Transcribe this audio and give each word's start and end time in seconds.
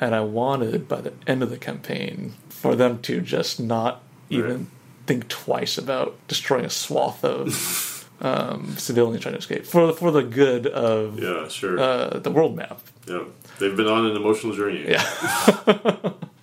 and 0.00 0.14
I 0.14 0.20
wanted 0.20 0.88
by 0.88 1.00
the 1.00 1.12
end 1.26 1.42
of 1.42 1.50
the 1.50 1.56
campaign 1.58 2.34
for 2.48 2.74
them 2.76 2.98
to 3.02 3.20
just 3.20 3.58
not 3.60 4.02
even 4.30 4.50
Right. 4.50 4.66
think 5.06 5.28
twice 5.28 5.78
about 5.78 6.16
destroying 6.28 6.64
a 6.64 6.70
swath 6.70 7.24
of 7.24 8.08
um, 8.20 8.74
civilians 8.78 9.22
trying 9.22 9.34
to 9.34 9.38
escape 9.38 9.64
for 9.66 9.92
for 9.92 10.10
the 10.10 10.22
good 10.22 10.66
of 10.66 11.18
Yeah, 11.18 11.48
sure. 11.48 11.78
uh, 11.78 12.18
the 12.18 12.30
world 12.30 12.56
map. 12.56 12.80
yeah, 13.06 13.24
they've 13.58 13.76
been 13.76 13.86
on 13.88 14.06
an 14.06 14.16
emotional 14.16 14.54
journey. 14.54 14.84
Yeah. 14.88 15.04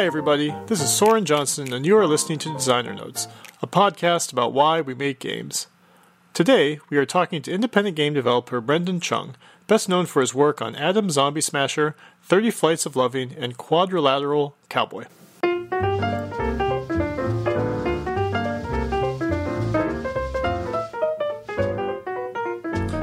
Hi, 0.00 0.06
everybody. 0.06 0.54
This 0.66 0.80
is 0.80 0.90
Soren 0.90 1.26
Johnson, 1.26 1.74
and 1.74 1.84
you 1.84 1.94
are 1.98 2.06
listening 2.06 2.38
to 2.38 2.54
Designer 2.54 2.94
Notes, 2.94 3.28
a 3.60 3.66
podcast 3.66 4.32
about 4.32 4.54
why 4.54 4.80
we 4.80 4.94
make 4.94 5.18
games. 5.18 5.66
Today, 6.32 6.80
we 6.88 6.96
are 6.96 7.04
talking 7.04 7.42
to 7.42 7.52
independent 7.52 7.98
game 7.98 8.14
developer 8.14 8.62
Brendon 8.62 8.98
Chung, 8.98 9.36
best 9.66 9.90
known 9.90 10.06
for 10.06 10.22
his 10.22 10.34
work 10.34 10.62
on 10.62 10.74
Atom 10.74 11.10
Zombie 11.10 11.42
Smasher, 11.42 11.94
30 12.22 12.50
Flights 12.50 12.86
of 12.86 12.96
Loving, 12.96 13.34
and 13.36 13.58
Quadrilateral 13.58 14.56
Cowboy. 14.70 15.04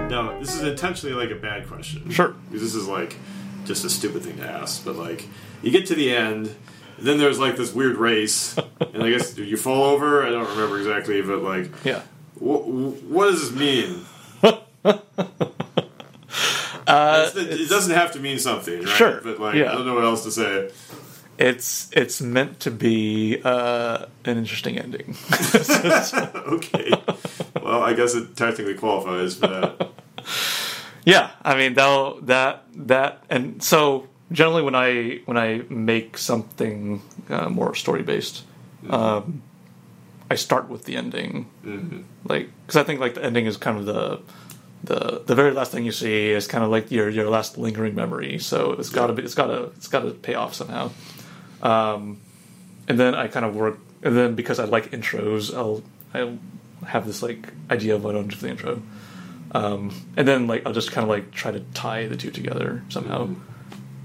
Now, 0.10 0.40
this 0.40 0.56
is 0.56 0.64
intentionally 0.64 1.14
like 1.14 1.30
a 1.30 1.40
bad 1.40 1.68
question. 1.68 2.10
Sure. 2.10 2.34
Because 2.50 2.64
this 2.64 2.74
is 2.74 2.88
like 2.88 3.18
just 3.66 3.86
a 3.86 3.90
stupid 3.92 4.24
thing 4.24 4.38
to 4.38 4.48
ask. 4.48 4.84
But 4.84 4.96
like, 4.96 5.28
you 5.62 5.70
get 5.70 5.86
to 5.88 5.96
the 5.96 6.16
end, 6.16 6.56
then 7.00 7.18
there's 7.18 7.40
like 7.40 7.58
this 7.58 7.74
weird 7.74 7.98
race, 7.98 8.58
and 8.58 9.04
I 9.04 9.10
guess 9.10 9.38
you 9.38 9.58
fall 9.58 9.84
over. 9.86 10.26
I 10.26 10.30
don't 10.30 10.50
remember 10.50 10.78
exactly, 10.78 11.22
but 11.22 11.42
like, 11.42 11.70
yeah. 11.84 12.02
wh- 12.40 12.68
what 13.10 13.32
does 13.32 13.52
this 13.52 13.60
mean? 13.60 14.06
Uh, 16.88 17.30
it 17.36 17.68
doesn't 17.68 17.94
have 17.94 18.14
to 18.14 18.20
mean 18.20 18.40
something, 18.40 18.80
right? 18.80 18.88
Sure, 18.96 19.20
But 19.22 19.42
like, 19.42 19.56
yeah. 19.56 19.72
I 19.72 19.76
don't 19.76 19.86
know 19.86 19.96
what 19.96 20.06
else 20.06 20.24
to 20.24 20.32
say. 20.32 20.72
It's 21.38 21.90
it's 21.92 22.22
meant 22.22 22.62
to 22.62 22.72
be 22.72 23.42
uh, 23.44 24.06
an 24.24 24.38
interesting 24.38 24.80
ending. 24.80 25.18
okay. 25.74 26.92
well, 27.62 27.84
I 27.84 27.94
guess 27.94 28.16
it 28.16 28.38
technically 28.38 28.76
qualifies 28.76 29.36
for 29.36 29.48
that. 29.48 29.90
Yeah, 31.06 31.32
I 31.42 31.56
mean 31.56 31.74
that 31.76 32.18
that 32.24 32.64
that 32.88 33.24
and 33.30 33.64
so 33.64 34.10
generally 34.32 34.62
when 34.64 34.76
I 34.76 35.22
when 35.26 35.38
I 35.38 35.62
make 35.70 36.18
something 36.18 37.02
uh, 37.30 37.50
more 37.50 37.76
story 37.76 38.04
based, 38.04 38.44
um, 38.90 39.42
I 40.30 40.36
start 40.36 40.70
with 40.70 40.84
the 40.86 40.96
ending, 40.98 41.48
Mhm. 41.66 42.04
like 42.28 42.50
because 42.66 42.76
I 42.76 42.84
think 42.84 43.00
like 43.00 43.16
the 43.16 43.24
ending 43.24 43.46
is 43.46 43.58
kind 43.58 43.78
of 43.78 43.86
the 43.86 44.20
the 44.84 45.22
the 45.26 45.36
very 45.36 45.52
last 45.52 45.72
thing 45.72 45.86
you 45.86 45.92
see 45.92 46.30
is 46.30 46.48
kind 46.48 46.64
of 46.64 46.70
like 46.70 46.92
your 46.92 47.10
your 47.10 47.30
last 47.30 47.58
lingering 47.58 47.96
memory. 47.96 48.38
So 48.40 48.74
it's 48.74 48.90
got 48.90 49.08
to 49.08 49.14
be 49.14 49.24
it's 49.24 49.36
got 49.36 49.48
to 49.48 49.64
it's 49.78 49.88
got 49.88 50.02
to 50.02 50.12
pay 50.12 50.36
off 50.36 50.54
somehow. 50.54 50.92
Um, 51.62 52.20
and 52.88 53.00
then 53.00 53.16
I 53.16 53.28
kind 53.28 53.46
of 53.46 53.56
work, 53.56 53.80
and 54.04 54.16
then 54.16 54.36
because 54.36 54.60
I 54.60 54.66
like 54.66 54.92
intros, 54.92 55.56
I'll 55.56 55.82
I'll 56.14 56.38
have 56.86 57.08
this 57.08 57.24
like 57.24 57.48
idea 57.72 57.96
of 57.96 58.04
what 58.04 58.16
I'm 58.16 58.28
doing 58.28 58.36
for 58.38 58.46
the 58.46 58.50
intro. 58.52 58.82
Um, 59.54 59.92
and 60.18 60.28
then 60.28 60.46
like 60.48 60.66
I'll 60.66 60.74
just 60.74 60.92
kind 60.92 61.04
of 61.04 61.10
like 61.10 61.32
try 61.32 61.52
to 61.52 61.62
tie 61.74 62.06
the 62.08 62.16
two 62.18 62.32
together 62.32 62.84
somehow. 62.90 63.30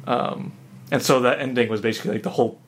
Um, 0.06 0.52
and 0.90 1.02
so 1.02 1.20
that 1.20 1.40
ending 1.40 1.68
was 1.68 1.80
basically 1.80 2.12
like 2.12 2.22
the 2.22 2.30
whole 2.30 2.60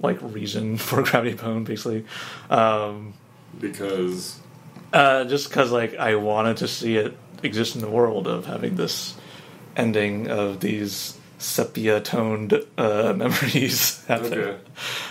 like 0.00 0.18
reason 0.22 0.76
for 0.78 1.02
Gravity 1.02 1.36
Bone, 1.36 1.64
basically. 1.64 2.04
Um, 2.50 3.14
Because 3.60 4.38
uh, 4.92 5.24
just 5.24 5.48
because 5.48 5.70
like 5.72 5.94
I 5.96 6.16
wanted 6.16 6.58
to 6.58 6.68
see 6.68 6.96
it 6.96 7.16
exist 7.42 7.74
in 7.74 7.80
the 7.82 7.90
world 7.90 8.26
of 8.26 8.46
having 8.46 8.76
this 8.76 9.14
ending 9.76 10.30
of 10.30 10.60
these 10.60 11.18
sepia 11.38 12.00
toned 12.00 12.54
uh, 12.78 13.12
memories 13.16 14.04
happen. 14.08 14.32
Okay. 14.32 14.58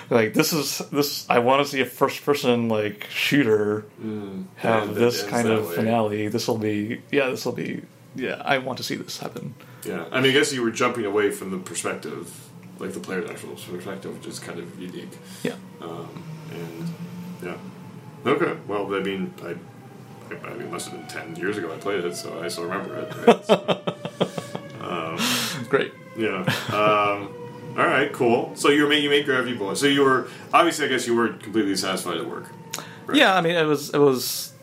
Like 0.09 0.33
this 0.33 0.53
is 0.53 0.79
this 0.91 1.29
I 1.29 1.39
want 1.39 1.65
to 1.65 1.71
see 1.71 1.81
a 1.81 1.85
first 1.85 2.25
person 2.25 2.69
like 2.69 3.07
shooter 3.09 3.85
mm, 4.01 4.45
have 4.57 4.95
this 4.95 5.23
kind 5.23 5.49
of 5.49 5.69
way. 5.69 5.75
finale. 5.75 6.27
This 6.29 6.47
will 6.47 6.57
be 6.57 7.01
yeah. 7.11 7.29
This 7.29 7.45
will 7.45 7.53
be 7.53 7.83
yeah. 8.15 8.41
I 8.43 8.57
want 8.57 8.77
to 8.77 8.83
see 8.83 8.95
this 8.95 9.19
happen. 9.19 9.55
Yeah, 9.85 10.05
I 10.11 10.21
mean, 10.21 10.31
I 10.31 10.33
guess 10.33 10.53
you 10.53 10.61
were 10.61 10.71
jumping 10.71 11.05
away 11.05 11.31
from 11.31 11.51
the 11.51 11.57
perspective, 11.57 12.31
like 12.79 12.93
the 12.93 12.99
player's 12.99 13.29
actual 13.29 13.55
perspective, 13.55 14.15
which 14.17 14.27
is 14.27 14.39
kind 14.39 14.59
of 14.59 14.79
unique. 14.79 15.11
Yeah. 15.43 15.55
Um, 15.81 16.23
and 16.51 16.93
yeah, 17.43 18.31
okay. 18.31 18.57
Well, 18.67 18.93
I 18.95 18.99
mean, 18.99 19.33
I, 19.43 19.55
I, 20.33 20.37
I 20.47 20.53
mean, 20.53 20.61
it 20.63 20.71
must 20.71 20.89
have 20.89 20.99
been 20.99 21.07
ten 21.07 21.35
years 21.35 21.57
ago 21.57 21.73
I 21.73 21.77
played 21.77 22.03
it, 22.05 22.15
so 22.15 22.41
I 22.41 22.47
still 22.47 22.63
remember 22.63 22.97
it. 22.97 23.27
Right? 23.27 23.45
So, 23.45 23.83
um, 24.81 25.65
Great. 25.69 25.93
yeah. 26.17 26.43
Um, 26.69 27.33
all 27.77 27.87
right. 27.87 28.11
Cool. 28.13 28.55
So 28.55 28.69
you 28.69 28.87
made 28.87 29.03
you 29.03 29.09
made 29.09 29.25
Gravity 29.25 29.55
Bone. 29.57 29.75
So 29.75 29.87
you 29.87 30.03
were 30.03 30.27
obviously, 30.53 30.85
I 30.85 30.89
guess, 30.89 31.07
you 31.07 31.15
weren't 31.15 31.41
completely 31.41 31.75
satisfied 31.75 32.17
at 32.17 32.27
work. 32.29 32.45
Right. 33.05 33.17
Yeah, 33.17 33.35
I 33.35 33.41
mean, 33.41 33.55
it 33.55 33.65
was 33.65 33.89
it 33.89 33.97
was 33.97 34.53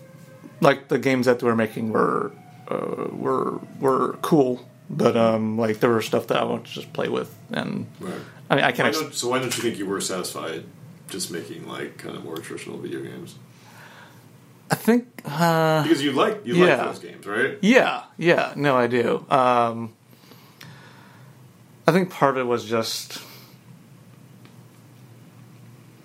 like 0.60 0.88
the 0.88 0.98
games 0.98 1.26
that 1.26 1.42
we 1.42 1.48
were 1.48 1.56
making 1.56 1.90
were 1.92 2.32
uh, 2.70 3.08
were 3.12 3.58
were 3.80 4.16
cool, 4.22 4.66
but 4.88 5.16
um, 5.16 5.58
like 5.58 5.80
there 5.80 5.90
were 5.90 6.02
stuff 6.02 6.26
that 6.28 6.36
I 6.38 6.44
wanted 6.44 6.66
to 6.66 6.72
just 6.72 6.92
play 6.92 7.08
with, 7.08 7.34
and 7.50 7.86
Right. 7.98 8.14
I 8.48 8.54
mean, 8.56 8.64
I 8.64 8.68
Why 8.68 8.72
can. 8.72 8.86
Ex- 8.86 9.00
don't, 9.00 9.14
so 9.14 9.28
why 9.28 9.38
don't 9.38 9.54
you 9.56 9.62
think 9.62 9.78
you 9.78 9.86
were 9.86 10.00
satisfied 10.00 10.64
just 11.08 11.30
making 11.30 11.66
like 11.68 11.98
kind 11.98 12.16
of 12.16 12.24
more 12.24 12.36
traditional 12.36 12.78
video 12.78 13.00
games? 13.02 13.34
I 14.70 14.76
think. 14.76 15.06
Uh, 15.24 15.82
Because 15.82 16.02
you 16.02 16.12
like 16.12 16.46
you 16.46 16.54
Yeah. 16.54 16.76
like 16.76 16.86
those 16.94 16.98
games, 17.00 17.26
right? 17.26 17.58
yeah, 17.60 18.04
yeah. 18.16 18.52
No, 18.56 18.76
I 18.76 18.86
do. 18.86 19.24
Um, 19.30 19.92
I 21.86 21.92
think 21.92 22.10
part 22.10 22.36
of 22.36 22.46
it 22.46 22.48
was 22.48 22.64
just. 22.64 23.20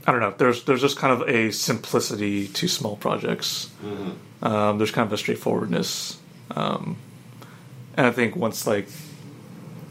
I 0.07 0.11
don't 0.11 0.19
know. 0.21 0.33
There's 0.37 0.63
there's 0.65 0.81
just 0.81 0.97
kind 0.97 1.19
of 1.19 1.27
a 1.27 1.51
simplicity 1.51 2.47
to 2.49 2.67
small 2.67 2.95
projects. 2.95 3.69
Um, 4.43 4.77
there's 4.77 4.91
kind 4.91 5.07
of 5.07 5.13
a 5.13 5.17
straightforwardness, 5.17 6.17
um, 6.51 6.97
and 7.97 8.05
I 8.07 8.11
think 8.11 8.35
once 8.35 8.67
like 8.67 8.87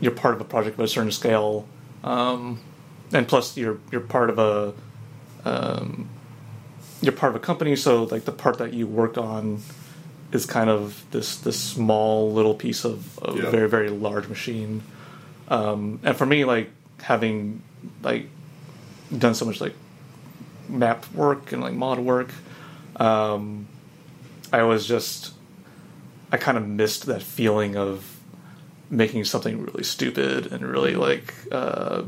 you're 0.01 0.13
part 0.13 0.35
of 0.35 0.41
a 0.41 0.45
project 0.45 0.79
of 0.79 0.85
a 0.85 0.89
certain 0.89 1.13
scale, 1.13 1.67
um, 2.03 2.61
and 3.13 3.27
plus 3.27 3.57
you're 3.57 3.79
you're 3.91 4.01
part 4.01 4.31
of 4.31 4.39
a 4.39 4.75
um, 5.45 6.09
you're 7.01 7.13
part 7.13 7.35
of 7.35 7.37
a 7.37 7.45
company, 7.45 7.77
so 7.77 8.05
like 8.05 8.25
the 8.25 8.33
part 8.33 8.59
that 8.59 8.73
you 8.73 8.87
work 8.87 9.17
on 9.19 9.61
is 10.33 10.47
kind 10.47 10.69
of 10.71 11.05
this 11.11 11.37
this 11.39 11.59
small 11.59 12.33
little 12.33 12.55
piece 12.55 12.85
of 12.85 13.19
a 13.23 13.35
Yeah. 13.37 13.51
very 13.51 13.69
very 13.69 13.89
large 13.91 14.29
machine. 14.29 14.83
Um, 15.49 16.01
and 16.03 16.17
for 16.17 16.27
me, 16.27 16.45
like 16.45 16.71
having 17.03 17.63
like 18.03 18.29
done 19.17 19.35
so 19.35 19.45
much 19.45 19.61
like 19.61 19.75
map 20.69 21.05
work 21.15 21.53
and 21.53 21.61
like 21.63 21.75
mod 21.75 21.99
work, 21.99 22.31
um, 22.97 23.67
I 24.53 24.63
was 24.63 24.87
just 24.87 25.33
I 26.35 26.37
kind 26.37 26.59
of 26.59 26.67
missed 26.67 27.07
that 27.07 27.23
feeling 27.23 27.77
of 27.77 28.19
making 28.91 29.25
something 29.25 29.65
really 29.65 29.85
stupid 29.85 30.53
and 30.53 30.67
really 30.67 30.97
like 30.97 31.33
uh, 31.53 32.03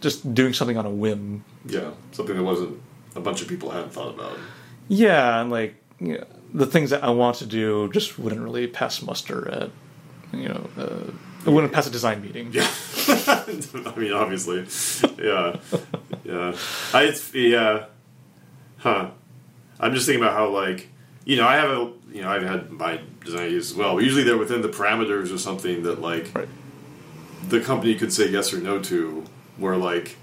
just 0.00 0.32
doing 0.32 0.52
something 0.52 0.76
on 0.76 0.86
a 0.86 0.90
whim. 0.90 1.42
Yeah, 1.66 1.90
something 2.12 2.36
that 2.36 2.44
wasn't 2.44 2.80
a 3.16 3.20
bunch 3.20 3.42
of 3.42 3.48
people 3.48 3.70
hadn't 3.70 3.92
thought 3.92 4.14
about. 4.14 4.38
Yeah, 4.86 5.40
and 5.40 5.50
like 5.50 5.74
you 5.98 6.18
know, 6.18 6.24
the 6.54 6.66
things 6.66 6.90
that 6.90 7.02
I 7.02 7.10
want 7.10 7.38
to 7.38 7.46
do 7.46 7.90
just 7.90 8.16
wouldn't 8.16 8.40
really 8.40 8.68
pass 8.68 9.02
muster 9.02 9.50
at 9.50 9.70
you 10.32 10.48
know 10.50 10.70
uh, 10.78 11.10
it 11.44 11.50
wouldn't 11.50 11.72
pass 11.72 11.88
a 11.88 11.90
design 11.90 12.22
meeting. 12.22 12.50
Yeah, 12.52 12.70
I 13.08 13.94
mean, 13.96 14.12
obviously, 14.12 14.68
yeah, 15.18 15.56
yeah. 16.22 16.56
I 16.94 17.12
yeah, 17.34 17.86
huh. 18.76 19.10
I'm 19.80 19.94
just 19.94 20.06
thinking 20.06 20.22
about 20.22 20.34
how 20.34 20.48
like 20.50 20.90
you 21.28 21.36
know 21.36 21.46
I 21.46 21.54
have 21.62 21.70
a 21.70 21.92
you 22.12 22.22
know 22.22 22.30
I've 22.30 22.42
had 22.42 22.70
my 22.70 23.00
design 23.24 23.42
ideas 23.48 23.70
as 23.70 23.76
well. 23.76 23.94
But 23.94 24.02
usually 24.04 24.24
they're 24.24 24.36
within 24.38 24.62
the 24.62 24.68
parameters 24.68 25.30
of 25.30 25.40
something 25.40 25.82
that 25.84 26.00
like 26.00 26.26
Right. 26.34 26.48
the 27.48 27.60
company 27.60 27.94
could 27.94 28.12
say 28.12 28.28
yes 28.28 28.52
or 28.52 28.58
no 28.58 28.80
to. 28.90 29.24
Where 29.58 29.76
like 29.76 30.16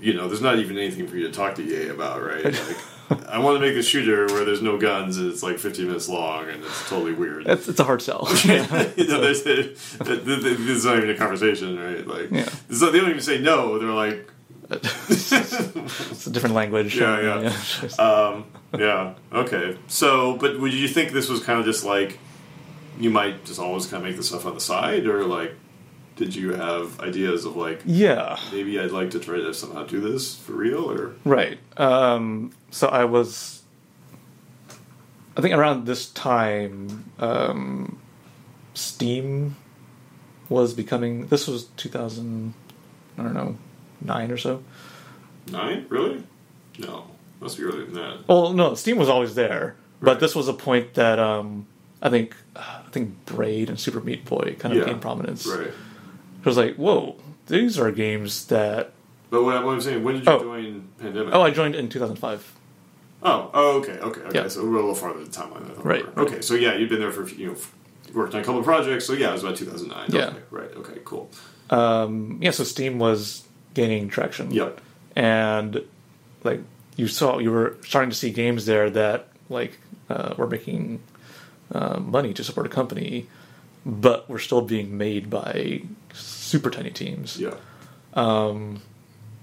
you 0.00 0.12
know 0.14 0.28
there's 0.28 0.42
not 0.42 0.58
even 0.58 0.76
anything 0.76 1.06
for 1.08 1.16
you 1.16 1.26
to 1.28 1.32
talk 1.32 1.54
to 1.56 1.62
EA 1.62 1.88
about, 1.88 2.22
right? 2.22 2.54
Like 3.08 3.24
I 3.28 3.38
want 3.38 3.54
to 3.54 3.60
make 3.60 3.74
this 3.76 3.86
shooter 3.86 4.26
where 4.34 4.44
there's 4.44 4.62
no 4.62 4.76
guns 4.78 5.16
and 5.18 5.30
it's 5.30 5.40
like 5.40 5.58
15 5.60 5.86
minutes 5.86 6.08
long 6.08 6.48
and 6.48 6.64
it's 6.64 6.88
totally 6.88 7.12
weird. 7.12 7.46
It's, 7.46 7.68
it's 7.68 7.78
a 7.78 7.84
hard 7.84 8.02
sell. 8.02 8.26
you 8.44 8.58
know, 8.58 9.20
there's, 9.20 9.44
there's, 9.44 9.96
there's 10.00 10.84
not 10.84 10.96
even 10.96 11.10
a 11.10 11.14
conversation, 11.16 11.78
right? 11.78 12.04
Like, 12.04 12.32
Yeah. 12.32 12.48
so 12.72 12.90
they 12.90 12.98
don't 12.98 13.10
even 13.10 13.22
say 13.22 13.38
no. 13.38 13.78
They're 13.78 13.90
like, 14.06 14.28
it's 14.72 16.26
a 16.26 16.30
different 16.30 16.56
language. 16.56 16.96
Yeah, 16.96 17.52
yeah. 18.00 18.04
um, 18.04 18.44
yeah, 18.78 19.14
okay. 19.32 19.76
So, 19.88 20.36
but 20.36 20.58
would 20.60 20.72
you 20.74 20.88
think 20.88 21.12
this 21.12 21.28
was 21.28 21.42
kind 21.42 21.58
of 21.58 21.64
just 21.64 21.84
like 21.84 22.18
you 22.98 23.10
might 23.10 23.44
just 23.44 23.60
always 23.60 23.86
kind 23.86 24.02
of 24.02 24.08
make 24.08 24.16
the 24.16 24.22
stuff 24.22 24.46
on 24.46 24.54
the 24.54 24.60
side, 24.60 25.06
or 25.06 25.24
like 25.24 25.52
did 26.16 26.34
you 26.34 26.54
have 26.54 26.98
ideas 27.00 27.44
of 27.44 27.56
like 27.56 27.82
Yeah. 27.84 28.38
maybe 28.50 28.80
I'd 28.80 28.90
like 28.90 29.10
to 29.10 29.18
try 29.20 29.36
to 29.36 29.52
somehow 29.52 29.84
do 29.84 30.00
this 30.00 30.34
for 30.34 30.52
real 30.52 30.90
or 30.90 31.12
Right. 31.26 31.58
Um, 31.76 32.52
so 32.70 32.88
I 32.88 33.04
was, 33.04 33.62
I 35.36 35.42
think 35.42 35.54
around 35.54 35.84
this 35.86 36.08
time, 36.10 37.10
um, 37.18 37.98
Steam 38.72 39.56
was 40.48 40.72
becoming. 40.72 41.26
This 41.26 41.46
was 41.46 41.64
2000, 41.76 42.54
I 43.18 43.22
don't 43.22 43.34
know, 43.34 43.56
nine 44.00 44.30
or 44.30 44.38
so. 44.38 44.62
nine? 45.50 45.84
Really? 45.90 46.22
No, 46.78 47.10
must 47.40 47.56
be 47.56 47.64
earlier 47.64 47.84
than 47.84 47.94
that. 47.94 48.28
Well, 48.28 48.52
no, 48.52 48.74
Steam 48.74 48.96
was 48.98 49.08
always 49.08 49.34
there, 49.34 49.76
but 50.00 50.20
this 50.20 50.34
was 50.34 50.48
a 50.48 50.52
point 50.54 50.94
that 50.94 51.18
um, 51.18 51.66
I 52.02 52.08
think 52.10 52.34
uh, 52.54 52.82
I 52.86 52.90
think 52.90 53.24
Braid 53.26 53.68
and 53.68 53.78
Super 53.78 54.00
Meat 54.00 54.24
Boy 54.24 54.56
kind 54.58 54.72
of 54.74 54.80
Yeah. 54.80 54.86
gained 54.86 55.00
prominence. 55.02 55.46
Right. 55.46 55.66
It 55.68 56.44
was 56.46 56.56
like, 56.56 56.76
whoa, 56.76 57.16
these 57.48 57.78
are 57.78 57.90
games 57.90 58.46
that. 58.46 58.92
But 59.30 59.42
what, 59.42 59.64
what 59.64 59.72
I'm 59.72 59.80
saying, 59.80 60.04
when 60.04 60.14
did 60.16 60.24
you 60.26 60.32
Oh. 60.32 60.38
join 60.40 60.88
Pandemic? 60.98 61.34
Oh, 61.34 61.42
I 61.42 61.50
joined 61.50 61.74
in 61.74 61.88
2005. 61.88 62.52
Oh, 63.22 63.50
oh, 63.52 63.78
okay, 63.78 63.98
okay, 63.98 64.20
okay. 64.20 64.38
Yeah. 64.42 64.48
So 64.48 64.62
we're 64.62 64.74
a 64.74 64.80
little 64.80 64.94
farther 64.94 65.18
in 65.18 65.24
the 65.24 65.30
timeline 65.30 65.62
than 65.62 65.70
I 65.72 65.74
thought. 65.74 65.84
we 65.84 65.90
Right, 65.90 66.04
were. 66.16 66.22
right. 66.22 66.32
Okay, 66.32 66.40
so 66.42 66.54
yeah, 66.54 66.76
you've 66.76 66.88
been 66.90 67.00
there 67.00 67.10
for 67.10 67.28
you 67.28 67.48
know 67.48 67.56
worked 68.14 68.34
on 68.34 68.40
a 68.40 68.44
couple 68.44 68.60
of 68.60 68.64
projects. 68.64 69.04
So 69.06 69.14
yeah, 69.14 69.30
it 69.30 69.32
was 69.32 69.42
about 69.42 69.56
2009. 69.56 70.10
Yeah. 70.10 70.26
Okay, 70.28 70.38
right. 70.50 70.70
Okay. 70.76 71.00
Cool. 71.04 71.28
Um, 71.70 72.38
yeah, 72.40 72.52
so 72.52 72.62
Steam 72.62 72.98
was 73.00 73.42
gaining 73.74 74.08
traction. 74.08 74.50
Yep. 74.52 74.80
and 75.16 75.82
like 76.44 76.60
you 76.96 77.06
saw 77.08 77.38
you 77.38 77.50
were 77.50 77.76
starting 77.84 78.10
to 78.10 78.16
see 78.16 78.30
games 78.30 78.66
there 78.66 78.90
that 78.90 79.28
like 79.48 79.78
uh, 80.10 80.34
were 80.36 80.46
making 80.48 81.00
uh, 81.72 81.98
money 82.00 82.32
to 82.34 82.42
support 82.44 82.66
a 82.66 82.70
company 82.70 83.26
but 83.84 84.28
were 84.28 84.38
still 84.38 84.62
being 84.62 84.96
made 84.98 85.30
by 85.30 85.82
super 86.12 86.70
tiny 86.70 86.90
teams 86.90 87.38
Yeah. 87.40 87.54
Um. 88.14 88.80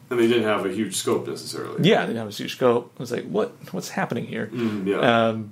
And 0.10 0.20
they 0.20 0.28
didn't 0.28 0.44
have 0.44 0.64
a 0.66 0.70
huge 0.72 0.96
scope 0.96 1.28
necessarily. 1.28 1.88
yeah 1.90 2.02
they 2.02 2.08
didn't 2.08 2.18
have 2.20 2.28
a 2.28 2.32
huge 2.32 2.52
scope 2.56 2.92
it 2.96 3.00
was 3.00 3.12
like 3.12 3.24
what 3.26 3.52
what's 3.74 3.90
happening 3.90 4.26
here 4.26 4.48
Mm, 4.54 4.86
yeah. 4.88 4.98
um, 5.30 5.52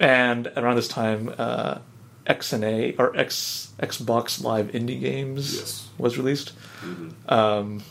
and 0.00 0.46
around 0.56 0.76
this 0.76 0.88
time 0.88 1.32
uh, 1.38 1.78
xna 2.26 2.94
or 2.98 3.16
x 3.16 3.72
xbox 3.80 4.42
live 4.42 4.66
indie 4.72 5.00
games 5.00 5.56
Yes. 5.56 5.88
was 5.96 6.18
released 6.18 6.52
um, 7.28 7.82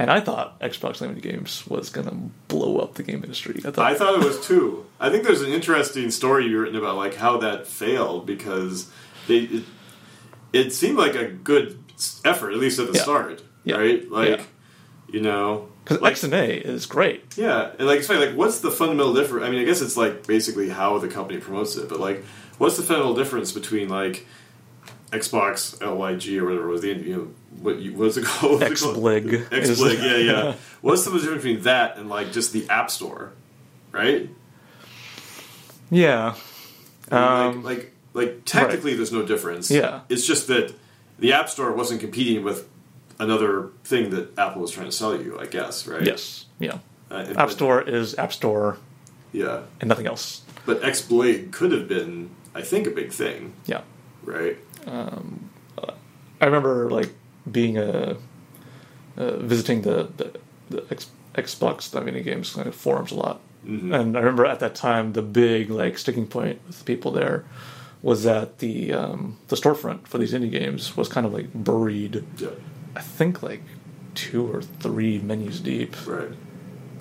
and 0.00 0.10
i 0.10 0.18
thought 0.26 0.58
xbox 0.60 1.00
live 1.00 1.20
games 1.22 1.64
was 1.68 1.90
going 1.90 2.08
to 2.08 2.14
blow 2.48 2.78
up 2.78 2.94
the 2.94 3.02
game 3.02 3.22
industry 3.22 3.56
i 3.66 3.70
thought 3.70 3.92
I 3.92 3.94
thought 3.98 4.14
it 4.20 4.24
was 4.24 4.38
too. 4.50 4.86
I 4.98 5.08
think 5.10 5.24
there's 5.24 5.42
an 5.42 5.52
interesting 5.52 6.10
story 6.10 6.46
you've 6.46 6.60
written 6.62 6.76
about 6.76 6.96
like 7.04 7.14
how 7.24 7.38
that 7.38 7.66
failed 7.66 8.26
because 8.26 8.90
they 9.28 9.38
it, 9.56 9.64
it 10.52 10.72
seemed 10.72 10.98
like 10.98 11.14
a 11.14 11.26
good 11.28 11.78
effort 12.24 12.50
at 12.52 12.58
least 12.58 12.78
at 12.78 12.86
the 12.92 12.94
Yeah. 12.98 13.02
start, 13.02 13.42
Yeah. 13.64 13.76
right? 13.76 14.10
Like 14.10 14.28
Yeah. 14.38 14.42
you 15.14 15.20
know, 15.28 15.68
Because 15.84 16.00
like, 16.00 16.14
XNA 16.16 16.60
is 16.74 16.86
great. 16.86 17.22
yeah, 17.36 17.70
and 17.78 17.86
like 17.88 17.98
it's 18.00 18.08
funny, 18.08 18.24
like 18.26 18.36
what's 18.36 18.60
the 18.60 18.70
fundamental 18.70 19.14
difference? 19.14 19.44
I 19.46 19.50
mean, 19.50 19.60
I 19.60 19.64
guess 19.64 19.80
it's 19.80 19.96
like 19.96 20.26
basically 20.26 20.68
how 20.68 20.98
the 20.98 21.08
company 21.08 21.38
promotes 21.40 21.76
it, 21.76 21.88
but 21.88 21.98
like 22.00 22.24
what's 22.58 22.76
the 22.76 22.82
fundamental 22.82 23.14
difference 23.16 23.52
between 23.52 23.88
like 23.88 24.26
Xbox 25.10 25.78
LYG 25.78 26.38
or 26.40 26.44
whatever 26.44 26.68
it 26.68 26.72
was 26.72 26.80
the 26.82 26.88
you 26.94 27.16
know 27.16 27.28
what 27.60 27.78
you 27.80 27.90
called? 27.92 28.00
What's 28.00 28.16
it 28.16 28.24
called? 28.24 28.60
Xblig. 28.62 29.48
Xblig, 29.48 30.02
yeah, 30.02 30.16
yeah. 30.16 30.54
What's 30.80 31.04
the 31.04 31.10
difference 31.12 31.42
between 31.42 31.62
that 31.62 31.96
and 31.96 32.08
like 32.08 32.32
just 32.32 32.52
the 32.52 32.68
App 32.70 32.90
Store, 32.90 33.32
right? 33.92 34.28
Yeah. 35.90 36.34
I 37.10 37.14
mean, 37.14 37.56
Um, 37.56 37.62
like, 37.64 37.92
like, 38.14 38.28
like 38.28 38.44
technically, 38.44 38.94
there's 38.94 39.12
no 39.12 39.22
difference. 39.24 39.70
Yeah. 39.70 40.00
it's 40.08 40.26
just 40.26 40.46
that 40.48 40.72
the 41.18 41.32
App 41.32 41.48
Store 41.48 41.72
wasn't 41.72 42.00
competing 42.00 42.44
with 42.44 42.68
another 43.18 43.70
thing 43.84 44.10
that 44.10 44.38
Apple 44.38 44.62
was 44.62 44.70
trying 44.70 44.86
to 44.86 44.92
sell 44.92 45.20
you. 45.20 45.38
I 45.38 45.46
guess, 45.46 45.86
right? 45.86 46.02
Yes. 46.02 46.46
Yeah. 46.58 46.78
Uh, 47.10 47.14
App 47.30 47.34
but- 47.36 47.50
Store 47.50 47.82
is 47.82 48.14
App 48.16 48.32
Store 48.32 48.78
Yeah, 49.32 49.62
and 49.80 49.88
nothing 49.88 50.06
else. 50.06 50.42
but 50.66 50.80
Xblig 50.82 51.50
could 51.52 51.72
have 51.72 51.88
been, 51.88 52.30
I 52.54 52.62
think, 52.62 52.86
a 52.86 52.90
big 52.90 53.10
thing, 53.12 53.52
Yeah. 53.66 53.82
right? 54.24 54.56
I 54.86 56.46
remember 56.46 56.90
like 56.90 57.12
being 57.50 57.78
a 57.78 58.16
uh, 59.16 59.36
visiting 59.38 59.82
the 59.82 60.08
the, 60.16 60.32
the 60.70 60.84
X, 60.90 61.10
Xbox 61.34 61.94
I 61.98 62.02
mean 62.04 62.22
games 62.22 62.52
kind 62.54 62.66
of 62.66 62.74
forums 62.74 63.12
a 63.12 63.16
lot, 63.16 63.40
Mm-hmm. 63.66 63.92
and 63.92 64.16
I 64.16 64.20
remember 64.20 64.46
at 64.46 64.60
that 64.60 64.74
time 64.74 65.12
the 65.12 65.20
big 65.20 65.68
like 65.68 65.98
sticking 65.98 66.26
point 66.26 66.60
with 66.66 66.78
the 66.78 66.84
people 66.84 67.10
there 67.10 67.44
was 68.02 68.24
that 68.24 68.58
the 68.60 68.90
um, 68.94 69.36
the 69.48 69.56
storefront 69.56 70.06
for 70.08 70.16
these 70.16 70.32
indie 70.32 70.50
games 70.50 70.96
was 70.96 71.08
kind 71.08 71.26
of 71.26 71.34
like 71.34 71.48
buried. 71.54 72.24
Yeah, 72.38 72.48
I 72.96 73.02
think 73.02 73.42
like 73.42 73.60
two 74.14 74.50
or 74.50 74.62
three 74.62 75.18
menus 75.18 75.60
deep. 75.60 75.94
right. 76.06 76.30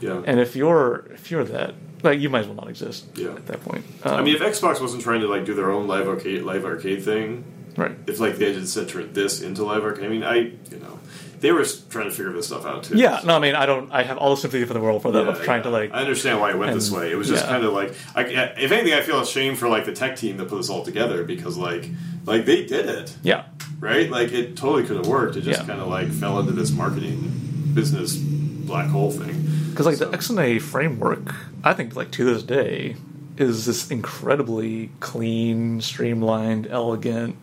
Yeah. 0.01 0.21
And 0.25 0.39
if 0.41 0.53
you're 0.55 1.07
if 1.13 1.31
you're 1.31 1.45
that, 1.45 1.75
like 2.03 2.19
you 2.19 2.29
might 2.29 2.39
as 2.41 2.47
well 2.47 2.55
not 2.57 2.67
exist 2.67 3.05
Yeah. 3.15 3.29
at 3.29 3.45
that 3.47 3.61
point. 3.63 3.85
I 4.03 4.09
Um, 4.17 4.25
mean, 4.25 4.35
if 4.35 4.41
Xbox 4.41 4.81
wasn't 4.81 5.01
trying 5.01 5.21
to 5.21 5.27
like 5.27 5.45
do 5.45 5.53
their 5.53 5.71
own 5.71 5.87
live 5.87 6.07
arcade, 6.09 6.41
live 6.43 6.65
arcade 6.65 7.03
thing, 7.05 7.45
right? 7.79 7.95
if 8.07 8.19
like 8.19 8.37
they 8.37 8.63
said 8.65 8.89
turn 8.89 9.13
this 9.13 9.41
into 9.41 9.63
live 9.63 9.83
arcade, 9.83 10.05
I 10.05 10.09
mean, 10.09 10.23
I 10.23 10.35
you 10.35 10.79
know, 10.81 10.99
they 11.39 11.51
were 11.51 11.63
trying 11.89 12.05
to 12.05 12.11
figure 12.11 12.31
this 12.33 12.47
stuff 12.47 12.65
out 12.65 12.83
too. 12.83 12.97
Yeah, 12.97 13.21
no, 13.25 13.35
I 13.35 13.39
mean, 13.39 13.55
I 13.55 13.65
don't. 13.65 13.91
I 13.91 14.03
have 14.03 14.17
all 14.17 14.31
the 14.35 14.41
sympathy 14.41 14.65
for 14.65 14.73
the 14.73 14.81
world 14.81 15.01
for 15.01 15.11
them 15.11 15.25
Yeah, 15.27 15.31
of 15.33 15.43
trying 15.43 15.63
to 15.63 15.69
like. 15.69 15.91
I 15.93 16.01
understand 16.01 16.39
why 16.41 16.49
it 16.51 16.57
went 16.57 16.73
this 16.73 16.91
way. 16.91 17.11
It 17.11 17.15
was 17.15 17.27
just 17.29 17.45
yeah. 17.45 17.49
kind 17.51 17.63
of 17.63 17.71
like, 17.73 17.93
I, 18.15 18.23
if 18.23 18.71
anything, 18.71 18.93
I 18.93 19.01
feel 19.01 19.21
ashamed 19.21 19.57
for 19.57 19.69
like 19.69 19.85
the 19.85 19.93
tech 19.93 20.17
team 20.17 20.37
that 20.37 20.49
put 20.49 20.57
this 20.57 20.69
all 20.69 20.83
together 20.83 21.23
because 21.23 21.57
like, 21.57 21.89
like 22.25 22.45
they 22.45 22.65
did 22.65 22.87
it 22.87 23.15
Yeah, 23.23 23.45
right. 23.79 24.09
Like 24.09 24.31
it 24.33 24.57
totally 24.57 24.83
could 24.83 24.97
have 24.97 25.07
worked. 25.07 25.37
It 25.37 25.41
just 25.41 25.61
Yeah. 25.61 25.67
kind 25.67 25.79
of 25.81 25.87
like 25.87 26.09
fell 26.09 26.39
into 26.39 26.51
this 26.51 26.71
marketing 26.71 27.71
business 27.73 28.15
black 28.17 28.87
hole 28.89 29.09
thing. 29.11 29.45
because 29.71 29.85
like 29.85 29.95
So- 29.95 30.09
the 30.09 30.17
XNA 30.17 30.59
framework, 30.61 31.33
I 31.63 31.73
think 31.73 31.95
like 31.95 32.11
to 32.11 32.25
this 32.25 32.43
day 32.43 32.95
is 33.37 33.65
this 33.65 33.89
incredibly 33.89 34.91
clean, 34.99 35.79
streamlined, 35.79 36.67
elegant, 36.67 37.37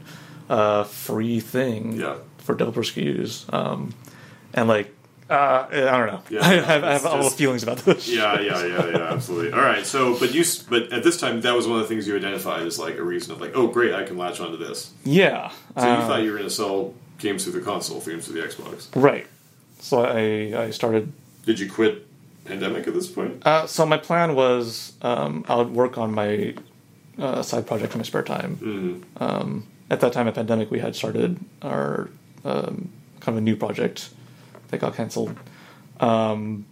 uh, 0.49 0.85
free 0.85 1.41
thing 1.41 1.93
Yeah. 1.95 2.17
for 2.39 2.55
developers 2.55 2.93
to 2.95 3.03
use. 3.03 3.47
Um, 3.53 3.95
and 4.55 4.69
like, 4.69 4.93
uh, 5.29 5.67
I 5.71 5.75
don't 5.99 6.07
know. 6.07 6.23
Yeah, 6.31 6.41
I 6.47 6.55
have, 6.61 6.85
I 6.85 6.93
have 6.93 7.07
all 7.07 7.17
the 7.19 7.23
just- 7.25 7.37
feelings 7.39 7.63
about 7.65 7.79
this. 7.79 8.09
Yeah, 8.09 8.41
yeah, 8.41 8.65
yeah, 8.65 8.87
yeah, 8.91 9.13
absolutely. 9.13 9.53
All 9.53 9.61
right, 9.61 9.85
so 9.85 10.17
but 10.19 10.33
you, 10.33 10.45
but 10.71 10.93
at 10.93 11.03
this 11.03 11.19
time, 11.19 11.41
that 11.41 11.55
was 11.55 11.67
one 11.67 11.77
of 11.81 11.83
the 11.83 11.89
things 11.89 12.07
you 12.07 12.15
identified 12.17 12.63
as 12.67 12.79
like 12.79 12.97
a 12.97 13.03
reason 13.03 13.33
of 13.33 13.41
like, 13.41 13.53
oh, 13.57 13.67
great, 13.67 13.93
I 13.95 14.05
can 14.05 14.17
latch 14.17 14.39
onto 14.41 14.57
this. 14.57 14.93
Yeah. 15.05 15.51
So 15.77 15.83
you 15.85 15.89
uh, 15.91 16.07
thought 16.07 16.23
you 16.23 16.31
were 16.31 16.39
going 16.39 16.49
to 16.49 16.55
sell 16.55 16.95
games 17.19 17.43
through 17.43 17.55
the 17.55 17.61
console, 17.61 18.01
games 18.01 18.27
through 18.27 18.41
the 18.41 18.47
Xbox. 18.47 18.87
right. 18.95 19.27
So 19.81 20.05
I 20.05 20.67
I 20.67 20.71
started 20.71 21.13
Did 21.45 21.59
you 21.61 21.69
quit 21.71 22.07
Pandemic 22.45 22.87
at 22.87 22.95
this 22.95 23.09
point? 23.09 23.45
Uh, 23.45 23.67
so 23.67 23.85
my 23.85 23.99
plan 23.99 24.35
was 24.37 24.93
um, 25.03 25.45
I 25.49 25.57
would 25.57 25.71
work 25.71 25.99
on 25.99 26.15
my 26.15 26.55
uh, 27.19 27.43
side 27.43 27.67
project 27.67 27.93
in 27.95 27.99
my 27.99 28.05
spare 28.05 28.23
time. 28.23 28.57
Mm-hmm. 28.57 29.23
Um, 29.23 29.67
at 29.91 30.01
that 30.01 30.13
time, 30.13 30.29
at 30.29 30.35
pandemic, 30.35 30.71
we 30.71 30.81
had 30.81 30.97
started 30.97 31.39
our 31.63 32.11
um, 32.45 32.91
kind 33.21 33.37
of 33.37 33.39
a 33.39 33.41
new 33.41 33.57
project 33.57 34.11
that 34.69 34.79
got 34.79 34.95
canceled, 34.95 35.37
um, 36.01 36.67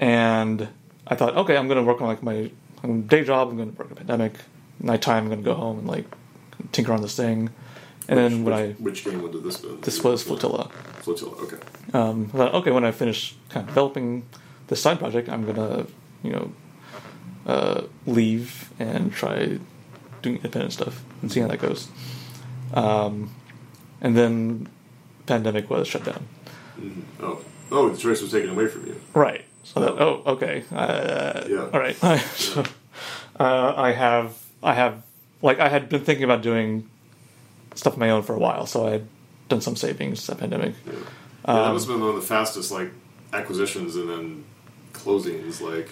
and 0.00 0.68
I 1.06 1.14
thought, 1.14 1.36
okay, 1.36 1.56
I'm 1.56 1.68
going 1.68 1.78
to 1.78 1.84
work 1.84 2.00
on 2.00 2.08
like 2.08 2.22
my 2.22 2.50
day 3.06 3.24
job. 3.24 3.48
I'm 3.48 3.56
going 3.56 3.72
to 3.72 3.78
work 3.78 3.90
at 3.90 3.96
pandemic. 3.96 4.34
Nighttime, 4.80 5.24
I'm 5.24 5.28
going 5.28 5.42
to 5.42 5.44
go 5.44 5.54
home 5.54 5.78
and 5.78 5.88
like 5.88 6.04
tinker 6.72 6.92
on 6.92 7.02
this 7.02 7.16
thing. 7.16 7.50
And 8.08 8.18
then 8.18 8.44
when 8.44 8.54
I 8.54 8.68
which, 8.68 9.04
which 9.04 9.04
game 9.04 9.30
did 9.30 9.42
this? 9.42 9.58
Been? 9.58 9.80
this 9.82 10.02
was 10.02 10.22
Flotilla. 10.24 10.70
Flotilla. 11.00 11.32
Okay. 11.42 11.58
Um, 11.92 12.30
I 12.32 12.38
thought, 12.38 12.54
okay, 12.54 12.70
when 12.70 12.84
I 12.84 12.90
finish 12.90 13.34
kind 13.50 13.64
of 13.64 13.68
developing 13.68 14.24
this 14.68 14.80
side 14.80 14.98
project, 14.98 15.28
I'm 15.28 15.44
gonna, 15.44 15.86
you 16.22 16.32
know, 16.32 16.52
uh, 17.46 17.82
leave 18.06 18.70
and 18.78 19.12
try 19.12 19.58
doing 20.22 20.36
independent 20.36 20.72
stuff 20.72 21.04
and 21.20 21.30
see 21.30 21.40
how 21.40 21.48
that 21.48 21.58
goes. 21.58 21.88
Um, 22.74 23.30
and 24.00 24.16
then 24.16 24.68
pandemic 25.26 25.68
was 25.70 25.88
shut 25.88 26.04
down. 26.04 26.26
Oh, 27.20 27.40
oh, 27.70 27.88
the 27.90 27.96
choice 27.98 28.22
was 28.22 28.30
taken 28.30 28.50
away 28.50 28.66
from 28.68 28.86
you. 28.86 29.00
Right. 29.14 29.44
So 29.64 29.80
that, 29.80 29.90
oh, 30.00 30.22
okay. 30.26 30.64
Uh, 30.72 31.44
Yeah. 31.48 31.68
All 31.72 31.80
right. 31.80 31.96
so, 32.36 32.64
uh, 33.38 33.74
I 33.76 33.92
have, 33.92 34.36
I 34.62 34.74
have, 34.74 35.02
like, 35.42 35.58
I 35.60 35.68
had 35.68 35.88
been 35.88 36.04
thinking 36.04 36.24
about 36.24 36.42
doing 36.42 36.88
stuff 37.74 37.94
of 37.94 37.98
my 37.98 38.10
own 38.10 38.22
for 38.22 38.34
a 38.34 38.38
while, 38.38 38.66
so 38.66 38.86
I 38.86 38.90
had 38.92 39.06
done 39.48 39.60
some 39.60 39.76
savings 39.76 40.28
at 40.28 40.38
pandemic. 40.38 40.74
Yeah, 40.86 40.92
Um, 41.44 41.56
that 41.56 41.72
must 41.72 41.86
have 41.86 41.94
been 41.96 42.00
one 42.04 42.14
of 42.14 42.20
the 42.20 42.26
fastest 42.26 42.70
like 42.70 42.90
acquisitions 43.32 43.96
and 43.96 44.08
then 44.10 44.44
closings. 44.92 45.60
Like, 45.60 45.90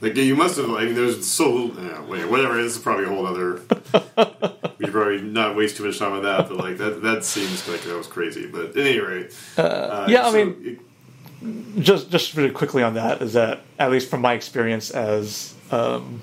like 0.00 0.16
you 0.16 0.34
must 0.36 0.56
have. 0.56 0.70
I 0.70 0.84
mean, 0.86 0.94
there's 0.94 1.26
so. 1.26 1.72
Yeah, 1.78 2.02
wait, 2.02 2.28
whatever. 2.28 2.62
This 2.62 2.76
is 2.76 2.82
probably 2.82 3.04
a 3.04 3.08
whole 3.08 3.26
other. 3.26 3.54
we 4.78 4.84
should 4.86 4.92
probably 4.94 5.20
not 5.22 5.56
waste 5.56 5.76
too 5.76 5.84
much 5.86 5.98
time 5.98 6.12
on 6.12 6.22
that. 6.22 6.48
But 6.48 6.56
like 6.58 6.78
that, 6.78 7.02
that 7.02 7.24
seems 7.24 7.68
like 7.68 7.82
that 7.82 7.96
was 7.96 8.06
crazy. 8.06 8.46
But 8.46 8.66
at 8.70 8.76
any 8.76 8.98
rate, 9.00 9.34
uh, 9.58 10.06
yeah, 10.08 10.26
I 10.28 10.32
mean- 10.32 10.56
it- 10.64 10.80
just 11.82 12.10
just 12.10 12.36
really 12.36 12.50
quickly 12.50 12.82
on 12.82 12.92
that 12.94 13.22
is 13.22 13.32
that 13.32 13.60
at 13.78 13.90
least 13.90 14.10
from 14.10 14.20
my 14.20 14.34
experience 14.34 14.90
as 14.90 15.54
um, 15.70 16.20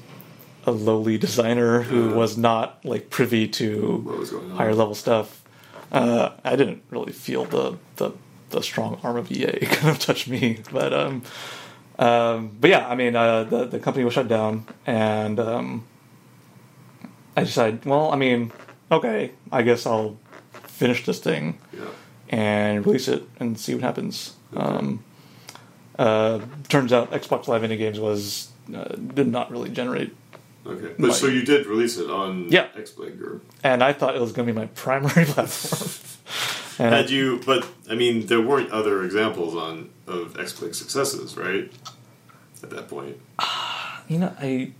a 0.65 0.69
lowly 0.71 1.17
designer 1.17 1.81
who 1.81 2.09
Uh-huh. 2.09 2.17
was 2.19 2.37
not 2.37 2.85
like 2.85 3.09
privy 3.09 3.47
to 3.47 3.97
what 4.05 4.19
was 4.19 4.29
going 4.29 4.51
on? 4.51 4.57
higher 4.57 4.75
level 4.75 4.93
stuff 4.93 5.41
uh, 5.91 6.29
I 6.43 6.55
didn't 6.55 6.83
really 6.91 7.13
feel 7.13 7.45
the, 7.45 7.77
the 7.95 8.11
the 8.51 8.61
strong 8.61 8.99
arm 9.01 9.15
of 9.17 9.31
EA 9.31 9.59
kind 9.65 9.89
of 9.89 9.97
touch 9.97 10.27
me, 10.27 10.59
but 10.71 10.93
um, 10.93 11.23
um, 11.99 12.55
but 12.59 12.69
yeah, 12.69 12.87
I 12.87 12.95
mean, 12.95 13.15
uh, 13.15 13.43
the 13.43 13.65
the 13.65 13.79
company 13.79 14.05
was 14.05 14.13
shut 14.13 14.27
down, 14.27 14.65
and 14.85 15.39
um, 15.39 15.85
I 17.35 17.43
decided, 17.43 17.85
well, 17.85 18.11
I 18.11 18.15
mean, 18.15 18.51
okay, 18.91 19.31
I 19.51 19.61
guess 19.63 19.85
I'll 19.85 20.17
finish 20.63 21.05
this 21.05 21.19
thing 21.19 21.57
Yeah. 21.73 21.85
and 22.29 22.85
release 22.85 23.07
it 23.07 23.23
and 23.39 23.59
see 23.59 23.73
what 23.73 23.83
happens. 23.83 24.35
Um, 24.55 25.03
uh, 25.97 26.39
turns 26.69 26.93
out 26.93 27.11
Xbox 27.11 27.47
Live 27.47 27.63
Indie 27.63 27.77
Games 27.77 27.99
was 27.99 28.49
uh, 28.73 28.83
did 28.95 29.27
not 29.27 29.49
really 29.51 29.69
generate, 29.69 30.15
Okay. 30.67 30.93
But 30.99 31.13
so 31.13 31.27
you 31.27 31.43
did 31.43 31.65
release 31.65 31.97
it 31.97 32.09
on 32.09 32.49
Yeah. 32.49 32.67
Or 32.75 33.41
and 33.63 33.81
I 33.83 33.93
thought 33.93 34.15
it 34.15 34.21
was 34.21 34.33
going 34.33 34.47
to 34.47 34.53
be 34.53 34.59
my 34.59 34.67
primary 34.67 35.25
platform. 35.33 35.89
And 36.79 36.93
had 36.93 37.09
you 37.09 37.41
but 37.45 37.67
I 37.89 37.95
mean 37.95 38.25
there 38.27 38.41
weren't 38.41 38.71
other 38.71 39.03
examples 39.03 39.55
on 39.55 39.89
of 40.07 40.33
Xblig 40.35 40.73
successes, 40.75 41.35
right? 41.37 41.71
At 42.63 42.69
that 42.71 42.87
point. 42.89 43.17
you 44.07 44.19
know, 44.19 44.33
I 44.39 44.45
You 44.45 44.73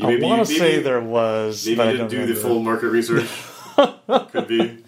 I 0.00 0.06
maybe- 0.06 0.22
want 0.22 0.46
to 0.46 0.52
maybe- 0.52 0.58
say 0.58 0.82
there 0.82 1.00
was, 1.00 1.64
Maybe 1.66 1.76
but 1.76 1.88
I 1.88 1.92
didn't 1.92 2.00
don't 2.02 2.10
do 2.10 2.16
the 2.18 2.22
remember. 2.34 2.48
full 2.48 2.62
market 2.62 2.88
research. 2.88 3.28
Could 4.32 4.46
be. 4.48 4.78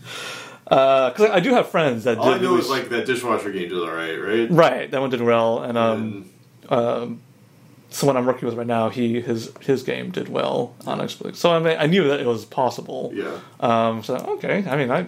Because 0.65 1.31
I 1.31 1.41
do 1.41 1.53
have 1.55 1.69
friends 1.69 2.05
that 2.05 2.19
All 2.19 2.29
I 2.29 2.35
did 2.35 2.43
know 2.43 2.57
is 2.59 2.69
like 2.69 2.91
that 2.91 3.05
dishwasher 3.07 3.51
game 3.51 3.69
did 3.71 3.79
alright, 3.79 4.21
right? 4.23 4.49
right 4.51 4.91
that 4.91 5.01
one 5.01 5.11
did 5.11 5.21
well, 5.23 5.63
and 5.63 5.77
um, 5.77 6.31
And- 6.71 7.21
someone 7.91 8.17
I'm 8.17 8.25
working 8.27 8.47
with 8.47 8.57
right 8.57 8.67
now, 8.67 8.89
he 8.89 9.21
his 9.21 9.51
his 9.61 9.83
game 9.83 10.11
did 10.13 10.29
well 10.29 10.75
on 10.87 11.01
Xbox. 11.01 11.37
So 11.37 11.51
I 11.51 11.59
mean, 11.59 11.77
I 11.79 11.87
knew 11.87 12.07
that 12.09 12.21
it 12.21 12.27
was 12.27 12.45
possible. 12.45 13.11
yeah. 13.15 13.39
Um, 13.59 14.03
so 14.05 14.15
okay, 14.39 14.65
I 14.69 14.77
mean, 14.77 14.91
I 14.93 15.07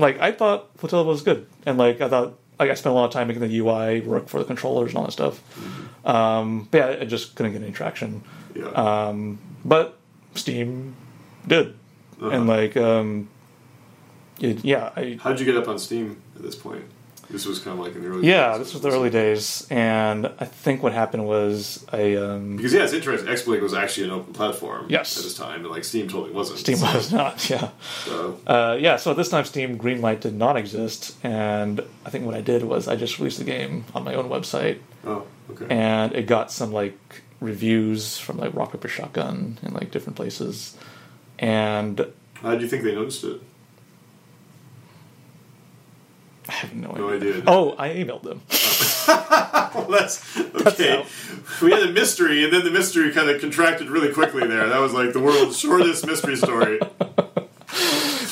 like 0.00 0.20
I 0.20 0.32
thought 0.32 0.76
Flotilla 0.78 1.04
was 1.04 1.22
good, 1.22 1.46
and 1.66 1.78
like 1.78 2.00
I 2.00 2.08
thought 2.08 2.38
like 2.58 2.70
I 2.70 2.74
spent 2.74 2.92
a 2.92 2.96
lot 2.96 3.06
of 3.06 3.12
time 3.12 3.28
making 3.28 3.42
the 3.46 3.58
UI 3.58 4.00
work 4.00 4.28
for 4.28 4.38
the 4.38 4.44
controllers 4.44 4.90
and 4.90 4.98
all 4.98 5.04
that 5.04 5.12
stuff. 5.12 5.40
Um, 6.06 6.68
but 6.70 6.78
yeah, 6.78 7.02
I 7.02 7.04
just 7.04 7.34
couldn't 7.36 7.52
get 7.52 7.62
any 7.62 7.72
traction. 7.72 8.22
Yeah. 8.54 8.66
Um, 8.68 9.38
but 9.64 9.98
Steam 10.34 10.94
did, 11.46 11.74
Uh-huh. 12.20 12.30
and 12.30 12.46
like 12.46 12.76
um, 12.76 13.28
it, 14.40 14.64
yeah, 14.64 14.90
I 14.96 15.18
How'd 15.20 15.38
you 15.40 15.46
get 15.46 15.56
up 15.56 15.68
on 15.68 15.78
Steam 15.78 16.20
at 16.36 16.42
this 16.42 16.56
point? 16.56 16.84
This 17.30 17.46
was 17.46 17.58
kind 17.60 17.78
of 17.78 17.84
like 17.86 17.94
in 17.94 18.02
the 18.02 18.08
early 18.08 18.26
yeah, 18.28 18.50
days. 18.50 18.58
this 18.58 18.72
was 18.74 18.82
the 18.82 18.90
early 18.90 19.08
days, 19.10 19.66
and 19.70 20.26
I 20.40 20.44
think 20.46 20.82
what 20.82 20.92
happened 20.92 21.26
was 21.26 21.84
I 21.92 22.16
um, 22.16 22.56
Because 22.56 22.72
yeah, 22.74 22.82
it's 22.82 22.92
interesting. 22.92 23.28
Xblig 23.28 23.60
was 23.62 23.72
actually 23.72 24.04
an 24.06 24.10
open 24.12 24.32
platform 24.32 24.86
Yes. 24.88 25.16
at 25.16 25.22
this 25.22 25.36
time, 25.36 25.60
and 25.60 25.70
like 25.70 25.84
Steam 25.84 26.08
totally 26.08 26.32
wasn't. 26.32 26.58
Steam 26.58 26.76
So, 26.76 26.92
was 26.92 27.12
not, 27.12 27.48
yeah. 27.54 27.68
so, 28.04 28.40
Uh, 28.46 28.76
yeah, 28.80 28.96
so 28.96 29.12
at 29.12 29.16
this 29.16 29.28
time, 29.28 29.44
Steam 29.44 29.78
Greenlight 29.78 30.20
did 30.20 30.34
not 30.34 30.56
exist, 30.56 31.16
and 31.22 31.80
I 32.04 32.10
think 32.10 32.24
what 32.26 32.34
I 32.34 32.40
did 32.40 32.64
was 32.64 32.88
I 32.88 32.96
just 32.96 33.18
released 33.18 33.38
the 33.38 33.44
game 33.44 33.84
on 33.94 34.02
my 34.04 34.14
own 34.14 34.28
website, 34.28 34.78
oh, 35.06 35.24
okay. 35.50 35.66
and 35.70 36.12
it 36.14 36.26
got 36.26 36.50
some 36.50 36.72
like 36.72 36.98
reviews 37.40 38.18
from 38.18 38.38
like 38.38 38.52
Rock 38.54 38.72
Paper 38.72 38.88
Shotgun 38.88 39.58
and 39.62 39.72
like 39.72 39.90
different 39.92 40.16
places, 40.16 40.76
and 41.38 42.04
How 42.34 42.54
do 42.56 42.62
you 42.62 42.68
think 42.68 42.82
they 42.82 42.94
noticed 42.94 43.22
it? 43.24 43.40
I 46.50 46.52
have 46.52 46.74
no, 46.74 46.90
No 46.92 47.10
idea. 47.10 47.30
idea. 47.36 47.44
Oh, 47.46 47.74
I 47.78 47.90
emailed 47.90 48.22
them. 48.24 48.40
Well, 49.72 49.86
that's 49.88 50.36
okay. 50.36 51.04
That's 51.04 51.60
we 51.62 51.70
had 51.70 51.82
a 51.84 51.92
mystery, 51.92 52.42
and 52.44 52.52
then 52.52 52.64
the 52.64 52.70
mystery 52.72 53.12
kind 53.12 53.30
of 53.30 53.40
contracted 53.40 53.88
really 53.88 54.12
quickly. 54.12 54.46
There, 54.46 54.68
that 54.68 54.80
was 54.80 54.92
like 54.92 55.12
the 55.12 55.20
world's 55.20 55.58
shortest 55.58 56.04
mystery 56.06 56.36
story. 56.36 56.80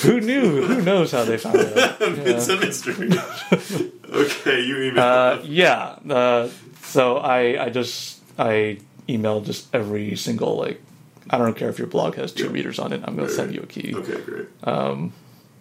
Who 0.02 0.20
knew? 0.20 0.62
Who 0.66 0.82
knows 0.82 1.12
how 1.12 1.24
they 1.24 1.38
found 1.38 1.58
out? 1.58 1.96
It's 2.00 2.48
a 2.48 2.56
mystery. 2.58 3.08
okay, 3.12 4.60
you 4.62 4.74
emailed. 4.92 4.98
Uh, 4.98 5.42
yeah. 5.44 5.98
Uh, 6.08 6.48
so 6.82 7.18
I, 7.18 7.66
I 7.66 7.70
just 7.70 8.20
I 8.38 8.78
emailed 9.08 9.46
just 9.46 9.72
every 9.74 10.16
single 10.16 10.56
like 10.56 10.80
I 11.30 11.38
don't 11.38 11.56
care 11.56 11.68
if 11.70 11.78
your 11.78 11.88
blog 11.88 12.16
has 12.16 12.32
two 12.32 12.44
Yeah. 12.46 12.50
readers 12.52 12.78
on 12.80 12.92
it. 12.92 13.00
I'm 13.04 13.14
going 13.16 13.28
to 13.28 13.34
send 13.34 13.54
you 13.54 13.60
a 13.62 13.66
key. 13.66 13.94
okay, 13.94 14.20
great. 14.22 14.46
I, 14.64 15.10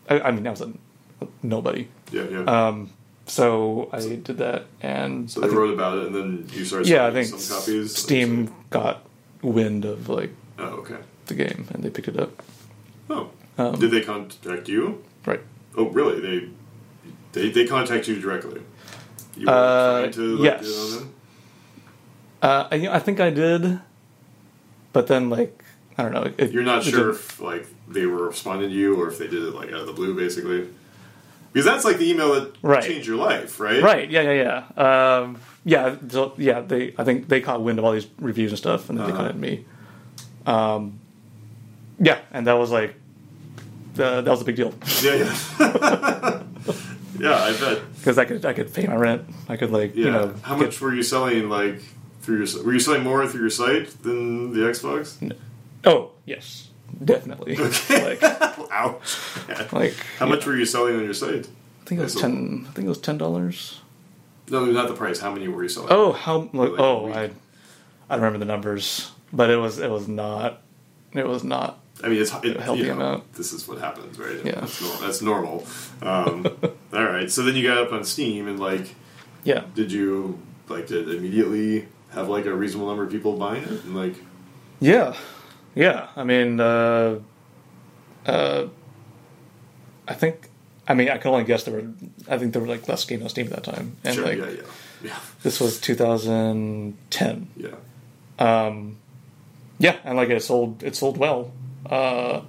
I 0.10 0.32
mean, 0.32 0.44
that 0.44 0.52
was 0.52 0.62
a, 0.62 0.74
nobody. 1.44 1.88
Yeah, 2.12 2.24
yeah. 2.30 2.44
Um, 2.68 2.90
so 3.26 3.90
I 3.92 4.00
did 4.00 4.26
that, 4.38 4.66
and 4.82 5.30
so 5.30 5.42
I 5.42 5.44
they 5.44 5.48
think- 5.50 5.60
wrote 5.60 5.74
about 5.74 5.98
it, 5.98 6.08
and 6.08 6.16
then 6.16 6.50
you 6.54 6.64
started. 6.66 6.88
yeah, 6.88 7.06
I 7.08 7.12
think 7.12 7.28
some 7.28 7.58
copies. 7.60 7.96
Steam 7.96 8.54
got 8.70 9.04
wind 9.42 9.86
of 9.86 10.10
like 10.10 10.32
Oh, 10.60 10.64
okay. 10.82 10.98
the 11.28 11.34
game, 11.36 11.68
and 11.74 11.84
they 11.84 11.90
picked 11.90 12.08
it 12.08 12.20
up. 12.20 12.42
Oh, 13.10 13.30
Um, 13.58 13.80
did 13.80 13.92
they 13.92 14.02
contact 14.02 14.68
you? 14.70 15.04
Right. 15.26 15.42
Oh, 15.76 15.90
really? 15.90 16.20
They 16.22 16.50
they 17.34 17.50
they 17.52 17.66
contact 17.68 18.08
you 18.08 18.20
directly. 18.20 18.62
You 19.36 19.46
were 19.46 19.52
Uh, 19.52 20.00
trying 20.02 20.12
to 20.14 20.38
like, 20.38 20.44
yes. 20.44 20.68
get 20.68 20.80
on 20.80 21.00
them? 21.00 21.14
Uh, 22.42 22.68
I, 22.72 22.88
I 22.96 23.00
think 23.00 23.20
I 23.20 23.30
did, 23.30 23.80
but 24.94 25.08
then 25.08 25.30
like 25.30 25.64
I 25.98 26.04
don't 26.04 26.14
know. 26.14 26.32
It, 26.38 26.52
You're 26.52 26.64
not 26.64 26.84
sure 26.84 27.10
if 27.12 27.40
like 27.42 27.66
they 27.88 28.06
were 28.06 28.28
responding 28.28 28.70
to 28.70 28.76
you 28.76 28.96
or 29.02 29.08
if 29.10 29.18
they 29.18 29.28
did 29.28 29.44
it 29.44 29.54
like 29.54 29.70
out 29.70 29.82
of 29.82 29.88
the 29.88 29.94
blue, 29.94 30.16
basically. 30.16 30.70
Because 31.54 31.66
that's 31.66 31.86
like 31.86 31.98
the 31.98 32.10
email 32.10 32.34
that 32.36 32.56
Right. 32.62 32.84
changed 32.84 33.08
your 33.08 33.18
life, 33.18 33.60
right? 33.60 33.82
Right. 33.82 34.10
Yeah. 34.10 34.22
Yeah. 34.32 34.64
Yeah. 34.78 35.18
Um, 35.18 35.38
yeah. 35.66 35.96
So, 36.10 36.34
yeah. 36.38 36.62
They. 36.62 36.94
I 36.98 37.04
think 37.04 37.28
they 37.30 37.42
caught 37.42 37.62
wind 37.62 37.80
of 37.80 37.86
all 37.86 37.92
these 37.94 38.08
reviews 38.20 38.52
and 38.52 38.58
stuff, 38.58 38.90
and 38.90 38.98
then 38.98 39.06
they 39.08 39.12
Uh-huh. 39.14 39.18
contacted 39.32 39.42
me. 39.42 39.66
Um, 40.46 41.00
yeah, 42.00 42.20
and 42.32 42.46
that 42.48 42.54
was 42.54 42.70
like, 42.72 42.96
uh, 44.00 44.22
that 44.22 44.30
was 44.30 44.42
a 44.42 44.46
big 44.46 44.56
deal 44.56 44.74
Yeah, 45.02 45.16
yeah. 45.16 45.34
yeah, 47.20 47.34
I 47.36 47.58
bet. 47.60 47.82
because 47.96 48.18
I 48.18 48.26
could 48.26 48.46
I 48.46 48.54
could 48.54 48.74
pay 48.74 48.86
my 48.88 48.96
rent. 48.96 49.24
I 49.50 49.58
could 49.58 49.72
like 49.72 49.96
Yeah. 49.96 50.06
you 50.06 50.12
know 50.12 50.34
How 50.44 50.56
get- 50.56 50.66
much 50.68 50.80
were 50.82 50.94
you 50.94 51.04
selling 51.04 51.50
like 51.50 51.82
through 52.22 52.46
your? 52.46 52.64
Were 52.64 52.74
you 52.74 52.80
selling 52.80 53.04
more 53.04 53.26
through 53.28 53.42
your 53.42 53.50
site 53.50 54.04
than 54.04 54.54
the 54.54 54.60
Xbox? 54.62 55.18
Oh 55.84 56.12
yes, 56.26 56.67
definitely. 57.04 57.56
like 57.90 58.24
Ouch. 58.72 59.18
Yeah. 59.50 59.68
like 59.72 59.94
How 60.20 60.26
much 60.26 60.46
were 60.46 60.56
you 60.56 60.66
selling 60.66 60.96
on 60.96 61.04
your 61.04 61.14
site? 61.14 61.48
I 61.82 61.86
think 61.86 62.00
it 62.02 62.04
was 62.04 62.16
ten. 62.16 62.66
I 62.68 62.72
think 62.74 62.86
it 62.86 62.90
was 62.90 63.00
ten 63.00 63.18
dollars. 63.18 63.82
No, 64.50 64.66
not 64.66 64.88
the 64.88 64.94
price. 64.94 65.20
How 65.20 65.32
many 65.32 65.48
were 65.48 65.64
you 65.64 65.70
selling? 65.70 65.90
Oh 65.92 66.12
how 66.14 66.50
like, 66.54 66.72
Like 66.72 66.80
oh. 66.80 67.12
I 67.12 67.24
I 68.10 68.16
don't 68.16 68.24
remember 68.24 68.40
the 68.40 68.46
numbers, 68.46 69.12
but 69.34 69.50
it 69.50 69.58
was 69.58 69.80
it 69.80 69.90
was 69.90 70.08
not 70.08 70.62
it 71.14 71.28
was 71.28 71.44
not 71.44 71.80
I 72.04 72.10
mean, 72.10 72.22
it's 72.22 72.32
it, 72.44 72.58
A 72.58 72.62
healthy 72.62 72.82
you 72.82 72.88
know, 72.90 72.94
amount. 72.94 73.34
This 73.34 73.52
is 73.54 73.68
what 73.68 73.80
happens, 73.80 74.20
right? 74.20 74.38
Yeah. 74.46 74.60
that's, 74.62 74.82
nor- 74.82 74.98
that's 74.98 75.22
normal. 75.22 75.66
Um, 76.04 76.46
all 76.94 77.04
right, 77.06 77.32
so 77.32 77.42
then 77.42 77.56
you 77.56 77.64
got 77.68 77.80
up 77.80 77.92
on 77.92 78.04
Steam, 78.04 78.48
and 78.48 78.60
like, 78.60 78.94
yeah 79.44 79.64
did 79.76 79.92
you 79.92 80.40
like 80.70 80.88
did 80.88 81.10
immediately 81.10 81.88
have 82.12 82.30
like 82.30 82.46
a 82.46 82.54
reasonable 82.54 82.88
number 82.88 83.04
of 83.04 83.12
people 83.12 83.34
buying 83.38 83.64
it? 83.64 83.84
And 83.84 83.96
like, 83.96 84.16
Yeah, 84.80 85.16
yeah. 85.78 86.08
I 86.16 86.24
mean, 86.24 86.60
uh, 86.60 87.20
uh, 88.26 88.68
I 90.08 90.14
think. 90.14 90.50
I 90.90 90.94
mean, 90.94 91.10
I 91.10 91.18
can 91.18 91.32
only 91.32 91.44
guess 91.44 91.64
there 91.64 91.74
were. 91.74 91.88
I 92.30 92.38
think 92.38 92.54
there 92.54 92.62
were 92.62 92.68
like 92.68 92.88
less 92.88 93.04
games 93.06 93.24
on 93.24 93.30
Steam 93.30 93.48
at 93.48 93.54
that 93.54 93.64
time, 93.64 93.98
and 94.06 94.16
sure, 94.16 94.26
like 94.26 94.38
yeah, 94.38 94.50
yeah, 94.50 94.62
yeah, 95.04 95.20
this 95.44 95.60
was 95.60 95.80
2010. 95.82 97.48
yeah. 97.58 97.70
Um, 98.40 98.96
yeah, 99.80 99.98
and 100.06 100.16
like 100.18 100.30
it 100.30 100.42
sold. 100.44 100.84
It 100.84 100.96
sold 100.96 101.18
well. 101.18 101.52
Uh, 101.86 102.42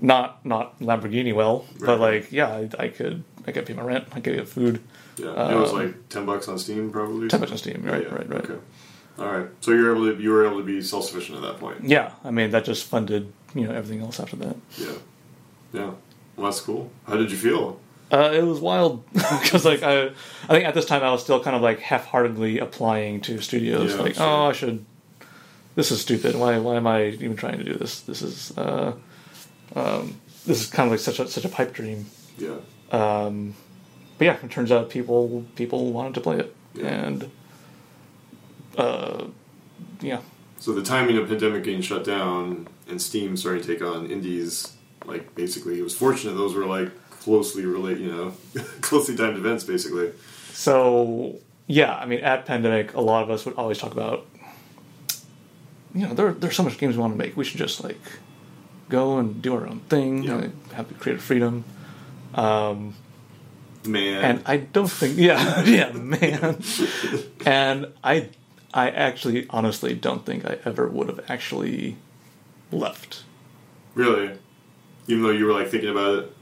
not 0.00 0.44
not 0.44 0.78
Lamborghini 0.80 1.34
well, 1.34 1.64
but 1.80 1.98
like 1.98 2.30
yeah, 2.30 2.48
I, 2.48 2.68
I 2.78 2.88
could 2.88 3.24
I 3.46 3.52
could 3.52 3.66
pay 3.66 3.74
my 3.74 3.82
rent. 3.82 4.04
I 4.12 4.20
could 4.20 4.36
get 4.36 4.48
food. 4.48 4.80
Yeah, 5.16 5.50
it 5.50 5.56
was 5.56 5.70
Um, 5.72 5.76
like 5.78 6.08
ten 6.08 6.26
bucks 6.26 6.46
on 6.48 6.58
Steam, 6.58 6.90
probably. 6.90 7.28
Ten 7.28 7.40
bucks 7.40 7.52
on 7.52 7.58
Steam. 7.58 7.82
Right, 7.84 8.02
Yeah, 8.04 8.14
right, 8.14 8.28
right. 8.28 8.44
Okay. 8.44 8.58
All 9.18 9.26
right. 9.26 9.46
So 9.60 9.70
you're 9.70 9.94
able 9.94 10.14
to 10.14 10.22
you 10.22 10.30
were 10.30 10.44
able 10.46 10.58
to 10.58 10.64
be 10.64 10.82
self 10.82 11.04
sufficient 11.06 11.36
at 11.38 11.42
that 11.42 11.60
point. 11.60 11.84
Yeah, 11.84 12.12
I 12.24 12.30
mean 12.30 12.50
that 12.50 12.64
just 12.64 12.84
funded 12.84 13.32
you 13.54 13.66
know 13.66 13.72
everything 13.72 14.00
else 14.02 14.18
after 14.20 14.36
that. 14.36 14.56
Yeah. 14.76 14.92
Yeah. 15.72 15.90
Well, 16.36 16.46
that's 16.50 16.60
cool. 16.60 16.90
How 17.06 17.16
did 17.16 17.30
you 17.30 17.36
feel? 17.36 17.80
Uh, 18.12 18.30
it 18.32 18.42
was 18.42 18.60
wild 18.60 19.04
because 19.12 19.64
like 19.64 19.82
I, 19.82 20.06
I 20.06 20.48
think 20.48 20.64
at 20.66 20.74
this 20.74 20.84
time 20.86 21.02
I 21.02 21.10
was 21.10 21.22
still 21.22 21.42
kind 21.42 21.56
of 21.56 21.62
like 21.62 21.80
half-heartedly 21.80 22.58
applying 22.58 23.20
to 23.22 23.40
studios. 23.40 23.94
Yeah, 23.94 24.00
like, 24.02 24.14
sure. 24.14 24.24
oh, 24.26 24.46
I 24.46 24.52
should. 24.52 24.84
This 25.74 25.90
is 25.90 26.00
stupid. 26.00 26.36
Why? 26.36 26.58
Why 26.58 26.76
am 26.76 26.86
I 26.86 27.06
even 27.06 27.36
trying 27.36 27.58
to 27.58 27.64
do 27.64 27.74
this? 27.74 28.00
This 28.00 28.22
is. 28.22 28.56
Uh, 28.56 28.94
um, 29.74 30.20
this 30.46 30.60
is 30.60 30.66
kind 30.68 30.86
of 30.86 30.90
like 30.92 31.00
such 31.00 31.18
a 31.18 31.28
such 31.28 31.44
a 31.44 31.48
pipe 31.48 31.72
dream. 31.72 32.06
Yeah. 32.38 32.56
Um, 32.92 33.54
but 34.18 34.24
yeah, 34.26 34.36
it 34.42 34.50
turns 34.50 34.70
out 34.70 34.90
people 34.90 35.44
people 35.56 35.92
wanted 35.92 36.14
to 36.14 36.20
play 36.20 36.38
it, 36.38 36.54
Yeah. 36.74 36.86
and 36.86 37.30
uh, 38.76 39.26
yeah, 40.00 40.20
So 40.58 40.72
the 40.72 40.82
timing 40.82 41.16
of 41.18 41.28
pandemic 41.28 41.64
getting 41.64 41.80
shut 41.82 42.04
down 42.04 42.68
and 42.88 43.00
Steam 43.00 43.36
starting 43.36 43.62
to 43.62 43.68
take 43.68 43.82
on 43.82 44.10
indies, 44.10 44.72
like 45.06 45.34
basically, 45.34 45.78
it 45.78 45.82
was 45.82 45.96
fortunate 45.96 46.34
those 46.34 46.54
were 46.54 46.66
like 46.66 46.90
closely 47.10 47.64
related, 47.64 48.02
you 48.02 48.12
know, 48.12 48.32
closely 48.80 49.16
timed 49.16 49.36
events, 49.36 49.64
basically. 49.64 50.12
So 50.52 51.36
yeah, 51.66 51.94
I 51.96 52.04
mean, 52.06 52.20
at 52.20 52.44
pandemic, 52.46 52.94
a 52.94 53.00
lot 53.00 53.22
of 53.22 53.30
us 53.30 53.44
would 53.46 53.54
always 53.56 53.78
talk 53.78 53.92
about, 53.92 54.26
you 55.94 56.06
know, 56.06 56.14
there 56.14 56.32
there's 56.32 56.56
so 56.56 56.62
much 56.62 56.78
games 56.78 56.96
we 56.96 57.00
want 57.00 57.14
to 57.14 57.18
make. 57.18 57.36
We 57.36 57.44
should 57.44 57.58
just 57.58 57.82
like 57.84 58.00
go 58.88 59.18
and 59.18 59.40
do 59.40 59.54
our 59.54 59.66
own 59.66 59.80
thing, 59.88 60.22
Yeah. 60.24 60.34
uh, 60.36 60.48
have 60.74 60.88
the 60.88 60.94
creative 60.94 61.22
freedom. 61.22 61.64
Um, 62.34 62.94
Man. 63.86 64.24
and 64.24 64.42
I 64.46 64.56
don't 64.58 64.90
think, 64.90 65.18
yeah, 65.18 65.62
yeah, 65.76 65.92
man. 65.92 66.62
and 67.46 67.86
I, 68.02 68.28
I 68.74 68.90
actually, 68.90 69.46
honestly, 69.50 69.94
don't 69.94 70.26
think 70.26 70.44
I 70.44 70.58
ever 70.64 70.88
would 70.88 71.08
have 71.08 71.24
actually 71.30 71.96
left. 72.72 73.22
Really? 73.94 74.36
Even 75.06 75.22
though 75.22 75.30
you 75.30 75.46
were 75.46 75.52
like 75.52 75.68
thinking 75.68 75.90
about 75.90 76.18
it? 76.18 76.36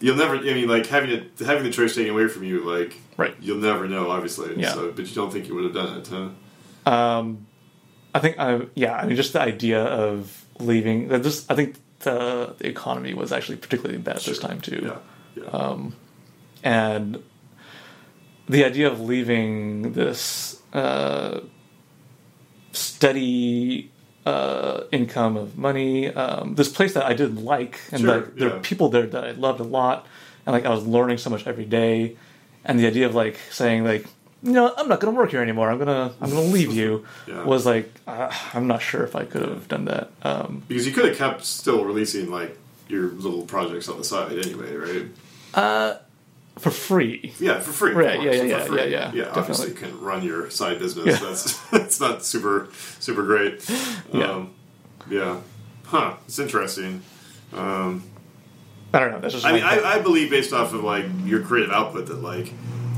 You'll 0.00 0.16
never 0.16 0.36
I 0.36 0.54
mean 0.54 0.68
like 0.68 0.86
having 0.86 1.10
it 1.10 1.32
having 1.44 1.64
the 1.64 1.70
choice 1.70 1.94
taken 1.94 2.12
away 2.12 2.28
from 2.28 2.44
you, 2.44 2.60
like 2.64 2.96
Right. 3.16 3.34
you'll 3.40 3.58
never 3.58 3.86
know, 3.86 4.10
obviously. 4.10 4.58
Yeah. 4.58 4.72
So 4.72 4.92
but 4.92 5.06
you 5.06 5.14
don't 5.14 5.30
think 5.30 5.48
you 5.48 5.54
would 5.56 5.64
have 5.64 5.74
done 5.74 5.98
it, 5.98 6.08
huh? 6.08 6.90
Um, 6.90 7.46
I 8.14 8.20
think 8.20 8.38
I, 8.38 8.62
yeah, 8.74 8.94
I 8.96 9.06
mean, 9.06 9.16
just 9.16 9.32
the 9.32 9.40
idea 9.42 9.82
of 9.82 10.44
leaving. 10.58 11.08
That 11.08 11.22
just, 11.22 11.50
I 11.50 11.54
think 11.54 11.76
the, 12.00 12.54
the 12.58 12.68
economy 12.68 13.12
was 13.12 13.32
actually 13.32 13.56
particularly 13.56 13.98
bad 13.98 14.16
at 14.16 14.22
this 14.22 14.38
time 14.38 14.60
too. 14.60 14.80
Yeah. 15.36 15.42
Yeah. 15.42 15.50
Um, 15.50 15.94
and 16.62 17.22
the 18.48 18.64
idea 18.64 18.90
of 18.90 19.00
leaving 19.00 19.92
this 19.92 20.59
uh, 20.72 21.40
steady 22.72 23.90
uh, 24.26 24.82
income 24.92 25.36
of 25.36 25.56
money, 25.58 26.08
um, 26.08 26.54
this 26.54 26.68
place 26.68 26.94
that 26.94 27.04
I 27.04 27.14
did 27.14 27.38
like, 27.38 27.80
and 27.90 28.02
Sure, 28.02 28.16
like 28.16 28.34
there 28.36 28.48
yeah. 28.48 28.54
are 28.56 28.60
people 28.60 28.88
there 28.88 29.06
that 29.06 29.24
I 29.24 29.30
loved 29.32 29.60
a 29.60 29.64
lot, 29.64 30.06
and 30.46 30.52
like 30.52 30.64
I 30.66 30.70
was 30.70 30.86
learning 30.86 31.18
so 31.18 31.30
much 31.30 31.46
every 31.46 31.64
day, 31.64 32.16
and 32.64 32.78
the 32.78 32.86
idea 32.86 33.06
of 33.06 33.14
like 33.14 33.38
saying 33.50 33.84
like, 33.84 34.06
you 34.42 34.52
know, 34.52 34.72
I'm 34.76 34.88
not 34.88 35.00
going 35.00 35.12
to 35.14 35.18
work 35.18 35.30
here 35.30 35.42
anymore. 35.42 35.70
I'm 35.70 35.78
gonna 35.78 36.12
I'm 36.20 36.30
gonna 36.30 36.42
leave 36.58 36.72
you 36.72 37.04
Yeah. 37.26 37.44
was 37.44 37.66
like 37.66 37.90
uh, 38.06 38.30
I'm 38.54 38.66
not 38.66 38.82
sure 38.82 39.02
if 39.04 39.16
I 39.16 39.24
could 39.24 39.42
have 39.42 39.68
done 39.68 39.86
that. 39.86 40.10
Um, 40.22 40.62
because 40.68 40.86
you 40.86 40.92
could 40.92 41.06
have 41.06 41.16
kept 41.16 41.44
still 41.44 41.84
releasing 41.84 42.30
like 42.30 42.56
your 42.88 43.08
little 43.08 43.42
projects 43.42 43.88
on 43.88 43.98
the 43.98 44.04
side 44.04 44.32
anyway, 44.38 44.74
right? 44.74 45.06
For 46.60 46.70
free. 46.70 47.32
Yeah, 47.40 47.58
for 47.60 47.72
free. 47.72 47.92
Right, 47.92 48.22
yeah, 48.22 48.32
yeah, 48.32 48.42
yeah, 48.42 48.74
yeah, 48.74 48.84
yeah, 48.84 49.12
Yeah, 49.12 49.32
obviously 49.34 49.68
you 49.68 49.74
can 49.74 50.00
run 50.00 50.22
your 50.22 50.50
side 50.50 50.78
business. 50.78 51.06
Yeah. 51.06 51.28
That's 51.28 51.60
that's 51.70 52.00
not 52.00 52.24
super 52.24 52.68
super 52.98 53.22
great. 53.24 53.68
Yeah. 54.12 54.30
Um, 54.30 54.50
yeah. 55.08 55.40
Huh. 55.84 56.14
It's 56.26 56.38
interesting. 56.38 57.02
Um, 57.52 58.04
I 58.92 59.00
don't 59.00 59.12
know. 59.12 59.20
That's 59.20 59.34
just 59.34 59.46
I 59.46 59.52
mean, 59.52 59.64
I, 59.64 59.80
I 59.82 60.00
believe 60.00 60.30
based 60.30 60.52
off 60.52 60.72
of 60.72 60.84
like 60.84 61.06
your 61.24 61.42
creative 61.42 61.72
output 61.72 62.06
that 62.06 62.22
like 62.22 62.52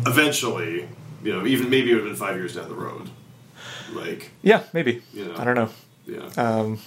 eventually, 0.06 0.88
you 1.22 1.32
know, 1.32 1.46
even 1.46 1.70
maybe 1.70 1.90
it 1.90 1.94
would 1.94 2.04
have 2.04 2.10
been 2.10 2.16
five 2.16 2.36
years 2.36 2.54
down 2.56 2.68
the 2.68 2.74
road. 2.74 3.10
Like, 3.92 4.30
yeah, 4.42 4.62
maybe. 4.72 5.02
You 5.12 5.26
know. 5.26 5.36
I 5.36 5.44
don't 5.44 5.54
know. 5.54 5.68
yeah, 6.06 6.30
Um, 6.36 6.78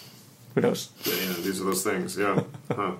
who 0.54 0.62
knows? 0.62 0.90
yeah, 1.04 1.14
know, 1.28 1.34
these 1.34 1.62
are 1.62 1.66
those 1.66 1.84
things. 1.84 2.18
Yeah. 2.18 2.42
huh. 2.76 2.94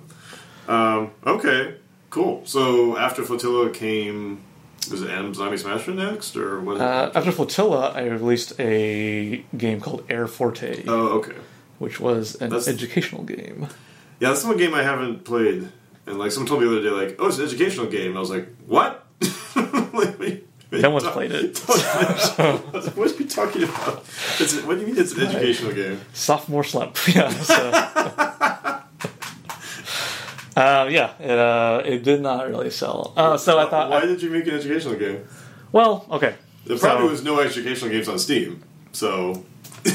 Um, 0.68 1.10
okay. 1.26 1.74
Cool. 2.16 2.40
So 2.46 2.96
after 2.96 3.22
Flotilla 3.22 3.68
came, 3.68 4.40
was 4.90 5.02
it 5.02 5.10
Atom 5.10 5.34
Zombie 5.34 5.58
Smasher 5.58 5.92
next, 5.92 6.34
or 6.34 6.62
what? 6.62 6.80
Uh, 6.80 7.12
after 7.14 7.30
Flotilla, 7.30 7.92
I 7.94 8.04
released 8.06 8.58
a 8.58 9.44
game 9.54 9.82
called 9.82 10.02
Air 10.08 10.26
Forte, 10.26 10.84
oh, 10.88 11.18
okay. 11.18 11.34
which 11.78 12.00
was 12.00 12.34
an 12.36 12.48
That's- 12.48 12.68
educational 12.68 13.22
game. 13.24 13.68
Yeah, 14.18 14.30
that's 14.30 14.44
one 14.44 14.56
game 14.56 14.72
I 14.72 14.82
haven't 14.82 15.26
played. 15.26 15.68
And 16.06 16.18
like 16.18 16.32
someone 16.32 16.48
told 16.48 16.62
me 16.62 16.68
the 16.68 16.78
other 16.78 16.88
day, 16.88 17.06
like, 17.08 17.16
oh, 17.18 17.26
it's 17.26 17.36
an 17.36 17.44
educational 17.44 17.84
game. 17.84 18.08
And 18.12 18.16
I 18.16 18.20
was 18.20 18.30
like, 18.30 18.48
what? 18.66 19.04
like, 19.92 20.42
No 20.72 20.88
one's 20.88 21.04
played 21.08 21.32
it. 21.32 21.68
Like, 21.68 22.96
what 22.96 23.12
are 23.12 23.14
you 23.22 23.28
talking 23.28 23.64
about? 23.64 24.06
It's, 24.40 24.58
what 24.62 24.76
do 24.76 24.80
you 24.80 24.86
mean 24.86 24.98
it's 24.98 25.12
an 25.12 25.26
educational 25.26 25.74
game? 25.74 26.00
Sophomore 26.14 26.64
slump. 26.64 26.96
Yeah. 27.14 27.28
So. 27.28 28.32
Uh, 30.56 30.88
yeah, 30.90 31.12
it, 31.20 31.30
uh, 31.38 31.82
it 31.84 32.02
did 32.02 32.20
not 32.22 32.48
really 32.48 32.70
sell. 32.70 33.12
Uh, 33.16 33.36
so 33.36 33.58
I 33.58 33.68
thought, 33.68 33.90
Why 33.90 34.06
did 34.06 34.22
you 34.22 34.30
make 34.30 34.46
an 34.46 34.54
educational 34.54 34.96
game? 34.96 35.26
well, 35.72 36.06
okay. 36.10 36.34
The 36.64 36.76
problem 36.76 37.04
So- 37.06 37.10
was 37.10 37.22
no 37.22 37.40
educational 37.40 37.90
games 37.90 38.08
on 38.08 38.18
Steam. 38.18 38.62
So 38.92 39.44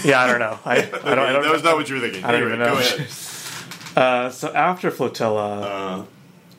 Yeah, 0.05 0.21
I 0.21 0.27
don't 0.27 0.39
know. 0.39 0.57
I, 0.63 0.77
I 0.77 0.81
don't. 0.85 1.03
I 1.19 1.31
don't 1.33 1.43
that 1.43 1.51
was 1.51 1.63
not 1.63 1.75
what 1.75 1.89
you 1.89 1.95
were 1.95 2.01
thinking. 2.01 2.23
I 2.23 2.31
don't 2.31 2.41
anyway, 2.43 2.53
even 2.55 2.59
know. 2.65 2.73
go 2.75 2.79
ahead. 2.79 3.07
Uh, 3.93 4.29
so 4.29 4.53
after 4.53 4.89
Flotilla, 4.89 5.61
Uh, 5.61 6.05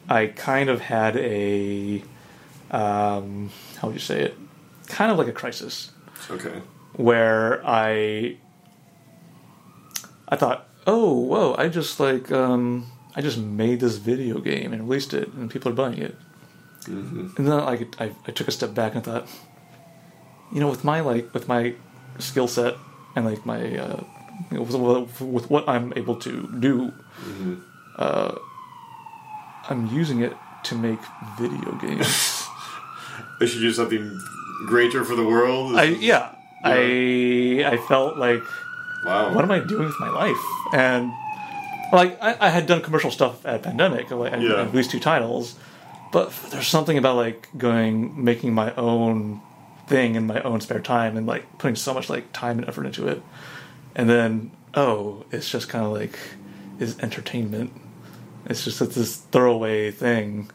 I 0.06 0.26
kind 0.26 0.68
of 0.68 0.82
had 0.82 1.16
a, 1.16 2.02
um, 2.70 3.48
how 3.78 3.88
would 3.88 3.94
you 3.94 4.00
say 4.00 4.20
it? 4.20 4.36
Kind 4.88 5.10
of 5.10 5.16
like 5.16 5.28
a 5.28 5.32
crisis. 5.32 5.92
okay. 6.30 6.60
where 6.96 7.62
I 7.64 8.36
I 10.28 10.36
thought, 10.36 10.68
oh, 10.86 11.14
whoa, 11.20 11.54
I 11.56 11.68
just 11.68 11.98
like 12.00 12.30
um, 12.32 12.86
I 13.14 13.20
just 13.20 13.38
made 13.38 13.80
this 13.80 13.96
video 13.96 14.38
game 14.40 14.72
and 14.72 14.88
released 14.88 15.12
it, 15.14 15.28
and 15.32 15.50
people 15.50 15.70
are 15.72 15.74
buying 15.74 15.98
it. 15.98 16.16
Mm-hmm. 16.84 17.36
And 17.36 17.46
then 17.46 17.58
like 17.64 18.00
I, 18.00 18.12
I 18.26 18.30
took 18.32 18.48
a 18.48 18.50
step 18.52 18.74
back 18.74 18.94
and 18.94 19.04
thought, 19.04 19.28
you 20.52 20.60
know, 20.60 20.68
with 20.68 20.84
my 20.84 21.00
like 21.00 21.32
with 21.34 21.46
my 21.48 21.74
skill 22.18 22.48
set 22.48 22.74
and 23.14 23.24
like 23.24 23.44
my 23.46 23.60
uh, 23.78 24.02
you 24.50 24.56
know, 24.58 24.62
with, 24.62 25.20
with 25.20 25.50
what 25.50 25.68
I'm 25.68 25.92
able 25.96 26.16
to 26.16 26.48
do, 26.58 26.92
Mm-hmm. 27.22 27.54
uh, 27.98 28.34
I'm 29.68 29.86
using 29.86 30.22
it 30.22 30.32
to 30.64 30.74
make 30.74 30.98
video 31.38 31.72
games. 31.80 32.38
They 33.38 33.46
should 33.46 33.60
do 33.60 33.72
something 33.72 34.20
greater 34.66 35.04
for 35.04 35.16
the 35.16 35.24
world. 35.24 35.76
I 35.76 35.84
yeah. 35.84 36.34
I 36.64 37.62
I 37.66 37.76
felt 37.88 38.16
like 38.16 38.42
wow. 39.04 39.34
what 39.34 39.42
am 39.44 39.50
I 39.50 39.58
doing 39.58 39.86
with 39.86 39.98
my 39.98 40.10
life? 40.10 40.38
And 40.72 41.12
like 41.92 42.20
I, 42.22 42.36
I 42.40 42.48
had 42.50 42.66
done 42.66 42.82
commercial 42.82 43.10
stuff 43.10 43.44
at 43.46 43.62
Pandemic, 43.62 44.10
like, 44.10 44.32
and, 44.32 44.42
Yeah. 44.42 44.60
and 44.62 44.72
these 44.72 44.88
two 44.88 45.00
titles, 45.00 45.54
but 46.12 46.32
there's 46.50 46.66
something 46.68 46.98
about 46.98 47.16
like 47.16 47.48
going 47.56 48.24
making 48.24 48.54
my 48.54 48.74
own 48.74 49.40
thing 49.86 50.14
in 50.14 50.26
my 50.26 50.40
own 50.42 50.60
spare 50.60 50.80
time 50.80 51.16
and 51.16 51.26
like 51.26 51.58
putting 51.58 51.76
so 51.76 51.92
much 51.92 52.08
like 52.08 52.32
time 52.32 52.58
and 52.58 52.68
effort 52.68 52.86
into 52.86 53.06
it, 53.08 53.22
and 53.94 54.08
then 54.08 54.50
oh, 54.74 55.24
it's 55.30 55.50
just 55.50 55.68
kind 55.68 55.84
of 55.84 55.92
like 55.92 56.18
is 56.78 56.98
entertainment. 57.00 57.72
It's 58.46 58.64
just 58.64 58.80
it's 58.80 58.94
this 58.96 59.16
throwaway 59.16 59.90
thing. 59.90 60.50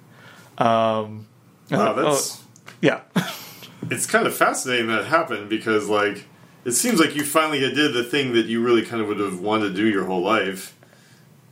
Um, 0.58 1.28
Wow, 1.70 1.94
oh, 1.98 2.02
that's 2.02 2.42
yeah. 2.82 3.02
it's 3.92 4.06
kind 4.06 4.26
of 4.26 4.36
fascinating 4.36 4.88
that 4.88 5.06
happened 5.06 5.50
because 5.50 5.90
like 5.90 6.26
it 6.66 6.72
seems 6.72 7.00
like 7.00 7.16
you 7.16 7.24
finally 7.24 7.60
did 7.60 7.94
the 7.94 8.04
thing 8.04 8.34
that 8.34 8.46
you 8.46 8.64
really 8.64 8.84
kind 8.84 9.02
of 9.02 9.08
would 9.10 9.20
have 9.20 9.40
wanted 9.42 9.70
to 9.70 9.74
do 9.76 9.86
your 9.88 10.06
whole 10.06 10.22
life 10.22 10.77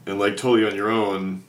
and 0.06 0.20
like 0.20 0.38
totally 0.38 0.65
on 0.68 0.76
your 0.76 0.89
own 0.89 1.44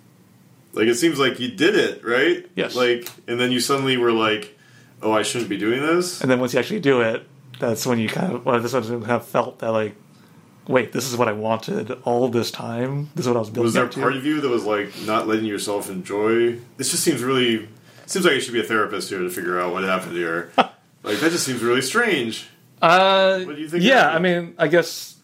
like 0.73 0.87
it 0.88 0.95
seems 0.97 1.19
like 1.19 1.38
you 1.40 1.49
did 1.51 1.75
it 1.77 2.05
right 2.05 2.47
Yes. 2.55 2.75
like 2.77 3.09
and 3.27 3.38
then 3.40 3.53
you 3.53 3.61
suddenly 3.61 3.97
were 3.97 4.12
like 4.12 4.57
oh 5.03 5.12
i 5.12 5.23
shouldn't 5.23 5.49
be 5.51 5.57
doing 5.59 5.81
this 5.83 6.21
And 6.21 6.31
then 6.31 6.40
once 6.40 6.53
you 6.55 6.59
actually 6.61 6.81
do 6.81 7.01
it, 7.03 7.27
that's 7.59 7.87
when 7.87 7.99
you 7.99 8.09
kind 8.09 8.33
of 8.35 8.45
well, 8.45 8.61
this 8.61 8.73
one 8.73 8.83
of 9.11 9.27
felt 9.29 9.59
that 9.61 9.71
like, 9.73 9.95
wait, 10.69 10.92
this 10.92 11.11
is 11.11 11.16
what 11.16 11.29
I 11.29 11.33
wanted 11.33 11.90
all 12.05 12.29
this 12.29 12.51
time. 12.51 13.09
This 13.14 13.25
is 13.25 13.29
what 13.29 13.37
I 13.37 13.40
was 13.40 13.49
building 13.51 13.64
was 13.64 13.75
there 13.75 13.85
up 13.85 13.92
to. 13.92 14.01
part 14.01 14.14
of 14.16 14.27
you 14.27 14.40
that 14.42 14.49
was 14.49 14.64
like 14.64 14.90
not 15.07 15.27
letting 15.29 15.45
yourself 15.47 15.88
enjoy 15.88 16.59
this 16.77 16.90
just 16.90 17.03
seems 17.03 17.23
really 17.23 17.69
seems 18.07 18.25
like 18.27 18.35
I 18.35 18.38
should 18.40 18.53
be 18.53 18.61
a 18.61 18.64
therapist 18.64 19.09
here 19.11 19.21
to 19.21 19.31
figure 19.31 19.59
out 19.61 19.73
what 19.73 19.85
happened 19.85 20.12
here 20.16 20.51
like 20.57 21.19
that 21.21 21.31
just 21.31 21.45
seems 21.47 21.62
really 21.62 21.83
strange 21.83 22.49
Uh, 22.83 23.40
What 23.40 23.57
do 23.57 23.62
you 23.62 23.69
think 23.69 23.83
Yeah. 23.85 24.09
I 24.09 24.19
mean, 24.19 24.55
I 24.59 24.69
guess, 24.69 25.15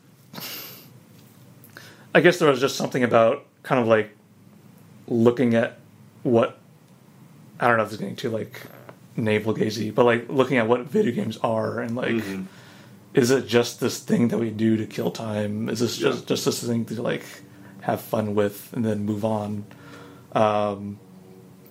I 2.14 2.20
guess 2.20 2.38
there 2.38 2.48
was 2.48 2.60
just 2.60 2.76
something 2.76 3.02
about 3.02 3.44
kind 3.62 3.80
of 3.80 3.86
like 3.86 4.10
looking 5.08 5.54
at 5.54 5.78
what 6.22 6.58
I 7.58 7.68
don't 7.68 7.76
know 7.76 7.84
if 7.84 7.90
it's 7.90 7.98
getting 8.00 8.16
too 8.16 8.30
like 8.30 8.60
navel 9.16 9.54
gazy, 9.54 9.94
but 9.94 10.04
like 10.04 10.28
looking 10.28 10.58
at 10.58 10.66
what 10.68 10.82
video 10.86 11.12
games 11.12 11.36
are 11.38 11.80
and 11.80 11.96
like. 11.96 12.10
Mm-hmm. 12.12 12.42
Is 13.14 13.30
it 13.30 13.46
just 13.46 13.78
this 13.78 13.98
thing 13.98 14.28
that 14.28 14.38
we 14.38 14.48
do 14.48 14.78
to 14.78 14.86
kill 14.86 15.10
time? 15.10 15.68
Is 15.68 15.80
this 15.80 15.98
Yeah. 16.00 16.10
just 16.10 16.26
just 16.26 16.44
this 16.46 16.62
thing 16.62 16.86
to 16.86 17.02
like 17.02 17.24
have 17.82 18.00
fun 18.00 18.34
with 18.34 18.72
and 18.72 18.82
then 18.84 19.04
move 19.04 19.22
on? 19.24 19.64
Um, 20.32 20.98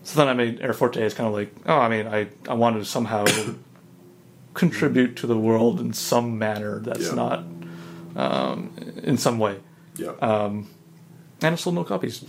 so 0.04 0.20
then 0.20 0.28
I 0.28 0.34
made 0.34 0.62
Air 0.62 0.74
Forte 0.74 1.02
is 1.02 1.16
kind 1.16 1.28
of 1.28 1.34
like, 1.34 1.52
oh, 1.66 1.78
I 1.80 1.90
mean, 1.90 2.06
I, 2.08 2.28
I 2.48 2.54
wanted 2.54 2.80
to 2.80 2.86
somehow 2.86 3.26
contribute 4.54 5.16
to 5.18 5.28
the 5.28 5.38
world 5.38 5.80
in 5.80 5.94
some 5.94 6.38
manner 6.38 6.80
that's 6.80 7.08
Yeah. 7.08 7.16
not 7.16 7.44
um, 8.16 8.72
in 9.04 9.18
some 9.18 9.40
way. 9.40 9.58
Yeah 9.96 10.14
Um, 10.22 10.70
And 11.42 11.54
I 11.54 11.56
sold 11.56 11.76
no 11.76 11.84
copies. 11.84 12.24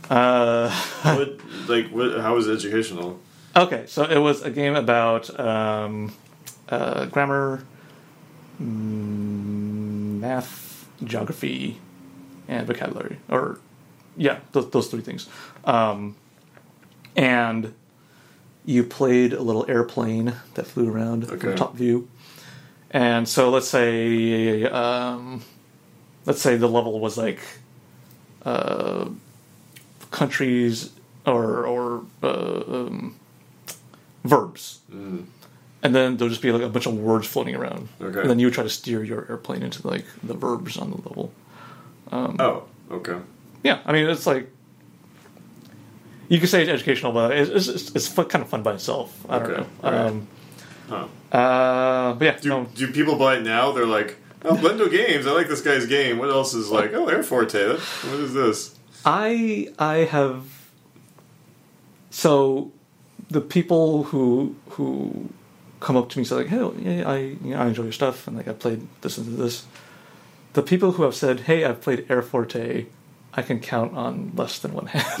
uh, 0.10 0.70
what, 1.02 1.40
like 1.68 1.88
what 1.90 2.20
how 2.20 2.34
was 2.34 2.48
it 2.48 2.54
educational 2.54 3.18
okay, 3.56 3.84
so 3.86 4.04
it 4.04 4.18
was 4.18 4.42
a 4.42 4.50
game 4.50 4.76
about 4.76 5.38
um, 5.40 6.12
uh, 6.68 7.06
grammar, 7.06 7.64
mm, 8.60 10.20
math, 10.20 10.88
geography, 11.02 11.78
and 12.48 12.66
vocabulary. 12.66 13.18
Or, 13.28 13.58
yeah, 14.16 14.40
those, 14.52 14.70
those 14.70 14.88
three 14.88 15.00
things. 15.00 15.28
Um, 15.64 16.16
and 17.16 17.72
you 18.64 18.84
played 18.84 19.32
a 19.32 19.42
little 19.42 19.64
airplane 19.68 20.34
that 20.54 20.66
flew 20.66 20.90
around 20.90 21.26
from 21.28 21.56
top 21.56 21.74
view. 21.74 22.08
And 22.90 23.28
so 23.28 23.50
let's 23.50 23.68
say, 23.68 24.64
um, 24.64 25.42
let's 26.26 26.40
say 26.42 26.56
the 26.56 26.68
level 26.68 26.98
was 27.00 27.16
like 27.16 27.40
uh, 28.44 29.08
countries 30.10 30.90
or 31.24 31.64
or 31.66 32.04
uh, 32.22 32.62
um, 32.68 33.16
verbs, 34.24 34.80
and 34.90 35.26
then 35.94 36.16
there'll 36.16 36.28
just 36.30 36.42
be 36.42 36.52
like 36.52 36.62
a 36.62 36.68
bunch 36.68 36.86
of 36.86 36.94
words 36.94 37.26
floating 37.26 37.54
around, 37.56 37.88
Okay. 38.00 38.20
and 38.20 38.30
then 38.30 38.38
you 38.38 38.46
would 38.46 38.54
try 38.54 38.64
to 38.64 38.70
steer 38.70 39.02
your 39.04 39.26
airplane 39.28 39.62
into 39.62 39.86
like 39.86 40.04
the 40.22 40.34
verbs 40.34 40.76
on 40.76 40.90
the 40.90 40.96
level. 41.08 41.32
Oh, 42.12 42.64
okay. 42.90 43.18
Yeah, 43.64 43.80
I 43.86 43.92
mean 43.92 44.08
it's 44.08 44.26
like 44.26 44.48
you 46.28 46.38
could 46.40 46.48
say 46.48 46.62
it's 46.62 46.70
educational, 46.70 47.12
but 47.12 47.32
it's 47.32 47.68
it's, 47.68 47.90
it's, 47.94 48.08
fun, 48.08 48.26
kind 48.26 48.42
of 48.42 48.48
fun 48.48 48.62
by 48.62 48.74
itself. 48.74 49.24
I 49.28 49.38
don't 49.38 49.50
Okay, 49.50 49.66
know. 49.82 49.88
Um, 50.08 50.26
Huh. 50.88 51.06
uh, 51.36 52.12
but 52.14 52.24
yeah, 52.24 52.38
Do, 52.38 52.48
no, 52.48 52.64
do 52.76 52.92
people 52.92 53.16
buy 53.16 53.38
it 53.38 53.42
now? 53.42 53.72
They're 53.72 53.86
like, 53.86 54.16
oh, 54.46 54.56
Blendo 54.56 54.90
Games. 54.90 55.26
I 55.26 55.32
like 55.32 55.48
this 55.48 55.60
guy's 55.60 55.86
game. 55.86 56.18
What 56.18 56.30
else 56.30 56.54
is 56.54 56.68
like? 56.70 56.92
Oh, 56.94 57.08
Air 57.08 57.22
Forte. 57.22 57.68
What 57.68 58.20
is 58.20 58.32
this? 58.34 58.74
I 59.04 59.72
I 59.78 59.96
have 59.98 60.44
so 62.10 62.72
the 63.30 63.40
people 63.40 64.04
who 64.04 64.54
who 64.70 65.28
come 65.80 65.96
up 65.96 66.08
to 66.10 66.18
me 66.18 66.20
and 66.22 66.28
say 66.28 66.34
like, 66.36 66.46
"Hey, 66.48 66.58
yeah, 66.78 67.08
I 67.08 67.16
you 67.18 67.38
know, 67.54 67.58
I 67.58 67.66
enjoy 67.66 67.84
your 67.84 67.92
stuff 67.92 68.26
and 68.26 68.36
like 68.36 68.48
I 68.48 68.52
played 68.52 68.86
this 69.02 69.18
and 69.18 69.36
this." 69.38 69.64
The 70.54 70.62
people 70.62 70.92
who 70.92 71.02
have 71.02 71.14
said, 71.14 71.40
"Hey, 71.40 71.64
I've 71.64 71.80
played 71.82 72.06
Air 72.08 72.22
Forte," 72.22 72.86
I 73.34 73.42
can 73.42 73.60
count 73.60 73.94
on 73.96 74.32
less 74.34 74.58
than 74.58 74.72
one 74.72 74.86
hand. 74.86 75.04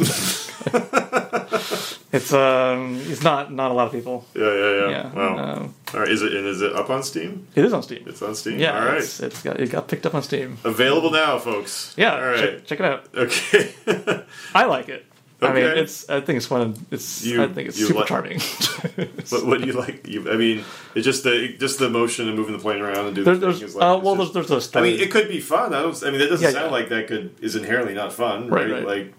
it's 2.12 2.32
um, 2.32 2.96
it's 3.06 3.22
not 3.22 3.52
not 3.52 3.70
a 3.70 3.74
lot 3.74 3.86
of 3.88 3.92
people. 3.92 4.24
Yeah, 4.34 4.52
yeah, 4.54 4.72
yeah. 4.72 4.88
Yeah, 4.90 5.12
Wow. 5.14 5.38
um, 5.38 5.74
All 5.96 6.02
right. 6.02 6.10
Is 6.10 6.22
it 6.22 6.32
and 6.34 6.46
is 6.46 6.60
it 6.62 6.74
up 6.74 6.90
on 6.90 7.02
Steam? 7.02 7.46
it 7.54 7.64
is 7.64 7.72
on 7.72 7.82
Steam. 7.82 8.04
It's 8.06 8.20
on 8.22 8.34
Steam. 8.34 8.58
Yeah, 8.58 8.78
All 8.78 8.84
right. 8.86 8.98
it's, 8.98 9.18
it's 9.20 9.42
got 9.42 9.58
it 9.58 9.70
got 9.70 9.88
picked 9.88 10.04
up 10.06 10.14
on 10.14 10.22
Steam. 10.22 10.58
Available 10.64 11.10
now, 11.10 11.38
folks. 11.38 11.94
Yeah, 11.96 12.14
All 12.14 12.20
right. 12.22 12.38
check, 12.38 12.66
check 12.66 12.80
it 12.80 12.84
out. 12.84 13.08
Okay. 13.14 14.24
I 14.54 14.66
like 14.66 14.88
it. 14.90 15.06
I 15.42 15.52
mean, 15.52 15.64
Okay. 15.64 15.80
it's. 15.80 16.08
I 16.08 16.20
think 16.22 16.38
it's 16.38 16.46
fun. 16.46 16.60
and 16.62 16.86
It's. 16.90 17.24
You- 17.24 17.42
I 17.42 17.48
think 17.48 17.68
it's 17.68 17.76
super 17.78 18.00
like- 18.00 18.08
charming. 18.08 18.38
but 19.30 19.44
what 19.46 19.60
do 19.60 19.66
you 19.66 19.74
like? 19.74 20.06
You, 20.08 20.30
I 20.30 20.36
mean, 20.36 20.64
it's 20.94 21.04
just 21.04 21.24
the 21.24 21.54
just 21.58 21.78
the 21.78 21.90
motion 21.90 22.26
of 22.28 22.34
moving 22.34 22.54
the 22.54 22.58
plane 22.58 22.80
around 22.80 23.06
and 23.06 23.14
doing 23.14 23.24
There, 23.26 23.34
the 23.34 23.40
there's. 23.40 23.58
thing 23.58 23.68
is 23.68 23.74
like, 23.76 23.84
uh, 23.84 24.00
well, 24.02 24.16
just- 24.16 24.32
there's 24.32 24.48
there's 24.48 24.74
I 24.76 24.80
mean, 24.80 24.98
it 24.98 25.10
could 25.10 25.28
be 25.28 25.40
fun. 25.40 25.74
I, 25.74 25.82
don't, 25.82 26.02
I 26.04 26.10
mean, 26.10 26.20
that 26.20 26.28
doesn't 26.30 26.42
Yeah, 26.44 26.52
sound 26.52 26.66
yeah. 26.66 26.70
like 26.72 26.88
that 26.88 27.06
could 27.08 27.34
is 27.42 27.54
inherently 27.56 27.92
not 27.94 28.12
fun, 28.14 28.48
Right, 28.48 28.64
right? 28.64 28.72
right. 28.72 28.86
Like 28.86 29.14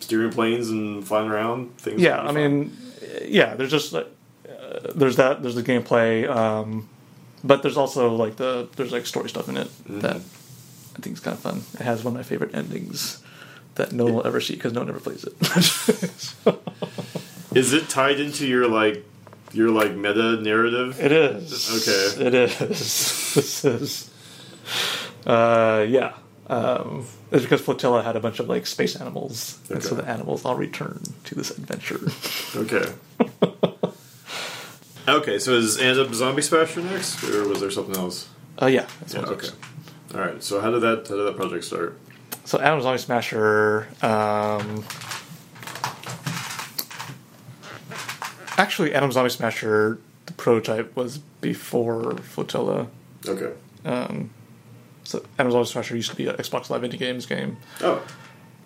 steering 0.00 0.30
planes 0.30 0.68
and 0.68 1.06
flying 1.06 1.30
around 1.30 1.76
things. 1.78 2.00
yeah, 2.02 2.20
I 2.20 2.32
mean, 2.32 2.76
yeah. 3.24 3.54
There's 3.54 3.70
just 3.70 3.92
like, 3.94 4.08
there's 4.94 5.16
that. 5.16 5.42
There's 5.42 5.54
the 5.54 5.62
gameplay, 5.62 6.28
um, 6.28 6.88
but 7.44 7.62
there's 7.62 7.76
also 7.76 8.14
like 8.14 8.36
the 8.36 8.68
there's 8.76 8.92
like 8.92 9.06
story 9.06 9.28
stuff 9.28 9.48
in 9.48 9.56
it 9.56 9.66
Mm-hmm. 9.84 10.00
that 10.00 10.16
I 10.16 11.00
think 11.00 11.14
is 11.16 11.20
kind 11.20 11.34
of 11.34 11.40
fun. 11.40 11.62
It 11.74 11.84
has 11.84 12.04
one 12.04 12.12
of 12.14 12.18
my 12.18 12.22
favorite 12.22 12.54
endings 12.54 13.22
that 13.76 13.92
no 13.92 14.04
one 14.04 14.14
will 14.14 14.26
ever 14.26 14.40
see 14.40 14.54
because 14.54 14.72
no 14.74 14.80
one 14.80 14.90
ever 14.90 15.00
plays 15.00 15.24
it. 15.24 15.32
is 17.54 17.72
it 17.72 17.88
tied 17.88 18.20
into 18.20 18.46
your 18.46 18.68
like 18.68 19.04
your 19.52 19.70
like 19.70 19.94
meta 19.94 20.36
narrative? 20.40 21.00
it 21.00 21.12
is 21.12 21.70
Okay. 21.88 22.26
It 22.26 22.34
is. 22.34 22.58
this 23.34 23.64
is. 23.64 24.10
Uh, 25.26 25.84
yeah. 25.88 26.14
Um, 26.48 27.06
it's 27.30 27.44
because 27.44 27.60
Flotilla 27.62 28.02
had 28.02 28.16
a 28.16 28.20
bunch 28.20 28.38
of 28.40 28.48
like 28.48 28.66
space 28.66 28.96
animals, 28.96 29.58
and 29.70 29.82
so 29.82 29.94
the 29.94 30.04
animals 30.06 30.44
all 30.44 30.56
return 30.56 31.00
to 31.24 31.34
this 31.34 31.50
adventure. 31.50 32.00
Okay. 32.54 32.92
okay, 35.08 35.38
so 35.38 35.52
is 35.52 35.78
Atom 35.78 36.12
Zombie 36.14 36.42
Smasher 36.42 36.80
next, 36.82 37.22
or 37.24 37.48
was 37.48 37.60
there 37.60 37.70
something 37.70 37.96
else? 37.96 38.28
Uh, 38.60 38.66
yeah. 38.66 38.86
That's 39.00 39.14
Yeah. 39.14 39.20
Okay. 39.22 39.48
All 40.14 40.20
right. 40.20 40.42
So 40.42 40.60
how 40.60 40.70
did 40.70 40.80
that 40.80 41.08
how 41.08 41.16
did 41.16 41.26
that 41.26 41.36
project 41.36 41.64
start? 41.64 41.98
So 42.44 42.60
Atom 42.60 42.82
Zombie 42.82 42.98
Smasher. 42.98 43.88
Um, 44.02 44.84
actually, 48.58 48.94
Atom 48.94 49.12
Zombie 49.12 49.30
Smasher, 49.30 49.98
the 50.26 50.32
prototype 50.34 50.94
was 50.96 51.18
before 51.40 52.16
Flotilla. 52.18 52.88
Okay. 53.26 53.52
So 55.04 55.24
Atom 55.38 55.52
Zombie 55.52 55.66
Smasher 55.66 55.96
used 55.96 56.10
to 56.10 56.16
be 56.16 56.26
an 56.28 56.36
Xbox 56.36 56.70
Live 56.70 56.82
Indie 56.82 56.98
Games 56.98 57.26
game. 57.26 57.56
Oh. 57.80 58.02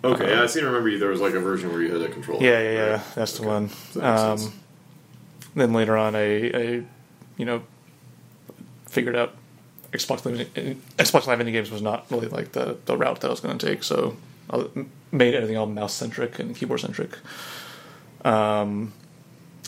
Okay. 0.03 0.29
yeah, 0.29 0.43
I 0.43 0.45
seem 0.45 0.61
to 0.61 0.67
remember 0.67 0.89
you, 0.89 0.99
there 0.99 1.09
was 1.09 1.19
like 1.19 1.33
a 1.33 1.39
version 1.39 1.71
where 1.71 1.81
you 1.81 1.91
had 1.91 2.01
a 2.01 2.07
controller. 2.13 2.43
Yeah, 2.43 2.61
yeah, 2.61 2.71
yeah. 2.71 2.91
Right. 2.91 3.01
That's 3.15 3.33
the 3.33 3.39
Okay. 3.43 3.47
one. 3.51 3.69
So 3.69 3.99
that 3.99 4.11
makes 4.11 4.21
Um, 4.21 4.37
sense. 4.37 4.55
Then 5.61 5.73
later 5.73 5.97
on, 5.97 6.15
I, 6.15 6.49
I, 6.49 6.83
you 7.37 7.45
know, 7.45 7.63
figured 8.89 9.15
out 9.15 9.35
Xbox 9.91 10.25
Live, 10.25 10.53
Xbox 10.97 11.27
Live 11.27 11.39
Indie 11.39 11.51
Games 11.51 11.71
was 11.71 11.81
not 11.81 12.05
really 12.11 12.27
like 12.27 12.51
the, 12.51 12.77
the 12.85 12.97
route 12.97 13.21
that 13.21 13.27
I 13.27 13.31
was 13.31 13.39
going 13.39 13.57
to 13.57 13.65
take. 13.65 13.83
So 13.83 14.17
I 14.49 14.67
made 15.11 15.33
everything 15.33 15.57
all 15.57 15.65
mouse 15.65 15.93
centric 15.93 16.39
and 16.39 16.55
keyboard 16.55 16.79
centric. 16.79 17.17
Um, 18.25 18.93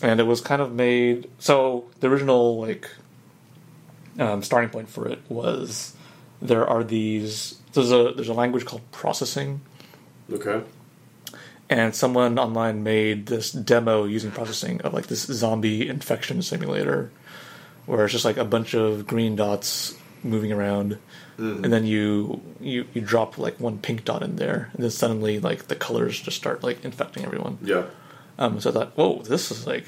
and 0.01 0.19
it 0.19 0.23
was 0.23 0.41
kind 0.41 0.61
of 0.61 0.73
made 0.73 1.29
so 1.39 1.85
the 1.99 2.07
original 2.07 2.59
like 2.59 2.89
um, 4.17 4.41
starting 4.43 4.69
point 4.69 4.89
for 4.89 5.07
it 5.07 5.19
was 5.29 5.95
there 6.41 6.67
are 6.67 6.83
these 6.83 7.59
there's 7.73 7.91
a 7.91 8.13
there's 8.15 8.29
a 8.29 8.33
language 8.33 8.65
called 8.65 8.81
processing 8.91 9.61
Okay. 10.31 10.61
And 11.69 11.93
someone 11.95 12.39
online 12.39 12.83
made 12.83 13.27
this 13.27 13.51
demo 13.51 14.05
using 14.05 14.31
processing 14.31 14.81
of 14.81 14.93
like 14.93 15.07
this 15.07 15.23
zombie 15.25 15.87
infection 15.87 16.41
simulator 16.41 17.11
where 17.85 18.05
it's 18.05 18.11
just 18.13 18.25
like 18.25 18.37
a 18.37 18.45
bunch 18.45 18.73
of 18.73 19.05
green 19.07 19.35
dots 19.35 19.95
moving 20.23 20.51
around. 20.51 20.97
And 21.37 21.71
then 21.71 21.85
you, 21.85 22.41
you 22.59 22.85
you 22.93 22.99
drop 22.99 23.37
like 23.37 23.61
one 23.61 23.77
pink 23.77 24.03
dot 24.03 24.21
in 24.23 24.35
there 24.35 24.69
and 24.73 24.83
then 24.83 24.91
suddenly 24.91 25.39
like 25.39 25.67
the 25.67 25.75
colors 25.75 26.19
just 26.19 26.35
start 26.35 26.63
like 26.63 26.83
infecting 26.83 27.23
everyone. 27.23 27.57
Yeah. 27.61 27.83
um, 28.37 28.59
so 28.59 28.71
i 28.71 28.73
thought 28.73 28.91
whoa 28.97 29.21
this 29.23 29.49
is 29.49 29.65
like 29.65 29.87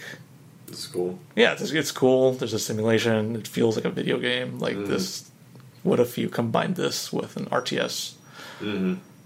That's 0.67 0.87
cool. 0.87 1.19
yeah 1.35 1.51
it's, 1.51 1.71
it's 1.71 1.91
cool. 1.91 2.31
There's 2.31 2.53
a 2.53 2.59
simulation. 2.59 3.35
It 3.35 3.49
feels 3.49 3.75
like 3.75 3.83
a 3.83 3.89
video 3.89 4.17
game. 4.17 4.59
Like 4.59 4.77
this 4.85 5.29
what 5.83 5.99
if 5.99 6.17
you 6.17 6.29
combine 6.29 6.75
this 6.75 7.11
with 7.11 7.35
an 7.35 7.45
rts 7.47 8.13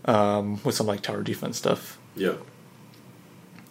um, 0.06 0.60
with 0.64 0.74
some 0.74 0.88
like 0.88 1.02
tower 1.02 1.22
defense 1.22 1.58
stuff 1.58 2.00
Yeah. 2.16 2.34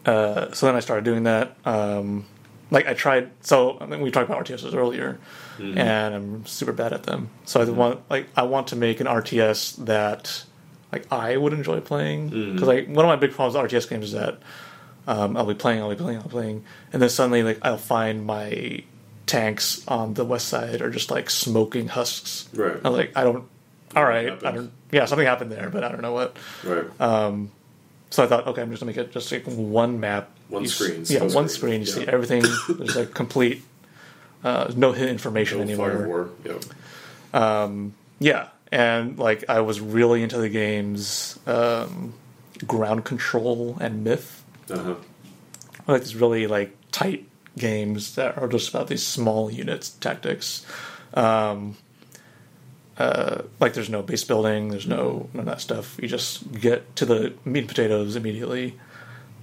uh, 0.06 0.52
so 0.52 0.66
then 0.66 0.74
I 0.76 0.80
started 0.80 1.04
doing 1.04 1.24
that. 1.24 1.56
Um, 1.64 2.26
like 2.70 2.86
I 2.86 2.94
tried. 2.94 3.30
So 3.40 3.78
I 3.80 3.86
mean, 3.86 4.00
we 4.00 4.10
talked 4.10 4.28
about 4.28 4.44
RTSs 4.44 4.74
earlier, 4.74 5.18
and 5.58 6.14
I'm 6.14 6.46
super 6.46 6.72
bad 6.72 6.92
at 6.92 7.04
them. 7.04 7.30
So 7.44 7.60
I 7.60 7.64
want 7.64 8.00
like 8.10 8.26
I 8.36 8.42
want 8.42 8.68
to 8.68 8.76
make 8.76 9.00
an 9.00 9.06
RTS 9.06 9.84
that 9.86 10.44
like 10.92 11.10
I 11.12 11.36
would 11.36 11.52
enjoy 11.52 11.80
playing 11.80 12.30
because 12.54 12.68
like 12.68 12.86
one 12.86 13.04
of 13.04 13.08
my 13.08 13.16
big 13.16 13.32
problems 13.32 13.54
with 13.56 13.70
RTS 13.70 13.88
games 13.88 14.06
is 14.06 14.12
that 14.12 14.38
um, 15.06 15.36
I'll 15.36 15.46
be 15.46 15.54
playing, 15.54 15.80
I'll 15.82 15.90
be 15.90 15.96
playing, 15.96 16.18
I'll 16.18 16.24
be 16.24 16.30
playing, 16.30 16.64
and 16.92 17.00
then 17.00 17.08
suddenly 17.10 17.42
like 17.42 17.58
I'll 17.62 17.76
find 17.78 18.24
my 18.26 18.82
tanks 19.26 19.86
on 19.88 20.14
the 20.14 20.24
west 20.24 20.48
side 20.48 20.82
are 20.82 20.90
just 20.90 21.10
like 21.10 21.30
smoking 21.30 21.88
husks. 21.88 22.48
Right. 22.54 22.76
I'm 22.84 22.92
like 22.92 23.12
I 23.16 23.22
don't. 23.24 23.46
All 23.94 24.04
right, 24.04 24.32
I 24.44 24.50
don't. 24.50 24.72
Yeah, 24.90 25.04
something 25.04 25.26
happened 25.26 25.52
there, 25.52 25.70
but 25.70 25.84
I 25.84 25.88
don't 25.92 26.02
know 26.02 26.12
what. 26.12 26.36
Right. 26.64 26.84
So 28.14 28.22
I 28.22 28.28
thought, 28.28 28.46
okay, 28.46 28.62
I'm 28.62 28.70
just 28.70 28.78
gonna 28.80 28.90
make 28.92 28.96
it 28.96 29.10
just 29.10 29.32
like 29.32 29.42
one 29.44 29.98
map, 29.98 30.30
One 30.48 30.62
You 30.62 30.68
s- 30.68 30.74
screen, 30.74 31.04
yeah, 31.08 31.22
one 31.34 31.48
screen, 31.48 31.48
screen. 31.48 31.80
You 31.80 31.86
see 31.86 32.02
yeah. 32.04 32.10
everything. 32.12 32.44
There's 32.68 32.94
like 32.94 33.12
complete, 33.12 33.64
uh, 34.44 34.72
no 34.76 34.92
hidden 34.92 35.08
information 35.10 35.58
No 35.58 35.64
anymore. 35.64 35.90
Fire 35.90 36.06
War. 36.06 36.30
Yeah. 37.32 37.78
Yeah, 38.20 38.48
and 38.70 39.18
like 39.18 39.44
I 39.48 39.62
was 39.62 39.80
really 39.80 40.22
into 40.22 40.38
the 40.38 40.48
games, 40.48 41.40
um, 41.48 42.14
ground 42.64 43.04
control 43.04 43.76
and 43.80 44.04
myth. 44.04 44.44
Uh 44.70 44.78
huh. 44.78 44.94
Like 45.88 46.02
these 46.02 46.14
really 46.14 46.46
like 46.46 46.76
tight 46.92 47.26
games 47.58 48.14
that 48.14 48.38
are 48.38 48.46
just 48.46 48.68
about 48.68 48.86
these 48.86 49.04
small 49.04 49.50
units 49.50 49.90
tactics. 49.90 50.64
Um, 51.14 51.76
uh, 52.98 53.42
like 53.60 53.74
there's 53.74 53.90
no 53.90 54.02
base 54.02 54.24
building, 54.24 54.68
there's 54.68 54.86
no 54.86 55.28
none 55.32 55.40
of 55.40 55.46
that 55.46 55.60
stuff. 55.60 55.98
You 56.00 56.08
just 56.08 56.52
get 56.52 56.94
to 56.96 57.04
the 57.04 57.34
meat 57.44 57.60
and 57.60 57.68
potatoes 57.68 58.16
immediately. 58.16 58.78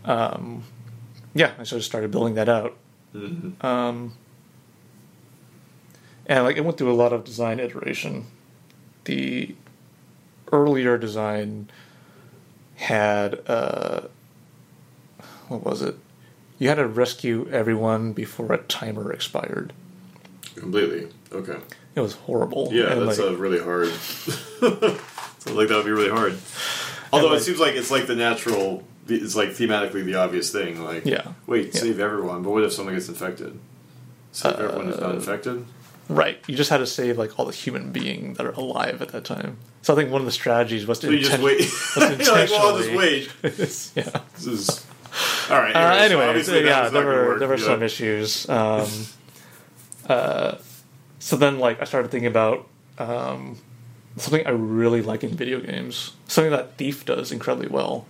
Um, 0.05 0.63
yeah, 1.33 1.51
I 1.59 1.63
sort 1.63 1.79
of 1.79 1.85
started 1.85 2.11
building 2.11 2.35
that 2.35 2.49
out. 2.49 2.77
Um, 3.61 4.13
and 6.25 6.43
like 6.45 6.57
it 6.57 6.61
went 6.61 6.77
through 6.77 6.91
a 6.91 6.93
lot 6.93 7.11
of 7.13 7.23
design 7.23 7.59
iteration. 7.59 8.25
The 9.03 9.55
earlier 10.51 10.97
design 10.97 11.69
had 12.75 13.41
uh, 13.47 14.01
what 15.49 15.63
was 15.63 15.81
it? 15.81 15.97
You 16.57 16.69
had 16.69 16.75
to 16.75 16.87
rescue 16.87 17.49
everyone 17.51 18.13
before 18.13 18.53
a 18.53 18.59
timer 18.59 19.11
expired. 19.11 19.73
Completely. 20.55 21.09
Okay. 21.31 21.57
It 21.95 21.99
was 22.01 22.13
horrible. 22.13 22.69
Yeah, 22.71 22.91
And, 22.93 23.07
that's 23.07 23.19
like, 23.19 23.29
a 23.31 23.35
really 23.35 23.59
hard. 23.59 23.89
Sounds 25.39 25.57
like 25.57 25.67
that 25.67 25.75
would 25.75 25.85
be 25.85 25.91
really 25.91 26.09
hard. 26.09 26.37
Although 27.11 27.27
like- 27.29 27.39
it 27.39 27.43
seems 27.43 27.59
like 27.59 27.75
it's 27.75 27.91
like 27.91 28.07
the 28.07 28.15
natural. 28.15 28.83
It's 29.07 29.35
like 29.35 29.49
thematically 29.49 30.05
the 30.05 30.15
obvious 30.15 30.51
thing. 30.51 30.81
Like, 30.83 31.05
Yeah. 31.05 31.23
wait, 31.47 31.73
Yeah. 31.73 31.81
save 31.81 31.99
everyone, 31.99 32.43
but 32.43 32.51
what 32.51 32.63
if 32.63 32.71
someone 32.71 32.93
gets 32.93 33.09
infected? 33.09 33.59
Save 34.31 34.53
everyone 34.59 34.85
who's 34.85 34.97
Uh, 34.97 35.07
not 35.07 35.15
infected. 35.15 35.65
right. 36.07 36.37
You 36.47 36.55
just 36.55 36.69
had 36.69 36.77
to 36.77 36.85
save 36.87 37.17
like 37.17 37.37
all 37.37 37.45
the 37.45 37.51
human 37.51 37.91
being 37.91 38.35
that 38.35 38.45
are 38.45 38.51
alive 38.51 39.01
at 39.01 39.09
that 39.09 39.25
time. 39.25 39.57
So 39.81 39.91
I 39.93 39.97
think 39.97 40.11
one 40.11 40.21
of 40.21 40.25
the 40.25 40.31
strategies 40.31 40.85
was 40.85 40.99
to 40.99 41.07
So 41.07 41.11
you 41.11 41.19
just 41.19 41.39
wait. 41.41 41.57
was 41.59 41.95
You're 41.97 42.09
like, 42.35 42.49
well, 42.51 42.67
I'll 42.67 42.77
just 42.77 42.91
wait. 42.93 43.29
yeah. 43.43 43.49
This 44.35 44.45
is 44.47 44.85
All 45.49 45.57
right. 45.59 45.75
Uh, 45.75 45.79
anyway, 45.79 45.97
so 45.97 46.05
anyway, 46.05 46.25
obviously 46.27 46.61
that 46.61 46.65
yeah, 46.69 46.89
there 46.89 47.05
were 47.05 47.39
there 47.39 47.47
were 47.49 47.57
Yeah. 47.57 47.65
some 47.65 47.83
issues. 47.83 48.47
Um, 48.47 48.87
uh, 50.07 50.55
so 51.21 51.35
then, 51.35 51.59
like, 51.59 51.79
I 51.79 51.85
started 51.85 52.09
thinking 52.09 52.27
about 52.27 52.67
um, 52.97 53.57
something 54.17 54.45
I 54.45 54.49
really 54.49 55.03
like 55.03 55.23
in 55.23 55.29
video 55.29 55.59
games. 55.59 56.13
Something 56.27 56.51
that 56.51 56.77
Thief 56.77 57.05
does 57.05 57.31
incredibly 57.31 57.67
well 57.67 58.07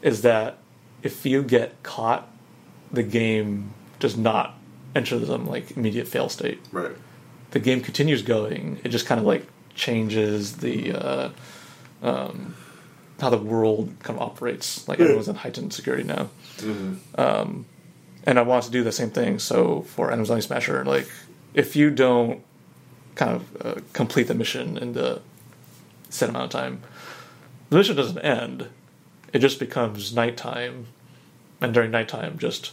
is 0.00 0.22
that 0.22 0.58
if 1.02 1.26
you 1.26 1.42
get 1.42 1.82
caught, 1.82 2.28
the 2.92 3.02
game 3.02 3.74
does 3.98 4.16
not 4.16 4.54
enter 4.94 5.18
the 5.18 5.38
like 5.38 5.76
immediate 5.76 6.06
fail 6.06 6.28
state. 6.28 6.60
Right. 6.70 6.92
The 7.50 7.58
game 7.58 7.80
continues 7.80 8.22
going. 8.22 8.80
It 8.84 8.90
just 8.90 9.06
kind 9.06 9.18
of 9.20 9.26
like 9.26 9.46
changes 9.74 10.58
the 10.58 10.92
uh, 10.92 11.30
um, 12.00 12.54
how 13.20 13.30
the 13.30 13.38
world 13.38 13.92
kind 14.02 14.18
of 14.18 14.22
operates. 14.22 14.86
Like 14.86 15.00
everyone's 15.00 15.28
in 15.28 15.34
heightened 15.34 15.72
security 15.72 16.04
now 16.04 16.28
Um, 17.16 17.66
and 18.24 18.38
I 18.38 18.42
want 18.42 18.64
to 18.64 18.70
do 18.70 18.84
the 18.84 18.92
same 18.92 19.10
thing. 19.10 19.38
So 19.38 19.82
for 19.82 20.10
Zombie 20.24 20.42
Smasher, 20.42 20.84
like 20.84 21.08
if 21.54 21.74
you 21.76 21.90
don't 21.90 22.42
kind 23.14 23.30
of 23.36 23.66
uh, 23.66 23.80
complete 23.92 24.28
the 24.28 24.34
mission 24.34 24.76
in 24.78 24.92
the 24.92 25.20
set 26.10 26.28
amount 26.28 26.44
of 26.46 26.50
time, 26.50 26.82
the 27.70 27.76
mission 27.76 27.96
doesn't 27.96 28.18
end. 28.18 28.68
It 29.32 29.38
just 29.40 29.58
becomes 29.58 30.14
nighttime, 30.14 30.86
and 31.60 31.72
during 31.72 31.90
nighttime, 31.90 32.38
just 32.38 32.72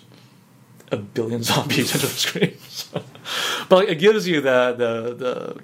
a 0.92 0.98
billion 0.98 1.44
zombies 1.52 1.94
enter 1.94 2.08
the 2.08 2.14
screen. 2.14 2.58
So- 2.70 3.04
but 3.70 3.76
like, 3.76 3.90
it 3.90 4.00
gives 4.00 4.28
you 4.28 4.42
the 4.42 4.74
the 4.78 5.14
the 5.14 5.62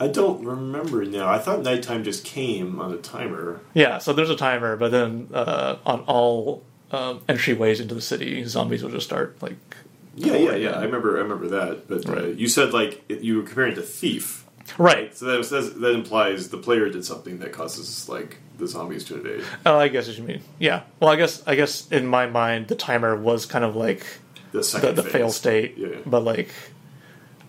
I 0.00 0.08
don't 0.08 0.42
remember 0.44 1.04
now. 1.04 1.28
I 1.28 1.38
thought 1.38 1.62
nighttime 1.62 2.02
just 2.02 2.24
came 2.24 2.80
on 2.80 2.92
a 2.92 2.96
timer. 2.96 3.60
yeah. 3.74 3.98
So 3.98 4.12
there's 4.14 4.30
a 4.30 4.36
timer, 4.36 4.76
but 4.76 4.90
then 4.90 5.28
uh, 5.34 5.76
on 5.84 6.00
all 6.06 6.62
um, 6.90 7.20
entryways 7.28 7.80
into 7.80 7.94
the 7.94 8.00
city, 8.00 8.42
zombies 8.44 8.82
will 8.82 8.90
just 8.90 9.06
start 9.06 9.36
like 9.42 9.76
Yeah, 10.14 10.36
yeah, 10.36 10.54
yeah. 10.54 10.70
I 10.72 10.84
remember. 10.84 11.16
I 11.18 11.22
remember 11.22 11.48
that. 11.48 11.88
But 11.88 12.06
uh, 12.08 12.12
Right. 12.14 12.34
you 12.34 12.48
said 12.48 12.72
like 12.72 13.02
it, 13.08 13.20
you 13.20 13.36
were 13.38 13.42
comparing 13.42 13.72
it 13.72 13.76
to 13.76 13.82
Thief, 13.82 14.44
right. 14.78 15.16
so 15.16 15.24
that 15.26 15.44
says 15.44 15.74
that 15.74 15.94
implies 15.94 16.48
the 16.50 16.58
player 16.58 16.88
did 16.90 17.04
something 17.04 17.38
that 17.38 17.52
causes 17.52 18.08
like 18.08 18.36
the 18.58 18.66
zombies 18.66 19.04
to 19.06 19.14
invade. 19.16 19.42
Oh, 19.64 19.76
I 19.78 19.88
guess 19.88 20.06
what 20.08 20.18
you 20.18 20.24
mean. 20.24 20.42
Yeah. 20.58 20.82
Well, 21.00 21.10
I 21.10 21.16
guess 21.16 21.42
I 21.46 21.54
guess 21.54 21.90
in 21.90 22.06
my 22.06 22.26
mind 22.26 22.68
the 22.68 22.74
timer 22.76 23.16
was 23.16 23.46
kind 23.46 23.64
of 23.64 23.74
like 23.74 24.04
The 24.52 24.58
the, 24.58 24.64
second 24.64 24.96
the 24.96 25.02
phase. 25.02 25.12
fail 25.12 25.30
state, 25.32 25.74
Yeah. 25.78 25.88
but 26.04 26.20
like 26.24 26.50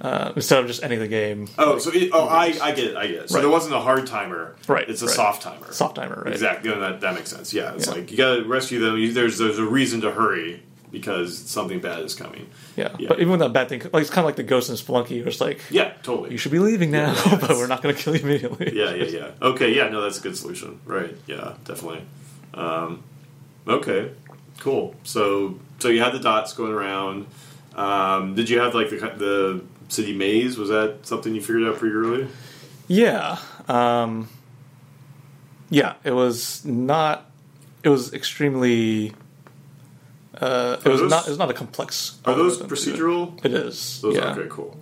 uh, 0.02 0.34
instead 0.36 0.60
of 0.60 0.68
just 0.68 0.84
ending 0.84 1.00
the 1.00 1.08
game, 1.08 1.48
Oh, 1.58 1.78
so 1.78 1.90
it, 1.94 2.10
oh, 2.12 2.28
I, 2.28 2.54
I 2.62 2.72
get 2.74 2.86
it. 2.88 2.96
I 2.98 3.08
get 3.08 3.16
it. 3.24 3.30
So 3.30 3.36
Right. 3.36 3.42
there 3.42 3.50
wasn't 3.50 3.76
a 3.76 3.80
hard 3.80 4.06
timer. 4.08 4.56
Right, 4.68 4.90
It's 4.90 5.02
a 5.02 5.06
right. 5.06 5.16
soft 5.16 5.44
timer. 5.44 5.72
soft 5.72 5.96
timer, 5.96 6.24
right? 6.26 6.34
Exactly. 6.34 6.70
No, 6.72 6.80
that 6.82 7.02
that 7.02 7.14
makes 7.16 7.30
sense. 7.30 7.54
Yeah. 7.54 7.74
It's 7.76 7.88
Yeah. 7.88 7.94
like 7.94 8.12
you 8.12 8.18
got 8.18 8.36
to 8.38 8.44
rescue 8.44 8.80
them. 8.80 8.98
You, 8.98 9.14
there's 9.14 9.38
there's 9.38 9.60
a 9.60 9.66
reason 9.66 10.02
to 10.02 10.12
hurry 10.12 10.64
because 10.94 11.38
something 11.38 11.80
bad 11.82 12.00
is 12.04 12.16
coming. 12.16 12.48
Yeah. 12.78 12.96
Yeah. 12.98 13.10
But 13.10 13.18
even 13.20 13.32
when 13.32 13.40
that 13.40 13.52
bad 13.52 13.68
thing, 13.68 13.82
like 13.92 14.02
it's 14.02 14.10
kind 14.10 14.20
of 14.20 14.26
like 14.26 14.38
the 14.38 14.44
ghost 14.44 14.70
in 14.70 14.76
Spelunky, 14.78 15.20
where 15.20 15.28
it's 15.28 15.42
like 15.42 15.60
Yeah. 15.70 15.92
Totally. 16.04 16.32
you 16.32 16.38
should 16.38 16.52
be 16.54 16.60
leaving 16.60 16.92
now, 16.92 17.14
yeah, 17.26 17.36
but 17.42 17.50
we're 17.50 17.68
not 17.68 17.82
going 17.82 17.94
to 17.94 18.02
kill 18.02 18.16
you 18.16 18.22
immediately. 18.22 18.72
yeah, 18.78 18.94
yeah, 18.94 19.06
yeah. 19.06 19.32
Okay, 19.42 19.76
yeah, 19.76 19.90
no, 19.90 20.00
that's 20.02 20.20
a 20.20 20.22
good 20.22 20.38
solution. 20.38 20.80
Right, 20.86 21.14
yeah, 21.28 21.56
definitely. 21.66 22.04
Um, 22.54 23.04
okay, 23.68 24.12
cool. 24.60 24.96
So, 25.04 25.60
so 25.80 25.90
you 25.90 26.00
had 26.02 26.14
the 26.14 26.20
dots 26.20 26.54
going 26.54 26.72
around. 26.72 27.26
Um, 27.76 28.36
did 28.36 28.50
you 28.50 28.60
have 28.60 28.76
like 28.76 28.92
the 28.92 28.98
the 29.18 29.64
city 29.90 30.14
maze? 30.14 30.58
Was 30.58 30.70
that 30.70 31.00
something 31.08 31.34
you 31.34 31.42
figured 31.42 31.64
out 31.64 31.78
pretty 31.80 31.96
early? 31.96 32.28
Yeah. 32.88 33.40
Um, 33.68 34.30
yeah. 35.72 35.96
It 36.04 36.12
was 36.12 36.64
not. 36.64 37.30
It 37.82 37.90
was 37.90 38.14
extremely. 38.14 39.14
Uh, 40.36 40.78
it 40.80 40.88
Are 40.88 40.92
was 40.92 41.02
those- 41.02 41.10
not. 41.12 41.28
It 41.28 41.30
was 41.30 41.38
not 41.40 41.50
a 41.52 41.54
complex. 41.54 42.18
Are 42.26 42.34
those 42.36 42.60
algorithm 42.62 42.68
to 42.68 42.74
it. 42.92 42.96
procedural? 42.98 43.46
It 43.46 43.54
is. 43.54 44.02
Those 44.02 44.16
yeah. 44.16 44.32
okay, 44.36 44.48
cool. 44.50 44.78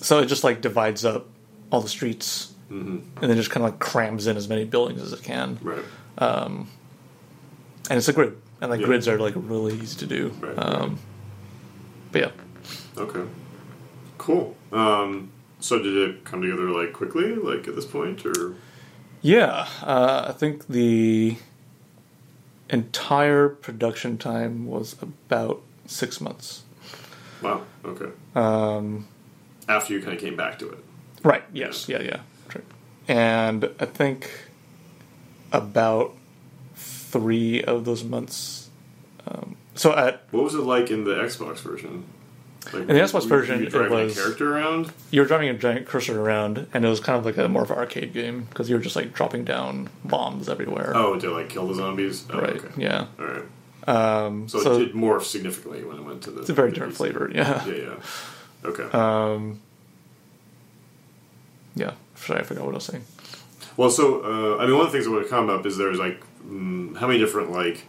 So 0.00 0.18
it 0.20 0.26
just 0.26 0.42
like 0.44 0.60
divides 0.60 1.04
up 1.04 1.26
all 1.70 1.80
the 1.80 1.88
streets, 1.88 2.52
Mm-hmm. 2.70 2.98
and 3.20 3.30
then 3.30 3.36
just 3.36 3.50
kind 3.50 3.64
of 3.66 3.72
like 3.72 3.80
crams 3.80 4.26
in 4.26 4.36
as 4.36 4.48
many 4.48 4.64
buildings 4.64 5.02
as 5.02 5.12
it 5.12 5.22
can. 5.22 5.58
Right. 5.62 5.84
And 7.90 7.98
it's 7.98 8.08
a 8.08 8.12
grid, 8.12 8.36
and 8.60 8.70
like 8.70 8.80
Yeah. 8.80 8.86
grids 8.86 9.08
are 9.08 9.18
like 9.18 9.34
really 9.36 9.74
easy 9.74 9.98
to 9.98 10.06
do. 10.06 10.32
Right, 10.40 10.58
um, 10.58 10.98
But 12.12 12.20
yeah, 12.22 12.30
Okay. 12.96 13.22
Cool. 14.18 14.56
Um, 14.72 15.30
so 15.60 15.78
did 15.82 15.96
it 15.96 16.24
come 16.24 16.42
together 16.42 16.70
like 16.70 16.92
quickly, 16.92 17.34
like 17.34 17.66
at 17.68 17.74
this 17.74 17.84
point, 17.86 18.24
or 18.24 18.54
yeah. 19.20 19.66
Uh, 19.82 20.26
I 20.28 20.32
think 20.32 20.68
the 20.68 21.36
entire 22.72 23.48
production 23.48 24.18
time 24.18 24.66
was 24.66 24.96
about 25.02 25.62
six 25.86 26.20
months. 26.20 26.62
wow? 27.42 27.62
Okay. 27.84 28.10
Um, 28.34 29.06
After 29.68 29.92
you 29.92 30.00
kind 30.00 30.14
of 30.14 30.20
came 30.20 30.36
back 30.36 30.58
to 30.60 30.70
it. 30.70 30.78
right. 31.22 31.44
Yes. 31.52 31.88
Yeah. 31.88 32.00
Yeah. 32.02 32.20
And 33.08 33.64
I 33.80 33.84
think 33.86 34.30
about 35.52 36.14
three 36.76 37.62
of 37.64 37.84
those 37.84 38.04
months. 38.04 38.70
Um, 39.26 39.56
so 39.74 39.92
at 39.96 40.22
What 40.30 40.44
was 40.44 40.54
it 40.54 40.58
like 40.60 40.88
in 40.90 41.02
the 41.04 41.14
Xbox 41.16 41.58
version? 41.58 42.04
Like, 42.66 42.74
In 42.82 42.86
the 42.88 42.94
Xbox 42.94 43.26
version, 43.26 43.60
you 43.60 43.66
it 43.66 43.90
was- 43.90 44.14
character 44.14 44.54
around. 44.56 44.92
you 45.10 45.20
were 45.20 45.26
driving 45.26 45.48
a 45.48 45.54
giant 45.54 45.86
cursor 45.86 46.20
around, 46.20 46.66
and 46.72 46.84
it 46.84 46.88
was 46.88 47.00
kind 47.00 47.18
of 47.18 47.24
like 47.24 47.36
a 47.36 47.48
more 47.48 47.62
of 47.64 47.70
an 47.70 47.78
arcade 47.78 48.12
game 48.12 48.46
because 48.48 48.70
you 48.70 48.76
were 48.76 48.82
just 48.82 48.94
like 48.96 49.12
dropping 49.12 49.44
down 49.44 49.88
bombs 50.04 50.48
everywhere. 50.48 50.92
Oh, 50.94 51.18
to 51.18 51.30
like 51.30 51.48
kill 51.48 51.66
the 51.66 51.74
zombies. 51.74 52.24
Oh, 52.32 52.40
right. 52.40 52.50
Okay. 52.56 52.68
Yeah. 52.76 53.06
All 53.18 53.26
right. 53.26 53.42
Um, 53.88 54.48
So, 54.48 54.60
so 54.60 54.76
it 54.76 54.78
did 54.86 54.94
morph 54.94 55.24
significantly 55.24 55.82
when 55.84 55.96
it 55.98 56.04
went 56.04 56.22
to 56.22 56.30
the. 56.30 56.40
it's 56.42 56.50
a 56.50 56.54
very 56.54 56.70
different 56.70 56.94
flavor. 56.94 57.30
Yeah. 57.34 57.64
Yeah, 57.66 57.74
yeah. 57.74 57.94
Okay. 58.64 58.84
Um, 58.96 59.60
yeah. 61.74 61.92
Sorry, 62.14 62.40
I 62.40 62.42
forgot 62.44 62.64
what 62.64 62.72
I 62.72 62.74
was 62.76 62.84
saying. 62.84 63.04
well, 63.76 63.90
so 63.90 64.22
uh, 64.22 64.62
I 64.62 64.66
mean, 64.66 64.76
one 64.76 64.86
of 64.86 64.92
the 64.92 64.98
things 64.98 65.06
that 65.06 65.10
would 65.10 65.28
come 65.28 65.50
up 65.50 65.66
is 65.66 65.76
there's 65.76 65.98
like 65.98 66.22
mm, 66.46 66.96
how 66.96 67.06
many 67.08 67.18
different 67.18 67.50
like 67.50 67.84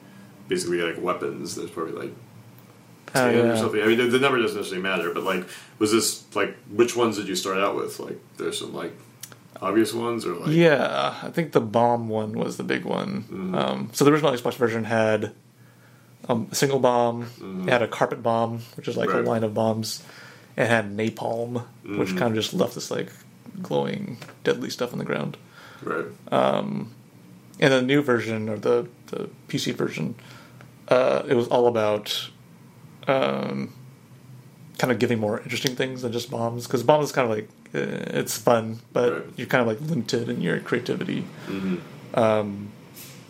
basically 0.48 0.82
like 0.82 1.00
weapons. 1.02 1.56
There's 1.56 1.70
probably 1.70 1.94
like 1.94 2.14
Ten 3.08 3.36
or 3.36 3.58
something. 3.58 3.82
I 3.82 3.86
mean, 3.86 3.98
the, 3.98 4.06
the 4.08 4.20
number 4.20 4.40
doesn't 4.42 4.58
necessarily 4.58 4.82
matter, 4.84 5.12
but 5.14 5.24
like, 5.24 5.46
was 5.80 5.92
this 5.92 6.24
like 6.36 6.56
which 6.72 6.96
ones 6.96 7.18
did 7.18 7.28
you 7.28 7.36
start 7.36 7.58
out 7.58 7.76
with? 7.76 8.00
Like, 8.00 8.20
there's 8.38 8.60
some 8.60 8.74
like 8.74 8.94
obvious 9.62 9.94
ones 9.94 10.26
or 10.26 10.36
like 10.36 10.50
Yeah, 10.50 11.16
I 11.22 11.30
think 11.30 11.52
the 11.52 11.62
bomb 11.62 12.10
one 12.10 12.34
was 12.34 12.58
the 12.58 12.64
big 12.64 12.86
one. 12.86 13.24
Mm-hmm. 13.24 13.56
Um, 13.56 13.90
so 13.94 14.04
the 14.06 14.12
original 14.12 14.32
Xbox 14.34 14.56
version 14.56 14.84
had 14.86 15.34
um, 16.28 16.48
a 16.52 16.56
single 16.56 16.80
bomb. 16.80 17.28
It 17.68 17.70
had 17.72 17.82
a 17.84 17.88
carpet 17.88 18.24
bomb, 18.24 18.60
which 18.78 18.88
is 18.88 18.98
like 18.98 19.10
Mm-hmm. 19.10 19.18
Right. 19.20 19.28
a 19.28 19.30
line 19.30 19.44
of 19.44 19.54
bombs. 19.54 20.04
and 20.56 20.70
had 20.70 20.96
napalm, 20.96 21.66
which 21.84 22.10
Mhm. 22.10 22.18
kind 22.18 22.32
of 22.32 22.36
just 22.36 22.54
left 22.54 22.76
this 22.76 22.90
like 22.92 23.10
glowing, 23.62 24.18
deadly 24.44 24.70
stuff 24.70 24.92
on 24.94 25.00
the 25.00 25.06
ground. 25.06 25.36
right. 25.84 26.06
Um, 26.32 26.92
And 27.60 27.72
the 27.74 27.82
new 27.82 28.02
version 28.02 28.50
or 28.50 28.58
the 28.58 28.88
the 29.08 29.30
PC 29.48 29.74
version, 29.76 30.16
uh, 30.90 31.22
it 31.28 31.36
was 31.36 31.48
all 31.50 31.68
about 31.68 32.30
um, 33.08 33.74
kind 34.78 34.92
of 34.92 35.00
giving 35.00 35.20
more 35.20 35.40
interesting 35.42 35.76
things 35.76 36.02
than 36.02 36.12
just 36.12 36.30
bombs. 36.32 36.66
Because 36.68 36.84
bombs 36.84 37.06
is 37.06 37.12
kind 37.12 37.30
of 37.32 37.38
like 37.38 37.50
uh, 37.76 38.20
it's 38.20 38.38
fun, 38.38 38.80
but 38.92 39.14
Right. 39.14 39.24
you're 39.38 39.48
kind 39.48 39.62
of 39.62 39.68
like 39.68 39.82
limited 39.90 40.30
in 40.30 40.42
your 40.42 40.60
creativity. 40.60 41.22
hmm 41.46 41.76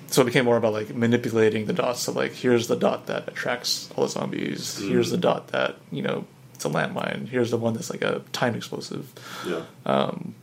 So 0.09 0.21
it 0.21 0.25
became 0.25 0.45
more 0.45 0.57
about 0.57 0.73
like 0.73 0.93
manipulating 0.95 1.65
the 1.65 1.73
dots. 1.73 2.01
So 2.01 2.11
like, 2.11 2.33
here's 2.33 2.67
the 2.67 2.75
dot 2.75 3.07
that 3.07 3.27
attracts 3.27 3.89
all 3.95 4.03
the 4.05 4.09
zombies. 4.11 4.77
Here's 4.77 5.09
the 5.09 5.17
dot 5.17 5.47
that 5.49 5.77
you 5.91 6.01
know 6.03 6.25
it's 6.53 6.65
a 6.65 6.69
landmine. 6.69 7.27
Here's 7.29 7.49
the 7.49 7.57
one 7.57 7.73
that's 7.73 7.89
like 7.89 8.03
a 8.03 8.21
time 8.31 8.55
explosive. 8.55 9.11
Yeah. 9.45 9.63
Um, 9.85 10.35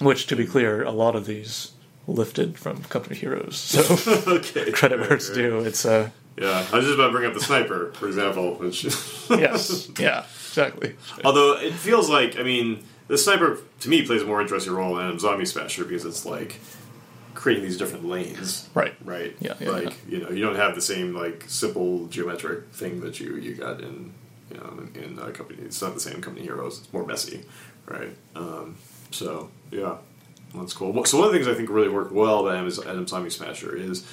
Which, 0.00 0.26
to 0.26 0.36
be 0.36 0.44
clear, 0.46 0.82
a 0.82 0.90
lot 0.90 1.14
of 1.16 1.24
these 1.24 1.70
lifted 2.06 2.58
from 2.58 2.82
Company 2.84 3.16
Heroes. 3.16 3.56
So 3.56 3.80
okay. 4.36 4.70
credit 4.78 4.98
Right, 4.98 5.08
where 5.08 5.16
it's 5.16 5.28
right. 5.30 5.34
due. 5.36 5.58
It's 5.60 5.86
uh, 5.86 6.10
Yeah, 6.36 6.66
I 6.72 6.76
was 6.76 6.84
just 6.86 6.94
about 6.94 7.06
to 7.08 7.12
bring 7.12 7.26
up 7.26 7.34
the 7.34 7.40
sniper, 7.40 7.92
for 7.94 8.06
example. 8.08 8.54
Which, 8.54 8.84
yes, 9.30 9.88
yeah, 9.98 10.24
exactly. 10.48 10.96
although 11.24 11.56
it 11.56 11.72
feels 11.74 12.10
like, 12.10 12.38
I 12.38 12.42
mean, 12.42 12.82
the 13.06 13.16
sniper 13.16 13.58
to 13.80 13.88
me 13.88 14.04
plays 14.04 14.22
a 14.22 14.26
more 14.26 14.40
interesting 14.40 14.72
role 14.72 14.98
in 14.98 15.04
Atom 15.06 15.18
Zombie 15.20 15.44
Smasher 15.44 15.84
because 15.84 16.04
it's 16.04 16.26
like 16.26 16.58
creating 17.34 17.62
these 17.64 17.76
different 17.78 18.06
lanes, 18.06 18.68
Right. 18.74 18.94
right? 19.04 19.36
Yeah, 19.38 19.54
yeah, 19.60 19.70
like 19.70 19.84
yeah. 19.84 19.92
you 20.08 20.18
know, 20.24 20.30
you 20.30 20.42
don't 20.44 20.56
have 20.56 20.74
the 20.74 20.80
same 20.80 21.14
like 21.14 21.44
simple 21.46 22.06
geometric 22.06 22.68
thing 22.72 23.00
that 23.02 23.20
you 23.20 23.36
you 23.36 23.54
got 23.54 23.80
in 23.80 24.12
you 24.50 24.56
know 24.56 24.78
in, 24.94 25.02
in 25.02 25.18
a 25.18 25.30
company. 25.30 25.62
It's 25.62 25.80
not 25.82 25.94
the 25.94 26.00
same 26.00 26.20
company 26.20 26.44
heroes. 26.46 26.78
It's 26.80 26.92
more 26.92 27.06
messy, 27.06 27.44
right? 27.86 28.16
Um, 28.34 28.76
so 29.12 29.50
yeah, 29.70 29.98
that's 30.54 30.72
cool. 30.72 31.04
So 31.04 31.18
one 31.18 31.26
of 31.28 31.32
the 31.32 31.38
things 31.38 31.46
I 31.48 31.54
think 31.54 31.68
really 31.70 31.88
worked 31.88 32.12
well 32.12 32.40
about 32.46 32.56
Atom, 32.66 32.88
Atom 32.88 33.06
Zombie 33.06 33.30
Smasher 33.30 33.76
is. 33.76 34.04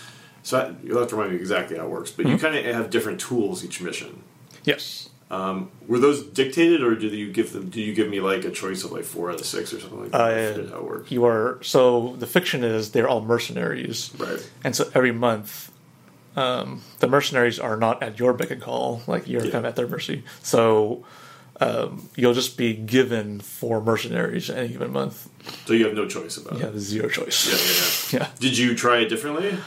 So 0.43 0.59
I, 0.59 0.73
you'll 0.85 0.99
have 0.99 1.09
to 1.09 1.15
remind 1.15 1.33
me 1.33 1.39
exactly 1.39 1.77
how 1.77 1.85
it 1.85 1.89
works, 1.89 2.11
but 2.11 2.25
you 2.25 2.33
Mm-hmm. 2.35 2.41
kind 2.45 2.55
of 2.57 2.75
have 2.75 2.89
different 2.89 3.19
tools 3.21 3.63
each 3.63 3.81
mission. 3.81 4.23
Yes. 4.63 5.09
Um, 5.29 5.71
were 5.87 5.99
those 5.99 6.23
dictated, 6.23 6.83
or 6.83 6.93
did 6.95 7.13
you 7.13 7.31
give 7.31 7.53
them? 7.53 7.69
Do 7.69 7.79
you 7.79 7.93
give 7.93 8.09
me 8.09 8.19
like 8.19 8.43
a 8.43 8.51
choice 8.51 8.83
of 8.83 8.91
like 8.91 9.05
four 9.05 9.29
out 9.31 9.39
of 9.39 9.45
six 9.45 9.71
or 9.73 9.79
something 9.79 10.01
like 10.01 10.11
that? 10.11 10.19
I 10.21 10.45
Uh, 10.47 10.53
forget 10.55 10.69
how 10.71 10.77
it 10.79 10.83
works. 10.85 11.11
You 11.11 11.23
are 11.25 11.57
so 11.61 12.15
the 12.19 12.27
fiction 12.27 12.63
is 12.65 12.91
they're 12.91 13.07
all 13.07 13.21
mercenaries, 13.21 14.11
Right. 14.17 14.45
and 14.63 14.75
so 14.75 14.89
every 14.93 15.13
month 15.13 15.71
um, 16.35 16.81
the 16.99 17.07
mercenaries 17.07 17.59
are 17.59 17.77
not 17.77 18.01
at 18.03 18.19
your 18.19 18.33
beck 18.33 18.51
and 18.51 18.61
call. 18.61 19.03
Like 19.07 19.27
you're 19.27 19.45
Yeah. 19.45 19.51
kind 19.51 19.65
of 19.65 19.69
at 19.69 19.75
their 19.77 19.87
mercy. 19.87 20.23
So 20.43 21.05
um, 21.61 22.09
you'll 22.17 22.33
just 22.33 22.57
be 22.57 22.73
given 22.73 23.39
four 23.39 23.79
mercenaries 23.81 24.49
any 24.49 24.69
given 24.69 24.91
month. 24.91 25.29
So 25.65 25.71
you 25.73 25.85
have 25.85 25.95
no 25.95 26.07
choice 26.07 26.35
about 26.37 26.53
You 26.53 26.59
it. 26.59 26.65
have 26.65 26.79
zero 26.79 27.07
choice. 27.07 27.47
Yeah, 28.11 28.19
yeah, 28.19 28.21
Yeah. 28.23 28.27
yeah. 28.33 28.39
Did 28.39 28.57
you 28.57 28.75
try 28.75 28.97
it 28.99 29.07
differently? 29.09 29.57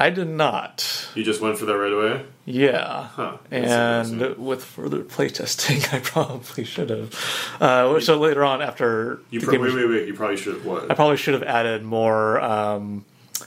I 0.00 0.08
did 0.10 0.28
not. 0.28 1.08
You 1.14 1.22
just 1.22 1.40
went 1.42 1.58
for 1.58 1.66
that 1.66 1.76
right 1.76 1.92
away? 1.92 2.24
Yeah. 2.46 3.08
Huh, 3.08 3.36
And 3.50 4.36
with 4.38 4.64
further 4.64 5.00
playtesting, 5.04 5.92
I 5.94 6.00
probably 6.00 6.64
should 6.64 6.88
have. 6.88 7.14
Uh, 7.60 8.00
so 8.00 8.18
later 8.18 8.42
on, 8.42 8.62
after 8.62 9.20
You 9.30 9.40
the 9.40 9.46
pro- 9.46 9.52
wait, 9.56 9.60
was- 9.60 9.74
wait, 9.74 9.88
wait. 9.90 10.08
You 10.08 10.14
probably 10.14 10.38
should 10.38 10.54
have 10.54 10.64
what? 10.64 10.90
I 10.90 10.94
probably 10.94 11.18
should 11.18 11.34
have 11.34 11.42
added 11.42 11.82
more 11.84 12.40
um, 12.40 13.04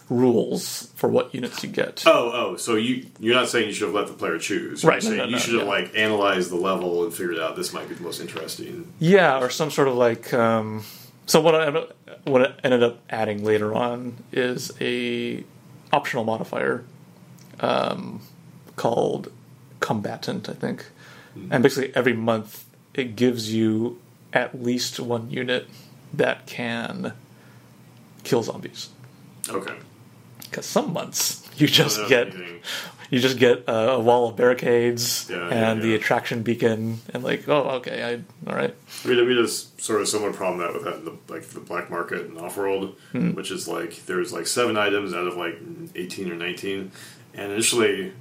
rules 0.09 0.91
for 0.95 1.09
what 1.09 1.33
units 1.33 1.63
you 1.63 1.69
get. 1.69 2.03
Oh, 2.05 2.31
oh, 2.33 2.55
so 2.57 2.75
you 2.75 3.07
you're 3.19 3.35
not 3.35 3.49
saying 3.49 3.67
you 3.67 3.73
should 3.73 3.87
have 3.87 3.95
let 3.95 4.07
the 4.07 4.13
player 4.13 4.37
choose. 4.37 4.83
Right, 4.83 5.01
You're 5.03 5.11
no, 5.11 5.17
saying 5.17 5.31
no, 5.31 5.35
you 5.37 5.41
should 5.41 5.53
have 5.55 5.63
yeah. 5.63 5.69
like 5.69 5.95
analyzed 5.95 6.51
the 6.51 6.55
level 6.55 7.03
and 7.03 7.13
figured 7.13 7.39
out 7.39 7.55
this 7.55 7.73
might 7.73 7.89
be 7.89 7.95
the 7.95 8.03
most 8.03 8.21
interesting. 8.21 8.91
Yeah, 8.99 9.39
or 9.39 9.49
some 9.49 9.71
sort 9.71 9.87
of 9.87 9.95
like. 9.95 10.33
Um, 10.33 10.83
so 11.25 11.41
what 11.41 11.55
I 11.55 11.85
what 12.25 12.41
I 12.43 12.53
ended 12.63 12.83
up 12.83 12.99
adding 13.09 13.43
later 13.43 13.73
on 13.73 14.17
is 14.31 14.71
a 14.81 15.43
optional 15.93 16.23
modifier 16.23 16.83
um, 17.59 18.21
called 18.75 19.31
combatant, 19.79 20.49
I 20.49 20.53
think, 20.53 20.85
and 21.51 21.63
basically 21.63 21.95
every 21.95 22.13
month 22.13 22.65
it 22.93 23.15
gives 23.15 23.53
you 23.53 23.99
at 24.33 24.61
least 24.61 24.99
one 24.99 25.29
unit 25.29 25.67
that 26.13 26.45
can 26.45 27.13
kill 28.23 28.43
zombies. 28.43 28.89
Okay. 29.49 29.75
Because 30.43 30.65
some 30.65 30.93
months 30.93 31.42
you 31.57 31.67
just 31.67 32.07
get 32.07 32.33
you 33.09 33.19
just 33.19 33.37
get 33.37 33.65
a, 33.67 33.91
a 33.91 33.99
wall 33.99 34.29
of 34.29 34.35
barricades 34.35 35.27
Yeah, 35.29 35.47
and 35.49 35.79
yeah, 35.79 35.83
the 35.85 35.95
attraction 35.95 36.41
beacon 36.43 36.99
and 37.13 37.23
like 37.23 37.47
oh 37.47 37.69
okay 37.77 38.01
I 38.03 38.49
all 38.49 38.55
right 38.57 38.73
We 39.05 39.21
we 39.23 39.39
s- 39.43 39.71
sort 39.77 40.01
of 40.01 40.07
similar 40.07 40.33
problem 40.33 40.59
that 40.61 40.73
with 40.73 40.83
that 40.85 40.95
in 40.95 41.05
the 41.05 41.13
like 41.27 41.43
the 41.49 41.59
black 41.59 41.89
market 41.89 42.25
and 42.25 42.37
off 42.39 42.57
world, 42.57 42.95
Hmm. 43.11 43.31
which 43.33 43.51
is 43.51 43.67
like 43.67 44.05
there's 44.05 44.33
like 44.33 44.47
seven 44.47 44.77
items 44.77 45.13
out 45.13 45.27
of 45.27 45.35
like 45.37 45.59
eighteen 45.95 46.31
or 46.31 46.35
nineteen, 46.35 46.91
and 47.33 47.51
initially 47.51 48.13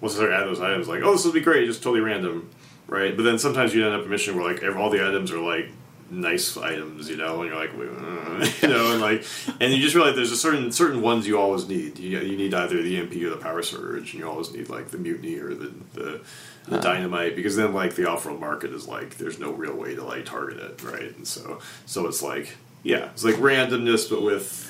once 0.00 0.14
I 0.14 0.18
started 0.18 0.34
adding 0.36 0.48
those 0.48 0.60
items, 0.60 0.88
like 0.88 1.02
oh 1.02 1.12
this 1.12 1.24
will 1.24 1.32
be 1.32 1.40
great, 1.40 1.66
just 1.66 1.82
totally 1.82 2.00
random, 2.00 2.48
right? 2.86 3.14
But 3.16 3.24
then 3.24 3.38
sometimes 3.38 3.74
you 3.74 3.84
end 3.84 3.94
up 3.94 4.02
in 4.02 4.06
a 4.06 4.10
mission 4.10 4.36
where 4.36 4.50
like 4.50 4.62
all 4.76 4.88
the 4.90 5.06
items 5.06 5.30
are 5.32 5.40
like 5.40 5.68
nice 6.10 6.56
items, 6.56 7.08
you 7.08 7.16
know, 7.16 7.42
and 7.42 7.50
you're 7.50 7.58
like, 7.58 7.70
uh, 7.70 8.50
you 8.62 8.68
know, 8.68 8.92
and 8.92 9.00
like, 9.00 9.24
and 9.60 9.72
you 9.72 9.80
just 9.80 9.94
realize 9.94 10.16
there's 10.16 10.32
a 10.32 10.36
certain 10.36 10.72
certain 10.72 11.02
ones 11.02 11.26
you 11.26 11.38
always 11.38 11.68
need. 11.68 11.98
You, 11.98 12.18
you 12.20 12.36
need 12.36 12.54
either 12.54 12.82
the 12.82 12.96
EMP 12.98 13.12
or 13.16 13.30
the 13.30 13.36
power 13.36 13.62
surge, 13.62 14.12
and 14.12 14.20
you 14.20 14.28
always 14.28 14.52
need 14.52 14.68
like 14.68 14.88
the 14.88 14.98
mutiny 14.98 15.38
or 15.38 15.54
the 15.54 15.72
the, 15.94 16.20
the 16.66 16.78
dynamite 16.80 17.36
because 17.36 17.56
then 17.56 17.72
like 17.72 17.94
the 17.94 18.08
off-world 18.08 18.40
market 18.40 18.72
is 18.72 18.86
like 18.86 19.16
there's 19.18 19.38
no 19.38 19.52
real 19.52 19.74
way 19.74 19.94
to 19.94 20.04
like 20.04 20.24
target 20.24 20.58
it, 20.58 20.82
right? 20.82 21.16
And 21.16 21.26
so 21.26 21.60
so 21.86 22.06
it's 22.06 22.22
like 22.22 22.56
yeah, 22.82 23.10
it's 23.10 23.24
like 23.24 23.36
randomness, 23.36 24.08
but 24.08 24.22
with 24.22 24.67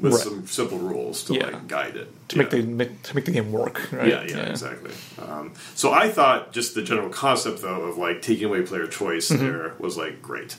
with 0.00 0.12
Right. 0.12 0.22
some 0.22 0.46
simple 0.46 0.78
rules 0.78 1.22
to 1.24 1.34
Yeah. 1.34 1.44
like 1.46 1.68
guide 1.68 1.96
it 1.96 2.12
to 2.28 2.38
make 2.38 2.50
the 2.50 2.62
make, 2.62 3.02
to 3.04 3.14
make 3.14 3.24
the 3.24 3.30
game 3.30 3.50
work 3.52 3.90
right 3.92 4.08
Yeah, 4.08 4.22
yeah, 4.28 4.36
exactly. 4.50 4.90
Um, 5.26 5.52
so 5.74 5.92
I 5.92 6.08
thought 6.10 6.52
just 6.52 6.74
the 6.74 6.82
general 6.82 7.08
concept 7.08 7.62
though 7.62 7.82
of 7.82 7.96
like 7.96 8.20
taking 8.22 8.44
away 8.46 8.62
player 8.62 8.86
choice 8.86 9.30
Mm-hmm. 9.30 9.44
there 9.44 9.72
was 9.78 9.96
like 9.96 10.20
great 10.20 10.56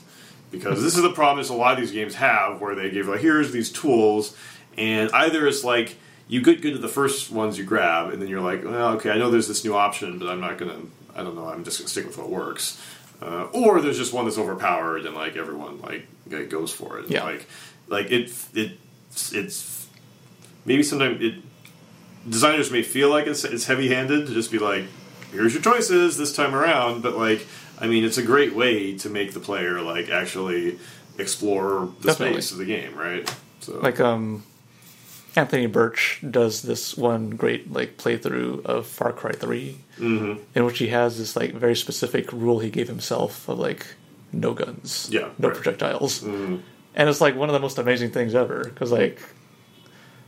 because 0.50 0.82
this 0.82 0.96
is 0.96 1.02
the 1.02 1.10
problem 1.12 1.40
is 1.40 1.50
a 1.50 1.54
lot 1.54 1.72
of 1.74 1.78
these 1.78 1.92
games 1.92 2.14
have 2.16 2.60
where 2.60 2.74
they 2.74 2.90
give 2.90 3.06
like 3.06 3.20
here's 3.20 3.52
these 3.52 3.70
tools 3.70 4.36
and 4.76 5.10
either 5.12 5.46
it's 5.46 5.62
like 5.62 5.96
you 6.26 6.42
get 6.42 6.60
good 6.60 6.74
at 6.74 6.80
the 6.80 6.88
first 6.88 7.30
ones 7.30 7.56
you 7.58 7.64
grab 7.64 8.12
and 8.12 8.20
then 8.20 8.28
you're 8.28 8.40
like 8.40 8.64
well 8.64 8.94
okay 8.96 9.10
I 9.10 9.18
know 9.18 9.30
there's 9.30 9.46
this 9.48 9.64
new 9.64 9.74
option 9.76 10.18
but 10.18 10.28
I'm 10.28 10.40
not 10.40 10.58
gonna 10.58 10.78
I 11.14 11.22
don't 11.22 11.36
know 11.36 11.46
I'm 11.48 11.62
just 11.64 11.78
gonna 11.78 11.88
stick 11.88 12.06
with 12.06 12.18
what 12.18 12.28
works 12.30 12.80
uh, 13.22 13.44
or 13.52 13.80
there's 13.80 13.98
just 13.98 14.12
one 14.12 14.24
that's 14.24 14.38
overpowered 14.38 15.04
and 15.06 15.14
like 15.14 15.36
everyone 15.36 15.80
like 15.80 16.06
goes 16.48 16.72
for 16.72 16.98
it 16.98 17.08
Yeah. 17.10 17.24
like 17.24 17.46
like 17.88 18.10
it 18.10 18.30
it 18.54 18.72
it's 19.32 19.86
maybe 20.64 20.82
sometimes 20.82 21.22
it 21.22 21.34
designers 22.28 22.70
may 22.70 22.82
feel 22.82 23.08
like 23.10 23.26
it's 23.26 23.44
it's 23.44 23.66
heavy 23.66 23.88
handed 23.88 24.26
to 24.26 24.32
just 24.34 24.50
be 24.52 24.58
like, 24.58 24.84
here's 25.32 25.54
your 25.54 25.62
choices 25.62 26.16
this 26.18 26.32
time 26.34 26.54
around, 26.54 27.02
but 27.02 27.16
like 27.16 27.46
I 27.80 27.86
mean 27.86 28.04
it's 28.04 28.18
a 28.18 28.22
great 28.32 28.54
way 28.54 28.96
to 28.98 29.08
make 29.08 29.32
the 29.32 29.40
player 29.40 29.80
like 29.80 30.08
actually 30.10 30.78
explore 31.18 31.92
the 32.00 32.08
Definitely. 32.08 32.34
space 32.42 32.52
of 32.52 32.58
the 32.58 32.64
game, 32.64 32.94
right? 32.96 33.24
So 33.60 33.78
like 33.80 34.00
um 34.00 34.44
Anthony 35.36 35.66
Burch 35.66 36.20
does 36.28 36.62
this 36.62 36.96
one 36.96 37.30
great 37.30 37.72
like 37.72 37.96
playthrough 37.96 38.64
of 38.64 38.86
Far 38.86 39.12
Cry 39.12 39.32
3 39.32 39.76
Mhm. 39.98 40.38
in 40.54 40.64
which 40.64 40.78
he 40.78 40.88
has 40.88 41.18
this 41.18 41.36
like 41.36 41.52
very 41.54 41.76
specific 41.76 42.32
rule 42.32 42.58
he 42.60 42.70
gave 42.70 42.88
himself 42.88 43.48
of 43.48 43.58
like 43.58 43.86
no 44.32 44.52
guns 44.54 45.08
Yeah, 45.10 45.28
no 45.38 45.48
right. 45.48 45.54
projectiles 45.56 46.20
Mhm. 46.22 46.60
And 46.94 47.08
it's 47.08 47.20
like 47.20 47.36
one 47.36 47.48
of 47.48 47.52
the 47.52 47.60
most 47.60 47.78
amazing 47.78 48.10
things 48.10 48.34
ever 48.34 48.64
because 48.64 48.90
like 48.92 49.20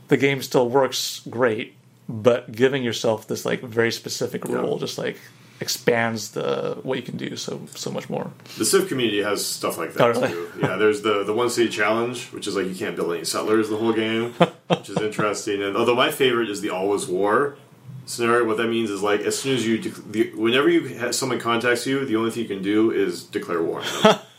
the 0.07 0.17
game 0.17 0.41
still 0.41 0.67
works 0.69 1.21
great 1.29 1.73
but 2.09 2.51
giving 2.51 2.83
yourself 2.83 3.27
this 3.27 3.45
like 3.45 3.61
very 3.61 3.91
specific 3.91 4.45
Yeah. 4.45 4.55
rule 4.55 4.77
just 4.79 4.97
like 4.97 5.17
expands 5.61 6.31
the 6.31 6.77
what 6.81 6.97
you 6.97 7.03
can 7.03 7.17
do 7.17 7.35
so 7.35 7.61
so 7.75 7.91
much 7.91 8.09
more 8.09 8.31
the 8.57 8.65
Civ 8.65 8.87
community 8.87 9.21
has 9.21 9.45
stuff 9.45 9.77
like 9.77 9.93
that 9.93 10.01
Oh, 10.03 10.07
really? 10.09 10.27
too. 10.29 10.49
Yeah, 10.59 10.75
there's 10.77 11.01
the 11.03 11.23
the 11.23 11.33
one 11.33 11.49
city 11.51 11.69
challenge, 11.69 12.25
which 12.33 12.47
is 12.47 12.55
like 12.55 12.65
you 12.67 12.73
can't 12.75 12.95
build 12.95 13.13
any 13.13 13.23
settlers 13.25 13.69
the 13.69 13.77
whole 13.77 13.93
game, 13.93 14.33
which 14.67 14.89
is 14.89 14.97
interesting. 14.97 15.61
And 15.61 15.77
although 15.77 15.93
my 15.95 16.09
favorite 16.11 16.49
is 16.49 16.61
the 16.61 16.71
always 16.71 17.05
war 17.07 17.55
scenario, 18.07 18.43
what 18.45 18.57
that 18.57 18.67
means 18.69 18.89
is 18.89 19.03
like 19.03 19.21
as 19.21 19.37
soon 19.37 19.53
as 19.55 19.65
you 19.65 19.77
dec- 19.77 20.11
the, 20.11 20.31
whenever 20.33 20.67
you 20.67 20.97
ha- 20.97 21.11
someone 21.11 21.39
contacts 21.39 21.85
you, 21.85 22.03
the 22.05 22.15
only 22.15 22.31
thing 22.31 22.41
you 22.41 22.49
can 22.49 22.63
do 22.63 22.89
is 22.89 23.23
declare 23.23 23.61
war. 23.61 23.83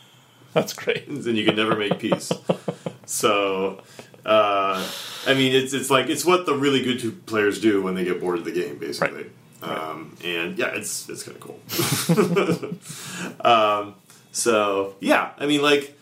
that's 0.63 0.73
great 0.73 1.05
then 1.07 1.35
you 1.35 1.45
can 1.45 1.55
never 1.55 1.75
make 1.75 1.99
peace. 1.99 2.31
So, 3.05 3.81
uh, 4.25 4.87
I 5.27 5.33
mean, 5.33 5.53
it's 5.53 5.73
it's 5.73 5.89
like 5.89 6.09
it's 6.09 6.25
what 6.25 6.45
the 6.45 6.55
really 6.55 6.83
good 6.83 6.99
two 6.99 7.11
players 7.11 7.59
do 7.59 7.81
when 7.81 7.95
they 7.95 8.05
get 8.05 8.19
bored 8.19 8.39
of 8.39 8.45
the 8.45 8.51
game, 8.51 8.77
basically. 8.77 9.25
Um, 9.61 10.17
and 10.23 10.57
yeah, 10.57 10.75
it's 10.75 11.09
it's 11.09 11.23
kind 11.23 11.37
of 11.37 11.41
cool. 11.41 11.59
um, 13.45 13.95
so 14.31 14.95
yeah, 14.99 15.31
I 15.37 15.45
mean, 15.45 15.61
like 15.61 15.97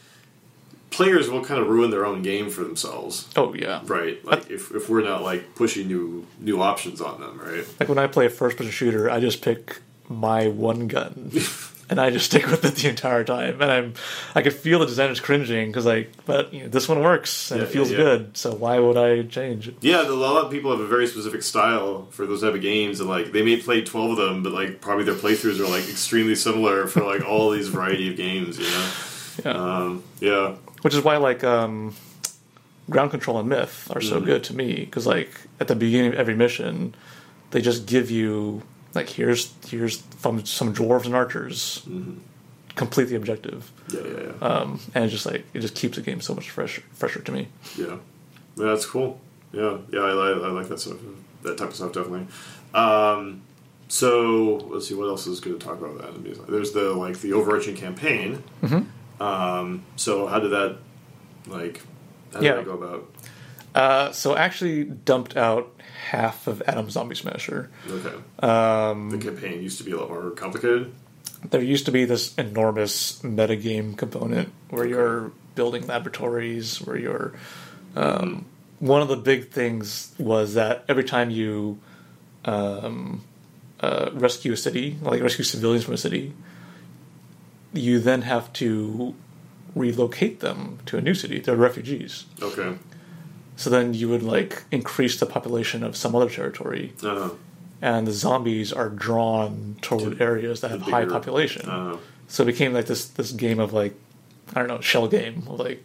players 0.90 1.30
will 1.30 1.44
kind 1.44 1.60
of 1.60 1.68
ruin 1.68 1.90
their 1.90 2.06
own 2.06 2.22
game 2.22 2.50
for 2.50 2.64
themselves, 2.64 3.30
oh 3.36 3.54
yeah 3.54 3.82
right? 3.86 4.24
Like 4.26 4.50
if, 4.50 4.72
if 4.72 4.90
we're 4.90 5.04
not 5.04 5.24
like 5.24 5.56
pushing 5.56 5.88
new 5.88 6.28
new 6.40 6.62
options 6.62 7.02
on 7.02 7.22
them, 7.22 7.40
right? 7.40 7.66
Like 7.80 7.90
when 7.90 7.98
I 7.98 8.08
play 8.08 8.26
a 8.26 8.30
first 8.30 8.58
person 8.58 8.72
shooter, 8.72 9.10
I 9.10 9.20
just 9.20 9.42
pick 9.42 9.80
my 10.10 10.48
one 10.48 10.88
gun 10.88 11.32
and 11.92 12.00
I 12.02 12.10
just 12.10 12.26
stick 12.32 12.48
with 12.48 12.66
it 12.66 12.74
the 12.76 12.90
entire 12.90 13.24
time. 13.24 13.62
And 13.62 13.70
I'm 13.72 13.94
I 14.34 14.42
could 14.42 14.54
feel 14.54 14.80
the 14.80 14.88
designers 14.88 15.20
cringing 15.20 15.68
because 15.70 15.86
like, 15.86 16.10
but 16.26 16.52
you 16.54 16.64
know, 16.64 16.70
this 16.70 16.90
one 16.90 17.02
works 17.04 17.52
and 17.52 17.60
Yeah, 17.62 17.68
it 17.68 17.70
feels 17.72 17.92
yeah, 17.92 17.98
yeah. 17.98 18.04
good. 18.04 18.38
So 18.38 18.56
why 18.56 18.80
would 18.80 18.98
I 18.98 19.22
change 19.24 19.68
it? 19.68 19.76
Yeah, 19.82 20.02
a 20.02 20.10
lot 20.10 20.44
of 20.46 20.50
people 20.52 20.72
have 20.72 20.80
a 20.80 20.88
very 20.88 21.06
specific 21.06 21.44
style 21.44 22.08
for 22.10 22.26
those 22.26 22.42
type 22.42 22.56
of 22.56 22.62
games, 22.62 23.00
and 23.00 23.08
like 23.10 23.32
they 23.34 23.44
may 23.44 23.58
play 23.58 23.84
twelve 23.84 24.12
of 24.12 24.18
them, 24.18 24.42
but 24.42 24.54
like 24.54 24.82
probably 24.82 25.04
their 25.04 25.14
playthroughs 25.16 25.60
are 25.60 25.68
like 25.70 25.88
extremely 25.88 26.34
similar 26.36 26.88
for 26.88 27.04
like 27.04 27.24
all 27.28 27.52
these 27.52 27.68
variety 27.68 28.10
of 28.10 28.16
games. 28.18 28.58
You 28.58 28.66
know, 28.66 28.92
Yeah. 29.46 29.52
um, 29.78 30.04
yeah, 30.20 30.56
Which 30.82 30.94
is 30.94 31.04
why 31.04 31.18
like 31.18 31.44
um, 31.44 31.94
ground 32.90 33.12
control 33.12 33.40
and 33.40 33.48
myth 33.50 33.90
are 33.96 34.02
so 34.02 34.20
Mhm. 34.20 34.26
good 34.26 34.44
to 34.46 34.56
me 34.56 34.76
because 34.86 35.06
like 35.08 35.30
at 35.60 35.68
the 35.68 35.76
beginning 35.76 36.14
of 36.14 36.20
every 36.20 36.36
mission, 36.36 36.94
they 37.52 37.62
just 37.62 37.86
give 37.86 38.10
you 38.12 38.64
like 38.94 39.10
here's 39.10 39.54
here's 39.68 40.04
some 40.20 40.46
some 40.46 40.74
dwarves 40.74 41.06
and 41.06 41.16
archers, 41.16 41.88
completely 42.76 43.16
objective, 43.16 43.72
yeah, 43.94 44.00
yeah, 44.02 44.20
yeah. 44.42 44.48
um, 44.48 44.80
and 44.96 45.04
it's 45.06 45.14
just 45.14 45.26
like 45.26 45.46
it 45.54 45.60
just 45.60 45.76
keeps 45.76 45.96
the 45.98 46.02
game 46.04 46.22
so 46.22 46.34
much 46.34 46.50
fresher 46.50 46.84
fresher 46.94 47.22
to 47.22 47.32
me. 47.32 47.48
yeah. 47.78 47.98
Yeah, 48.58 48.66
that's 48.66 48.86
cool. 48.86 49.20
Yeah, 49.54 49.78
yeah, 49.92 50.02
I, 50.02 50.10
I, 50.12 50.30
I 50.32 50.52
like 50.52 50.68
that 50.68 50.80
stuff, 50.80 50.98
that 51.44 51.58
type 51.58 51.70
of 51.70 51.76
stuff 51.76 51.94
definitely. 51.94 52.28
Um, 52.74 53.42
so 53.88 54.58
let's 54.70 54.88
see 54.90 54.94
what 54.94 55.08
else 55.08 55.26
is 55.26 55.40
good 55.40 55.58
to 55.60 55.66
talk 55.66 55.80
about 55.82 55.98
that. 56.02 56.48
There's 56.50 56.72
the 56.74 56.92
like 56.94 57.20
the 57.22 57.32
overarching 57.34 57.76
campaign. 57.76 58.44
Mm-hmm. 58.62 59.24
Um, 59.24 59.84
so 59.96 60.28
how 60.28 60.40
did 60.40 60.50
that 60.52 60.78
like? 61.48 61.82
How 62.34 62.40
did 62.40 62.46
Yeah. 62.46 62.56
that 62.56 62.66
go 62.66 62.74
about? 62.74 63.14
Uh, 63.74 64.12
so 64.12 64.34
I 64.34 64.40
actually 64.42 64.84
dumped 64.84 65.38
out 65.38 65.74
half 66.10 66.48
of 66.48 66.62
Atom 66.68 66.90
Zombie 66.90 67.16
Smasher. 67.16 67.70
Okay, 67.90 68.16
Um, 68.40 69.10
the 69.12 69.18
campaign 69.18 69.62
used 69.62 69.78
to 69.78 69.84
be 69.84 69.92
a 69.92 69.98
lot 69.98 70.10
more 70.10 70.32
complicated. 70.32 70.92
there 71.50 71.62
used 71.62 71.86
to 71.86 71.92
be 71.92 72.06
this 72.06 72.34
enormous 72.38 73.20
metagame 73.22 73.98
component 73.98 74.50
where 74.70 74.86
you're 74.88 75.32
building 75.56 75.86
laboratories, 75.88 76.78
where 76.82 76.98
you're. 76.98 77.34
Um, 77.96 78.46
One 78.80 79.02
of 79.04 79.10
the 79.10 79.16
big 79.18 79.50
things 79.52 80.12
was 80.18 80.56
that 80.56 80.84
every 80.90 81.04
time 81.04 81.30
you 81.30 81.78
um, 82.46 83.24
uh, 83.80 84.10
rescue 84.14 84.54
a 84.54 84.58
city, 84.58 84.98
like 85.04 85.22
rescue 85.22 85.44
civilians 85.46 85.84
from 85.86 85.94
a 85.94 85.98
city, 85.98 86.34
you 87.74 88.00
then 88.00 88.24
have 88.24 88.52
to 88.54 89.14
relocate 89.76 90.40
them 90.40 90.80
to 90.88 90.98
a 90.98 91.02
new 91.02 91.14
city. 91.14 91.40
They're 91.40 91.56
refugees. 91.56 92.26
Okay. 92.42 92.76
So 93.62 93.70
then 93.70 93.94
you 93.94 94.10
would 94.10 94.24
like 94.24 94.64
increase 94.72 95.16
the 95.20 95.26
population 95.36 95.84
of 95.84 95.96
some 95.96 96.16
other 96.18 96.30
territory, 96.30 96.94
Uh, 97.04 97.30
and 97.82 98.08
the 98.08 98.12
zombies 98.26 98.74
are 98.74 98.90
drawn 98.90 99.76
toward 99.82 100.22
areas 100.22 100.62
that 100.62 100.72
have 100.72 100.82
high 100.94 101.06
population. 101.06 101.70
uh, 101.70 101.98
So 102.28 102.44
it 102.44 102.48
became 102.54 102.74
like 102.78 102.88
this 102.88 103.06
this 103.20 103.32
game 103.46 103.60
of 103.66 103.70
like 103.82 103.94
I 104.56 104.60
don't 104.60 104.68
know 104.74 104.82
shell 104.82 105.08
game 105.08 105.38
of 105.52 105.60
like 105.68 105.82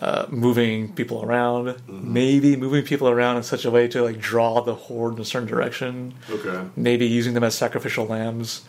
uh, 0.00 0.26
moving 0.28 0.92
people 0.92 1.24
around, 1.24 1.66
Mm-hmm. 1.68 2.12
maybe 2.12 2.56
moving 2.56 2.84
people 2.84 3.08
around 3.08 3.36
in 3.38 3.42
such 3.42 3.64
a 3.64 3.70
way 3.70 3.88
to 3.88 4.02
like 4.02 4.18
draw 4.20 4.60
the 4.60 4.74
horde 4.74 5.14
in 5.16 5.20
a 5.20 5.24
certain 5.24 5.48
direction, 5.48 6.12
okay. 6.30 6.68
maybe 6.76 7.06
using 7.06 7.32
them 7.34 7.44
as 7.44 7.54
sacrificial 7.54 8.04
lambs. 8.06 8.60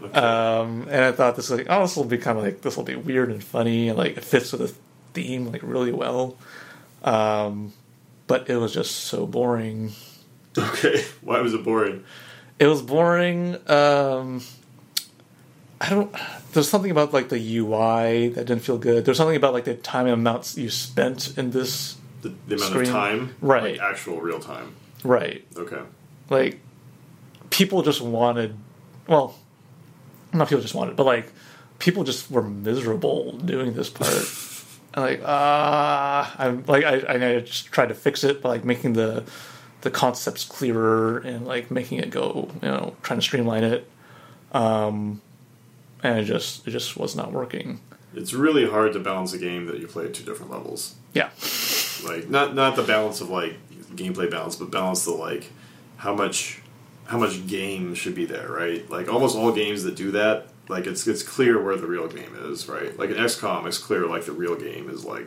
okay. 0.00 0.18
Um, 0.18 0.86
and 0.88 1.02
I 1.04 1.12
thought 1.12 1.34
this 1.34 1.50
was 1.50 1.58
like 1.58 1.66
oh 1.68 1.82
this 1.82 1.96
will 1.96 2.04
be 2.16 2.18
kind 2.18 2.38
of 2.38 2.44
like 2.44 2.60
this 2.62 2.76
will 2.76 2.84
be 2.84 2.94
weird 2.94 3.28
and 3.30 3.42
funny 3.42 3.88
and 3.88 3.98
like 3.98 4.16
it 4.16 4.24
fits 4.24 4.52
with 4.52 4.60
the 4.62 4.72
theme 5.14 5.50
like 5.52 5.62
really 5.64 5.92
well. 5.92 6.36
Um, 7.02 7.72
but 8.26 8.48
it 8.50 8.56
was 8.56 8.72
just 8.74 8.92
so 8.92 9.26
boring. 9.26 9.92
okay. 10.56 11.04
Why 11.22 11.40
was 11.40 11.54
it 11.54 11.64
boring? 11.64 12.04
It 12.58 12.66
was 12.66 12.82
boring. 12.82 13.56
Um, 13.70 14.42
I 15.80 15.90
don't. 15.90 16.14
There's 16.52 16.68
something 16.68 16.90
about 16.90 17.12
like 17.12 17.28
the 17.28 17.58
UI 17.58 18.28
that 18.28 18.46
didn't 18.46 18.62
feel 18.62 18.78
good. 18.78 19.04
There's 19.04 19.16
something 19.16 19.36
about 19.36 19.52
like 19.52 19.64
the 19.64 19.74
time 19.74 20.06
and 20.06 20.14
amounts 20.14 20.56
you 20.58 20.70
spent 20.70 21.38
in 21.38 21.50
this. 21.50 21.96
The, 22.22 22.34
the 22.48 22.56
amount 22.56 22.70
Screen. 22.70 22.86
of 22.88 22.92
time, 22.92 23.34
Right. 23.40 23.78
Like 23.78 23.80
actual 23.80 24.20
real 24.20 24.40
time. 24.40 24.74
Right. 25.04 25.46
Okay. 25.56 25.80
Like 26.30 26.58
people 27.50 27.82
just 27.82 28.00
wanted. 28.00 28.56
Well, 29.06 29.36
not 30.32 30.48
people 30.48 30.62
just 30.62 30.74
wanted, 30.74 30.96
but 30.96 31.06
like 31.06 31.32
people 31.78 32.02
just 32.02 32.28
were 32.28 32.42
miserable 32.42 33.32
doing 33.38 33.74
this 33.74 33.88
part. 33.88 34.08
and 34.94 35.04
like 35.04 35.20
ah, 35.24 36.34
I'm 36.38 36.64
like 36.66 36.84
I, 36.84 37.36
I 37.36 37.40
just 37.40 37.66
tried 37.66 37.88
to 37.88 37.94
fix 37.94 38.24
it 38.24 38.42
by 38.42 38.50
like 38.50 38.64
making 38.64 38.94
the 38.94 39.24
the 39.82 39.90
concepts 39.90 40.44
clearer 40.44 41.18
and 41.18 41.46
like 41.46 41.70
making 41.70 41.98
it 41.98 42.10
go, 42.10 42.48
you 42.62 42.68
know, 42.68 42.94
trying 43.02 43.20
to 43.20 43.24
streamline 43.24 43.64
it. 43.64 43.88
Um, 44.52 45.20
and 46.02 46.18
it 46.18 46.24
just 46.24 46.66
it 46.66 46.70
just 46.70 46.96
was 46.96 47.14
not 47.14 47.32
working. 47.32 47.80
It's 48.14 48.32
really 48.32 48.68
hard 48.68 48.92
to 48.94 49.00
balance 49.00 49.32
a 49.32 49.38
game 49.38 49.66
that 49.66 49.78
you 49.78 49.86
play 49.86 50.06
at 50.06 50.14
two 50.14 50.24
different 50.24 50.50
levels. 50.50 50.96
Yeah, 51.12 51.30
Like 52.04 52.28
not 52.28 52.54
not 52.54 52.76
the 52.76 52.82
balance 52.82 53.20
of 53.20 53.28
like 53.30 53.56
gameplay 53.94 54.30
balance, 54.30 54.56
but 54.56 54.70
balance 54.70 55.04
the 55.04 55.12
like 55.12 55.50
how 55.98 56.14
much 56.14 56.60
how 57.06 57.18
much 57.18 57.46
game 57.46 57.94
should 57.94 58.14
be 58.14 58.24
there, 58.24 58.48
right? 58.48 58.88
Like 58.90 59.08
almost 59.08 59.36
all 59.36 59.52
games 59.52 59.82
that 59.84 59.94
do 59.96 60.10
that, 60.12 60.48
like 60.68 60.86
it's 60.86 61.06
it's 61.06 61.22
clear 61.22 61.62
where 61.62 61.76
the 61.76 61.86
real 61.86 62.08
game 62.08 62.34
is, 62.44 62.68
right? 62.68 62.96
Like 62.98 63.10
in 63.10 63.16
XCOM, 63.16 63.66
it's 63.66 63.78
clear 63.78 64.06
like 64.06 64.24
the 64.26 64.32
real 64.32 64.54
game 64.56 64.88
is 64.90 65.04
like 65.04 65.26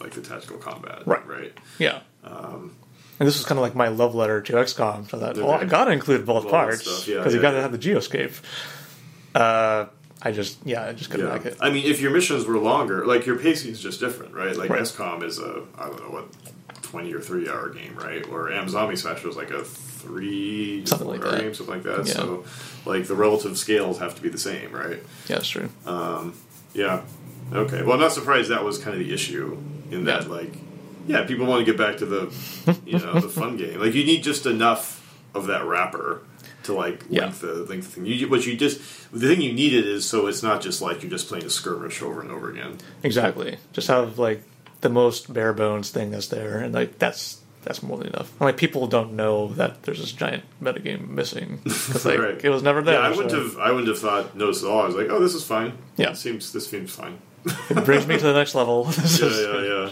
like 0.00 0.12
the 0.12 0.20
tactical 0.20 0.58
combat, 0.58 1.02
Right. 1.06 1.26
Right. 1.26 1.58
yeah. 1.78 2.00
and 2.24 2.70
this 3.18 3.38
was 3.38 3.46
kind 3.46 3.58
of 3.58 3.62
like 3.62 3.74
my 3.74 3.88
love 3.88 4.14
letter 4.14 4.40
to 4.42 4.52
XCOM. 4.54 5.08
So 5.10 5.18
that 5.18 5.36
well, 5.36 5.52
I 5.52 5.64
gotta 5.64 5.90
include 5.92 6.26
both 6.26 6.48
parts 6.48 6.82
stuff, 6.82 7.08
yeah, 7.08 7.16
because 7.18 7.34
you 7.34 7.40
gotta 7.40 7.56
yeah. 7.56 7.62
have 7.62 7.72
the 7.72 7.78
geoscape. 7.78 8.40
Uh, 9.34 9.86
I 10.22 10.32
just 10.32 10.58
yeah, 10.64 10.84
I 10.86 10.92
just 10.92 11.10
couldn't 11.10 11.26
Yeah. 11.26 11.32
like 11.32 11.44
it. 11.46 11.56
I 11.60 11.70
mean, 11.70 11.84
if 11.86 12.00
your 12.00 12.10
missions 12.10 12.46
were 12.46 12.58
longer, 12.58 13.04
like 13.06 13.26
your 13.26 13.36
pacing 13.36 13.70
is 13.72 13.80
just 13.80 14.00
different, 14.00 14.34
right? 14.34 14.56
Like 14.56 14.70
Right. 14.70 14.80
XCOM 14.82 15.22
is 15.22 15.38
a 15.38 15.62
I 15.78 15.86
don't 15.88 16.00
know 16.02 16.10
what 16.10 16.26
twenty 16.82 17.12
or 17.12 17.20
three 17.20 17.48
hour 17.48 17.68
game, 17.70 17.94
right? 17.96 18.26
Or 18.28 18.50
Atom 18.50 18.68
Zombie 18.68 18.96
Smash 18.96 19.22
was 19.24 19.36
like 19.36 19.50
a 19.50 19.64
three 20.06 20.84
Something 20.86 21.08
like 21.08 21.20
that. 21.22 21.40
game, 21.40 21.54
something 21.54 21.74
like 21.74 21.84
that. 21.84 22.06
Yeah. 22.06 22.14
So, 22.14 22.44
like 22.84 23.06
the 23.06 23.14
relative 23.14 23.56
scales 23.58 23.98
have 23.98 24.14
to 24.16 24.22
be 24.22 24.28
the 24.28 24.38
same, 24.38 24.72
right? 24.72 25.02
Yeah, 25.28 25.36
that's 25.36 25.48
true. 25.48 25.68
Um, 25.84 26.34
yeah. 26.74 27.02
Okay. 27.52 27.82
Well, 27.82 27.92
I'm 27.94 28.00
not 28.00 28.12
surprised 28.12 28.50
that 28.50 28.64
was 28.64 28.78
kind 28.78 28.94
of 28.94 29.06
the 29.06 29.12
issue 29.12 29.56
in 29.90 30.04
that, 30.04 30.22
Yeah. 30.24 30.28
like, 30.28 30.52
yeah, 31.06 31.24
people 31.24 31.46
want 31.46 31.64
to 31.64 31.70
get 31.70 31.78
back 31.78 31.98
to 31.98 32.06
the, 32.06 32.34
you 32.84 32.98
know, 32.98 33.20
the 33.20 33.28
fun 33.28 33.56
game. 33.62 33.78
Like, 33.80 33.94
you 33.94 34.04
need 34.04 34.22
just 34.24 34.46
enough 34.46 35.16
of 35.34 35.46
that 35.48 35.64
wrapper 35.64 36.22
to 36.64 36.72
like 36.72 37.02
link 37.08 37.10
Yeah. 37.10 37.28
the 37.28 37.54
link 37.68 37.84
the 37.84 37.88
thing. 37.88 38.06
You, 38.06 38.28
what 38.28 38.44
you 38.46 38.56
just 38.56 38.80
the 39.12 39.28
thing 39.28 39.40
you 39.40 39.52
needed 39.52 39.86
is 39.86 40.04
so 40.08 40.26
it's 40.26 40.42
not 40.42 40.60
just 40.60 40.82
like 40.82 41.02
you're 41.02 41.10
just 41.10 41.28
playing 41.28 41.44
a 41.44 41.50
skirmish 41.50 42.02
over 42.02 42.20
and 42.20 42.30
over 42.32 42.50
again. 42.50 42.78
Exactly. 43.04 43.58
Just 43.72 43.86
have 43.88 44.18
like 44.18 44.42
the 44.80 44.88
most 44.88 45.32
bare 45.32 45.52
bones 45.52 45.90
thing 45.90 46.10
that's 46.10 46.26
there, 46.28 46.58
and 46.58 46.74
like 46.74 46.98
that's 46.98 47.38
that's 47.66 47.82
more 47.82 47.98
than 47.98 48.06
enough. 48.08 48.32
Like 48.40 48.56
people 48.56 48.86
don't 48.86 49.12
know 49.14 49.48
that 49.54 49.82
there's 49.82 49.98
this 50.00 50.12
giant 50.12 50.44
metagame 50.62 51.08
missing 51.08 51.60
because 51.64 52.04
like 52.06 52.18
Right. 52.26 52.42
it 52.44 52.48
was 52.48 52.62
never 52.62 52.80
there. 52.80 52.94
yeah, 53.00 53.06
I 53.06 53.10
wouldn't 53.10 53.30
so 53.32 53.42
have. 53.42 53.58
I 53.58 53.70
wouldn't 53.70 53.88
have 53.88 53.98
thought 53.98 54.36
noticed 54.36 54.64
at 54.64 54.70
all. 54.70 54.82
I 54.82 54.86
was 54.86 54.94
like, 54.94 55.08
oh, 55.10 55.20
this 55.20 55.34
is 55.34 55.44
fine. 55.44 55.72
Yeah. 55.96 56.10
It 56.10 56.16
seems 56.16 56.52
this 56.52 56.68
seems 56.68 56.94
fine. 56.94 57.18
It 57.70 57.84
brings 57.84 58.06
me 58.06 58.16
to 58.16 58.24
the 58.24 58.32
next 58.32 58.54
level. 58.54 58.88
Yeah, 59.20 59.60
yeah, 59.60 59.90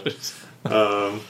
yeah. 0.65 0.71
um, 0.71 1.21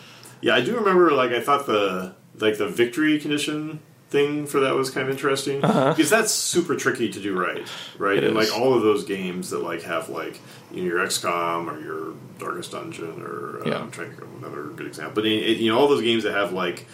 yeah, 0.41 0.55
I 0.55 0.61
do 0.61 0.75
remember. 0.75 1.11
Like, 1.11 1.31
I 1.31 1.41
thought 1.41 1.65
the 1.67 2.15
like 2.39 2.57
the 2.57 2.67
victory 2.67 3.19
condition 3.19 3.79
thing 4.09 4.45
for 4.45 4.59
that 4.61 4.75
was 4.75 4.89
kind 4.91 5.07
of 5.07 5.11
interesting 5.11 5.61
because 5.61 6.09
that's 6.11 6.31
super 6.31 6.75
tricky 6.75 7.09
to 7.11 7.19
do 7.19 7.37
right, 7.37 7.67
right? 7.97 8.17
Uh-huh. 8.17 8.25
It 8.27 8.29
and 8.29 8.37
is. 8.37 8.49
like 8.49 8.59
all 8.59 8.73
of 8.75 8.81
those 8.83 9.03
games 9.03 9.49
that 9.49 9.59
like 9.63 9.81
have 9.83 10.09
like 10.09 10.39
your 10.83 10.99
XCOM 11.05 11.71
or 11.71 11.79
your 11.79 12.13
Darkest 12.39 12.71
Dungeon 12.71 13.21
or 13.21 13.61
uh, 13.61 13.69
Yeah. 13.69 13.79
I'm 13.79 13.91
trying 13.91 14.09
to 14.11 14.15
think 14.17 14.27
of 14.29 14.43
another 14.43 14.63
good 14.75 14.87
example, 14.87 15.13
but 15.15 15.25
it, 15.25 15.57
you 15.57 15.71
know 15.71 15.79
all 15.79 15.87
those 15.87 16.01
games 16.01 16.23
that 16.23 16.33
have 16.33 16.51
like 16.51 16.85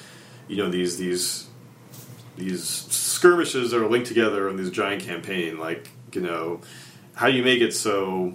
you 0.48 0.58
know 0.58 0.70
these 0.70 0.98
these 0.98 1.48
these 2.38 2.64
skirmishes 2.64 3.72
that 3.72 3.82
are 3.84 3.88
linked 3.90 4.08
together 4.08 4.50
in 4.50 4.56
this 4.58 4.70
giant 4.70 5.02
campaign, 5.04 5.58
like 5.58 5.90
you 6.14 6.22
know 6.22 6.62
how 7.16 7.28
do 7.28 7.34
you 7.34 7.44
make 7.44 7.62
it 7.62 7.74
so 7.74 8.34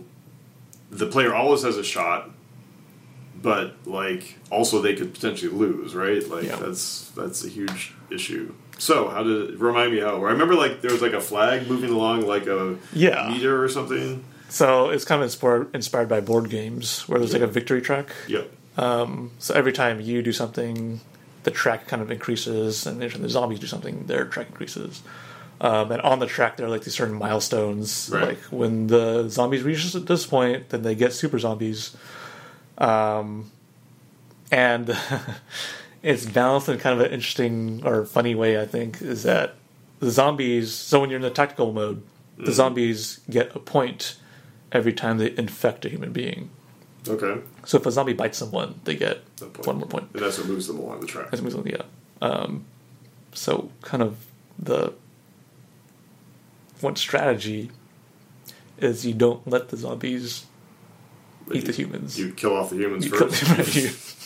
the 0.90 1.07
player 1.07 1.34
always 1.34 1.62
has 1.62 1.76
a 1.76 1.84
shot 1.84 2.30
but 3.42 3.74
like 3.84 4.38
also 4.51 4.80
they 4.80 4.94
could 4.94 5.12
potentially 5.12 5.53
lose, 5.53 5.94
right? 5.94 6.26
Like 6.28 6.44
Yeah. 6.44 6.57
that's 6.57 7.11
that's 7.11 7.44
a 7.44 7.49
huge 7.49 7.92
issue. 8.11 8.55
So 8.78 9.09
how 9.09 9.22
did 9.22 9.61
remind 9.61 9.92
me 9.92 10.01
how? 10.01 10.16
I 10.24 10.30
remember 10.32 10.55
like 10.55 10.80
there 10.80 10.90
was 10.92 11.03
like 11.03 11.12
a 11.12 11.20
flag 11.20 11.68
moving 11.68 11.90
along 11.90 12.22
like 12.26 12.47
a 12.47 12.76
Yeah. 12.92 13.28
meter 13.30 13.62
or 13.62 13.68
something. 13.68 14.24
So 14.49 14.90
it's 14.90 15.05
kind 15.05 15.20
of 15.20 15.24
inspired 15.24 15.74
inspired 15.74 16.09
by 16.09 16.20
board 16.20 16.51
games 16.51 17.09
where 17.09 17.18
there's 17.18 17.32
like 17.32 17.42
a 17.42 17.47
victory 17.47 17.80
track. 17.82 18.11
Yep. 18.28 18.51
So 19.38 19.55
every 19.55 19.72
time 19.72 20.01
you 20.01 20.22
do 20.22 20.32
something, 20.32 21.01
the 21.42 21.51
track 21.51 21.86
kind 21.86 22.03
of 22.03 22.11
increases, 22.11 22.86
and 22.86 23.01
the 23.01 23.28
zombies 23.28 23.59
do 23.59 23.66
something, 23.66 24.07
their 24.07 24.24
track 24.24 24.49
increases. 24.49 25.03
Um, 25.61 25.90
and 25.90 26.03
on 26.03 26.18
the 26.18 26.26
track, 26.26 26.57
there 26.57 26.66
are 26.66 26.70
like 26.70 26.82
these 26.82 26.94
certain 26.94 27.14
milestones. 27.14 28.11
Right. 28.12 28.28
Like 28.28 28.40
when 28.51 28.88
the 28.88 29.28
zombies 29.28 29.62
reach 29.62 29.92
this 29.92 30.26
point, 30.26 30.68
then 30.68 30.82
they 30.82 30.94
get 30.94 31.12
super 31.12 31.38
zombies. 31.38 31.97
Um, 32.78 33.51
and 34.51 34.97
it's 36.03 36.26
balanced 36.26 36.68
in 36.68 36.78
kind 36.78 37.01
of 37.01 37.07
an 37.07 37.12
interesting 37.12 37.82
or 37.84 38.05
funny 38.05 38.34
way. 38.34 38.61
I 38.61 38.66
think 38.66 39.01
is 39.01 39.22
that 39.22 39.55
the 40.01 40.11
zombies. 40.11 40.72
So 40.74 41.01
when 41.01 41.11
you're 41.11 41.18
in 41.18 41.22
the 41.22 41.30
tactical 41.30 41.72
mode, 41.72 42.03
the 42.36 42.53
zombies 42.53 43.20
get 43.30 43.57
a 43.57 43.59
point 43.59 44.16
every 44.77 44.93
time 44.93 45.16
they 45.18 45.35
infect 45.37 45.85
a 45.87 45.89
human 45.89 46.12
being. 46.12 46.51
Okay. 47.09 47.41
So 47.64 47.79
if 47.79 47.87
a 47.87 47.91
zombie 47.91 48.12
bites 48.12 48.39
someone, 48.39 48.81
they 48.85 48.95
get 48.95 49.22
one 49.64 49.79
more 49.79 49.89
point. 49.89 50.09
And 50.12 50.22
that's 50.22 50.39
what 50.39 50.49
moves 50.49 50.66
them 50.66 50.79
along 50.79 51.01
the 51.01 51.07
track. 51.07 51.29
As 51.33 51.41
Muslim, 51.41 51.66
yeah. 51.66 51.83
Um, 52.20 52.66
so 53.33 53.70
kind 53.81 54.03
of 54.03 54.27
the 54.59 54.93
one 56.81 56.97
strategy 56.97 57.70
is 58.79 59.07
you 59.07 59.14
don't 59.14 59.47
let 59.49 59.70
the 59.70 59.77
zombies 59.77 60.45
eat 61.53 61.64
the 61.64 61.72
humans. 61.72 62.18
You 62.18 62.33
kill 62.33 62.55
off 62.55 62.70
the 62.70 62.77
humans 62.77 63.07
You 63.07 63.12
kill 63.12 63.29
first. 63.29 64.26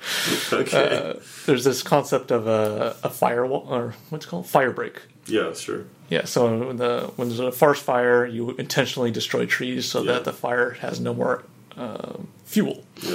them 0.00 0.58
right 0.60 0.68
here. 0.68 0.80
okay. 0.80 0.96
Uh, 0.96 1.14
there's 1.46 1.64
this 1.64 1.82
concept 1.82 2.30
of 2.30 2.46
a, 2.46 2.96
a 3.02 3.10
firewall 3.10 3.66
or 3.68 3.94
what's 4.10 4.26
it 4.26 4.28
called 4.28 4.46
Firebreak. 4.46 4.96
yeah, 5.26 5.52
sure. 5.54 5.84
Yeah, 6.08 6.24
so 6.24 6.66
when 6.66 6.76
the 6.76 7.12
when 7.16 7.28
there's 7.28 7.38
a 7.40 7.52
forest 7.52 7.82
fire, 7.84 8.26
you 8.26 8.50
intentionally 8.56 9.10
destroy 9.12 9.46
trees 9.46 9.86
so 9.86 10.02
Yeah. 10.02 10.12
that 10.14 10.24
the 10.24 10.32
fire 10.32 10.70
has 10.80 10.98
no 11.00 11.14
more 11.14 11.44
uh, 11.76 12.14
fuel, 12.44 12.84
Yeah. 12.96 13.14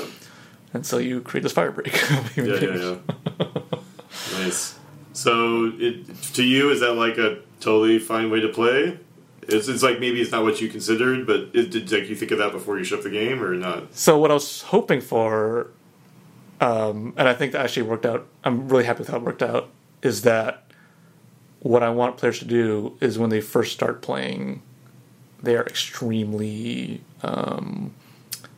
and 0.73 0.85
so 0.85 0.97
you 0.97 1.19
create 1.21 1.43
this 1.43 1.53
firebreak. 1.53 1.91
Yeah, 2.37 2.59
yeah, 2.59 2.95
yeah. 4.33 4.39
nice. 4.43 4.77
So, 5.13 5.71
it, 5.77 6.07
to 6.33 6.43
you, 6.43 6.69
is 6.71 6.79
that 6.81 6.93
like 6.93 7.17
a 7.17 7.39
totally 7.59 7.99
fine 7.99 8.29
way 8.29 8.39
to 8.41 8.49
play? 8.49 8.97
It's, 9.47 9.67
it's 9.67 9.83
like 9.83 9.99
maybe 9.99 10.21
it's 10.21 10.31
not 10.31 10.43
what 10.43 10.59
you 10.61 10.67
considered, 10.69 11.27
but 11.27 11.49
it, 11.53 11.71
did 11.71 11.91
like 11.91 12.09
you 12.09 12.15
think 12.15 12.31
of 12.31 12.39
that 12.39 12.51
before 12.51 12.77
you 12.77 12.83
ship 12.83 13.03
the 13.03 13.09
game 13.09 13.43
or 13.43 13.53
not? 13.55 13.93
So 13.95 14.17
what 14.17 14.31
I 14.31 14.33
was 14.33 14.63
hoping 14.63 15.01
for, 15.01 15.67
um, 16.65 17.13
and 17.17 17.27
I 17.27 17.33
think 17.33 17.51
that 17.51 17.61
actually 17.63 17.83
worked 17.83 18.05
out. 18.05 18.27
I'm 18.43 18.67
really 18.69 18.85
happy 18.85 18.99
with 18.99 19.09
how 19.09 19.17
it 19.17 19.23
worked 19.23 19.43
out. 19.43 19.69
Is 20.01 20.21
that 20.23 20.63
what 21.59 21.83
I 21.83 21.89
want 21.89 22.17
players 22.17 22.39
to 22.39 22.45
do? 22.45 22.97
Is 23.01 23.17
when 23.19 23.29
they 23.29 23.41
first 23.41 23.71
start 23.73 24.01
playing, 24.01 24.61
they 25.41 25.55
are 25.55 25.65
extremely 25.65 27.01
um, 27.23 27.93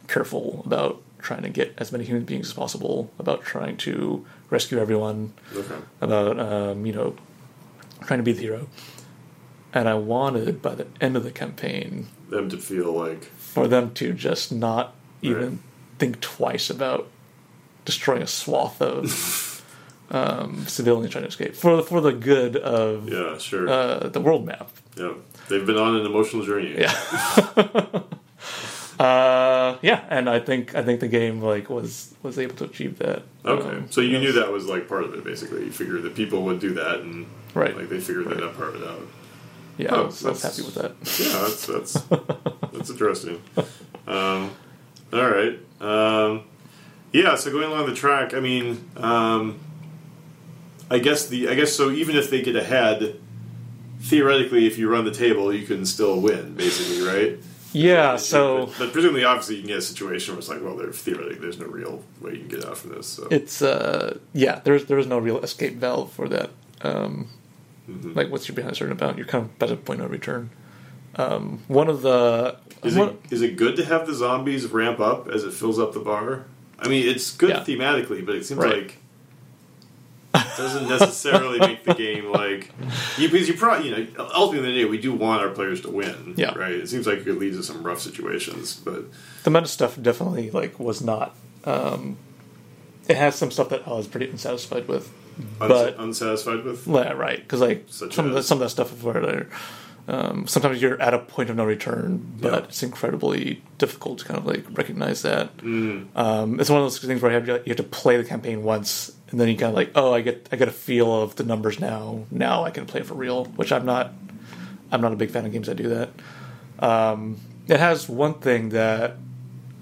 careful 0.07 0.61
about 0.65 1.01
trying 1.19 1.41
to 1.43 1.49
get 1.49 1.73
as 1.77 1.91
many 1.91 2.03
human 2.05 2.23
beings 2.25 2.47
as 2.47 2.53
possible. 2.53 3.11
About 3.19 3.43
trying 3.43 3.77
to 3.77 4.25
rescue 4.49 4.77
everyone. 4.79 5.33
Okay. 5.55 5.75
About 6.01 6.39
um, 6.39 6.85
you 6.85 6.93
know 6.93 7.15
trying 8.05 8.19
to 8.19 8.23
be 8.23 8.33
the 8.33 8.41
hero. 8.41 8.67
And 9.73 9.89
I 9.89 9.95
wanted 9.95 10.61
by 10.61 10.75
the 10.75 10.87
end 11.01 11.17
of 11.17 11.23
the 11.23 11.31
campaign 11.31 12.07
Them 12.29 12.49
to 12.49 12.57
feel 12.57 12.91
like 12.93 13.25
for 13.37 13.67
them 13.67 13.93
to 13.95 14.13
just 14.13 14.51
not 14.51 14.93
even 15.21 15.49
Right. 15.49 15.59
think 15.99 16.21
twice 16.21 16.69
about 16.69 17.07
destroying 17.87 18.21
a 18.21 18.27
swath 18.27 18.81
of 18.81 19.63
um, 20.11 20.67
civilians 20.67 21.11
trying 21.11 21.23
to 21.23 21.29
escape 21.29 21.55
for 21.55 21.77
the 21.77 21.83
for 21.83 21.99
the 22.01 22.11
good 22.13 22.55
of 22.55 23.09
Yeah, 23.09 23.37
sure. 23.39 23.67
uh, 23.69 24.09
the 24.09 24.21
world 24.21 24.45
map. 24.45 24.69
yeah, 24.95 25.13
they've 25.49 25.65
been 25.65 25.77
on 25.77 25.95
an 25.95 26.05
emotional 26.05 26.45
journey. 26.45 26.75
Yeah. 26.77 26.93
uh, 28.99 29.77
yeah, 29.81 30.05
and 30.09 30.29
I 30.29 30.39
think 30.39 30.75
I 30.75 30.83
think 30.83 30.99
the 30.99 31.07
game 31.07 31.41
like 31.41 31.69
was 31.69 32.13
was 32.23 32.37
able 32.39 32.55
to 32.57 32.65
achieve 32.65 32.97
that. 32.99 33.23
Okay, 33.45 33.67
Um, 33.77 33.91
so 33.91 34.01
you 34.01 34.11
yes. 34.17 34.21
knew 34.21 34.31
that 34.33 34.51
was 34.51 34.65
like 34.65 34.87
part 34.87 35.03
of 35.03 35.13
it, 35.13 35.23
basically. 35.23 35.65
You 35.65 35.71
figured 35.71 36.03
that 36.03 36.15
people 36.15 36.43
would 36.43 36.59
do 36.59 36.73
that, 36.75 36.99
and 37.01 37.27
Right. 37.53 37.75
like 37.75 37.89
they 37.89 37.99
figured 37.99 38.27
that 38.27 38.55
part 38.57 38.75
of 38.75 38.81
it 38.81 38.87
out. 38.87 39.01
Yeah, 39.77 39.89
Oh, 39.91 40.01
I, 40.03 40.05
was, 40.05 40.25
I 40.25 40.29
was 40.29 40.41
happy 40.43 40.61
with 40.63 40.75
that. 40.75 40.91
Yeah, 41.19 41.39
that's 41.43 41.65
that's 41.65 41.93
that's 42.73 42.89
interesting. 42.89 43.41
Um, 44.07 44.51
all 45.13 45.29
right. 45.29 45.59
Um, 45.79 46.43
yeah. 47.17 47.35
So 47.35 47.51
going 47.51 47.69
along 47.71 47.87
the 47.87 47.95
track, 47.95 48.33
I 48.33 48.39
mean, 48.39 48.89
um, 48.95 49.59
I 50.89 50.99
guess 50.99 51.27
the 51.27 51.49
I 51.49 51.55
guess 51.55 51.73
so. 51.73 51.91
Even 51.91 52.15
if 52.15 52.29
they 52.29 52.41
get 52.41 52.55
ahead, 52.55 53.19
theoretically, 54.01 54.67
if 54.67 54.77
you 54.77 54.89
run 54.89 55.05
the 55.05 55.11
table, 55.11 55.53
you 55.53 55.65
can 55.65 55.85
still 55.85 56.21
win, 56.21 56.55
basically, 56.55 57.05
right? 57.05 57.39
Yeah, 57.73 58.15
so 58.15 58.67
but, 58.67 58.75
but 58.79 58.93
presumably, 58.93 59.25
obviously, 59.25 59.55
you 59.55 59.61
can 59.61 59.67
get 59.67 59.77
a 59.79 59.81
situation 59.81 60.33
where 60.33 60.39
it's 60.39 60.49
like, 60.49 60.63
well, 60.63 60.77
theoretically, 60.91 61.39
there's 61.39 61.59
no 61.59 61.67
real 61.67 62.03
way 62.21 62.31
you 62.33 62.39
can 62.39 62.47
get 62.47 62.65
out 62.65 62.77
from 62.77 62.91
this. 62.91 63.07
So 63.07 63.27
it's 63.29 63.61
uh 63.61 64.17
yeah, 64.33 64.61
there's 64.63 64.85
there 64.85 64.97
is 64.97 65.07
no 65.07 65.19
real 65.19 65.39
escape 65.39 65.75
valve 65.75 66.11
for 66.11 66.27
that. 66.29 66.49
Um, 66.81 67.27
Mm-hmm. 67.89 68.13
Like 68.13 68.29
what's 68.29 68.47
you're 68.47 68.55
behind 68.55 68.73
a 68.73 68.75
certain 68.75 68.97
amount, 68.99 69.17
you're 69.17 69.27
kind 69.27 69.45
of 69.45 69.63
at 69.63 69.71
a 69.71 69.77
point 69.77 70.01
of 70.01 70.11
return. 70.11 70.49
Um, 71.15 71.63
one 71.67 71.87
of 71.87 72.01
the 72.01 72.57
Is 72.83 72.95
one, 72.95 73.09
it 73.09 73.19
is 73.31 73.41
it 73.41 73.55
good 73.55 73.75
to 73.77 73.85
have 73.85 74.05
the 74.07 74.13
zombies 74.13 74.65
ramp 74.67 74.99
up 74.99 75.29
as 75.29 75.43
it 75.43 75.53
fills 75.53 75.79
up 75.79 75.93
the 75.93 75.99
bar? 75.99 76.45
I 76.79 76.87
mean, 76.87 77.07
it's 77.07 77.31
good 77.35 77.49
Yeah. 77.49 77.63
thematically, 77.63 78.25
but 78.25 78.35
it 78.35 78.45
seems 78.45 78.59
Right. 78.59 78.83
like 78.83 78.97
it 80.35 80.57
doesn't 80.57 80.87
necessarily 80.99 81.59
make 81.59 81.83
the 81.83 81.93
game 81.95 82.31
like 82.31 82.69
you, 83.17 83.29
because 83.29 83.47
you 83.47 83.55
probably 83.55 83.89
you 83.89 83.95
know 84.15 84.29
ultimately 84.35 84.71
the 84.73 84.79
day 84.79 84.85
we 84.85 84.97
do 84.99 85.13
want 85.13 85.41
our 85.41 85.49
players 85.49 85.81
to 85.81 85.89
win, 85.89 86.33
Yeah. 86.35 86.53
right? 86.57 86.73
It 86.73 86.89
seems 86.89 87.07
like 87.07 87.19
it 87.19 87.23
could 87.25 87.37
lead 87.37 87.53
to 87.53 87.63
some 87.63 87.81
rough 87.83 87.99
situations, 88.01 88.75
but 88.75 89.05
the 89.43 89.49
meta 89.49 89.67
stuff 89.67 89.97
definitely 90.01 90.51
like 90.51 90.79
was 90.79 91.01
not. 91.01 91.35
Um, 91.63 92.17
it 93.07 93.17
has 93.17 93.35
some 93.35 93.51
stuff 93.51 93.69
that 93.69 93.87
I 93.87 93.91
was 93.91 94.07
pretty 94.07 94.29
unsatisfied 94.29 94.87
with, 94.87 95.09
uns- 95.61 95.69
but 95.69 95.95
unsatisfied 95.97 96.63
with. 96.63 96.85
Yeah, 96.87 97.13
right. 97.13 97.39
Because 97.39 97.61
like 97.61 97.85
Such 97.87 98.13
some 98.13 98.25
of 98.27 98.33
the, 98.33 98.43
some 98.43 98.57
of 98.57 98.59
that 98.61 98.69
stuff 98.69 98.93
is 98.95 99.01
where 99.01 99.19
they're, 99.21 99.47
um, 100.07 100.47
sometimes 100.47 100.81
you're 100.81 101.01
at 101.01 101.13
a 101.13 101.19
point 101.19 101.49
of 101.49 101.55
no 101.57 101.65
return, 101.65 102.33
but 102.39 102.51
Yeah. 102.53 102.59
it's 102.59 102.81
incredibly 102.81 103.61
difficult 103.77 104.19
to 104.19 104.25
kind 104.25 104.37
of 104.39 104.45
like 104.45 104.65
recognize 104.71 105.21
that. 105.23 105.55
Mm. 105.57 106.07
Um, 106.15 106.59
it's 106.59 106.69
one 106.69 106.79
of 106.79 106.85
those 106.85 106.99
things 106.99 107.21
where 107.21 107.31
you 107.31 107.39
have, 107.39 107.47
you 107.47 107.69
have 107.71 107.77
to 107.77 107.83
play 107.83 108.15
the 108.17 108.23
campaign 108.23 108.63
once, 108.63 109.11
and 109.29 109.39
then 109.39 109.47
you 109.49 109.55
kind 109.57 109.69
of 109.69 109.75
like, 109.75 109.91
oh, 109.95 110.13
I 110.13 110.21
get 110.21 110.47
I 110.51 110.55
get 110.55 110.67
a 110.69 110.71
feel 110.71 111.21
of 111.23 111.35
the 111.35 111.43
numbers 111.43 111.79
now. 111.79 112.23
Now 112.31 112.63
I 112.63 112.71
can 112.71 112.85
play 112.85 113.01
for 113.03 113.13
real, 113.15 113.45
which 113.57 113.71
I'm 113.71 113.85
not. 113.85 114.13
I'm 114.89 115.01
not 115.01 115.11
a 115.11 115.17
big 115.17 115.31
fan 115.31 115.45
of 115.45 115.51
games 115.51 115.67
that 115.67 115.75
do 115.75 115.89
that. 115.89 116.09
Um, 116.79 117.37
it 117.67 117.77
has 117.77 118.07
one 118.07 118.35
thing 118.35 118.69
that 118.69 119.17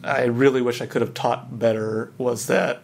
I 0.04 0.24
really 0.24 0.64
wish 0.64 0.82
I 0.82 0.88
could 0.88 1.04
have 1.04 1.14
taught 1.14 1.60
better 1.60 2.12
was 2.18 2.48
that 2.48 2.82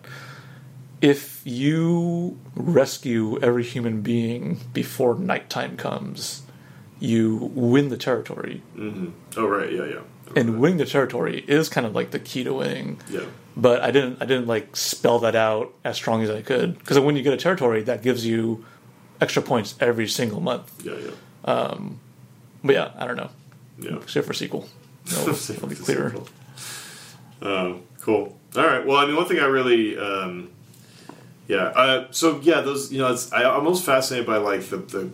if 1.01 1.41
you 1.45 2.37
rescue 2.55 3.39
every 3.41 3.63
human 3.63 4.01
being 4.01 4.59
before 4.73 5.15
nighttime 5.15 5.77
comes, 5.77 6.43
you 7.01 7.51
win 7.53 7.89
the 7.89 7.97
territory. 7.97 8.61
Oh 9.35 9.45
right, 9.47 9.69
yeah, 9.71 9.85
yeah, 9.85 9.99
And 10.37 10.59
winning 10.61 10.77
the 10.77 10.85
territory 10.85 11.43
is 11.47 11.67
kind 11.67 11.85
of 11.85 11.93
like 11.93 12.11
the 12.11 12.19
key 12.19 12.43
to 12.45 12.53
winning. 12.53 12.99
yeah. 13.09 13.25
But 13.57 13.81
I 13.81 13.91
didn't 13.91 14.21
I 14.21 14.25
didn't 14.25 14.47
like 14.47 14.77
spell 14.77 15.19
that 15.19 15.35
out 15.35 15.73
as 15.83 15.97
strong 15.97 16.23
as 16.23 16.29
I 16.29 16.41
could 16.41 16.77
because 16.79 16.97
when 16.99 17.17
you 17.17 17.23
get 17.23 17.33
a 17.33 17.37
territory 17.37 17.81
that 17.83 18.01
gives 18.01 18.25
you 18.25 18.63
extra 19.19 19.41
points 19.41 19.75
every 19.81 20.07
single 20.07 20.39
month. 20.39 20.71
Yeah, 20.85 20.93
yeah, 20.95 21.11
Um, 21.53 21.99
But 22.63 22.75
yeah, 22.75 22.91
I 22.97 23.05
don't 23.07 23.17
know. 23.17 23.29
yeah. 23.79 23.97
Except 23.97 24.25
for 24.25 24.33
sequel. 24.33 24.69
No, 25.11 25.27
it'll 25.33 25.67
be 25.67 25.75
clearer. 25.75 26.13
Um, 27.41 27.81
cool. 28.01 28.37
All 28.55 28.63
right. 28.65 28.85
Well, 28.85 28.97
I 28.97 29.05
mean, 29.07 29.15
one 29.15 29.25
thing 29.27 29.39
I 29.39 29.45
really, 29.45 29.97
um, 29.97 30.49
yeah. 31.47 31.63
Uh, 31.65 32.07
so 32.11 32.39
yeah, 32.41 32.61
those 32.61 32.91
you 32.91 32.99
know, 32.99 33.11
it's, 33.11 33.31
I, 33.33 33.43
I'm 33.49 33.63
most 33.63 33.83
fascinated 33.83 34.27
by 34.27 34.37
like 34.37 34.61
the, 34.69 34.77
the 34.77 35.09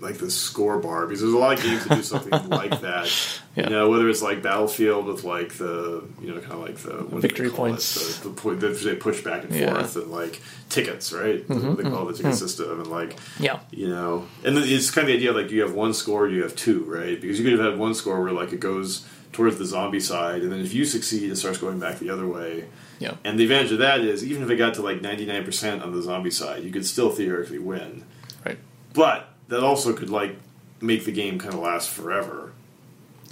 like 0.00 0.18
the 0.18 0.30
score 0.30 0.78
bar 0.78 1.06
because 1.06 1.20
there's 1.20 1.32
a 1.34 1.38
lot 1.38 1.58
of 1.58 1.62
games 1.64 1.84
that 1.84 1.94
do 1.96 2.02
something 2.02 2.30
like 2.48 2.80
that. 2.80 3.06
Yeah. 3.54 3.64
You 3.64 3.70
know, 3.70 3.90
whether 3.90 4.08
it's 4.08 4.22
like 4.22 4.42
Battlefield 4.42 5.06
with 5.06 5.24
like 5.24 5.54
the 5.54 6.04
you 6.20 6.32
know 6.34 6.40
kind 6.40 6.52
of 6.52 6.60
like 6.60 6.76
the 6.78 7.18
Victory 7.20 7.48
it? 7.48 7.54
points. 7.54 8.18
the, 8.18 8.28
the 8.28 8.34
point 8.34 8.60
that 8.60 8.78
they 8.80 8.94
push 8.96 9.22
back 9.22 9.44
and 9.44 9.54
Yeah. 9.54 9.66
Mm-hmm, 9.66 9.74
forth, 9.76 9.96
and 9.96 10.10
like 10.10 10.40
tickets, 10.68 11.12
right? 11.12 11.46
What 11.48 11.76
They 11.76 11.82
call 11.84 12.08
it 12.08 12.12
the 12.12 12.22
ticket 12.22 12.36
system, 12.38 12.80
and 12.80 12.86
like 12.90 13.16
Yeah. 13.38 13.60
you 13.70 13.88
know, 13.88 14.26
and 14.44 14.56
it's 14.58 14.90
kind 14.90 15.04
of 15.04 15.08
the 15.08 15.16
idea 15.16 15.32
like 15.32 15.50
you 15.50 15.62
have 15.62 15.74
one 15.74 15.92
score, 15.94 16.28
you 16.28 16.42
have 16.42 16.56
two, 16.56 16.84
right? 16.84 17.20
Because 17.20 17.38
you 17.38 17.44
could 17.44 17.58
have 17.58 17.70
had 17.72 17.78
one 17.78 17.94
score 17.94 18.22
where 18.22 18.32
like 18.32 18.52
it 18.52 18.60
goes 18.60 19.06
towards 19.32 19.58
the 19.58 19.64
zombie 19.64 20.00
side, 20.00 20.42
and 20.42 20.50
then 20.50 20.60
if 20.60 20.74
you 20.74 20.84
succeed, 20.84 21.30
it 21.30 21.36
starts 21.36 21.58
going 21.58 21.78
back 21.78 21.98
the 22.00 22.10
other 22.10 22.26
way. 22.26 22.64
Yeah. 22.98 23.14
And 23.24 23.38
the 23.38 23.44
advantage 23.44 23.72
of 23.72 23.78
that 23.78 24.00
is 24.00 24.24
even 24.24 24.42
if 24.42 24.50
it 24.50 24.56
got 24.56 24.74
to 24.74 24.82
like 24.82 25.00
ninety 25.02 25.24
nine 25.26 25.44
percent 25.44 25.82
on 25.82 25.92
the 25.92 26.02
zombie 26.02 26.30
side, 26.30 26.62
you 26.64 26.70
could 26.70 26.86
still 26.86 27.10
theoretically 27.10 27.58
win. 27.58 28.04
Right. 28.44 28.58
But 28.92 29.29
that 29.50 29.62
also 29.62 29.92
could 29.92 30.08
like 30.10 30.36
make 30.80 31.04
the 31.04 31.12
game 31.12 31.38
kind 31.38 31.52
of 31.52 31.60
last 31.60 31.90
forever, 31.90 32.52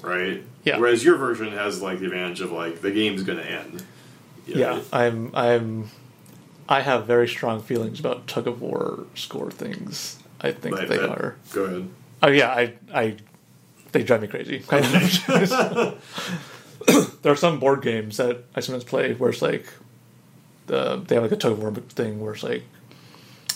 right? 0.02 0.42
Yeah. 0.64 0.78
Whereas 0.78 1.02
your 1.02 1.16
version 1.16 1.52
has 1.52 1.80
like 1.80 1.98
the 2.00 2.04
advantage 2.06 2.40
of 2.42 2.52
like 2.52 2.82
the 2.82 2.90
game's 2.90 3.22
going 3.22 3.38
to 3.38 3.46
end. 3.50 3.82
Yeah, 4.46 4.68
right? 4.76 4.84
I'm 4.92 5.30
I'm 5.34 5.90
I 6.68 6.80
have 6.82 7.06
very 7.06 7.26
strong 7.28 7.62
feelings 7.62 7.98
about 8.00 8.26
tug 8.26 8.46
of 8.46 8.60
war 8.60 9.06
score 9.14 9.50
things. 9.50 10.18
I 10.40 10.52
think 10.52 10.76
Like 10.76 10.88
they 10.88 10.98
that- 10.98 11.08
are. 11.10 11.36
Go 11.52 11.64
ahead. 11.64 11.88
Oh 12.22 12.28
yeah, 12.28 12.50
I 12.50 12.74
I 12.92 13.16
they 13.92 14.02
drive 14.02 14.20
me 14.22 14.28
crazy. 14.28 14.58
there 17.22 17.32
are 17.32 17.36
some 17.36 17.58
board 17.58 17.82
games 17.82 18.16
that 18.18 18.44
I 18.54 18.60
sometimes 18.60 18.84
play 18.84 19.14
where 19.14 19.30
it's 19.30 19.42
like 19.42 19.66
the 20.66 20.96
they 21.06 21.14
have 21.14 21.24
like 21.24 21.32
a 21.32 21.36
tug 21.36 21.52
of 21.52 21.60
war 21.62 21.72
thing 21.72 22.20
where 22.20 22.34
it's 22.34 22.42
like 22.42 22.62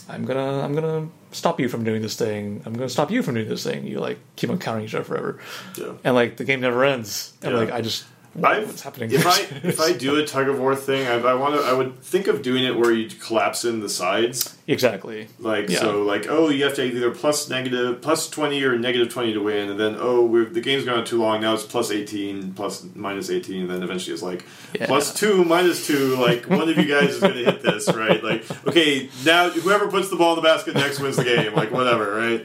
I'm 0.08 0.24
gonna 0.24 0.60
I'm 0.62 0.74
gonna 0.74 1.08
stop 1.32 1.58
you 1.60 1.68
from 1.68 1.84
doing 1.84 2.02
this 2.02 2.16
thing. 2.16 2.62
I'm 2.64 2.72
gonna 2.74 2.88
stop 2.88 3.10
you 3.10 3.22
from 3.22 3.34
doing 3.34 3.48
this 3.48 3.64
thing. 3.64 3.86
You 3.86 3.98
like 4.00 4.18
keep 4.36 4.50
on 4.50 4.58
countering 4.58 4.84
each 4.86 4.94
other 4.94 5.04
forever, 5.04 5.38
Yeah. 5.76 5.92
and 6.04 6.14
like 6.14 6.36
the 6.36 6.44
game 6.44 6.60
never 6.60 6.84
ends. 6.84 7.32
And 7.42 7.52
Yeah. 7.52 7.58
like 7.58 7.72
I 7.72 7.80
just 7.80 8.04
I've- 8.42 8.64
what's 8.64 8.80
happening? 8.82 9.10
If 9.12 9.26
I 9.26 9.40
if 9.66 9.78
I 9.80 9.92
do 9.92 10.16
a 10.16 10.26
tug 10.26 10.48
of 10.48 10.58
war 10.58 10.74
thing, 10.74 11.06
I, 11.06 11.14
I 11.20 11.34
want 11.34 11.54
to. 11.54 11.60
I 11.62 11.72
would 11.74 12.00
think 12.02 12.28
of 12.28 12.40
doing 12.42 12.64
it 12.64 12.76
where 12.76 12.90
you 12.92 13.08
collapse 13.10 13.64
in 13.64 13.80
the 13.80 13.88
sides, 13.90 14.56
exactly 14.66 15.28
like 15.38 15.68
Yeah. 15.68 15.78
so. 15.80 16.02
Like 16.02 16.26
oh, 16.28 16.48
you 16.48 16.64
have 16.64 16.74
to 16.74 16.84
either 16.84 17.10
plus 17.10 17.48
negative 17.48 18.00
plus 18.02 18.28
twenty 18.30 18.62
or 18.64 18.78
negative 18.78 19.08
twenty 19.12 19.32
to 19.32 19.40
win, 19.40 19.70
and 19.70 19.78
then 19.80 19.96
oh, 19.98 20.44
the 20.44 20.60
game's 20.60 20.84
gone 20.84 20.98
on 20.98 21.04
too 21.04 21.20
long. 21.20 21.40
Now 21.40 21.54
it's 21.54 21.64
plus 21.64 21.90
eighteen, 21.90 22.52
plus 22.52 22.84
minus 22.94 23.30
eighteen, 23.30 23.62
and 23.62 23.70
then 23.70 23.82
eventually 23.82 24.14
it's 24.14 24.22
like 24.22 24.44
Yeah. 24.78 24.86
plus 24.86 25.12
two, 25.14 25.44
minus 25.44 25.86
two. 25.86 26.16
Like 26.16 26.48
one 26.48 26.68
of 26.68 26.76
you 26.78 26.84
guys 26.84 27.10
is 27.10 27.20
going 27.20 27.34
to 27.34 27.44
hit 27.44 27.62
this, 27.62 27.92
right? 27.92 28.22
Like 28.22 28.44
okay, 28.68 29.08
now 29.24 29.50
whoever 29.50 29.88
puts 29.88 30.10
the 30.10 30.16
ball 30.16 30.34
in 30.34 30.36
the 30.36 30.48
basket 30.48 30.74
next 30.74 31.00
wins 31.00 31.16
the 31.16 31.24
game. 31.24 31.54
Like 31.54 31.70
whatever, 31.70 32.14
right? 32.14 32.40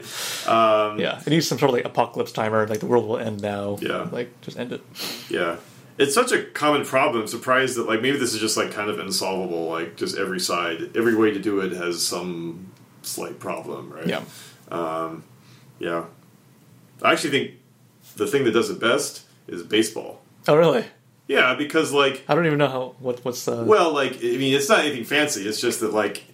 Um, 0.48 0.98
Yeah, 0.98 1.20
it 1.24 1.28
needs 1.30 1.46
some 1.48 1.58
sort 1.58 1.70
of 1.70 1.74
like 1.76 1.84
apocalypse 1.84 2.32
timer. 2.32 2.66
Like 2.66 2.80
the 2.80 2.86
world 2.86 3.06
will 3.06 3.18
end 3.18 3.40
now. 3.42 3.78
Yeah. 3.80 4.08
like 4.10 4.40
just 4.40 4.58
end 4.58 4.72
it. 4.72 4.82
Yeah. 5.30 5.56
It's 5.98 6.14
such 6.14 6.30
a 6.32 6.44
common 6.44 6.84
problem. 6.84 7.22
I'm 7.22 7.28
surprised 7.28 7.76
that 7.76 7.86
like 7.88 8.00
maybe 8.00 8.18
this 8.18 8.32
is 8.34 8.40
just 8.40 8.56
like 8.56 8.70
kind 8.72 8.88
of 8.88 8.98
insolvable. 8.98 9.68
Like 9.68 9.96
just 9.96 10.16
every 10.16 10.40
side, 10.40 10.96
every 10.96 11.14
way 11.16 11.32
to 11.32 11.38
do 11.40 11.60
it 11.60 11.72
has 11.72 12.04
some 12.06 12.70
slight 13.02 13.38
problem, 13.40 13.92
right? 13.92 14.06
Yeah, 14.06 14.22
um, 14.70 15.24
Yeah. 15.78 16.04
I 17.02 17.12
actually 17.12 17.30
think 17.30 17.50
the 18.16 18.26
thing 18.26 18.44
that 18.44 18.50
does 18.52 18.70
it 18.70 18.80
best 18.80 19.22
is 19.46 19.62
baseball. 19.62 20.20
Oh, 20.48 20.56
really? 20.56 20.84
Yeah, 21.28 21.54
because 21.54 21.92
like 21.92 22.24
I 22.28 22.34
don't 22.34 22.46
even 22.46 22.58
know 22.58 22.68
how. 22.68 22.94
What 23.00 23.24
what's 23.24 23.44
the? 23.44 23.64
well, 23.64 23.92
like 23.92 24.14
I 24.18 24.36
mean, 24.38 24.54
it's 24.54 24.68
not 24.68 24.80
anything 24.80 25.04
fancy. 25.04 25.46
It's 25.48 25.60
just 25.60 25.80
that 25.80 25.92
like 25.92 26.24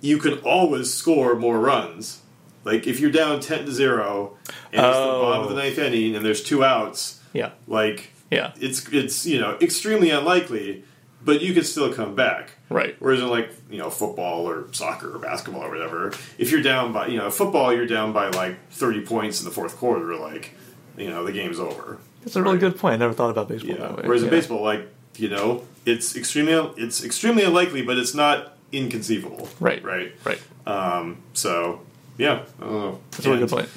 you 0.00 0.18
can 0.18 0.38
always 0.38 0.92
score 0.92 1.34
more 1.34 1.58
runs. 1.58 2.20
Like 2.64 2.86
if 2.86 2.98
you're 2.98 3.10
down 3.12 3.40
ten 3.40 3.66
to 3.66 3.72
zero 3.72 4.36
and 4.72 4.86
it's 4.86 4.96
the 4.96 5.02
Oh. 5.02 5.22
bottom 5.22 5.42
of 5.42 5.48
the 5.50 5.54
oh. 5.54 5.58
ninth 5.58 5.78
inning 5.78 6.16
and 6.16 6.24
there's 6.24 6.42
two 6.42 6.64
outs, 6.64 7.20
yeah, 7.32 7.50
like 7.68 8.10
yeah, 8.30 8.52
it's 8.60 8.88
it's 8.92 9.26
you 9.26 9.40
know 9.40 9.56
extremely 9.60 10.10
unlikely, 10.10 10.84
but 11.24 11.40
you 11.40 11.54
could 11.54 11.66
still 11.66 11.92
come 11.92 12.14
back. 12.14 12.50
right. 12.68 12.96
Whereas 12.98 13.20
in 13.20 13.28
like 13.28 13.50
you 13.70 13.78
know 13.78 13.90
football 13.90 14.48
or 14.48 14.66
soccer 14.72 15.14
or 15.14 15.18
basketball 15.18 15.62
or 15.62 15.70
whatever, 15.70 16.12
if 16.38 16.50
you're 16.50 16.62
down 16.62 16.92
by 16.92 17.06
you 17.08 17.18
know 17.18 17.30
football, 17.30 17.72
you're 17.72 17.86
down 17.86 18.12
by 18.12 18.28
like 18.30 18.56
thirty 18.70 19.00
points 19.00 19.40
in 19.40 19.44
the 19.44 19.50
fourth 19.52 19.76
quarter, 19.76 20.14
like 20.16 20.52
you 20.96 21.08
know 21.08 21.24
the 21.24 21.32
game's 21.32 21.58
over. 21.60 21.98
That's 22.22 22.34
a 22.36 22.42
really 22.42 22.58
good 22.58 22.76
point. 22.76 22.94
I 22.94 22.96
never 22.96 23.12
thought 23.14 23.30
about 23.30 23.48
baseball 23.48 23.70
Yeah. 23.76 23.86
that 23.86 23.96
way. 23.98 24.02
Whereas 24.06 24.22
in 24.24 24.30
baseball, 24.30 24.62
like 24.62 24.88
you 25.16 25.28
know, 25.28 25.64
it's 25.84 26.16
extremely 26.16 26.52
it's 26.76 27.04
extremely 27.04 27.44
unlikely, 27.44 27.82
but 27.82 27.96
it's 27.98 28.14
not 28.14 28.56
inconceivable. 28.72 29.48
right, 29.60 29.82
Right. 29.84 30.12
right. 30.24 30.40
Um. 30.66 31.18
So 31.34 31.82
yeah. 32.18 32.42
I 32.60 32.64
don't 32.64 32.72
know. 32.72 33.00
That's 33.12 33.26
a 33.26 33.28
really 33.30 33.40
good 33.42 33.50
point. 33.50 33.68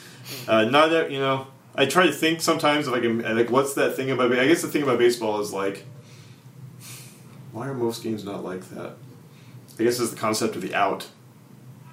Uh, 0.48 0.66
not 0.66 0.90
that 0.90 1.12
you 1.12 1.20
know. 1.20 1.48
I 1.80 1.86
try 1.86 2.06
to 2.06 2.12
think 2.12 2.42
sometimes 2.42 2.88
if 2.88 2.94
I 2.94 3.00
can 3.00 3.22
like 3.38 3.50
what's 3.50 3.74
that 3.76 3.96
thing 3.96 4.12
about. 4.12 4.32
I 4.34 4.48
guess 4.48 4.62
the 4.62 4.68
thing 4.68 4.84
about 4.84 5.00
baseball 5.00 5.40
is 5.42 5.52
like, 5.54 5.86
why 7.52 7.68
are 7.68 7.74
most 7.74 8.04
games 8.04 8.24
not 8.24 8.44
like 8.44 8.70
that? 8.72 8.94
I 9.80 9.84
guess 9.84 10.00
is 10.00 10.12
the 10.12 10.18
concept 10.18 10.56
of 10.56 10.62
the 10.62 10.76
out, 10.76 11.08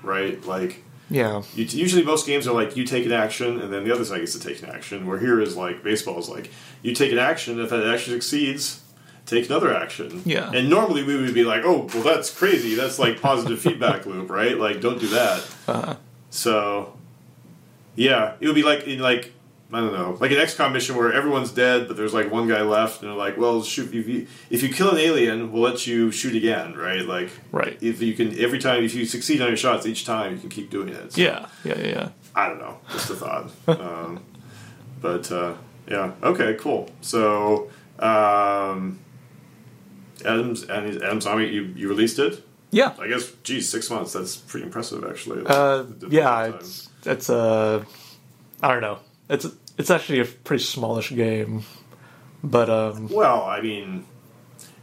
right? 0.02 0.44
Like 0.44 0.82
Yeah. 1.08 1.42
you, 1.54 1.64
usually 1.64 2.04
most 2.04 2.26
games 2.26 2.46
are 2.48 2.54
like 2.54 2.76
you 2.76 2.84
take 2.84 3.06
an 3.06 3.12
action 3.12 3.60
and 3.60 3.72
then 3.72 3.84
the 3.84 3.92
other 3.94 4.04
side 4.04 4.18
gets 4.18 4.32
to 4.32 4.40
take 4.40 4.62
an 4.62 4.68
action. 4.70 5.06
Where 5.06 5.18
here 5.18 5.40
is 5.40 5.56
like 5.56 5.82
baseball 5.82 6.18
is 6.18 6.28
like 6.28 6.50
you 6.82 6.94
take 6.94 7.12
an 7.12 7.18
action 7.18 7.60
if 7.60 7.70
that 7.70 7.86
action 7.86 8.12
succeeds, 8.14 8.82
take 9.24 9.46
another 9.46 9.72
action. 9.74 10.22
Yeah. 10.24 10.50
And 10.52 10.68
normally 10.68 11.04
we 11.04 11.16
would 11.16 11.32
be 11.34 11.44
like, 11.44 11.62
oh, 11.64 11.88
well 11.94 12.02
that's 12.02 12.28
crazy. 12.36 12.74
That's 12.74 12.98
like 12.98 13.20
positive 13.22 13.60
feedback 13.60 14.04
loop, 14.10 14.28
right? 14.30 14.58
Like 14.58 14.80
don't 14.80 14.98
do 15.00 15.08
that. 15.08 15.46
Uh, 15.68 15.94
So, 16.30 16.92
yeah, 17.94 18.34
it 18.40 18.46
would 18.46 18.56
be 18.56 18.64
like 18.64 18.86
in 18.88 18.98
like 18.98 19.32
I 19.72 19.80
don't 19.80 19.92
know, 19.92 20.16
like 20.20 20.30
an 20.30 20.36
XCOM 20.36 20.72
mission 20.72 20.94
where 20.94 21.12
everyone's 21.12 21.50
dead, 21.50 21.88
but 21.88 21.96
there's 21.96 22.14
like 22.14 22.30
one 22.30 22.46
guy 22.46 22.62
left, 22.62 23.02
and 23.02 23.10
they're 23.10 23.18
like, 23.18 23.36
"Well, 23.36 23.64
shoot, 23.64 23.92
if 23.92 24.06
you 24.06 24.28
if 24.48 24.62
you 24.62 24.68
kill 24.72 24.90
an 24.92 24.98
alien, 24.98 25.50
we'll 25.50 25.62
let 25.62 25.88
you 25.88 26.12
shoot 26.12 26.36
again, 26.36 26.74
right? 26.76 27.04
Like, 27.04 27.30
Right. 27.50 27.76
If 27.80 28.00
you 28.00 28.14
can 28.14 28.38
every 28.38 28.60
time, 28.60 28.84
if 28.84 28.94
you 28.94 29.04
succeed 29.04 29.40
on 29.42 29.48
your 29.48 29.56
shots 29.56 29.84
each 29.84 30.04
time, 30.04 30.34
you 30.34 30.38
can 30.38 30.50
keep 30.50 30.70
doing 30.70 30.88
it. 30.90 31.12
So, 31.14 31.20
yeah. 31.20 31.48
Yeah. 31.64 31.80
Yeah. 31.80 32.08
I 32.34 32.48
don't 32.48 32.58
know, 32.58 32.78
just 32.92 33.10
a 33.10 33.14
thought. 33.14 33.50
um, 33.68 34.22
but 35.00 35.32
uh, 35.32 35.54
yeah, 35.88 36.12
okay, 36.22 36.54
cool. 36.60 36.88
So, 37.00 37.70
um, 37.98 39.00
Adams 40.24 40.62
and 40.62 41.02
Atom's 41.02 41.24
Zombie, 41.24 41.46
you 41.48 41.62
you 41.74 41.88
released 41.88 42.18
it. 42.20 42.44
Yeah. 42.70 42.94
I 43.00 43.08
guess, 43.08 43.32
geez, 43.42 43.68
six 43.68 43.90
months. 43.90 44.12
That's 44.12 44.36
pretty 44.36 44.66
impressive, 44.66 45.04
actually. 45.04 45.42
Uh, 45.46 45.84
yeah, 46.08 46.46
it's 46.54 46.88
it's 47.04 47.30
uh, 47.30 47.84
I 48.62 48.72
don't 48.72 48.82
know. 48.82 48.98
It's 49.28 49.46
it's 49.78 49.90
actually 49.90 50.20
a 50.20 50.24
pretty 50.24 50.62
smallish 50.64 51.10
game, 51.14 51.62
but 52.44 52.70
um, 52.70 53.08
Well, 53.08 53.42
I 53.42 53.60
mean, 53.60 54.04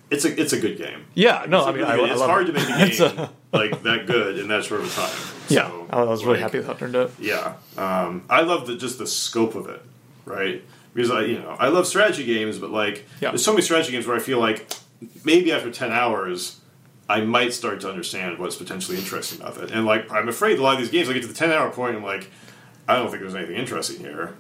it's 0.10 0.26
a 0.26 0.40
it's 0.40 0.54
a 0.54 0.60
good 0.60 0.78
game. 0.78 1.06
yeah, 1.14 1.46
no, 1.48 1.60
It's, 1.60 1.68
a 1.68 1.70
I 1.70 1.74
mean, 1.74 1.84
I, 1.86 1.96
I 1.96 2.12
it's 2.12 2.22
hard 2.22 2.50
it. 2.50 2.54
to 2.54 2.60
make 2.60 2.70
a 2.70 2.90
game 3.08 3.20
uh, 3.20 3.28
like 3.58 3.84
that 3.84 4.06
good 4.06 4.38
in 4.38 4.48
that 4.50 4.66
short 4.66 4.82
of 4.82 4.88
a 4.88 5.02
time. 5.02 5.36
yeah, 5.50 5.68
So, 5.70 5.88
I 5.90 6.04
was 6.04 6.24
really 6.24 6.36
like, 6.36 6.44
happy 6.44 6.58
with 6.58 6.68
how 6.68 6.74
it 6.74 6.80
turned 6.80 6.96
out. 6.96 7.12
Yeah, 7.20 7.54
um, 7.78 8.24
I 8.30 8.42
love 8.42 8.68
the 8.68 8.76
just 8.76 8.98
the 8.98 9.08
scope 9.08 9.56
of 9.56 9.68
it, 9.70 9.82
right? 10.26 10.62
Because 10.94 11.10
I 11.10 11.22
you 11.26 11.40
know 11.40 11.56
I 11.60 11.70
love 11.70 11.88
strategy 11.88 12.26
games, 12.26 12.60
but 12.60 12.70
like 12.70 13.06
Yeah. 13.22 13.30
there's 13.30 13.44
so 13.46 13.52
many 13.54 13.62
strategy 13.64 13.92
games 13.94 14.06
where 14.06 14.16
I 14.16 14.20
feel 14.20 14.40
like 14.40 14.72
maybe 15.24 15.52
after 15.52 15.72
ten 15.72 15.92
hours. 15.92 16.60
I 17.10 17.20
might 17.20 17.52
start 17.54 17.82
to 17.82 17.90
understand 17.90 18.40
what's 18.40 18.56
potentially 18.56 18.98
interesting 18.98 19.42
about 19.42 19.58
it, 19.58 19.72
and 19.72 19.86
like 19.86 20.10
I'm 20.10 20.30
afraid 20.30 20.58
a 20.58 20.64
lot 20.64 20.76
of 20.76 20.80
these 20.80 20.90
games, 20.90 21.10
I 21.10 21.14
get 21.14 21.22
to 21.24 21.28
the 21.28 21.34
ten 21.34 21.52
hour 21.52 21.70
point, 21.70 21.98
I'm 21.98 22.04
like, 22.04 22.30
I 22.88 22.96
don't 22.96 23.10
think 23.10 23.22
there's 23.22 23.36
anything 23.36 23.56
interesting 23.56 24.00
here. 24.00 24.34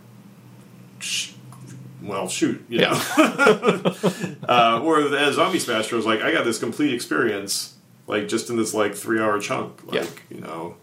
Well, 2.01 2.27
shoot, 2.27 2.63
you 2.69 2.79
know. 2.81 2.91
Yeah, 3.17 3.93
Uh, 4.47 4.81
or 4.83 4.99
as 5.15 5.35
Zombie 5.35 5.59
Smasher 5.59 5.95
was 5.95 6.05
like, 6.05 6.21
I 6.21 6.31
got 6.33 6.43
this 6.43 6.59
complete 6.59 6.93
experience, 6.93 7.75
like 8.07 8.27
just 8.27 8.49
in 8.49 8.57
this 8.57 8.73
like 8.73 8.93
three 8.93 9.21
hour 9.21 9.39
chunk. 9.39 9.85
Like, 9.85 9.95
Yeah. 10.29 10.35
you 10.37 10.41
know, 10.41 10.75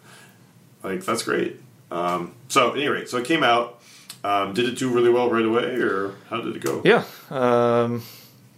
like 0.82 1.04
that's 1.04 1.22
great. 1.22 1.60
Um, 1.90 2.32
so, 2.48 2.70
at 2.70 2.76
any 2.76 2.88
rate, 2.88 3.08
so 3.08 3.18
it 3.18 3.26
came 3.26 3.42
out. 3.42 3.80
Um, 4.24 4.54
did 4.54 4.66
it 4.68 4.78
do 4.78 4.90
really 4.90 5.10
well 5.10 5.28
right 5.30 5.44
away, 5.44 5.74
or 5.76 6.14
how 6.28 6.40
did 6.40 6.54
it 6.56 6.62
go? 6.62 6.80
yeah, 6.84 7.04
um, 7.30 8.02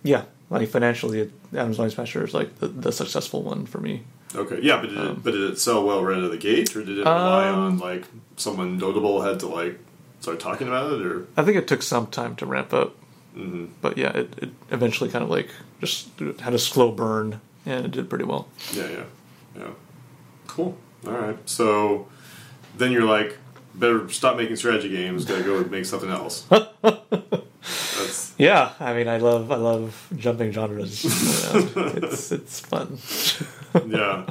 yeah. 0.03 0.25
Like 0.51 0.69
financially, 0.69 1.31
Atom's 1.53 1.77
Zombie 1.77 1.91
Smasher 1.93 2.25
is 2.25 2.35
like 2.35 2.59
the, 2.59 2.69
the 2.69 2.93
successful 2.93 3.43
one 3.43 3.65
for 3.67 3.79
me. 3.79 4.03
Okay, 4.35 4.61
yeah, 4.63 4.81
but 4.81 4.89
did 4.91 4.99
it, 4.99 5.23
but 5.23 5.31
did 5.33 5.51
it 5.51 5.59
sell 5.59 5.85
well 5.85 6.03
right 6.03 6.17
out 6.17 6.25
of 6.25 6.31
the 6.31 6.39
gate, 6.39 6.75
or 6.75 6.83
did 6.83 6.99
it 6.99 7.05
rely 7.05 7.49
Um, 7.49 7.59
on 7.59 7.79
like 7.79 8.05
someone 8.37 8.79
notable 8.79 9.23
had 9.23 9.41
to 9.41 9.47
like 9.47 9.79
start 10.21 10.41
talking 10.41 10.69
about 10.69 10.93
it, 10.93 11.05
or 11.05 11.27
I 11.37 11.43
think 11.43 11.57
it 11.57 11.67
took 11.69 11.83
some 11.83 12.07
time 12.07 12.37
to 12.37 12.47
ramp 12.47 12.73
up, 12.73 12.95
mm-hmm. 13.37 13.67
but 13.81 13.99
yeah, 13.99 14.11
it, 14.17 14.35
it 14.39 14.51
eventually 14.71 15.11
kind 15.11 15.23
of 15.23 15.31
like 15.31 15.51
just 15.81 16.09
had 16.41 16.55
a 16.55 16.59
slow 16.59 16.93
burn 16.93 17.41
and 17.67 17.85
it 17.85 17.91
did 17.91 18.09
pretty 18.09 18.25
well. 18.25 18.49
yeah, 18.73 18.89
yeah, 18.89 19.05
yeah, 19.57 19.71
cool. 20.47 20.77
All 21.07 21.13
right, 21.13 21.39
so 21.49 22.09
then 22.77 22.93
you're 22.93 23.05
like, 23.05 23.37
better 23.75 24.09
stop 24.09 24.37
making 24.37 24.57
strategy 24.57 24.89
games. 24.89 25.25
Gotta 25.25 25.43
go 25.43 25.63
make 25.65 25.85
something 25.85 26.11
else. 26.11 26.47
Yeah, 28.39 28.73
I 28.81 28.95
mean, 28.95 29.09
I 29.09 29.19
love 29.19 29.53
I 29.53 29.57
love 29.57 30.09
jumping 30.17 30.53
genres. 30.53 31.05
it's 31.55 32.33
it's 32.33 32.61
fun. 32.61 32.99
yeah. 33.89 34.27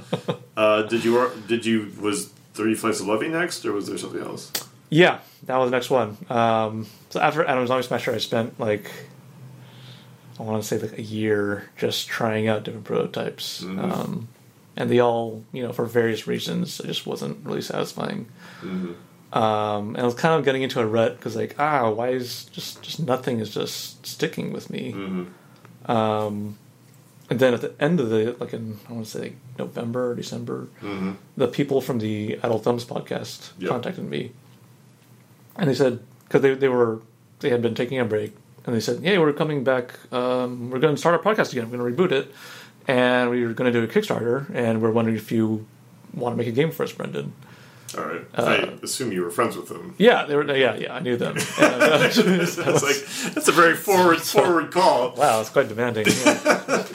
Uh, 0.57 0.83
did 0.83 1.03
you 1.05 1.31
did 1.47 1.65
you 1.65 1.91
was 1.99 2.27
Thirty 2.53 2.75
Flights 2.75 2.99
of 2.99 3.07
Loving 3.07 3.31
next, 3.31 3.65
or 3.65 3.71
was 3.73 3.87
there 3.87 3.97
something 3.97 4.21
else? 4.21 4.51
Yeah, 4.89 5.19
that 5.45 5.55
was 5.57 5.71
the 5.71 5.77
next 5.77 5.89
one. 5.89 6.17
Um, 6.29 6.85
so 7.09 7.19
after 7.21 7.45
Atom's 7.47 7.69
Zombie 7.69 7.83
Smasher, 7.83 8.13
I 8.13 8.17
spent 8.17 8.59
like 8.59 8.91
I 10.39 10.43
want 10.43 10.61
to 10.61 10.67
say 10.67 10.77
like 10.79 10.97
a 10.97 11.01
year 11.01 11.69
just 11.77 12.07
trying 12.07 12.47
out 12.47 12.63
different 12.63 12.85
prototypes, 12.85 13.63
Mhm. 13.63 13.79
um, 13.91 14.27
and 14.75 14.89
they 14.89 14.99
all 14.99 15.43
you 15.53 15.63
know 15.63 15.71
for 15.71 15.85
various 15.85 16.27
reasons 16.27 16.79
it 16.79 16.87
just 16.87 17.05
wasn't 17.05 17.45
really 17.45 17.61
satisfying. 17.61 18.25
Mm-hmm. 18.61 18.93
Um, 19.33 19.89
and 19.95 19.99
I 19.99 20.03
was 20.03 20.15
kind 20.15 20.35
of 20.37 20.43
getting 20.43 20.61
into 20.61 20.79
a 20.81 20.85
rut 20.85 21.15
because 21.17 21.35
like 21.37 21.55
ah 21.57 21.89
why 21.89 22.09
is 22.09 22.45
just 22.45 22.81
just 22.81 22.99
nothing 22.99 23.39
is 23.39 23.53
just 23.53 24.05
sticking 24.05 24.51
with 24.51 24.69
me. 24.69 24.91
Mm-hmm. 24.93 25.91
Um, 25.91 26.57
and 27.29 27.39
then 27.39 27.53
at 27.53 27.61
the 27.61 27.73
end 27.79 27.99
of 28.01 28.09
the 28.09 28.35
like 28.39 28.53
in 28.53 28.77
I 28.89 28.93
want 28.93 29.05
to 29.05 29.11
say 29.11 29.33
November 29.57 30.11
or 30.11 30.15
December, 30.15 30.67
Mm-hmm. 30.81 31.11
the 31.37 31.47
people 31.47 31.79
from 31.79 31.99
the 31.99 32.37
Idle 32.43 32.59
Thumbs 32.59 32.83
podcast 32.83 33.51
Yep. 33.59 33.69
contacted 33.69 34.03
me, 34.03 34.31
and 35.55 35.69
they 35.69 35.73
said 35.75 35.99
because 36.25 36.41
they 36.41 36.53
they 36.53 36.67
were 36.67 36.99
they 37.39 37.49
had 37.49 37.61
been 37.61 37.73
taking 37.73 37.99
a 37.99 38.05
break, 38.05 38.35
and 38.65 38.75
they 38.75 38.81
said, 38.81 39.01
"Yeah, 39.01 39.17
we're 39.19 39.31
coming 39.33 39.63
back. 39.63 39.93
Um, 40.13 40.69
we're 40.71 40.79
going 40.79 40.93
to 40.93 40.99
start 40.99 41.15
our 41.15 41.23
podcast 41.33 41.53
again. 41.53 41.71
We're 41.71 41.77
going 41.77 41.95
to 41.95 42.03
reboot 42.03 42.11
it, 42.11 42.31
and 42.87 43.29
we're 43.29 43.53
going 43.53 43.71
to 43.71 43.79
do 43.79 43.83
a 43.83 43.87
Kickstarter, 43.87 44.53
and 44.53 44.81
we're 44.81 44.91
wondering 44.91 45.15
if 45.15 45.31
you 45.31 45.65
want 46.13 46.33
to 46.33 46.37
make 46.37 46.47
a 46.47 46.51
game 46.51 46.71
for 46.71 46.83
us, 46.83 46.91
Brendon." 46.91 47.31
All 47.97 48.05
right. 48.05 48.25
Uh, 48.33 48.43
I 48.43 48.55
assume 48.83 49.11
you 49.11 49.21
were 49.23 49.31
friends 49.31 49.57
with 49.57 49.67
them. 49.67 49.95
Yeah, 49.97 50.25
they 50.25 50.35
were. 50.35 50.45
Yeah, 50.55 50.75
yeah, 50.75 50.95
I 50.95 50.99
knew 50.99 51.17
them. 51.17 51.35
And, 51.59 51.81
uh, 51.83 51.97
That's 51.97 52.17
like 52.83 53.33
that's 53.33 53.47
a 53.47 53.51
very 53.51 53.75
forward 53.75 54.21
forward 54.21 54.71
call. 54.71 55.13
Wow, 55.15 55.41
it's 55.41 55.49
quite 55.49 55.67
demanding. 55.67 56.05
Yeah. 56.07 56.85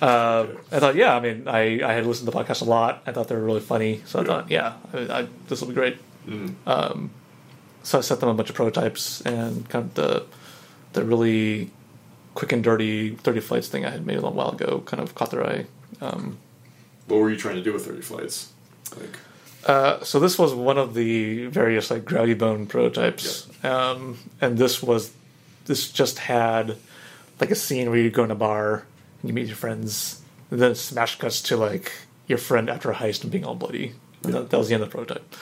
uh, 0.02 0.46
I 0.70 0.78
thought, 0.78 0.94
yeah, 0.94 1.16
I 1.16 1.20
mean, 1.20 1.48
I, 1.48 1.80
I 1.82 1.92
had 1.94 2.06
listened 2.06 2.26
to 2.30 2.32
the 2.36 2.44
podcast 2.44 2.62
a 2.62 2.64
lot. 2.66 3.02
I 3.06 3.12
thought 3.12 3.28
they 3.28 3.34
were 3.34 3.44
really 3.44 3.60
funny, 3.60 4.02
so 4.06 4.18
I 4.20 4.22
Yeah. 4.22 4.26
thought, 4.28 4.50
yeah, 4.50 4.72
I, 4.92 5.20
I, 5.22 5.26
this 5.48 5.60
will 5.60 5.68
be 5.68 5.74
great. 5.74 5.96
Mhm. 6.26 6.54
Um, 6.66 7.10
so 7.82 7.98
I 7.98 8.00
sent 8.02 8.20
them 8.20 8.28
a 8.28 8.34
bunch 8.34 8.50
of 8.50 8.56
prototypes 8.56 9.20
and 9.22 9.68
kind 9.68 9.84
of 9.86 9.94
the 9.94 10.24
the 10.92 11.04
really 11.04 11.70
quick 12.34 12.52
and 12.52 12.62
dirty 12.62 13.10
thirty 13.16 13.40
flights 13.40 13.68
thing 13.68 13.84
I 13.84 13.90
had 13.90 14.04
made 14.06 14.14
a 14.14 14.20
little 14.20 14.32
while 14.32 14.50
ago 14.50 14.82
kind 14.86 15.02
of 15.02 15.14
caught 15.14 15.30
their 15.30 15.46
eye. 15.46 15.66
Um, 16.00 16.38
What 17.06 17.18
were 17.20 17.30
you 17.30 17.36
trying 17.36 17.56
to 17.56 17.62
do 17.62 17.72
with 17.72 17.86
Thirty 17.86 18.02
Flights? 18.02 18.52
Like, 18.98 19.16
Uh, 19.64 20.02
so 20.04 20.20
this 20.20 20.38
was 20.38 20.54
one 20.54 20.78
of 20.78 20.94
the 20.94 21.46
various 21.46 21.90
like 21.90 22.04
gravity 22.04 22.34
bone 22.34 22.66
prototypes, 22.66 23.48
um, 23.64 24.16
and 24.40 24.58
this 24.58 24.82
was 24.82 25.12
this 25.64 25.90
just 25.90 26.18
had 26.20 26.76
like 27.40 27.50
a 27.50 27.56
scene 27.56 27.90
where 27.90 27.98
you 27.98 28.10
go 28.10 28.22
in 28.24 28.30
a 28.30 28.34
bar 28.36 28.84
and 29.20 29.28
you 29.28 29.34
meet 29.34 29.46
your 29.48 29.56
friends, 29.56 30.22
and 30.50 30.60
then 30.60 30.74
smash 30.76 31.18
cuts 31.18 31.40
to 31.42 31.56
like 31.56 31.92
your 32.28 32.38
friend 32.38 32.70
after 32.70 32.90
a 32.90 32.94
heist 32.94 33.22
and 33.22 33.32
being 33.32 33.44
all 33.44 33.54
bloody. 33.56 33.94
That, 34.22 34.50
that 34.50 34.58
was 34.58 34.68
the 34.68 34.74
end 34.74 34.82
of 34.84 34.90
the 34.90 34.96
prototype. 34.96 35.34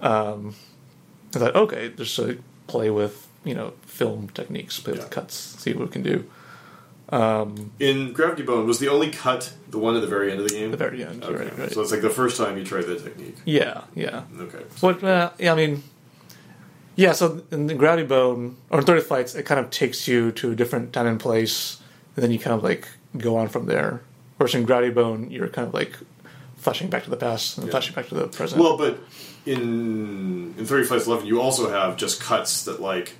Um, 0.00 0.54
I 1.34 1.38
thought, 1.38 1.56
okay, 1.56 1.90
just 1.90 2.16
to 2.16 2.42
play 2.66 2.90
with 2.90 3.26
you 3.44 3.54
know 3.54 3.72
film 3.86 4.28
techniques, 4.28 4.78
play 4.80 4.92
with 4.92 5.00
Yeah. 5.02 5.08
the 5.08 5.14
cuts, 5.14 5.34
see 5.34 5.72
what 5.72 5.86
we 5.86 5.92
can 5.92 6.02
do. 6.02 6.24
In 7.12 8.12
Gravity 8.12 8.42
Bone, 8.42 8.66
was 8.66 8.78
the 8.78 8.88
only 8.88 9.10
cut 9.10 9.52
the 9.70 9.78
one 9.78 9.94
at 9.96 10.00
the 10.00 10.06
very 10.08 10.30
end 10.30 10.40
of 10.40 10.48
the 10.48 10.54
game? 10.54 10.70
The 10.72 10.76
very 10.76 11.04
end, 11.04 11.22
Okay. 11.22 11.44
right, 11.44 11.58
right. 11.58 11.72
So 11.72 11.80
it's 11.80 11.92
like 11.92 12.00
the 12.02 12.10
first 12.10 12.36
time 12.36 12.58
you 12.58 12.64
tried 12.64 12.84
that 12.86 13.02
technique. 13.04 13.36
Yeah, 13.44 13.82
yeah. 13.94 14.22
Okay. 14.40 14.64
What? 14.80 15.02
Uh, 15.04 15.30
yeah, 15.38 15.52
I 15.52 15.56
mean, 15.56 15.82
yeah. 16.96 17.12
So 17.12 17.42
in 17.50 17.66
the 17.68 17.74
Gravity 17.74 18.06
Bone 18.06 18.56
or 18.70 18.80
in 18.80 18.84
Thirty 18.86 19.02
Flights, 19.02 19.34
it 19.34 19.44
kind 19.44 19.60
of 19.60 19.70
takes 19.70 20.08
you 20.08 20.32
to 20.32 20.50
a 20.52 20.56
different 20.56 20.92
time 20.92 21.06
and 21.06 21.20
place, 21.20 21.80
and 22.16 22.22
then 22.24 22.30
you 22.32 22.38
kind 22.38 22.54
of 22.56 22.62
like 22.64 22.88
go 23.16 23.36
on 23.36 23.48
from 23.48 23.66
there. 23.66 24.00
Whereas 24.38 24.54
in 24.54 24.64
Gravity 24.64 24.92
Bone, 24.92 25.30
you're 25.30 25.48
kind 25.48 25.68
of 25.68 25.74
like 25.74 25.96
flashing 26.56 26.90
back 26.90 27.04
to 27.04 27.10
the 27.10 27.16
past 27.16 27.56
and 27.58 27.66
Yeah. 27.66 27.70
flashing 27.70 27.94
back 27.94 28.08
to 28.08 28.14
the 28.14 28.26
present. 28.26 28.60
Well, 28.60 28.76
but 28.76 28.98
in 29.46 30.54
in 30.58 30.66
Thirty 30.66 30.84
Flights 30.84 31.04
of 31.04 31.08
Loving, 31.08 31.26
you 31.26 31.40
also 31.40 31.70
have 31.70 31.96
just 31.96 32.20
cuts 32.20 32.64
that 32.64 32.80
like 32.80 33.14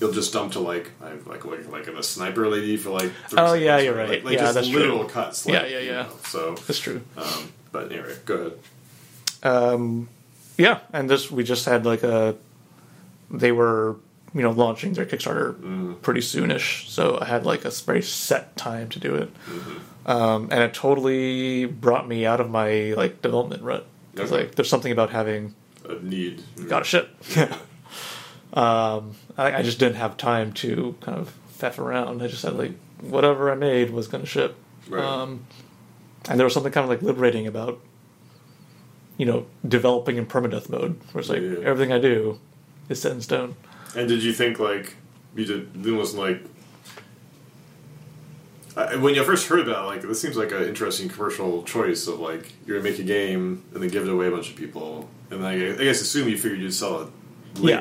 you'll 0.00 0.12
just 0.12 0.32
dump 0.32 0.52
to 0.52 0.60
like 0.60 0.90
like 1.00 1.44
like 1.44 1.68
like 1.70 1.86
a 1.88 2.02
sniper 2.02 2.48
lady 2.48 2.76
for 2.76 2.90
like. 2.90 3.10
30 3.28 3.42
Oh, 3.42 3.52
yeah, 3.54 3.78
you're 3.78 3.94
right. 3.94 4.24
like 4.24 4.34
Yeah, 4.34 4.40
just 4.40 4.54
that's 4.54 4.68
literal 4.68 5.00
true. 5.00 5.08
cuts. 5.08 5.46
Like, 5.46 5.54
Yeah, 5.54 5.66
yeah, 5.66 5.78
you 5.80 5.86
yeah. 5.90 6.02
know, 6.02 6.08
so, 6.24 6.54
that's 6.54 6.78
true. 6.78 7.00
um, 7.16 7.52
but 7.72 7.92
anyway, 7.92 8.14
go 8.24 8.34
ahead. 8.34 8.52
Um, 9.42 10.08
yeah, 10.58 10.80
and 10.92 11.08
this 11.08 11.30
we 11.30 11.44
just 11.44 11.64
had 11.66 11.84
like 11.86 12.02
a. 12.02 12.36
They 13.30 13.52
were 13.52 13.96
you 14.34 14.42
know 14.42 14.50
launching 14.50 14.92
their 14.92 15.06
Kickstarter 15.06 15.54
Mm. 15.54 16.02
pretty 16.02 16.20
soonish, 16.20 16.88
so 16.88 17.18
I 17.20 17.24
had 17.24 17.46
like 17.46 17.64
a 17.64 17.70
very 17.70 18.02
set 18.02 18.56
time 18.56 18.88
to 18.90 18.98
do 18.98 19.14
it, 19.14 19.30
Mm-hmm. 19.46 20.10
um, 20.10 20.48
and 20.50 20.60
it 20.62 20.74
totally 20.74 21.64
brought 21.66 22.06
me 22.08 22.26
out 22.26 22.40
of 22.40 22.50
my 22.50 22.92
like 22.96 23.22
development 23.22 23.62
rut. 23.62 23.86
Because 24.12 24.32
Okay. 24.32 24.42
like 24.42 24.54
there's 24.56 24.68
something 24.68 24.92
about 24.92 25.10
having 25.10 25.54
A 25.88 25.94
need. 26.02 26.42
got 26.68 26.82
a 26.82 26.84
ship. 26.84 27.08
Um, 28.54 29.14
I, 29.36 29.58
I 29.58 29.62
just 29.62 29.78
didn't 29.78 29.96
have 29.96 30.16
time 30.16 30.52
to 30.54 30.94
kind 31.00 31.18
of 31.18 31.32
faff 31.58 31.78
around. 31.78 32.22
I 32.22 32.26
just 32.28 32.42
had 32.42 32.54
like 32.54 32.72
whatever 33.00 33.50
I 33.50 33.54
made 33.54 33.90
was 33.90 34.08
going 34.08 34.22
to 34.24 34.28
ship. 34.28 34.56
Right. 34.88 35.02
Um, 35.04 35.44
and 36.28 36.38
there 36.38 36.44
was 36.44 36.52
something 36.54 36.72
kind 36.72 36.84
of 36.84 36.90
like 36.90 37.02
liberating 37.02 37.46
about 37.46 37.80
you 39.16 39.26
know 39.26 39.46
developing 39.66 40.16
in 40.16 40.26
permadeath 40.26 40.68
mode, 40.68 40.98
where 41.12 41.20
it's 41.20 41.28
like 41.30 41.40
Yeah. 41.42 41.58
everything 41.64 41.92
I 41.92 41.98
do 41.98 42.38
is 42.88 43.00
set 43.00 43.12
in 43.12 43.20
stone. 43.20 43.54
And 43.96 44.08
did 44.08 44.22
you 44.22 44.32
think 44.32 44.58
like 44.58 44.96
you 45.36 45.44
did? 45.44 45.86
It 45.86 45.92
wasn't 45.92 46.22
like 46.22 46.42
I, 48.76 48.96
when 48.96 49.14
you 49.14 49.24
first 49.24 49.48
heard 49.48 49.60
about 49.60 49.86
like 49.86 50.02
this 50.02 50.20
seems 50.20 50.36
like 50.36 50.52
an 50.52 50.62
interesting 50.64 51.08
commercial 51.08 51.62
choice 51.64 52.06
of 52.06 52.20
like 52.20 52.52
you're 52.66 52.78
gonna 52.78 52.88
make 52.90 52.98
a 53.00 53.04
game 53.04 53.62
and 53.74 53.82
then 53.82 53.90
give 53.90 54.06
it 54.06 54.10
away 54.12 54.28
a 54.28 54.30
bunch 54.30 54.50
of 54.50 54.56
people, 54.56 55.08
and 55.30 55.42
then 55.42 55.46
I, 55.46 55.72
I 55.72 55.84
guess 55.84 56.00
assume 56.00 56.28
you 56.28 56.38
figured 56.38 56.60
you'd 56.60 56.72
sell 56.74 57.02
it 57.02 57.08
Yeah. 57.56 57.80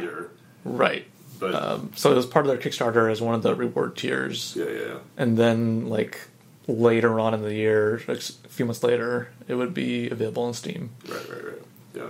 Right. 0.64 1.06
but 1.40 1.56
Um, 1.56 1.92
so 1.96 2.12
it 2.12 2.16
was 2.16 2.26
part 2.26 2.46
of 2.46 2.52
their 2.52 2.60
Kickstarter 2.60 3.12
as 3.12 3.22
one 3.22 3.34
of 3.36 3.44
the 3.44 3.56
reward 3.56 3.96
tiers, 3.98 4.54
yeah, 4.58 4.66
yeah, 4.66 4.72
yeah. 4.88 4.98
and 5.18 5.38
then 5.38 5.88
like 5.88 6.20
later 6.68 7.20
on 7.20 7.34
in 7.34 7.42
the 7.42 7.54
year, 7.54 8.02
like 8.08 8.18
a 8.20 8.50
few 8.50 8.66
months 8.66 8.84
later, 8.84 9.30
it 9.48 9.56
would 9.56 9.74
be 9.74 10.10
available 10.10 10.44
on 10.44 10.54
Steam. 10.54 10.92
Right, 11.08 11.30
right, 11.30 11.46
right. 11.46 11.62
Yeah, 11.96 12.10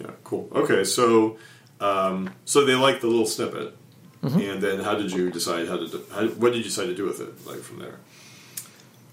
yeah, 0.00 0.10
cool. 0.24 0.48
Okay, 0.54 0.84
so 0.84 1.36
um, 1.80 2.30
so 2.44 2.64
they 2.64 2.74
liked 2.74 3.00
the 3.00 3.06
little 3.08 3.26
snippet, 3.26 3.76
Mm-hmm. 4.22 4.38
and 4.38 4.62
then 4.62 4.80
how 4.80 4.94
did 4.96 5.12
you 5.12 5.30
decide 5.30 5.66
how 5.66 5.78
to 5.78 5.88
do, 5.88 6.04
how, 6.12 6.26
what 6.28 6.52
did 6.52 6.58
you 6.58 6.64
decide 6.64 6.86
to 6.86 6.94
do 6.94 7.04
with 7.06 7.20
it 7.20 7.46
like 7.46 7.60
from 7.60 7.78
there? 7.78 7.96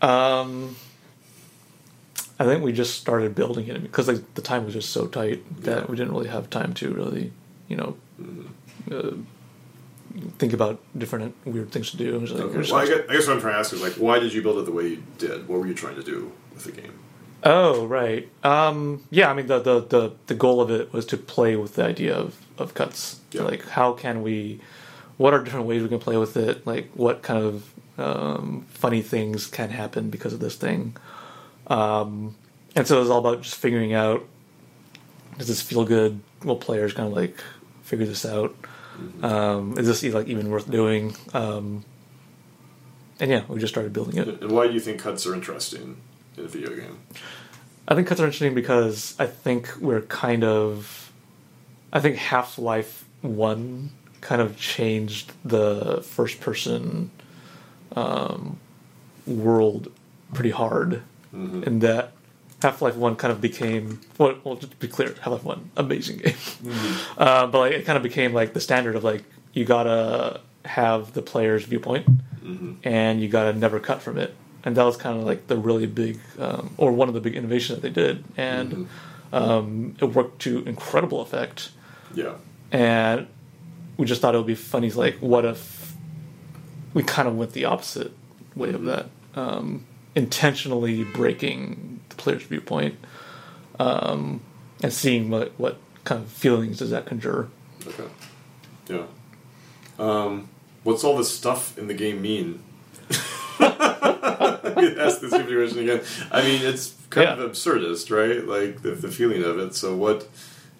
Um, 0.01 0.75
I 2.39 2.43
think 2.43 2.61
we 2.63 2.71
just 2.73 2.99
started 2.99 3.33
building 3.33 3.67
it 3.67 3.81
because 3.81 4.07
like 4.07 4.33
the 4.35 4.41
time 4.41 4.65
was 4.65 4.73
just 4.73 4.91
so 4.91 5.07
tight 5.07 5.43
that 5.63 5.83
Yeah. 5.83 5.85
we 5.89 5.95
didn't 5.95 6.11
really 6.13 6.27
have 6.27 6.49
time 6.49 6.73
to 6.75 6.93
really, 6.93 7.31
you 7.69 7.75
know, 7.77 7.95
uh, 8.91 9.11
think 10.39 10.53
about 10.53 10.80
different 10.97 11.36
weird 11.45 11.72
things 11.72 11.91
to 11.91 11.97
do. 11.97 12.20
Like, 12.20 12.32
Okay. 12.32 12.72
Well, 12.72 12.76
I 12.82 12.86
guess, 12.88 13.01
I 13.09 13.13
guess 13.13 13.28
what 13.28 13.36
I'm 13.36 13.41
trying 13.41 13.53
to 13.53 13.59
ask 13.59 13.74
is 13.74 13.82
like, 13.82 13.93
why 13.93 14.20
did 14.20 14.34
you 14.34 14.41
build 14.41 14.57
it 14.59 14.65
the 14.65 14.72
way 14.72 14.88
you 14.88 15.03
did? 15.18 15.47
What 15.47 15.59
were 15.59 15.68
you 15.68 15.74
trying 15.74 15.95
to 15.95 16.03
do 16.03 16.32
with 16.53 16.63
the 16.63 16.72
game? 16.72 16.93
Oh 17.43 17.86
right. 17.86 18.28
Um, 18.43 19.03
yeah, 19.11 19.30
I 19.30 19.34
mean 19.36 19.45
the, 19.45 19.59
the 19.59 19.82
the 19.82 20.13
the 20.26 20.34
goal 20.34 20.59
of 20.59 20.72
it 20.72 20.91
was 20.91 21.05
to 21.07 21.18
play 21.18 21.55
with 21.55 21.76
the 21.76 21.84
idea 21.84 22.15
of 22.15 22.36
of 22.57 22.74
cuts. 22.74 23.20
Yeah. 23.32 23.43
Like 23.43 23.68
how 23.70 23.93
can 23.93 24.24
we 24.24 24.59
what 25.18 25.34
are 25.34 25.43
different 25.43 25.68
ways 25.68 25.84
we 25.84 25.89
can 25.89 25.99
play 25.99 26.18
with 26.18 26.36
it? 26.36 26.65
Like 26.65 26.89
what 26.95 27.22
kind 27.22 27.43
of 27.43 27.74
um, 27.99 28.65
funny 28.70 29.03
things 29.03 29.45
can 29.45 29.70
happen 29.70 30.09
because 30.09 30.34
of 30.34 30.39
this 30.39 30.55
thing? 30.55 30.95
Um, 31.68 32.36
and 32.76 32.88
so 32.88 32.97
it 32.97 33.01
was 33.01 33.09
all 33.09 33.20
about 33.20 33.43
just 33.43 33.55
figuring 33.55 33.93
out 33.93 34.26
does 35.38 35.47
this 35.47 35.61
feel 35.61 35.86
good? 35.86 36.20
Will 36.43 36.55
players 36.55 36.93
kind 36.93 37.07
of 37.07 37.15
like 37.15 37.39
figure 37.88 38.05
this 38.05 38.25
out? 38.25 38.53
Um, 39.23 39.77
is 39.77 39.88
this 39.88 40.03
like 40.13 40.27
even 40.27 40.49
worth 40.49 40.69
doing? 40.69 41.15
Um, 41.33 41.85
and 43.19 43.31
yeah, 43.31 43.43
we 43.47 43.59
just 43.59 43.73
started 43.73 43.93
building 43.93 44.17
it. 44.17 44.27
And 44.41 44.51
why 44.51 44.67
do 44.67 44.73
you 44.73 44.79
think 44.79 44.99
cuts 44.99 45.25
are 45.25 45.33
interesting 45.33 45.97
in 46.35 46.45
a 46.45 46.47
video 46.47 46.75
game? 46.75 46.99
I 47.88 47.95
think 47.95 48.07
cuts 48.07 48.19
are 48.19 48.25
interesting 48.25 48.53
because 48.53 49.15
I 49.17 49.25
think 49.25 49.73
we're 49.79 50.01
kind 50.01 50.43
of, 50.43 51.11
I 51.93 51.99
think 51.99 52.17
Half 52.17 52.59
Life 52.59 53.05
One 53.21 53.91
kind 54.19 54.41
of 54.41 54.57
changed 54.57 55.31
the 55.45 56.01
first 56.01 56.41
person 56.41 57.11
um, 57.95 58.59
world 59.25 59.91
pretty 60.33 60.51
hard, 60.51 61.03
in 61.33 61.79
that 61.79 62.11
Half 62.61 62.81
Life 62.81 62.95
One 62.95 63.15
kind 63.15 63.31
of 63.31 63.39
became 63.41 64.01
well, 64.17 64.35
well 64.43 64.55
just 64.55 64.71
to 64.71 64.77
be 64.77 64.87
clear, 64.87 65.13
Half 65.21 65.33
Life 65.33 65.43
One 65.43 65.71
amazing 65.77 66.17
game, 66.17 66.35
uh, 67.17 67.47
but 67.47 67.59
like 67.59 67.73
it 67.73 67.85
kind 67.85 67.97
of 67.97 68.03
became 68.03 68.33
like 68.33 68.53
the 68.53 68.59
standard 68.61 68.95
of 68.95 69.03
like 69.03 69.23
you 69.53 69.63
gotta 69.65 70.41
have 70.65 71.13
the 71.13 71.21
player's 71.21 71.63
viewpoint 71.65 72.07
and 72.83 73.21
you 73.21 73.27
gotta 73.29 73.53
never 73.53 73.79
cut 73.79 74.01
from 74.01 74.17
it. 74.17 74.33
And 74.63 74.75
that 74.75 74.83
was 74.83 74.97
kind 74.97 75.17
of 75.17 75.23
like 75.25 75.47
the 75.47 75.55
really 75.57 75.85
big, 75.85 76.19
um, 76.39 76.71
or 76.77 76.91
one 76.91 77.07
of 77.07 77.13
the 77.13 77.21
big 77.21 77.35
innovations 77.35 77.79
that 77.79 77.93
they 77.93 78.01
did, 78.01 78.23
and 78.35 78.89
um, 79.31 79.95
it 80.01 80.05
worked 80.05 80.41
to 80.41 80.59
incredible 80.65 81.21
effect. 81.21 81.69
Yeah, 82.13 82.35
And 82.71 83.27
we 83.97 84.05
just 84.05 84.21
thought 84.21 84.33
it 84.35 84.37
would 84.37 84.47
be 84.47 84.55
funny, 84.55 84.89
like, 84.91 85.17
what 85.19 85.45
if 85.45 85.93
we 86.93 87.03
kind 87.03 87.27
of 87.27 87.37
went 87.37 87.51
the 87.53 87.65
opposite 87.65 88.11
way 88.55 88.71
of 88.73 88.83
that, 88.85 89.07
um, 89.35 89.85
intentionally 90.15 91.03
breaking 91.03 91.96
player's 92.18 92.43
viewpoint, 92.43 92.95
um, 93.80 94.41
and 94.84 94.91
seeing 94.93 95.30
what 95.30 95.51
what 95.57 95.78
kind 96.03 96.24
of 96.24 96.30
feelings 96.30 96.80
does 96.80 96.89
that 96.91 97.05
conjure. 97.05 97.47
okay, 97.86 98.03
yeah. 98.89 99.05
Um, 99.99 100.49
what's 100.84 101.03
all 101.03 101.18
this 101.18 101.34
stuff 101.36 101.78
in 101.78 101.88
the 101.88 101.93
game 101.93 102.22
mean? 102.22 102.59
Ask 103.59 105.22
this 105.22 105.30
question 105.32 105.80
again. 105.80 106.01
I 106.32 106.41
mean, 106.43 106.61
it's 106.61 106.93
kind 107.09 107.28
Yeah. 107.39 107.43
of 107.45 107.51
absurdist, 107.51 108.11
right? 108.15 108.45
Like 108.45 108.82
the, 108.84 108.91
the 108.91 109.09
feeling 109.09 109.43
of 109.43 109.57
it. 109.59 109.76
So 109.76 109.95
what? 109.95 110.28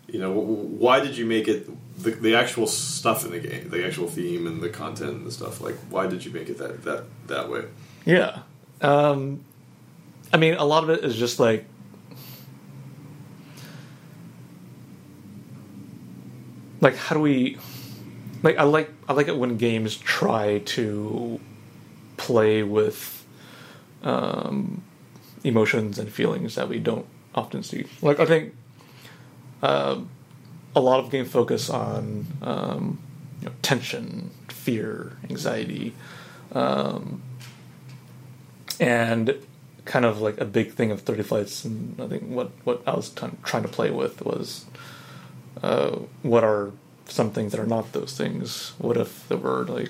You 0.10 0.20
know, 0.20 0.32
why 0.32 1.02
did 1.02 1.18
you 1.18 1.26
make 1.26 1.50
it 1.50 1.68
the, 2.02 2.12
the 2.12 2.34
actual 2.36 2.66
stuff 2.66 3.26
in 3.26 3.32
the 3.32 3.40
game, 3.40 3.70
the 3.70 3.86
actual 3.86 4.08
theme 4.08 4.48
and 4.48 4.62
the 4.62 4.70
content 4.70 5.12
and 5.12 5.26
the 5.28 5.32
stuff? 5.34 5.60
Like, 5.60 5.76
why 5.90 6.08
did 6.08 6.24
you 6.24 6.32
make 6.32 6.48
it 6.48 6.58
that 6.60 6.84
that 6.86 7.04
that 7.28 7.50
way? 7.50 7.66
Yeah. 8.06 8.40
Um, 8.82 9.44
I 10.34 10.38
mean, 10.38 10.56
a 10.56 10.66
lot 10.66 10.84
of 10.84 10.90
it 10.90 11.04
is 11.04 11.16
just 11.16 11.40
like. 11.40 11.66
Like, 16.82 16.96
how 16.96 17.16
do 17.16 17.22
we. 17.22 17.58
Like, 18.44 18.58
I 18.58 18.64
like 18.64 18.92
I 19.10 19.14
like 19.14 19.28
it 19.28 19.38
when 19.38 19.58
games 19.58 19.96
try 19.98 20.60
to 20.60 21.40
play 22.18 22.62
with 22.64 23.26
um, 24.04 24.84
emotions 25.44 25.98
and 25.98 26.12
feelings 26.12 26.56
that 26.56 26.70
we 26.70 26.80
don't 26.80 27.06
often 27.34 27.64
see. 27.64 27.86
Like, 28.02 28.20
I 28.20 28.26
think 28.26 28.54
um, 29.64 30.10
a 30.76 30.80
lot 30.80 31.00
of 31.00 31.10
games 31.10 31.30
focus 31.30 31.70
on 31.70 32.28
um, 32.42 33.00
you 33.42 33.48
know, 33.48 33.54
tension, 33.62 34.30
fear, 34.50 35.18
anxiety. 35.30 35.94
Um, 36.52 37.22
and 38.80 39.36
kind 39.88 40.06
of 40.06 40.20
like 40.22 40.38
a 40.40 40.46
big 40.46 40.74
thing 40.74 40.92
of 40.92 41.02
30 41.02 41.24
flights 41.24 41.66
and 41.66 42.00
i 42.00 42.08
think 42.08 42.24
what, 42.38 42.52
what 42.66 42.82
i 42.86 42.94
was 42.94 43.10
t- 43.10 43.26
trying 43.44 43.64
to 43.64 43.70
play 43.70 43.90
with 43.90 44.22
was 44.24 44.66
uh, 45.64 45.98
what 46.24 46.44
are 46.44 46.72
some 47.06 47.32
things 47.32 47.52
that 47.54 47.60
are 47.62 47.66
not 47.66 47.92
those 47.94 48.16
things 48.18 48.74
what 48.78 48.98
if 48.98 49.28
there 49.30 49.38
were 49.38 49.64
like 49.66 49.90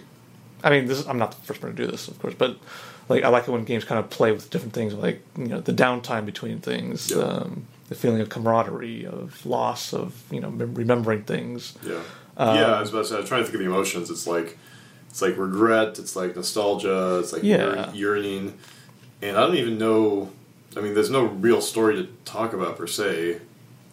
i 0.64 0.70
mean 0.70 0.86
this 0.86 1.00
is, 1.00 1.08
i'm 1.08 1.18
not 1.18 1.32
the 1.32 1.42
first 1.46 1.60
person 1.62 1.76
to 1.76 1.84
do 1.86 1.90
this 1.92 2.08
of 2.08 2.18
course 2.20 2.36
but 2.38 2.58
like 3.10 3.24
i 3.24 3.28
like 3.28 3.48
it 3.48 3.52
when 3.52 3.64
games 3.64 3.84
kind 3.84 4.00
of 4.00 4.10
play 4.10 4.32
with 4.32 4.50
different 4.50 4.74
things 4.74 4.94
like 4.94 5.22
you 5.38 5.48
know 5.48 5.60
the 5.60 5.74
downtime 5.74 6.26
between 6.26 6.60
things 6.60 7.10
Yeah. 7.12 7.24
um, 7.24 7.66
the 7.90 7.96
feeling 7.96 8.22
of 8.22 8.30
camaraderie 8.30 9.06
of 9.06 9.46
loss 9.46 9.94
of 9.94 10.24
you 10.32 10.40
know 10.42 10.52
mem- 10.52 10.76
remembering 10.76 11.24
things 11.24 11.74
Yeah, 11.84 12.02
Um, 12.38 12.56
yeah. 12.58 12.74
I 12.76 12.80
was, 12.82 12.90
about 12.92 13.04
to 13.04 13.06
say, 13.10 13.16
I 13.16 13.20
was 13.22 13.30
trying 13.30 13.42
to 13.42 13.46
think 13.46 13.56
of 13.56 13.62
the 13.62 13.66
emotions. 13.74 14.10
It's 14.12 14.28
like 14.28 14.58
it's 15.10 15.22
like 15.24 15.36
regret. 15.38 15.98
It's 15.98 16.16
like 16.16 16.36
nostalgia. 16.36 17.18
It's 17.20 17.32
like 17.34 17.42
Yeah. 17.44 17.92
yearning. 17.94 18.54
And 19.22 19.36
I 19.38 19.42
don't 19.42 19.56
even 19.56 19.78
know. 19.78 20.32
I 20.76 20.82
mean, 20.82 20.94
there's 20.94 21.10
no 21.10 21.24
real 21.26 21.62
story 21.62 21.96
to 21.96 22.08
talk 22.26 22.54
about 22.54 22.78
per 22.78 22.88
se. 22.88 23.40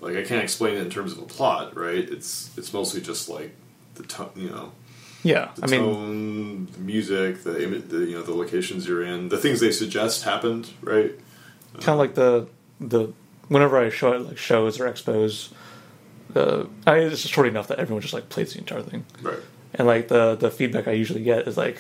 Like 0.01 0.16
I 0.16 0.22
can't 0.22 0.43
explain 0.43 0.75
it 0.77 0.81
in 0.83 0.91
terms 0.91 1.12
of 1.12 1.18
a 1.18 1.22
plot, 1.22 1.77
right? 1.77 2.07
It's 2.09 2.51
it's 2.59 2.72
mostly 2.72 3.01
just 3.01 3.29
like 3.29 3.55
the 3.95 4.03
tone, 4.03 4.31
you 4.37 4.51
know, 4.51 4.72
yeah 5.22 5.51
the 5.57 5.64
i 5.64 5.66
mean 5.68 5.81
tone, 5.81 6.66
the 6.72 6.81
music, 6.81 7.43
the, 7.45 7.53
imi- 7.53 7.89
the 7.89 7.99
you 8.01 8.14
know 8.14 8.22
the 8.22 8.35
locations 8.35 8.87
you're 8.87 9.03
in, 9.03 9.29
the 9.31 9.39
things 9.39 9.61
they 9.61 9.72
suggest 9.72 10.25
happened, 10.25 10.70
right? 10.83 11.12
kind 11.81 11.89
of 11.89 11.95
uh, 11.95 11.97
like 11.97 12.14
the 12.14 12.47
the 12.81 13.12
whenever 13.49 13.79
I 13.79 13.89
show 13.89 14.12
it 14.12 14.20
like 14.22 14.37
shows 14.37 14.79
or 14.79 14.91
expos, 14.93 15.53
the 16.35 16.68
I 16.87 16.97
it's 16.99 17.22
just 17.22 17.33
short 17.33 17.47
enough 17.47 17.68
that 17.68 17.79
everyone 17.79 18.03
just 18.03 18.12
like 18.12 18.29
plays 18.29 18.53
the 18.53 18.59
entire 18.59 18.83
thing, 18.83 19.07
Right. 19.22 19.39
and 19.75 19.87
like 19.87 20.09
the 20.09 20.35
the 20.35 20.51
feedback 20.51 20.87
I 20.87 20.93
usually 20.93 21.22
get 21.22 21.49
is 21.49 21.57
like, 21.57 21.79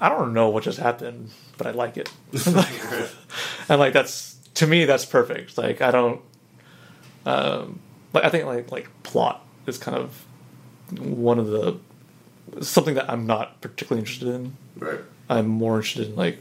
I 0.00 0.08
don't 0.08 0.32
know 0.32 0.48
what 0.48 0.62
just 0.64 0.78
happened, 0.78 1.30
but 1.60 1.66
I 1.66 1.72
like 1.72 1.98
it, 1.98 2.10
and 3.68 3.78
like 3.78 3.92
that's 3.92 4.34
to 4.54 4.66
me 4.66 4.86
that's 4.86 5.04
perfect. 5.04 5.58
Like 5.58 5.82
I 5.82 5.90
don't, 5.90 6.22
um, 7.26 7.80
like 8.14 8.24
I 8.24 8.30
think 8.30 8.46
like 8.46 8.72
like 8.72 8.88
plot 9.02 9.44
is 9.66 9.76
kind 9.76 9.98
of 9.98 10.24
one 10.98 11.38
of 11.38 11.48
the 11.48 11.78
something 12.62 12.94
that 12.94 13.10
I'm 13.10 13.26
not 13.26 13.60
particularly 13.60 14.00
interested 14.00 14.28
in. 14.28 14.56
Right. 14.78 15.00
I'm 15.28 15.48
more 15.48 15.76
interested 15.76 16.08
in 16.08 16.16
like 16.16 16.38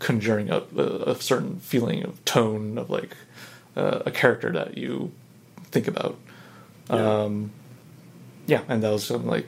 conjuring 0.00 0.50
up 0.50 0.76
a, 0.76 1.10
a 1.10 1.14
certain 1.14 1.60
feeling 1.60 2.02
of 2.02 2.24
tone 2.24 2.78
of 2.78 2.90
like 2.90 3.16
uh, 3.76 4.00
a 4.04 4.10
character 4.10 4.50
that 4.50 4.76
you 4.76 5.12
think 5.66 5.86
about. 5.86 6.18
Yeah. 6.90 7.22
Um, 7.22 7.52
yeah, 8.48 8.62
and 8.68 8.82
that 8.82 8.90
was 8.90 9.04
something 9.04 9.30
like, 9.30 9.46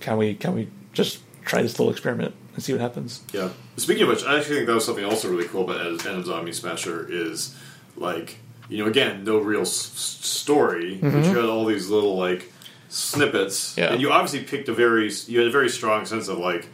can 0.00 0.16
we 0.16 0.34
can 0.34 0.56
we 0.56 0.70
just 0.92 1.20
try 1.44 1.62
this 1.62 1.78
little 1.78 1.92
experiment 1.92 2.34
and 2.56 2.64
see 2.64 2.72
what 2.72 2.80
happens? 2.80 3.22
Yeah. 3.32 3.50
Speaking 3.76 4.02
of 4.02 4.08
which, 4.08 4.24
I 4.24 4.38
actually 4.38 4.56
think 4.56 4.66
that 4.66 4.74
was 4.74 4.84
something 4.84 5.04
also 5.04 5.30
really 5.30 5.46
cool 5.46 5.62
about 5.70 5.80
Atom 5.86 6.24
Zombie 6.24 6.52
Smasher 6.52 7.06
is 7.08 7.54
like 7.96 8.38
you 8.68 8.78
know 8.82 8.90
again 8.90 9.22
no 9.22 9.38
real 9.38 9.60
s- 9.60 9.92
s- 9.94 10.26
story, 10.26 10.96
but 11.00 11.12
you 11.12 11.22
had 11.36 11.44
all 11.44 11.64
these 11.66 11.88
little 11.88 12.16
like 12.16 12.50
snippets, 12.88 13.76
Yeah. 13.76 13.92
and 13.92 14.00
you 14.00 14.10
obviously 14.10 14.42
picked 14.42 14.68
a 14.68 14.72
very 14.74 15.12
you 15.28 15.38
had 15.38 15.46
a 15.48 15.52
very 15.52 15.68
strong 15.68 16.04
sense 16.06 16.26
of 16.28 16.38
like. 16.38 16.66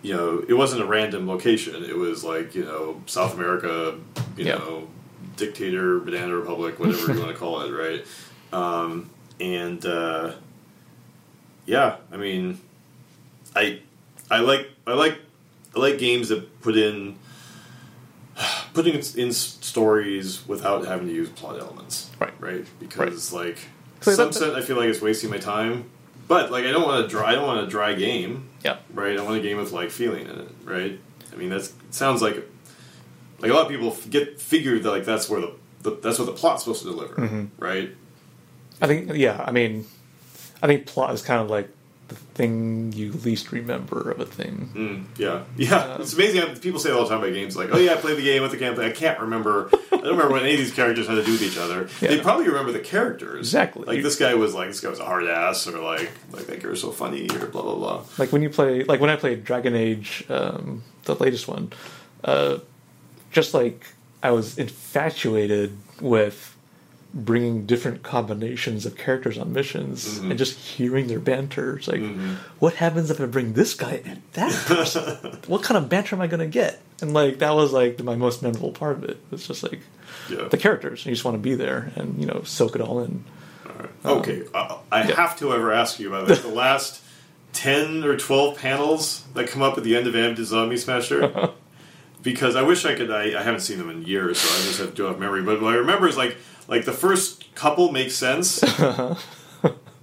you 0.00 0.14
know, 0.14 0.44
it 0.48 0.54
wasn't 0.54 0.80
a 0.80 0.86
random 0.86 1.26
location. 1.26 1.82
It 1.84 1.96
was 1.96 2.22
like 2.22 2.54
you 2.54 2.62
know 2.64 3.02
South 3.06 3.34
America, 3.34 3.98
you 4.36 4.44
Yeah. 4.46 4.58
know, 4.58 4.86
dictator, 5.36 5.98
banana 5.98 6.36
republic, 6.36 6.78
whatever 6.78 7.12
you 7.12 7.18
want 7.24 7.32
to 7.32 7.36
call 7.36 7.62
it, 7.62 7.72
right? 7.72 8.06
Um, 8.52 9.10
and 9.40 9.84
uh, 9.84 10.34
yeah, 11.66 11.96
I 12.12 12.16
mean, 12.16 12.60
I 13.56 13.80
I 14.30 14.40
like 14.40 14.68
I 14.86 14.94
like 14.94 15.18
I 15.76 15.80
like 15.80 15.98
games 15.98 16.28
that 16.28 16.60
put 16.60 16.76
in 16.76 17.16
putting 18.74 18.94
in, 18.94 19.02
in 19.16 19.32
stories 19.32 20.46
without 20.46 20.86
having 20.86 21.08
to 21.08 21.14
use 21.14 21.28
plot 21.30 21.58
elements, 21.60 22.10
Right. 22.18 22.32
Right, 22.40 22.66
because 22.80 23.32
like 23.32 23.58
So 24.00 24.12
Sunset, 24.12 24.54
I 24.54 24.60
feel 24.62 24.76
like 24.76 24.88
it's 24.88 25.00
wasting 25.00 25.30
my 25.30 25.38
time. 25.38 25.90
But 26.28 26.50
like, 26.52 26.64
I 26.66 26.70
don't 26.72 26.82
want 26.86 27.04
a 27.06 27.08
dry. 27.08 27.30
I 27.30 27.34
don't 27.34 27.46
want 27.46 27.66
a 27.66 27.70
dry 27.70 27.94
game, 27.94 28.50
Yeah. 28.62 28.76
right? 28.92 29.18
I 29.18 29.22
want 29.22 29.38
a 29.38 29.40
game 29.40 29.56
with 29.56 29.72
like 29.72 29.90
feeling 29.90 30.26
in 30.26 30.38
it, 30.40 30.48
right? 30.64 31.00
I 31.32 31.36
mean, 31.36 31.48
that 31.50 31.70
sounds 31.90 32.20
like 32.22 32.36
like 33.40 33.50
a 33.50 33.54
lot 33.54 33.62
of 33.66 33.68
people 33.70 33.96
get 34.10 34.40
figured 34.40 34.82
that 34.82 34.90
like 34.90 35.04
that's 35.04 35.28
where 35.30 35.40
the, 35.40 35.52
the 35.82 35.90
that's 36.02 36.18
what 36.18 36.26
the 36.26 36.32
plot's 36.32 36.64
supposed 36.64 36.82
to 36.82 36.88
deliver, 36.90 37.14
Mm-hmm. 37.14 37.44
right? 37.58 37.94
I 38.80 38.86
think 38.86 39.12
yeah. 39.14 39.42
I 39.44 39.52
mean, 39.52 39.86
I 40.62 40.66
think 40.66 40.86
plot 40.86 41.12
is 41.14 41.22
kind 41.22 41.40
of 41.40 41.48
like 41.50 41.68
the 42.08 42.14
thing 42.14 42.92
you 42.94 43.12
least 43.12 43.52
remember 43.52 44.10
of 44.10 44.20
a 44.20 44.26
thing. 44.26 44.70
Mm, 44.74 45.04
yeah, 45.18 45.44
yeah. 45.56 45.98
it's 46.00 46.14
amazing. 46.14 46.40
How 46.40 46.54
people 46.54 46.80
say 46.80 46.90
all 46.90 47.02
the 47.02 47.08
time 47.08 47.18
about 47.18 47.32
games, 47.34 47.56
like, 47.56 47.68
"Oh 47.72 47.78
yeah, 47.78 47.92
I 47.92 47.96
played 47.96 48.16
the 48.16 48.22
game 48.22 48.42
with 48.42 48.50
the 48.50 48.56
gameplay." 48.56 48.86
I 48.86 48.90
can't 48.90 49.20
remember. 49.20 49.68
I 49.72 49.96
don't 49.96 50.02
remember 50.04 50.30
what 50.30 50.42
any 50.42 50.52
of 50.52 50.58
these 50.58 50.72
characters 50.72 51.06
had 51.06 51.16
to 51.16 51.24
do 51.24 51.32
with 51.32 51.42
each 51.42 51.58
other. 51.58 51.88
They 52.00 52.20
probably 52.20 52.46
remember 52.48 52.72
the 52.72 52.80
characters 52.80 53.40
Exactly. 53.40 53.84
Like 53.84 54.02
this 54.02 54.16
guy 54.16 54.34
was 54.34 54.54
like, 54.54 54.68
this 54.68 54.80
guy 54.80 54.88
was 54.88 54.98
a 54.98 55.04
hard 55.04 55.24
ass, 55.24 55.66
or 55.66 55.78
like, 55.78 56.10
like 56.32 56.46
that 56.46 56.62
guy 56.62 56.68
was 56.68 56.80
so 56.80 56.90
funny, 56.90 57.28
or 57.30 57.46
blah 57.46 57.62
blah 57.62 57.74
blah. 57.74 58.04
Like 58.16 58.32
when 58.32 58.42
you 58.42 58.50
play, 58.50 58.84
like 58.84 59.00
when 59.00 59.10
I 59.10 59.16
played 59.16 59.44
Dragon 59.44 59.74
Age, 59.76 60.24
um, 60.30 60.82
the 61.04 61.14
latest 61.14 61.46
one, 61.48 61.72
uh, 62.24 62.58
just 63.30 63.52
like 63.52 63.86
I 64.22 64.30
was 64.30 64.56
infatuated 64.56 65.76
with 66.00 66.56
bringing 67.24 67.66
different 67.66 68.02
combinations 68.02 68.86
of 68.86 68.96
characters 68.96 69.36
on 69.38 69.52
missions 69.52 70.18
and 70.18 70.36
just 70.38 70.58
hearing 70.58 71.06
their 71.08 71.20
banter. 71.20 71.76
It's 71.78 71.88
like, 71.88 72.02
what 72.58 72.74
happens 72.74 73.10
if 73.10 73.20
I 73.20 73.26
bring 73.26 73.52
this 73.54 73.74
guy 73.74 74.00
and 74.04 74.22
that 74.34 74.52
person? 74.66 75.02
what 75.46 75.62
kind 75.62 75.76
of 75.76 75.88
banter 75.88 76.14
am 76.16 76.22
I 76.22 76.26
going 76.26 76.40
to 76.40 76.46
get? 76.46 76.80
And 77.00 77.12
like 77.14 77.38
that 77.38 77.54
was 77.54 77.72
like 77.72 78.02
my 78.02 78.14
most 78.16 78.42
memorable 78.42 78.72
part 78.72 78.96
of 78.98 79.04
it. 79.04 79.18
It's 79.32 79.46
just 79.46 79.62
like 79.62 79.80
Yeah. 80.30 80.48
the 80.48 80.56
characters. 80.58 81.04
You 81.06 81.12
just 81.12 81.24
want 81.24 81.34
to 81.36 81.40
be 81.40 81.54
there 81.54 81.92
and 81.96 82.20
you 82.20 82.26
know 82.26 82.42
soak 82.44 82.74
it 82.74 82.80
all 82.80 83.00
in. 83.00 83.24
Okay, 84.04 84.42
uh, 84.54 84.78
I 84.90 85.06
yeah. 85.08 85.14
have 85.14 85.38
to 85.38 85.52
ever 85.52 85.72
ask 85.72 86.00
you 86.00 86.08
about 86.08 86.26
this. 86.26 86.40
The 86.42 86.48
last 86.66 87.00
ten 87.52 88.02
or 88.04 88.16
twelve 88.16 88.58
panels 88.58 89.24
that 89.34 89.48
come 89.48 89.62
up 89.62 89.78
at 89.78 89.84
the 89.84 89.96
end 89.96 90.06
of 90.08 90.16
Atom 90.16 90.44
Zombie 90.44 90.76
Smasher, 90.76 91.50
because 92.22 92.56
I 92.56 92.62
wish 92.62 92.84
I 92.84 92.94
could. 92.96 93.10
I, 93.10 93.38
I 93.38 93.42
haven't 93.42 93.60
seen 93.60 93.78
them 93.78 93.88
in 93.90 94.02
years, 94.04 94.38
so 94.38 94.48
I 94.48 94.66
just 94.66 94.78
have 94.80 94.90
to 94.90 94.94
do 94.96 95.06
off 95.06 95.18
memory. 95.18 95.42
But 95.42 95.62
what 95.62 95.74
I 95.74 95.76
remember 95.76 96.08
is 96.08 96.16
like 96.16 96.36
like 96.68 96.84
the 96.84 96.92
first 96.92 97.52
couple 97.56 97.90
makes 97.90 98.14
sense. 98.14 98.62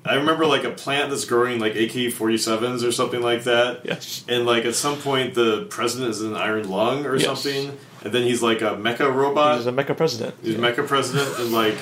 I 0.08 0.14
remember 0.18 0.46
like 0.46 0.64
a 0.64 0.70
plant 0.70 1.10
that's 1.10 1.26
growing 1.26 1.60
like 1.60 1.76
AK 1.76 2.12
forty 2.14 2.38
sevens 2.38 2.84
or 2.84 2.92
something 2.92 3.22
like 3.22 3.46
that. 3.46 3.82
Yes. 3.86 4.24
And 4.28 4.46
like 4.46 4.66
at 4.66 4.76
some 4.76 4.98
point 4.98 5.34
the 5.34 5.66
president 5.70 6.12
is 6.12 6.22
an 6.22 6.36
iron 6.36 6.70
lung 6.70 7.06
or 7.08 7.16
Yes. 7.16 7.26
something, 7.26 7.76
and 8.04 8.14
then 8.14 8.22
he's 8.24 8.42
like 8.44 8.62
a 8.62 8.76
mecha 8.76 9.12
robot. 9.12 9.58
He's 9.58 9.66
a 9.68 9.72
mecha 9.72 9.98
president. 9.98 10.36
He's 10.44 10.56
mecha 10.56 10.86
president, 10.88 11.40
and 11.40 11.52
like, 11.52 11.76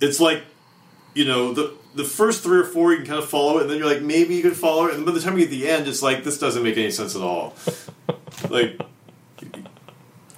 it's 0.00 0.20
like, 0.20 0.42
you 1.14 1.26
know, 1.26 1.52
the 1.52 1.74
the 1.94 2.04
first 2.04 2.42
three 2.42 2.58
or 2.58 2.64
four 2.64 2.92
you 2.92 2.98
can 2.98 3.06
kind 3.06 3.18
of 3.22 3.28
follow 3.28 3.58
it, 3.58 3.62
and 3.62 3.70
then 3.70 3.76
you're 3.78 3.86
like, 3.92 4.00
maybe 4.02 4.34
you 4.36 4.42
can 4.42 4.54
follow 4.54 4.86
it, 4.86 4.94
and 4.94 5.04
by 5.04 5.12
the 5.12 5.20
time 5.20 5.34
you 5.34 5.40
get 5.44 5.50
to 5.52 5.56
the 5.58 5.68
end, 5.68 5.86
it's 5.86 6.02
like 6.02 6.24
this 6.24 6.38
doesn't 6.38 6.62
make 6.62 6.78
any 6.78 6.90
sense 6.90 7.14
at 7.14 7.20
all. 7.20 7.54
like, 8.48 8.80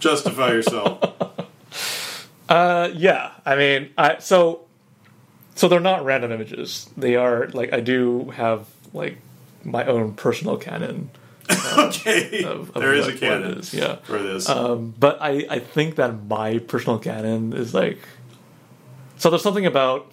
justify 0.00 0.48
yourself. 0.48 0.98
Uh, 2.48 2.90
yeah. 2.94 3.32
I 3.44 3.56
mean, 3.56 3.90
I 3.98 4.18
so 4.18 4.64
so 5.54 5.68
they're 5.68 5.80
not 5.80 6.04
random 6.04 6.32
images. 6.32 6.88
They 6.96 7.16
are 7.16 7.48
like 7.48 7.72
I 7.72 7.80
do 7.80 8.30
have 8.30 8.66
like 8.92 9.18
my 9.64 9.84
own 9.86 10.14
personal 10.14 10.56
canon. 10.56 11.10
okay, 11.78 12.42
Of, 12.42 12.74
of 12.74 12.82
there 12.82 12.92
is 12.94 13.06
a 13.06 13.16
canon 13.16 13.58
is, 13.58 13.72
yeah. 13.72 13.96
for 13.96 14.18
this. 14.18 14.48
Um, 14.48 14.94
but 14.98 15.18
I 15.20 15.46
I 15.48 15.58
think 15.60 15.94
that 15.96 16.24
my 16.26 16.58
personal 16.58 16.98
canon 16.98 17.52
is 17.52 17.72
like 17.72 18.00
so. 19.16 19.30
There's 19.30 19.42
something 19.42 19.66
about 19.66 20.10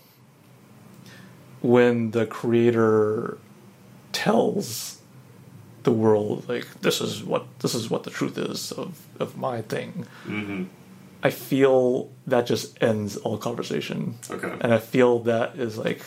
when 1.61 2.11
the 2.11 2.25
creator 2.25 3.38
tells 4.11 5.01
the 5.84 5.91
world 5.91 6.47
like 6.47 6.67
this 6.81 7.01
is 7.01 7.23
what 7.23 7.45
this 7.59 7.73
is 7.75 7.89
what 7.89 8.03
the 8.03 8.11
truth 8.11 8.38
is 8.38 8.71
of 8.71 8.99
of 9.19 9.38
my 9.38 9.61
thing. 9.61 10.05
hmm 10.23 10.63
I 11.24 11.30
feel 11.30 12.11
that 12.28 12.45
just 12.45 12.82
ends 12.84 13.15
all 13.17 13.38
conversation. 13.38 14.15
Okay. 14.30 14.53
And 14.61 14.74
I 14.74 14.78
feel 14.80 15.19
that 15.19 15.55
is 15.57 15.78
like 15.78 16.01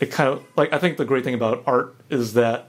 it 0.00 0.10
kind 0.12 0.30
of 0.30 0.44
like 0.56 0.72
I 0.72 0.78
think 0.78 0.96
the 0.96 1.04
great 1.04 1.24
thing 1.24 1.34
about 1.34 1.64
art 1.66 1.94
is 2.08 2.34
that 2.34 2.68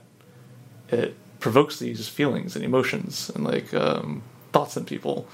it 0.88 1.14
provokes 1.38 1.78
these 1.78 2.08
feelings 2.08 2.56
and 2.56 2.64
emotions 2.64 3.30
and 3.34 3.44
like 3.44 3.72
um, 3.72 4.22
thoughts 4.52 4.76
in 4.76 4.84
people. 4.84 5.28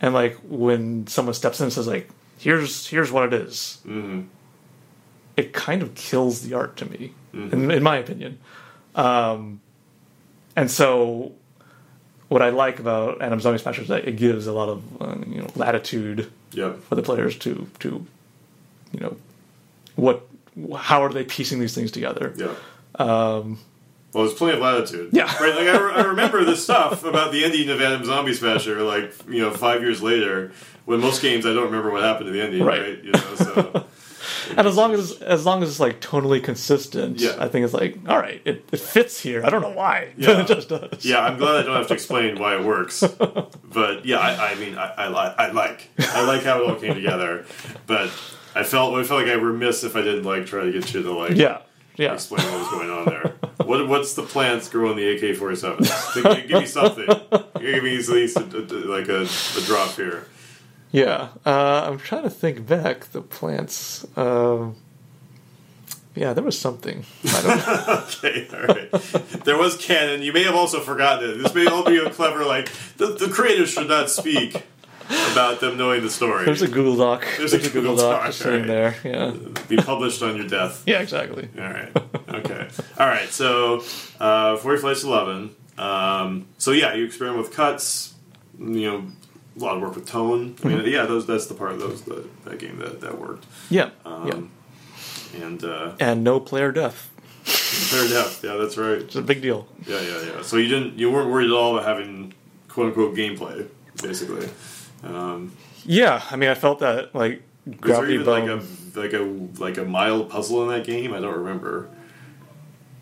And 0.00 0.14
like 0.14 0.36
when 0.48 1.06
someone 1.08 1.34
steps 1.34 1.58
in 1.60 1.64
and 1.64 1.72
says 1.72 1.86
like 1.88 2.08
here's 2.38 2.86
here's 2.86 3.10
what 3.10 3.32
it 3.32 3.34
is, 3.34 3.80
hmm 3.82 4.22
it 5.36 5.52
kind 5.52 5.82
of 5.82 5.94
kills 5.94 6.40
the 6.40 6.54
art 6.54 6.78
to 6.78 6.90
me, 6.90 7.12
in, 7.34 7.70
in 7.70 7.82
my 7.82 7.98
opinion. 7.98 8.38
Um, 8.94 9.60
and 10.56 10.70
so, 10.70 11.34
what 12.28 12.42
I 12.42 12.50
like 12.50 12.78
about 12.78 13.22
Atom 13.22 13.40
Zombie 13.40 13.58
Smasher 13.58 13.82
is 13.82 13.88
that 13.88 14.06
it 14.08 14.16
gives 14.16 14.46
a 14.46 14.52
lot 14.52 14.68
of 14.68 15.02
uh, 15.02 15.16
you 15.26 15.40
know 15.42 15.48
latitude 15.56 16.30
Yep. 16.52 16.82
for 16.84 16.94
the 16.94 17.02
players 17.02 17.36
to 17.40 17.66
to 17.80 18.06
you 18.92 19.00
know 19.00 19.16
what 19.94 20.26
how 20.76 21.02
are 21.02 21.12
they 21.12 21.24
piecing 21.24 21.58
these 21.60 21.74
things 21.74 21.90
together? 21.90 22.32
Yeah. 22.36 22.54
Um, 22.98 23.58
well, 24.12 24.24
there's 24.24 24.38
plenty 24.38 24.54
of 24.54 24.60
latitude. 24.62 25.10
Yeah. 25.12 25.24
Right. 25.42 25.54
Like 25.54 25.68
I, 25.68 25.78
re- 25.78 25.92
I 25.94 26.00
remember 26.06 26.44
this 26.44 26.62
stuff 26.64 27.04
about 27.04 27.32
the 27.32 27.44
ending 27.44 27.68
of 27.68 27.80
Atom 27.80 28.04
Zombie 28.06 28.32
Smasher, 28.32 28.82
like 28.82 29.12
you 29.28 29.40
know, 29.42 29.50
five 29.50 29.82
years 29.82 30.02
later. 30.02 30.52
When 30.86 31.00
most 31.00 31.20
games, 31.20 31.44
I 31.44 31.52
don't 31.52 31.64
remember 31.64 31.90
what 31.90 32.02
happened 32.04 32.26
to 32.26 32.32
the 32.32 32.40
ending. 32.40 32.62
Right. 32.62 32.80
Right. 32.80 33.04
You 33.04 33.12
know. 33.12 33.34
So. 33.34 33.86
And 34.56 34.66
as 34.66 34.76
long 34.76 34.94
as 34.94 35.12
as 35.22 35.44
long 35.44 35.62
as 35.62 35.68
it's 35.70 35.80
like 35.80 36.00
tonally 36.00 36.42
consistent, 36.42 37.20
Yeah. 37.20 37.36
I 37.38 37.48
think 37.48 37.64
it's 37.64 37.74
like 37.74 37.98
all 38.08 38.18
right, 38.18 38.40
it, 38.44 38.68
it 38.72 38.80
fits 38.80 39.20
here. 39.20 39.44
I 39.44 39.50
don't 39.50 39.62
know 39.62 39.70
why, 39.70 40.12
Yeah. 40.16 40.40
it 40.40 40.46
just 40.46 40.68
does. 40.68 41.04
Yeah, 41.04 41.20
I'm 41.20 41.36
glad 41.38 41.56
I 41.56 41.62
don't 41.62 41.76
have 41.76 41.88
to 41.88 41.94
explain 41.94 42.38
why 42.38 42.56
it 42.56 42.64
works. 42.64 43.02
But 43.76 44.06
yeah, 44.06 44.18
I, 44.18 44.52
I 44.52 44.54
mean, 44.54 44.78
I, 44.78 44.86
I, 44.96 45.08
li- 45.08 45.34
I 45.36 45.50
like 45.52 45.90
I 45.98 46.24
like 46.24 46.42
how 46.44 46.62
it 46.62 46.68
all 46.70 46.76
came 46.76 46.94
together. 46.94 47.44
But 47.86 48.08
I 48.54 48.62
felt 48.62 48.94
I 48.94 49.02
felt 49.04 49.20
like 49.22 49.30
I 49.30 49.36
were 49.36 49.52
remiss 49.52 49.84
if 49.84 49.94
I 49.96 50.00
didn't 50.00 50.22
like 50.24 50.46
try 50.46 50.64
to 50.64 50.72
get 50.72 50.94
you 50.94 51.02
to 51.02 51.12
like 51.12 51.36
yeah, 51.36 51.58
yeah. 51.96 52.14
explain 52.14 52.46
what 52.50 52.60
was 52.60 52.68
going 52.70 52.90
on 52.90 53.04
there. 53.04 53.34
What 53.66 53.86
what's 53.88 54.14
the 54.14 54.22
plants 54.22 54.68
growing 54.70 54.96
the 54.96 55.08
AK-47? 55.16 56.48
Give 56.48 56.60
me 56.60 56.66
something. 56.66 57.06
Give 57.60 57.82
me 57.84 57.98
at 57.98 58.08
least 58.08 58.36
a, 58.38 58.40
a- 58.44 58.88
like 58.96 59.08
a, 59.08 59.22
a 59.24 59.60
drop 59.66 59.90
here. 59.96 60.26
Yeah, 60.92 61.28
uh, 61.44 61.88
I'm 61.90 61.98
trying 61.98 62.22
to 62.22 62.30
think 62.30 62.66
back. 62.66 63.06
The 63.06 63.20
plants. 63.22 64.06
Um, 64.16 64.76
yeah, 66.14 66.32
there 66.32 66.44
was 66.44 66.58
something. 66.58 67.04
I 67.26 67.42
don't 67.42 67.66
know. 67.86 68.02
Okay, 68.04 68.48
all 68.52 68.66
right. 68.66 68.90
There 69.44 69.58
was 69.58 69.76
canon. 69.76 70.22
You 70.22 70.32
may 70.32 70.44
have 70.44 70.54
also 70.54 70.80
forgotten 70.80 71.30
it. 71.30 71.34
This 71.42 71.54
may 71.54 71.66
all 71.66 71.84
be 71.84 71.98
a 71.98 72.08
clever 72.10 72.44
like 72.44 72.72
the, 72.96 73.08
the 73.08 73.28
creators 73.28 73.70
should 73.70 73.88
not 73.88 74.08
speak 74.10 74.64
about 75.32 75.60
them 75.60 75.76
knowing 75.76 76.02
the 76.02 76.10
story. 76.10 76.46
There's 76.46 76.62
a 76.62 76.68
Google 76.68 76.96
Doc. 76.96 77.26
There's 77.36 77.52
a 77.52 77.58
Google 77.70 77.96
Doc, 77.96 78.26
just 78.26 78.38
sitting 78.38 78.60
right. 78.60 78.66
there. 78.66 78.96
Yeah, 79.04 79.34
be 79.68 79.76
published 79.76 80.22
on 80.22 80.36
your 80.36 80.48
death. 80.48 80.82
yeah, 80.86 81.00
exactly. 81.00 81.48
All 81.58 81.64
right. 81.64 81.96
Okay. 82.28 82.68
All 82.98 83.06
right. 83.06 83.28
So, 83.28 83.84
uh, 84.18 84.56
Thirty 84.56 84.80
Flights 84.80 85.02
of 85.02 85.10
Loving. 85.10 85.54
Um, 85.76 86.46
so 86.56 86.72
yeah, 86.72 86.94
you 86.94 87.04
experiment 87.04 87.42
with 87.42 87.54
cuts. 87.54 88.14
You 88.58 88.90
know, 88.90 89.04
a 89.56 89.60
lot 89.60 89.76
of 89.76 89.82
work 89.82 89.94
with 89.94 90.06
tone. 90.06 90.54
I 90.64 90.68
mean, 90.68 90.84
yeah, 90.86 91.06
those 91.06 91.26
that's 91.26 91.46
the 91.46 91.54
part 91.54 91.72
of 91.72 91.78
those 91.80 92.02
the, 92.02 92.26
that 92.44 92.58
game 92.58 92.78
that 92.78 93.00
that 93.00 93.18
worked. 93.18 93.46
Yeah, 93.70 93.90
Um, 94.04 94.50
And 95.40 95.64
uh, 95.64 95.92
and 96.00 96.22
no 96.24 96.40
player 96.40 96.72
death. 96.72 97.10
fair 97.44 98.04
enough. 98.06 98.42
Yeah, 98.44 98.56
that's 98.56 98.76
right. 98.76 98.98
It's 98.98 99.16
a 99.16 99.22
big 99.22 99.40
deal. 99.42 99.66
Yeah, 99.86 100.00
yeah, 100.00 100.22
yeah. 100.22 100.42
So 100.42 100.56
you 100.56 100.68
didn't 100.68 100.98
you 100.98 101.10
weren't 101.10 101.30
worried 101.30 101.46
at 101.50 101.52
all 101.56 101.76
about 101.78 101.86
having 101.88 102.34
quote 102.68 102.88
unquote 102.88 103.14
gameplay, 103.16 103.66
basically. 104.02 104.48
Um, 105.04 105.52
Yeah, 105.84 106.22
I 106.30 106.36
mean, 106.36 106.50
I 106.50 106.54
felt 106.54 106.78
that 106.80 107.14
like 107.14 107.42
was 107.82 107.92
there 107.98 108.10
even 108.10 108.24
bone. 108.26 108.46
like 108.48 108.62
a 108.62 109.00
like 109.00 109.12
a 109.12 109.62
like 109.62 109.78
a 109.78 109.84
mild 109.84 110.30
puzzle 110.30 110.62
in 110.64 110.68
that 110.76 110.86
game? 110.86 111.12
I 111.14 111.20
don't 111.20 111.34
remember. 111.38 111.88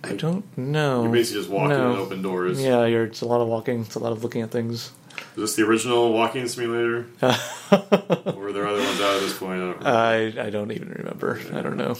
I 0.02 0.12
don't 0.14 0.44
know. 0.58 1.04
You're 1.04 1.12
basically 1.12 1.40
just 1.40 1.50
walking 1.50 1.70
No. 1.70 1.90
and 1.92 1.98
open 1.98 2.20
doors. 2.20 2.62
Yeah, 2.62 2.84
you're, 2.84 3.04
it's 3.04 3.22
a 3.22 3.26
lot 3.26 3.40
of 3.40 3.48
walking. 3.48 3.80
It's 3.82 3.94
a 3.94 3.98
lot 3.98 4.12
of 4.12 4.22
looking 4.22 4.42
at 4.42 4.50
things. 4.50 4.92
Is 5.36 5.36
this 5.36 5.54
the 5.56 5.62
original 5.64 6.12
walking 6.12 6.46
simulator? 6.48 7.06
or 7.22 8.32
were 8.34 8.52
there 8.52 8.66
other 8.66 8.80
ones 8.82 9.00
out 9.00 9.14
at 9.16 9.20
this 9.20 9.36
point? 9.38 9.60
I 9.60 9.72
don't. 9.72 9.86
I 9.86 10.46
I 10.46 10.50
don't 10.50 10.70
even 10.72 10.90
remember. 10.90 11.40
I 11.52 11.60
don't 11.62 11.76
know. 11.76 11.96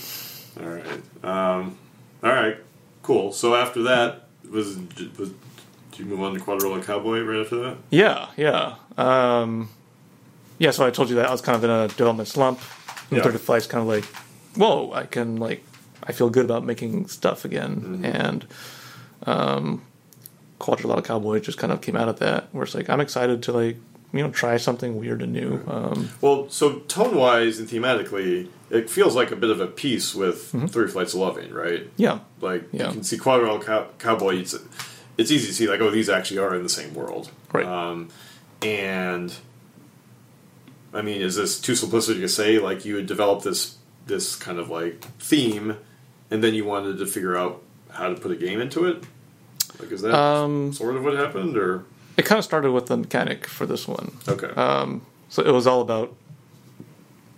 all 0.60 0.68
right. 0.68 0.84
Um, 1.24 1.76
all 2.22 2.30
right. 2.32 2.56
Cool. 3.02 3.32
So 3.32 3.54
after 3.54 3.82
that 3.84 4.28
was 4.50 4.76
was 5.18 5.30
Did 5.90 5.98
you 5.98 6.04
move 6.06 6.22
on 6.22 6.34
to 6.34 6.40
Quadrilateral 6.40 6.84
Cowboy 6.84 7.22
right 7.22 7.40
after 7.40 7.56
that? 7.62 7.76
Yeah, 7.90 8.28
yeah. 8.36 8.76
Um, 8.96 9.68
yeah, 10.58 10.70
so 10.70 10.86
I 10.86 10.90
told 10.90 11.08
you 11.10 11.16
that 11.16 11.26
I 11.26 11.30
was 11.32 11.40
kind 11.40 11.56
of 11.56 11.64
in 11.64 11.70
a 11.70 11.88
development 11.88 12.28
slump. 12.28 12.60
And 13.10 13.18
Yeah. 13.18 13.24
30 13.24 13.38
Flight's 13.38 13.66
kind 13.66 13.82
of 13.82 13.88
like, 13.88 14.04
whoa, 14.56 14.92
I 14.92 15.04
can, 15.04 15.36
like, 15.36 15.64
I 16.02 16.12
feel 16.12 16.30
good 16.30 16.44
about 16.44 16.64
making 16.64 17.08
stuff 17.08 17.44
again. 17.44 17.76
Mm-hmm. 17.76 18.04
And 18.04 18.46
um, 19.26 19.82
Quadrilateral 20.58 21.04
Cowboy 21.04 21.40
just 21.40 21.58
kind 21.58 21.72
of 21.72 21.80
came 21.80 21.96
out 21.96 22.08
of 22.08 22.18
that, 22.20 22.48
where 22.52 22.64
it's 22.64 22.74
like, 22.74 22.88
I'm 22.88 23.00
excited 23.00 23.42
to, 23.44 23.52
like, 23.52 23.76
you 24.12 24.22
know, 24.22 24.30
try 24.30 24.56
something 24.56 24.96
weird 24.98 25.22
and 25.22 25.32
new. 25.32 25.60
Um, 25.66 26.08
Well, 26.20 26.48
so 26.48 26.78
tone 26.80 27.16
wise 27.16 27.58
and 27.58 27.68
thematically, 27.68 28.48
it 28.70 28.88
feels 28.88 29.16
like 29.16 29.30
a 29.32 29.36
bit 29.36 29.50
of 29.50 29.60
a 29.60 29.66
piece 29.66 30.14
with 30.14 30.44
Thirty 30.70 30.90
Flights 30.92 31.14
of 31.14 31.20
Loving, 31.20 31.52
right? 31.52 31.90
yeah, 31.96 32.20
Like 32.40 32.64
Yeah. 32.72 32.86
you 32.88 32.92
can 32.92 33.02
see 33.02 33.18
Quadrilateral 33.18 33.62
Cow- 33.64 33.88
Cowboy. 33.98 34.36
It's 34.36 34.54
it's 35.18 35.30
easy 35.30 35.46
to 35.48 35.52
see 35.54 35.68
like 35.68 35.80
oh 35.80 35.90
these 35.90 36.08
actually 36.08 36.38
are 36.38 36.54
in 36.54 36.62
the 36.62 36.68
same 36.68 36.94
world, 36.94 37.30
Right. 37.52 37.66
Um, 37.66 38.08
and 38.62 39.34
I 40.92 41.02
mean, 41.02 41.20
is 41.20 41.34
this 41.36 41.60
too 41.60 41.72
simplistic 41.72 42.20
to 42.20 42.28
say 42.28 42.58
like 42.58 42.84
you 42.84 42.96
had 42.96 43.06
developed 43.06 43.42
this 43.44 43.78
this 44.06 44.36
kind 44.36 44.58
of 44.58 44.70
like 44.70 45.04
theme, 45.18 45.76
and 46.30 46.42
then 46.42 46.54
you 46.54 46.64
wanted 46.64 46.98
to 46.98 47.06
figure 47.06 47.36
out 47.36 47.62
how 47.90 48.08
to 48.08 48.14
put 48.14 48.30
a 48.30 48.36
game 48.36 48.60
into 48.60 48.84
it? 48.86 49.02
Like 49.84 49.92
is 49.92 50.02
that 50.02 50.14
Um, 50.14 50.72
sort 50.72 50.96
of 50.96 51.04
what 51.04 51.14
happened, 51.14 51.56
or 51.56 51.84
it 52.16 52.24
kind 52.24 52.38
of 52.38 52.44
started 52.44 52.72
with 52.72 52.86
the 52.86 52.96
mechanic 52.96 53.46
for 53.46 53.66
this 53.66 53.86
one. 53.86 54.12
okay, 54.28 54.48
Um, 54.60 55.02
so 55.28 55.42
it 55.42 55.50
was 55.52 55.66
all 55.66 55.80
about 55.80 56.14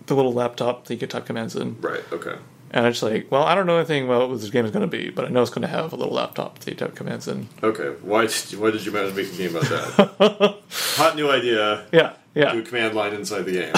the 0.05 0.15
little 0.15 0.33
laptop 0.33 0.85
that 0.85 0.93
you 0.93 0.99
could 0.99 1.09
type 1.09 1.25
commands 1.25 1.55
in. 1.55 1.75
right, 1.81 2.01
okay, 2.13 2.35
And 2.71 2.85
I 2.85 2.89
just 2.91 3.03
like, 3.03 3.29
well, 3.31 3.43
I 3.43 3.55
don't 3.55 3.65
know 3.65 3.77
anything 3.77 4.05
about 4.05 4.29
what 4.29 4.39
this 4.39 4.49
game 4.49 4.63
is 4.65 4.71
going 4.71 4.89
to 4.89 4.97
be, 4.97 5.09
but 5.09 5.25
I 5.25 5.29
know 5.29 5.41
it's 5.41 5.49
going 5.51 5.63
to 5.63 5.67
have 5.67 5.91
a 5.93 5.95
little 5.95 6.13
laptop 6.13 6.59
that 6.59 6.69
you 6.71 6.75
type 6.77 6.95
commands 6.95 7.27
in. 7.27 7.47
okay. 7.63 7.89
Why 8.01 8.27
did 8.27 8.51
you, 8.51 8.59
why 8.61 8.71
did 8.71 8.85
you 8.85 8.91
manage 8.91 9.11
to 9.13 9.17
make 9.21 9.33
a 9.33 9.35
game 9.37 9.55
about 9.55 9.69
that? 9.69 10.57
Hot 10.97 11.15
new 11.15 11.29
idea. 11.29 11.85
Yeah, 11.91 12.13
Do 12.35 12.41
a 12.41 12.55
yeah, 12.55 12.61
command 12.61 12.93
line 12.95 13.13
inside 13.13 13.43
the 13.43 13.51
game. 13.51 13.73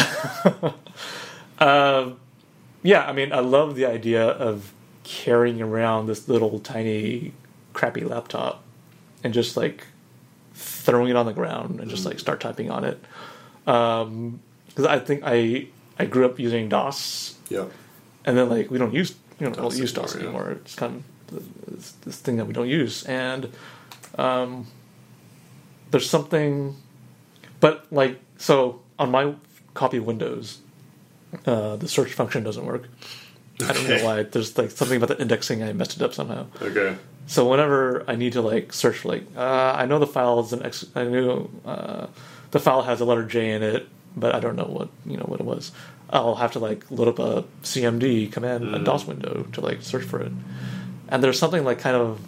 yeah. 2.84 3.06
I 3.08 3.12
mean, 3.14 3.32
I 3.34 3.40
love 3.40 3.76
the 3.76 3.86
idea 3.86 4.24
of 4.28 4.74
carrying 5.04 5.62
around 5.62 6.06
this 6.08 6.28
little 6.28 6.60
tiny, 6.60 7.34
crappy 7.74 8.02
laptop 8.02 8.64
and 9.24 9.34
just 9.34 9.58
like 9.58 9.86
throwing 10.54 11.10
it 11.10 11.16
on 11.16 11.26
the 11.26 11.34
ground 11.34 11.80
and 11.80 11.90
just 11.90 12.06
like 12.06 12.20
start 12.20 12.40
typing 12.40 12.70
on 12.70 12.84
it. 12.84 13.02
Because 13.66 14.86
I 14.86 15.00
think 15.00 15.22
I 15.26 15.68
I 15.98 16.06
grew 16.06 16.26
up 16.26 16.40
using 16.40 16.70
DOS 16.70 17.36
yeah. 17.50 17.66
and 18.26 18.38
then 18.38 18.50
like 18.50 18.72
we 18.72 18.78
don't 18.78 18.94
use 18.94 19.16
you 19.40 19.48
know 19.48 19.54
DOS 19.54 19.74
don't 19.74 19.78
use 19.78 19.94
DOS 19.94 20.16
anymore, 20.16 20.48
yeah. 20.50 20.58
It's 20.58 20.76
kind 20.76 21.04
of 21.32 21.76
this, 21.76 21.92
this 22.04 22.20
thing 22.20 22.38
that 22.38 22.46
we 22.46 22.54
don't 22.54 22.68
use, 22.68 23.04
and 23.04 23.52
um, 24.18 24.68
there's 25.92 26.10
something, 26.10 26.76
but 27.60 27.86
like 27.92 28.20
so 28.38 28.82
on 28.98 29.12
my 29.12 29.36
copy 29.74 29.98
of 29.98 30.06
Windows, 30.06 30.60
uh, 31.46 31.76
the 31.76 31.88
search 31.88 32.14
function 32.14 32.44
doesn't 32.44 32.66
work. 32.66 32.90
I 33.62 33.74
don't 33.74 33.88
know 33.90 34.04
why. 34.04 34.24
There's 34.24 34.58
like 34.58 34.72
something 34.72 34.98
about 34.98 35.10
the 35.10 35.22
indexing. 35.22 35.62
I 35.64 35.74
messed 35.74 35.96
it 35.96 36.02
up 36.02 36.14
somehow. 36.14 36.48
Okay. 36.62 36.96
So 37.30 37.48
whenever 37.48 38.04
I 38.08 38.16
need 38.16 38.34
to 38.34 38.42
like 38.42 38.74
search 38.74 38.98
for 38.98 39.10
like, 39.10 39.24
uh, 39.38 39.74
I 39.78 39.86
know 39.86 40.00
the 40.00 40.08
file 40.08 40.40
is 40.40 40.52
an 40.52 40.64
X. 40.64 40.84
I 40.96 41.04
knew 41.04 41.48
uh, 41.64 42.08
the 42.50 42.60
file 42.60 42.82
has 42.82 43.02
a 43.02 43.06
letter 43.06 43.24
J 43.24 43.52
in 43.52 43.62
it, 43.62 43.88
but 44.18 44.34
I 44.34 44.40
don't 44.40 44.56
know 44.56 44.66
what 44.66 44.90
you 45.06 45.16
know 45.16 45.26
what 45.26 45.40
it 45.40 45.46
was. 45.46 45.72
I'll 46.10 46.34
have 46.34 46.54
to 46.54 46.60
like 46.60 46.90
load 46.90 47.08
up 47.08 47.20
a 47.20 47.46
CMD 47.62 48.32
command, 48.32 48.74
a 48.74 48.80
DOS 48.80 49.06
window 49.06 49.46
to 49.54 49.62
like 49.62 49.84
search 49.84 50.06
for 50.06 50.20
it. 50.22 50.32
And 51.08 51.24
there's 51.24 51.38
something 51.38 51.64
like 51.64 51.78
kind 51.78 51.96
of 51.96 52.20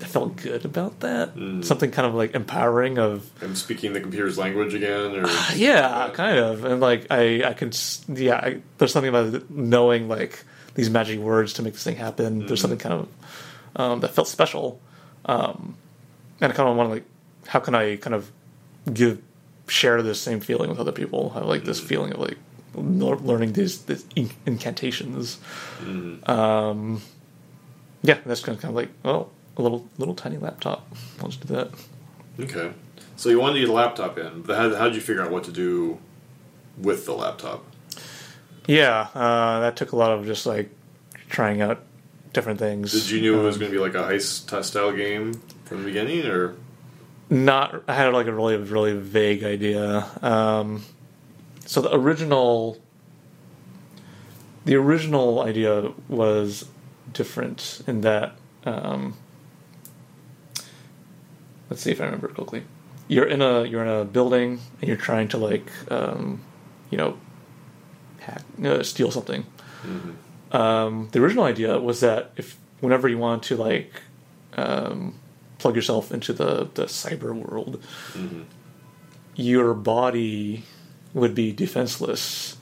it 0.00 0.06
felt 0.06 0.34
good 0.34 0.64
about 0.64 0.98
that. 1.00 1.36
Something 1.62 1.92
kind 1.92 2.08
of 2.08 2.14
like 2.16 2.34
empowering 2.34 2.98
of 2.98 3.30
I'm 3.40 3.54
speaking 3.54 3.92
the 3.92 4.00
computer's 4.00 4.36
language 4.36 4.74
again, 4.74 5.14
or 5.14 5.28
yeah, 5.54 6.10
kind 6.12 6.38
of. 6.38 6.64
And 6.64 6.80
like 6.80 7.06
I, 7.08 7.44
I 7.44 7.52
can, 7.52 7.70
yeah. 8.08 8.34
I, 8.34 8.60
there's 8.78 8.92
something 8.92 9.14
about 9.14 9.48
knowing 9.48 10.08
like 10.08 10.42
these 10.74 10.90
magic 10.90 11.20
words 11.20 11.52
to 11.52 11.62
make 11.62 11.74
this 11.74 11.84
thing 11.84 11.94
happen. 11.94 12.46
There's 12.46 12.60
something 12.60 12.80
kind 12.80 12.94
of 12.94 13.08
um, 13.76 14.00
that 14.00 14.10
felt 14.10 14.28
special, 14.28 14.80
um, 15.26 15.76
and 16.40 16.52
I 16.52 16.54
kind 16.54 16.68
of 16.68 16.76
want 16.76 16.88
to 16.90 16.94
like, 16.94 17.04
how 17.46 17.60
can 17.60 17.74
I 17.74 17.96
kind 17.96 18.14
of 18.14 18.30
give 18.92 19.20
share 19.66 20.02
this 20.02 20.20
same 20.20 20.40
feeling 20.40 20.68
with 20.70 20.78
other 20.78 20.92
people? 20.92 21.30
Have 21.30 21.46
like 21.46 21.64
this 21.64 21.80
feeling 21.80 22.12
of 22.12 22.20
like 22.20 22.38
learning 22.74 23.52
these, 23.52 23.82
these 23.82 24.04
in- 24.16 24.30
incantations. 24.46 25.38
Um, 26.26 27.02
yeah, 28.02 28.18
that's 28.26 28.40
kind 28.40 28.56
of, 28.56 28.62
kind 28.62 28.72
of 28.72 28.76
like 28.76 28.90
well, 29.02 29.30
a 29.56 29.62
little 29.62 29.88
little 29.98 30.14
tiny 30.14 30.36
laptop. 30.36 30.86
I'll 31.20 31.28
just 31.28 31.46
do 31.46 31.54
that. 31.54 31.70
okay. 32.40 32.72
So 33.16 33.28
you 33.28 33.38
wanted 33.38 33.54
to 33.54 33.60
get 33.60 33.68
a 33.68 33.72
laptop 33.72 34.18
in, 34.18 34.42
but 34.42 34.56
how, 34.56 34.74
how 34.74 34.84
did 34.86 34.96
you 34.96 35.00
figure 35.00 35.22
out 35.22 35.30
what 35.30 35.44
to 35.44 35.52
do 35.52 35.98
with 36.76 37.06
the 37.06 37.12
laptop? 37.12 37.64
Yeah, 38.66 39.08
uh, 39.14 39.60
that 39.60 39.76
took 39.76 39.92
a 39.92 39.96
lot 39.96 40.10
of 40.10 40.26
just 40.26 40.46
like 40.46 40.70
trying 41.28 41.60
out 41.60 41.82
different 42.34 42.58
things. 42.58 42.92
Did 42.92 43.08
you 43.10 43.20
knew 43.22 43.40
it 43.40 43.42
was 43.42 43.54
Um, 43.56 43.60
going 43.60 43.72
to 43.72 43.78
be 43.78 43.82
like 43.82 43.94
a 43.94 44.02
heist 44.02 44.64
style 44.64 44.92
game 44.92 45.40
from 45.64 45.78
the 45.78 45.84
beginning, 45.84 46.26
or 46.26 46.54
Not. 47.30 47.82
I 47.88 47.94
had 47.94 48.12
like 48.12 48.26
a 48.26 48.32
really 48.34 48.56
really 48.58 48.92
vague 48.92 49.42
idea. 49.42 50.06
Um, 50.20 50.82
so 51.64 51.80
the 51.80 51.94
original, 51.94 52.78
the 54.66 54.74
original 54.76 55.40
idea 55.40 55.92
was 56.08 56.66
different 57.12 57.82
in 57.86 58.02
that. 58.02 58.36
Um, 58.66 59.14
let's 61.70 61.82
see 61.82 61.90
if 61.92 62.00
I 62.00 62.04
remember 62.04 62.28
quickly. 62.28 62.64
You're 63.08 63.26
in 63.26 63.40
a 63.42 63.64
you're 63.64 63.82
in 63.82 63.88
a 63.88 64.04
building 64.04 64.60
and 64.80 64.88
you're 64.88 64.96
trying 64.96 65.28
to 65.28 65.38
like 65.38 65.70
um, 65.90 66.40
you 66.90 66.98
know 66.98 67.16
hack 68.20 68.42
uh, 68.64 68.82
steal 68.82 69.10
something. 69.10 69.44
Um, 70.54 71.08
the 71.10 71.20
original 71.20 71.44
idea 71.44 71.78
was 71.80 71.98
that 72.00 72.30
if 72.36 72.56
whenever 72.80 73.08
you 73.08 73.18
want 73.18 73.42
to 73.44 73.56
like 73.56 73.92
um, 74.56 75.18
plug 75.58 75.74
yourself 75.74 76.12
into 76.12 76.32
the 76.32 76.68
the 76.74 76.84
cyber 76.84 77.34
world, 77.34 77.82
your 79.34 79.74
body 79.74 80.62
would 81.12 81.34
be 81.34 81.52
defenseless, 81.52 82.56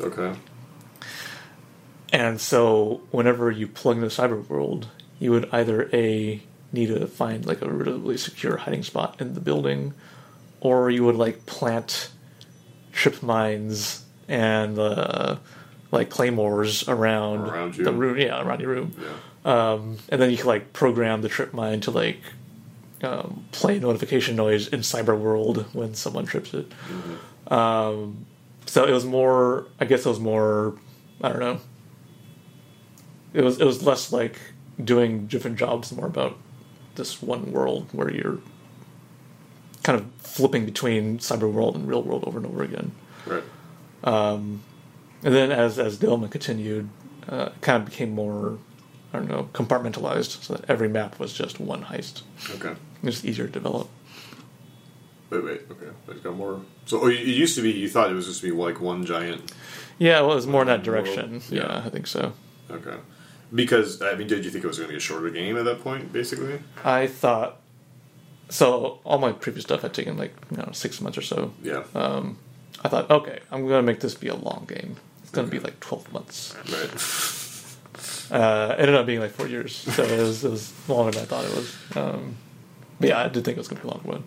okay, 0.00 0.34
and 2.12 2.40
so 2.40 3.02
whenever 3.10 3.50
you 3.50 3.68
plug 3.68 3.96
into 3.96 4.08
the 4.08 4.14
cyber 4.14 4.48
world, 4.48 4.88
you 5.18 5.30
would 5.30 5.46
either 5.52 5.90
a 5.92 6.40
need 6.72 6.86
to 6.86 7.06
find 7.06 7.44
like 7.44 7.60
a 7.60 7.68
really 7.68 8.16
secure 8.16 8.56
hiding 8.56 8.82
spot 8.82 9.20
in 9.20 9.34
the 9.34 9.40
building, 9.40 9.92
or 10.60 10.88
you 10.88 11.04
would 11.04 11.16
like 11.16 11.44
plant 11.44 12.10
trip 12.90 13.22
mines 13.22 14.02
and 14.28 14.78
uh, 14.78 15.36
like 15.94 16.10
claymores 16.10 16.88
around, 16.88 17.48
Around 17.48 17.74
the 17.76 17.92
room. 17.92 18.18
Yeah, 18.18 18.42
around 18.42 18.60
your 18.60 18.70
room. 18.70 18.92
yeah, 19.00 19.72
um, 19.72 19.98
and 20.08 20.20
then 20.20 20.30
you 20.30 20.36
can 20.36 20.46
like 20.46 20.72
program 20.72 21.22
the 21.22 21.28
trip 21.28 21.52
mine 21.54 21.80
to 21.82 21.90
like 21.90 22.20
um, 23.02 23.44
play 23.52 23.78
notification 23.78 24.36
noise 24.36 24.68
in 24.68 24.80
cyber 24.80 25.18
world 25.18 25.66
when 25.72 25.94
someone 25.94 26.26
trips 26.26 26.52
it. 26.54 26.70
Um, 27.50 28.26
so 28.66 28.84
it 28.84 28.92
was 28.92 29.04
more. 29.04 29.66
I 29.80 29.84
guess 29.84 30.04
it 30.06 30.08
was 30.08 30.20
more. 30.20 30.74
I 31.22 31.28
don't 31.28 31.40
know. 31.40 31.60
It 33.32 33.42
was 33.42 33.60
it 33.60 33.64
was 33.64 33.82
less 33.82 34.12
like 34.12 34.38
doing 34.82 35.26
different 35.26 35.56
jobs, 35.58 35.92
more 35.92 36.06
about 36.06 36.36
this 36.94 37.20
one 37.20 37.52
world 37.52 37.88
where 37.92 38.10
you're 38.10 38.38
kind 39.82 39.98
of 40.00 40.06
flipping 40.18 40.64
between 40.64 41.18
cyber 41.18 41.50
world 41.52 41.74
and 41.76 41.86
real 41.86 42.02
world 42.02 42.24
over 42.26 42.38
and 42.38 42.46
over 42.46 42.62
again. 42.62 42.92
right, 43.26 43.42
And 45.24 45.34
then 45.34 45.50
as 45.50 45.78
as 45.78 45.96
development 45.98 46.32
continued, 46.32 46.90
uh, 47.28 47.46
it 47.46 47.60
kind 47.62 47.82
of 47.82 47.88
became 47.88 48.10
more, 48.10 48.58
I 49.12 49.18
don't 49.18 49.28
know, 49.28 49.48
compartmentalized, 49.54 50.42
so 50.42 50.54
that 50.54 50.68
every 50.68 50.88
map 50.88 51.18
was 51.18 51.32
just 51.32 51.58
one 51.58 51.84
heist. 51.84 52.22
okay. 52.50 52.72
It 53.02 53.06
was 53.06 53.24
easier 53.24 53.46
to 53.46 53.52
develop. 53.52 53.88
Wait, 55.30 55.42
wait, 55.42 55.62
okay. 55.70 55.88
It's 56.08 56.20
got 56.20 56.36
more. 56.36 56.60
So 56.84 57.00
oh, 57.02 57.08
it 57.08 57.20
used 57.20 57.56
to 57.56 57.62
be 57.62 57.72
you 57.72 57.88
thought 57.88 58.10
it 58.10 58.14
was 58.14 58.26
just 58.26 58.42
to 58.42 58.46
be 58.46 58.52
like 58.52 58.80
one 58.80 59.06
giant. 59.06 59.50
Yeah, 59.98 60.20
well, 60.20 60.32
it 60.32 60.36
was 60.36 60.46
more 60.46 60.62
in 60.62 60.68
that 60.68 60.82
direction. 60.82 61.40
yeah. 61.48 61.62
Yeah, 61.62 61.82
I 61.84 61.88
think 61.88 62.06
so. 62.06 62.34
Okay, 62.70 62.96
because 63.54 64.02
I 64.02 64.14
mean, 64.14 64.28
did 64.28 64.44
you 64.44 64.50
think 64.50 64.64
it 64.64 64.68
was 64.68 64.76
going 64.76 64.88
to 64.88 64.92
be 64.92 64.98
a 64.98 65.00
shorter 65.00 65.30
game 65.30 65.56
at 65.56 65.64
that 65.64 65.80
point, 65.80 66.12
basically? 66.12 66.60
I 66.84 67.06
thought. 67.06 67.60
So 68.50 69.00
all 69.04 69.18
my 69.18 69.32
previous 69.32 69.64
stuff 69.64 69.80
had 69.80 69.94
taken 69.94 70.18
like 70.18 70.34
you 70.50 70.58
know 70.58 70.68
six 70.72 71.00
months 71.00 71.16
or 71.16 71.22
so. 71.22 71.54
Yeah, 71.62 71.84
I 72.84 72.88
thought, 72.88 73.10
okay, 73.10 73.40
I'm 73.50 73.66
going 73.66 73.82
to 73.82 73.86
make 73.86 74.00
this 74.00 74.14
be 74.14 74.28
a 74.28 74.34
long 74.34 74.66
game. 74.68 74.96
Going 75.34 75.46
to 75.46 75.50
be 75.50 75.60
like 75.60 75.80
twelve 75.80 76.12
months. 76.12 76.54
right. 76.70 76.90
Uh, 78.30 78.74
it 78.74 78.80
ended 78.80 78.94
up 78.94 79.06
being 79.06 79.20
like 79.20 79.30
four 79.32 79.46
years, 79.46 79.76
so 79.76 80.02
it 80.02 80.18
was, 80.18 80.44
it 80.44 80.50
was 80.50 80.72
longer 80.88 81.12
than 81.12 81.22
I 81.22 81.26
thought 81.26 81.44
it 81.44 81.54
was. 81.54 81.76
Um, 81.96 82.36
but 82.98 83.10
yeah, 83.10 83.20
I 83.20 83.28
did 83.28 83.44
think 83.44 83.56
it 83.56 83.60
was 83.60 83.68
going 83.68 83.80
to 83.80 83.86
be 83.86 83.90
a 83.90 83.94
long 83.94 84.02
one. 84.04 84.24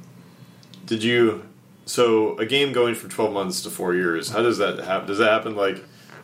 Did 0.86 1.04
you? 1.04 1.44
So 1.86 2.38
a 2.38 2.46
game 2.46 2.74
going 2.74 2.96
from 2.96 3.10
twelve 3.10 3.34
months 3.34 3.62
to 3.64 3.70
four 3.70 3.96
years. 3.96 4.30
How 4.30 4.42
does 4.42 4.58
that 4.60 4.80
happen? 4.80 5.08
Does 5.08 5.18
that 5.18 5.32
happen 5.32 5.56
like? 5.56 5.84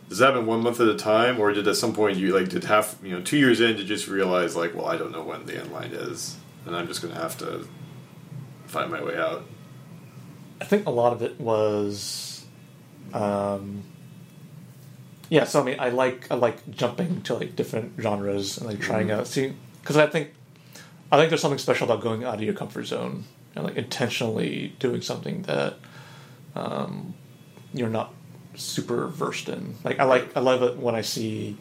Does 0.10 0.20
that 0.20 0.34
happen 0.34 0.46
one 0.46 0.62
month 0.62 0.80
at 0.80 0.88
a 0.88 0.96
time, 0.96 1.40
or 1.40 1.52
did 1.52 1.68
at 1.68 1.76
some 1.76 1.94
point 1.94 2.18
you 2.18 2.34
like 2.38 2.50
did 2.50 2.66
half 2.66 2.98
you 3.02 3.12
know 3.12 3.22
two 3.22 3.38
years 3.38 3.60
in 3.60 3.78
to 3.78 3.84
just 3.84 4.08
realize 4.08 4.56
like, 4.56 4.76
well, 4.76 4.86
I 4.86 4.98
don't 4.98 5.12
know 5.12 5.24
when 5.24 5.46
the 5.46 5.60
end 5.60 5.72
line 5.72 5.92
is, 5.92 6.38
and 6.66 6.76
I'm 6.76 6.88
just 6.88 7.02
going 7.02 7.14
to 7.14 7.20
have 7.20 7.38
to 7.40 7.68
find 8.68 8.92
my 8.92 9.04
way 9.04 9.18
out. 9.18 9.46
I 10.62 10.66
think 10.66 10.86
a 10.86 10.92
lot 10.92 11.14
of 11.14 11.22
it 11.22 11.40
was, 11.40 12.46
um, 13.14 13.84
yeah. 15.36 15.46
So 15.46 15.62
I 15.62 15.64
mean, 15.68 15.78
I 15.80 15.90
like 15.90 16.20
I 16.32 16.36
like 16.36 16.58
jumping 16.82 17.22
to 17.24 17.34
like 17.40 17.52
different 17.56 17.88
genres 18.00 18.58
and 18.58 18.68
like 18.70 18.80
trying 18.80 19.08
Mm-hmm. 19.08 19.20
out 19.22 19.28
see 19.28 19.54
because 19.82 19.98
I 19.98 20.08
think 20.14 20.26
I 21.12 21.18
think 21.18 21.30
there's 21.30 21.42
something 21.42 21.60
special 21.68 21.86
about 21.90 22.02
going 22.04 22.24
out 22.24 22.36
of 22.36 22.42
your 22.50 22.54
comfort 22.54 22.86
zone 22.86 23.24
and 23.56 23.66
like 23.66 23.76
intentionally 23.76 24.74
doing 24.80 25.02
something 25.02 25.42
that 25.44 25.74
um, 26.56 27.14
you're 27.74 27.90
not 27.90 28.14
super 28.56 29.08
versed 29.08 29.50
in. 29.50 29.76
Like 29.84 30.00
I 30.00 30.04
like 30.06 30.26
I 30.38 30.40
love 30.40 30.62
it 30.64 30.78
when 30.78 30.96
I 30.96 31.02
see 31.02 31.58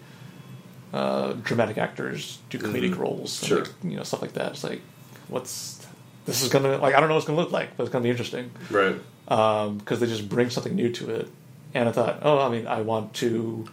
uh, 0.93 1.33
dramatic 1.43 1.79
actors 1.79 2.39
do 2.51 2.59
comedic 2.59 2.93
Mhm. 2.95 2.99
roles, 2.99 3.41
and, 3.41 3.49
Sure. 3.49 3.59
like, 3.64 3.73
you 3.85 3.97
know 3.97 4.03
stuff 4.03 4.20
like 4.23 4.35
that. 4.35 4.53
It's 4.53 4.64
like 4.64 4.83
what's 5.29 5.87
this 6.27 6.43
is 6.43 6.49
gonna 6.51 6.77
like 6.79 6.95
I 6.95 7.01
don't 7.01 7.09
know 7.09 7.14
what 7.14 7.20
it's 7.23 7.27
gonna 7.27 7.41
look 7.41 7.53
like, 7.53 7.77
but 7.77 7.85
it's 7.85 7.93
gonna 7.93 8.03
be 8.05 8.11
interesting 8.11 8.51
Right. 8.70 8.97
because 9.79 10.01
they 10.01 10.07
just 10.07 10.29
bring 10.29 10.51
something 10.51 10.75
new 10.77 10.91
to 10.93 11.11
it. 11.20 11.29
And 11.75 11.89
I 11.89 11.93
thought, 11.93 12.18
oh, 12.23 12.39
I 12.39 12.49
mean, 12.51 12.66
I 12.66 12.83
want 12.83 13.14
to 13.14 13.66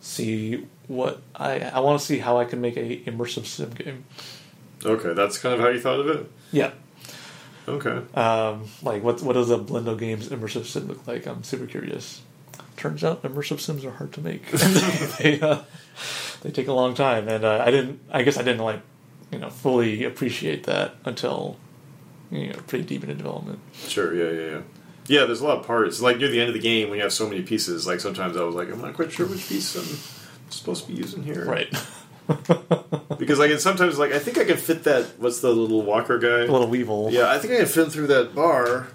see 0.00 0.66
what 0.88 1.20
I 1.34 1.60
I 1.60 1.80
want 1.80 2.00
to 2.00 2.06
see 2.06 2.18
how 2.18 2.38
I 2.38 2.44
can 2.44 2.60
make 2.60 2.76
a 2.76 2.98
immersive 3.10 3.46
sim 3.46 3.70
game. 3.70 4.04
Okay, 4.84 5.12
that's 5.14 5.38
kind 5.38 5.54
of 5.54 5.60
how 5.60 5.68
you 5.68 5.80
thought 5.80 6.00
of 6.00 6.06
it. 6.08 6.30
Yeah, 6.52 6.70
Okay. 7.66 8.00
um, 8.14 8.64
like 8.82 9.02
what 9.02 9.20
what 9.22 9.32
does 9.34 9.50
a 9.50 9.58
Blendo 9.58 9.98
Games 9.98 10.28
immersive 10.28 10.64
sim 10.66 10.86
look 10.86 11.06
like? 11.06 11.26
I'm 11.26 11.42
super 11.42 11.66
curious. 11.66 12.22
Turns 12.76 13.02
out 13.02 13.22
immersive 13.22 13.58
sims 13.60 13.84
are 13.84 13.90
hard 13.92 14.12
to 14.12 14.20
make. 14.20 14.48
they 15.18 15.40
uh, 15.40 15.62
they 16.42 16.50
take 16.50 16.68
a 16.68 16.72
long 16.74 16.94
time, 16.94 17.26
and 17.28 17.44
uh, 17.44 17.62
I 17.66 17.70
didn't. 17.70 18.00
I 18.10 18.22
guess 18.22 18.36
I 18.38 18.42
didn't 18.42 18.62
like 18.64 18.80
you 19.32 19.38
know 19.38 19.50
fully 19.50 20.04
appreciate 20.04 20.64
that 20.64 20.94
until 21.04 21.56
you 22.30 22.48
know 22.48 22.58
pretty 22.66 22.84
deep 22.84 23.02
into 23.02 23.14
development. 23.16 23.58
Sure. 23.74 24.14
Yeah. 24.14 24.30
Yeah. 24.40 24.50
Yeah. 24.56 24.60
Yeah. 25.08 25.24
There's 25.24 25.40
a 25.40 25.46
lot 25.46 25.58
of 25.58 25.66
parts. 25.66 26.00
Like 26.00 26.18
near 26.18 26.28
the 26.28 26.40
end 26.40 26.48
of 26.48 26.54
the 26.54 26.60
game, 26.60 26.88
when 26.88 26.98
you 26.98 27.02
have 27.02 27.12
so 27.12 27.28
many 27.28 27.42
pieces, 27.42 27.86
like 27.86 28.00
sometimes 28.00 28.36
I 28.36 28.42
was 28.42 28.54
like, 28.54 28.70
I'm 28.70 28.80
not 28.80 28.94
quite 28.94 29.12
sure 29.12 29.26
which 29.26 29.48
piece 29.48 29.74
I'm 29.76 30.50
supposed 30.50 30.86
to 30.86 30.92
be 30.92 30.98
using 30.98 31.22
here. 31.22 31.44
Right, 31.44 31.68
Because 33.18 33.40
I 33.40 33.48
can 33.48 33.58
sometimes 33.58 33.98
like 33.98 34.12
I 34.12 34.18
think 34.18 34.38
I 34.38 34.44
can 34.44 34.56
fit 34.56 34.84
that. 34.84 35.18
What's 35.18 35.40
the 35.40 35.50
little 35.50 35.82
walker 35.82 36.18
guy? 36.18 36.40
a 36.44 36.52
little 36.52 36.66
weevil. 36.68 37.08
Yeah, 37.10 37.30
I 37.30 37.38
think 37.38 37.54
I 37.54 37.58
can 37.58 37.66
fit 37.66 37.90
through 37.92 38.08
that 38.08 38.34
bar. 38.34 38.84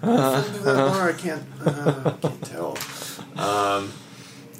through 0.54 0.62
that 0.64 0.76
bar, 0.76 1.08
I 1.08 1.12
can't. 1.12 1.42
Uh, 1.64 2.02
I 2.06 2.10
can't 2.28 2.44
tell. 2.44 2.78
Um, 3.36 3.92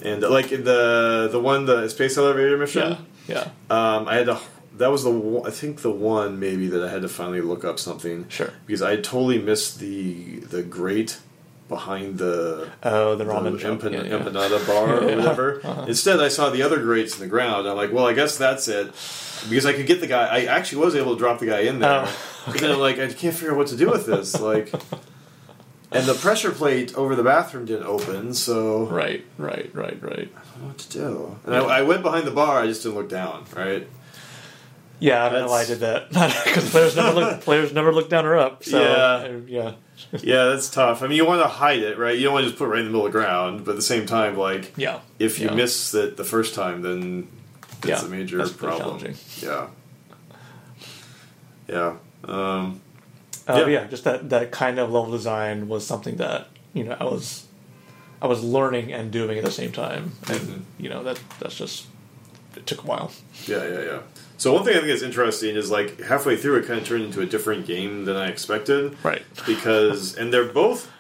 and 0.03 0.23
like 0.23 0.51
in 0.53 0.65
the 0.65 1.29
the 1.31 1.39
one 1.41 1.67
the 1.67 1.89
space 1.89 2.17
elevator 2.19 2.57
mission, 2.59 2.97
yeah, 3.29 3.49
yeah. 3.71 3.95
um, 3.97 4.09
I 4.09 4.15
had 4.17 4.27
to. 4.27 4.41
That 4.79 4.91
was 4.91 5.05
the 5.05 5.11
one, 5.11 5.47
I 5.47 5.51
think 5.51 5.83
the 5.83 5.91
one 5.91 6.41
maybe 6.41 6.67
that 6.69 6.83
I 6.83 6.91
had 6.91 7.03
to 7.03 7.09
finally 7.09 7.43
look 7.43 7.63
up 7.65 7.79
something 7.79 8.27
Sure. 8.31 8.51
because 8.67 8.81
I 8.83 8.97
totally 8.97 9.39
missed 9.39 9.79
the 9.79 10.41
the 10.41 10.63
grate 10.63 11.19
behind 11.69 12.19
the 12.19 12.71
Oh, 12.83 13.15
the 13.15 13.25
the 13.25 13.31
ramen 13.33 13.59
jump. 13.59 13.83
empan- 13.83 13.93
yeah, 13.93 14.03
yeah. 14.03 14.19
empanada 14.19 14.67
bar 14.67 14.99
or 14.99 15.09
Yeah. 15.09 15.17
whatever. 15.21 15.61
Uh-huh. 15.65 15.85
Instead, 15.89 16.21
I 16.21 16.29
saw 16.29 16.51
the 16.51 16.63
other 16.63 16.79
grates 16.81 17.15
in 17.15 17.21
the 17.21 17.27
ground. 17.29 17.67
I'm 17.69 17.77
like, 17.77 17.93
well, 17.93 18.07
I 18.07 18.13
guess 18.13 18.37
that's 18.37 18.69
it. 18.69 18.87
Because 19.49 19.67
I 19.67 19.73
could 19.73 19.87
get 19.87 20.01
the 20.01 20.07
guy. 20.07 20.27
I 20.27 20.45
actually 20.45 20.85
was 20.85 20.95
able 20.95 21.15
to 21.15 21.19
drop 21.19 21.41
the 21.41 21.47
guy 21.47 21.61
in 21.61 21.79
there. 21.81 22.05
Oh, 22.07 22.19
But 22.47 22.59
then 22.61 22.71
I'm 22.73 22.79
like, 22.79 22.99
I 22.99 23.07
can't 23.13 23.35
figure 23.35 23.53
out 23.53 23.57
what 23.57 23.67
to 23.69 23.77
do 23.77 23.91
with 23.91 24.07
this. 24.07 24.39
Like, 24.41 24.73
and 25.91 26.07
the 26.07 26.15
pressure 26.15 26.51
plate 26.53 26.95
over 26.95 27.15
the 27.17 27.23
bathroom 27.25 27.65
didn't 27.67 27.87
open, 27.87 28.35
so 28.35 28.87
Right, 28.87 29.25
right, 29.39 29.71
right, 29.75 30.01
right. 30.03 30.33
I 30.37 30.41
don't 30.51 30.61
know 30.63 30.67
what 30.69 30.79
to 30.79 30.89
do. 30.91 31.37
And 31.45 31.55
I, 31.57 31.59
I 31.79 31.83
went 31.83 32.03
behind 32.03 32.27
the 32.27 32.31
bar. 32.31 32.61
I 32.61 32.67
just 32.67 32.83
didn't 32.83 32.97
look 32.99 33.09
down. 33.09 33.45
Right. 33.57 33.89
Yeah, 35.03 35.25
I 35.25 35.29
don't 35.31 35.41
know 35.47 35.51
why 35.51 35.63
I 35.63 35.65
did 35.65 35.81
that 35.81 36.09
because 36.45 36.71
players 36.71 36.95
never 36.95 37.13
look 37.21 37.41
players 37.49 37.73
never 37.73 37.93
look 37.93 38.09
down 38.09 38.25
or 38.25 38.37
up. 38.37 38.63
So 38.63 38.81
Yeah. 38.81 38.89
uh, 39.37 39.41
yeah, 39.49 39.73
Yeah, 40.23 40.45
that's 40.47 40.71
tough. 40.71 41.03
I 41.03 41.09
mean, 41.09 41.17
you 41.17 41.27
want 41.27 41.43
to 41.43 41.49
hide 41.49 41.81
it, 41.81 41.99
right? 41.99 42.17
You 42.17 42.25
don't 42.25 42.35
want 42.35 42.45
to 42.45 42.51
just 42.51 42.59
put 42.59 42.67
it 42.67 42.69
right 42.69 42.79
in 42.81 42.85
the 42.87 42.91
middle 42.93 43.07
of 43.07 43.13
the 43.13 43.19
ground. 43.19 43.65
But 43.65 43.73
at 43.73 43.77
the 43.77 43.83
same 43.83 44.07
time, 44.07 44.37
like, 44.37 44.73
yeah. 44.77 45.01
if 45.19 45.39
you 45.41 45.47
Yeah. 45.49 45.55
miss 45.55 45.93
it 45.95 46.17
the 46.17 46.25
first 46.25 46.55
time, 46.55 46.83
then 46.83 47.27
it's 47.79 47.87
Yeah, 47.89 48.05
a 48.05 48.09
major 48.09 48.39
that's 48.39 48.53
problem. 48.53 49.03
Yeah. 49.41 49.67
Yeah. 51.69 51.97
Um, 52.25 52.81
Uh, 53.49 53.55
Yeah. 53.59 53.67
yeah, 53.67 53.85
just 53.89 54.05
that 54.05 54.31
that 54.31 54.53
kind 54.53 54.79
of 54.79 54.93
level 54.93 55.11
design 55.11 55.69
was 55.69 55.85
something 55.85 56.15
that 56.19 56.47
you 56.75 56.85
know 56.85 56.97
I 57.01 57.05
was 57.05 57.45
I 58.21 58.29
was 58.29 58.41
learning 58.45 58.93
and 58.93 59.11
doing 59.11 59.37
at 59.37 59.45
the 59.45 59.51
same 59.51 59.73
time, 59.73 60.13
and 60.29 60.41
Mhm. 60.41 60.61
you 60.79 60.89
know 60.89 61.03
that 61.03 61.19
that's 61.41 61.57
just 61.57 61.87
it 62.55 62.67
took 62.67 62.85
a 62.85 62.87
while. 62.87 63.11
yeah, 63.49 63.65
yeah, 63.67 63.81
yeah. 63.91 63.99
So 64.43 64.53
one 64.55 64.65
thing 64.65 64.75
I 64.75 64.81
think 64.81 64.91
is 64.91 65.05
interesting 65.05 65.55
is 65.55 65.71
like 65.71 66.01
halfway 66.01 66.37
through, 66.37 66.57
it 66.57 66.67
kind 66.67 66.81
of 66.81 66.85
turned 66.85 67.05
into 67.05 67.21
a 67.21 67.27
different 67.27 67.65
game 67.65 68.07
than 68.07 68.17
I 68.17 68.27
expected. 68.27 68.97
Right. 69.05 69.23
Because 69.47 70.17
and 70.17 70.33
they're 70.33 70.53
both 70.53 70.91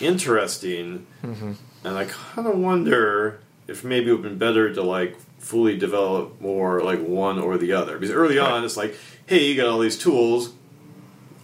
interesting, 0.00 1.06
Mm-hmm. 1.22 1.52
and 1.84 1.96
I 1.96 2.06
kind 2.06 2.48
of 2.48 2.58
wonder 2.58 3.38
if 3.68 3.84
maybe 3.84 4.08
it 4.08 4.14
would 4.14 4.24
have 4.24 4.30
been 4.32 4.38
better 4.38 4.74
to 4.74 4.82
like 4.82 5.16
fully 5.38 5.78
develop 5.78 6.40
more 6.40 6.82
like 6.82 7.00
one 7.00 7.38
or 7.38 7.56
the 7.58 7.74
other. 7.74 7.96
Because 7.96 8.12
early 8.12 8.40
on, 8.40 8.64
it's 8.64 8.76
like, 8.76 8.96
hey, 9.26 9.46
you 9.46 9.54
got 9.56 9.68
all 9.68 9.78
these 9.78 9.96
tools. 9.96 10.52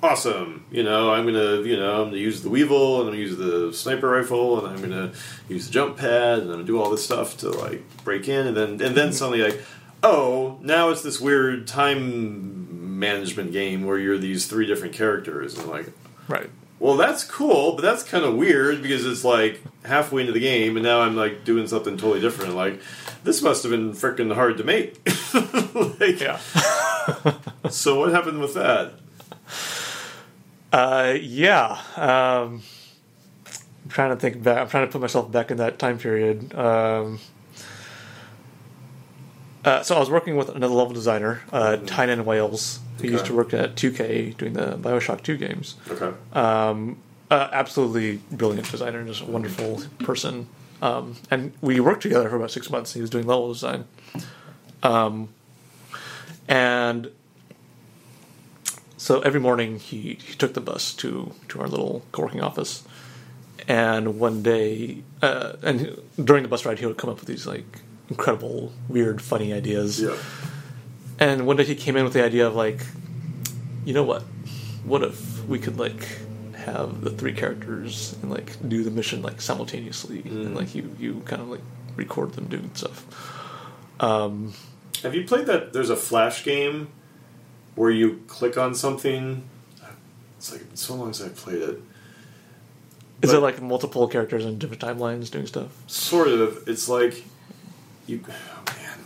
Awesome, 0.03 0.65
you 0.73 0.83
know. 0.83 1.13
I'm 1.13 1.27
gonna, 1.27 1.63
you 1.63 1.77
know, 1.77 2.03
I'm 2.03 2.09
gonna 2.09 2.17
use 2.17 2.43
the 2.43 2.51
Weevil, 2.51 3.03
and 3.03 3.09
I'm 3.09 3.15
gonna 3.15 3.23
use 3.23 3.37
the 3.37 3.73
sniper 3.73 4.09
rifle, 4.09 4.59
and 4.59 4.67
I'm 4.67 4.83
gonna 4.83 5.13
use 5.49 5.69
the 5.69 5.73
jump 5.73 5.97
pad, 5.97 6.41
and 6.41 6.49
I'm 6.49 6.57
gonna 6.57 6.65
do 6.65 6.81
all 6.83 6.91
this 6.91 7.05
stuff 7.05 7.37
to 7.39 7.51
like 7.51 7.85
break 8.03 8.29
in, 8.29 8.49
and 8.49 8.57
then 8.57 8.71
and 8.83 8.97
then 8.97 9.13
suddenly 9.13 9.43
like, 9.43 9.63
oh, 10.07 10.59
now 10.63 10.91
it's 10.91 11.03
this 11.03 11.21
weird 11.21 11.67
time 11.67 12.99
management 12.99 13.53
game 13.53 13.85
where 13.85 13.99
you're 13.99 14.19
these 14.19 14.47
three 14.47 14.67
different 14.67 14.95
characters, 14.95 15.59
and 15.59 15.69
like, 15.69 15.93
Right. 16.29 16.49
well, 16.79 16.97
that's 16.97 17.25
cool, 17.25 17.73
but 17.75 17.83
that's 17.83 18.03
kind 18.03 18.25
of 18.25 18.35
weird 18.37 18.83
because 18.83 19.05
it's 19.05 19.25
like 19.25 19.61
halfway 19.85 20.23
into 20.23 20.33
the 20.33 20.41
game, 20.41 20.77
and 20.77 20.85
now 20.85 21.01
I'm 21.03 21.17
like 21.17 21.45
doing 21.45 21.67
something 21.67 21.97
totally 21.97 22.21
different. 22.21 22.55
Like, 22.55 22.81
this 23.25 23.43
must 23.43 23.63
have 23.65 23.71
been 23.71 23.93
freaking 23.93 24.35
hard 24.35 24.57
to 24.59 24.65
make. 24.65 24.99
like, 26.01 26.21
Yeah. 26.21 26.41
So 27.71 27.99
what 27.99 28.13
happened 28.13 28.41
with 28.41 28.55
that? 28.55 28.93
Uh, 30.73 31.15
yeah. 31.21 31.79
Um, 31.97 32.63
I'm 33.85 33.91
trying 33.91 34.11
to 34.11 34.17
think 34.17 34.43
back. 34.43 34.59
I'm 34.59 34.69
trying 34.69 34.87
to 34.87 34.93
put 34.93 35.01
myself 35.01 35.31
back 35.31 35.51
in 35.51 35.57
that 35.59 35.79
time 35.79 35.99
period. 35.99 36.55
Um, 36.55 37.19
uh, 39.67 39.83
so 39.83 39.97
I 39.97 39.99
was 39.99 40.09
working 40.09 40.37
with 40.37 40.49
another 40.49 40.75
level 40.75 40.95
designer, 40.95 41.43
uh, 41.53 41.77
Tynan 41.79 42.25
Wales, 42.25 42.79
who 43.01 43.09
used 43.09 43.27
to 43.27 43.35
work 43.35 43.53
at 43.53 43.75
2K 43.75 44.37
doing 44.37 44.53
the 44.53 44.79
Bioshock 44.79 45.23
2 45.23 45.37
games. 45.37 45.75
Okay. 45.91 46.17
Um, 46.33 46.99
uh, 47.33 47.49
absolutely 47.51 48.21
brilliant 48.31 48.71
designer, 48.71 49.01
and 49.01 49.09
just 49.09 49.23
a 49.23 49.25
wonderful 49.25 49.83
person. 49.99 50.47
Um, 50.81 51.17
and 51.33 51.53
we 51.61 51.81
worked 51.81 52.03
together 52.03 52.29
for 52.29 52.37
about 52.37 52.53
six 52.53 52.71
months. 52.71 52.95
He 52.95 53.01
was 53.01 53.11
doing 53.11 53.27
level 53.27 53.53
design. 53.53 53.87
Um, 54.85 55.31
and 56.47 57.11
so 58.97 59.21
every 59.23 59.41
morning 59.41 59.81
he, 59.81 60.19
he 60.23 60.35
took 60.37 60.55
the 60.55 60.61
bus 60.61 60.95
to, 60.95 61.33
to 61.49 61.61
our 61.61 61.67
little 61.67 62.05
co-working 62.13 62.41
office. 62.41 62.85
And 63.67 64.21
one 64.21 64.45
day, 64.45 65.03
uh, 65.23 65.55
and 65.63 66.01
during 66.23 66.45
the 66.45 66.49
bus 66.49 66.65
ride, 66.65 66.79
he 66.79 66.87
would 66.87 66.99
come 66.99 67.11
up 67.11 67.19
with 67.19 67.27
these 67.27 67.49
like 67.49 67.81
incredible, 68.11 68.73
weird, 68.89 69.21
funny 69.23 69.53
ideas. 69.53 70.01
Yeah. 70.01 70.17
And 71.19 71.47
one 71.47 71.57
day 71.57 71.65
he 71.65 71.75
came 71.75 71.97
in 71.97 72.05
with 72.05 72.13
the 72.13 72.25
idea 72.25 72.47
of 72.47 72.55
like, 72.55 72.81
you 73.85 73.95
know 73.95 74.03
what? 74.03 74.23
What 74.85 75.03
if 75.03 75.45
we 75.47 75.59
could 75.59 75.79
like 75.79 76.07
have 76.57 77.01
the 77.03 77.11
three 77.11 77.33
characters 77.33 78.17
and 78.23 78.31
like 78.31 78.57
do 78.69 78.83
the 78.83 78.91
mission 78.91 79.23
like 79.23 79.41
simultaneously 79.41 80.21
and 80.25 80.55
like 80.57 80.75
you 80.75 80.95
you 80.99 81.23
kind 81.25 81.41
of 81.41 81.49
like 81.49 81.61
record 81.97 82.33
them 82.35 82.47
doing 82.47 82.71
stuff. 82.75 83.07
Um, 84.01 84.53
Have 85.03 85.15
you 85.15 85.25
played 85.25 85.47
that? 85.47 85.73
There's 85.73 85.91
a 85.91 85.97
Flash 85.97 86.45
game 86.45 86.89
where 87.77 87.91
you 87.91 88.23
click 88.27 88.59
on 88.59 88.75
something. 88.75 89.45
It's 90.37 90.53
like 90.53 90.63
so 90.75 90.95
long 90.95 91.13
since 91.15 91.31
I 91.33 91.35
played 91.35 91.63
it. 91.63 91.81
is 93.23 93.31
But- 93.31 93.37
it 93.37 93.41
like 93.41 93.63
multiple 93.63 94.07
characters 94.07 94.45
in 94.45 94.59
different 94.59 94.83
timelines 94.83 95.31
doing 95.31 95.47
stuff? 95.47 95.71
Sort 95.87 96.29
of. 96.29 96.63
It's 96.69 96.89
like 96.91 97.25
you. 98.07 98.21
Oh 98.29 98.63
man. 98.67 98.99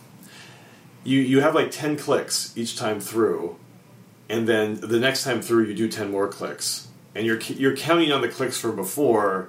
You 1.05 1.20
you 1.20 1.40
have 1.40 1.55
like 1.55 1.70
ten 1.70 1.97
clicks 1.97 2.52
each 2.56 2.77
time 2.77 3.01
through, 3.01 3.56
and 4.28 4.47
then 4.48 4.81
the 4.81 4.98
next 5.01 5.24
time 5.24 5.40
through 5.40 5.64
you 5.64 5.74
do 5.74 5.89
ten 5.89 6.10
more 6.10 6.28
clicks, 6.28 6.89
and 7.14 7.27
you're 7.27 7.40
you're 7.40 7.77
counting 7.77 8.12
on 8.12 8.20
the 8.20 8.28
clicks 8.28 8.59
from 8.59 8.77
before 8.77 9.48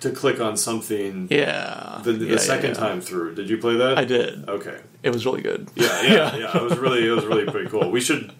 to 0.00 0.10
click 0.10 0.38
on 0.40 0.56
something 0.58 1.26
Yeah. 1.30 2.00
the, 2.04 2.12
the 2.12 2.24
Yeah, 2.26 2.32
yeah, 2.32 2.36
second 2.38 2.70
yeah. 2.74 2.74
time 2.80 3.00
through. 3.00 3.34
Did 3.34 3.48
you 3.48 3.56
play 3.56 3.76
that? 3.76 3.96
I 3.98 4.04
did. 4.04 4.46
Okay. 4.46 4.78
It 5.02 5.08
was 5.10 5.24
really 5.24 5.40
good. 5.40 5.68
Yeah, 5.74 6.02
yeah, 6.02 6.36
yeah. 6.36 6.56
It 6.58 6.62
was 6.62 6.76
really, 6.78 7.06
it 7.06 7.10
was 7.10 7.24
really 7.24 7.46
pretty 7.46 7.70
cool. 7.70 7.90
We 7.90 8.02
should, 8.02 8.30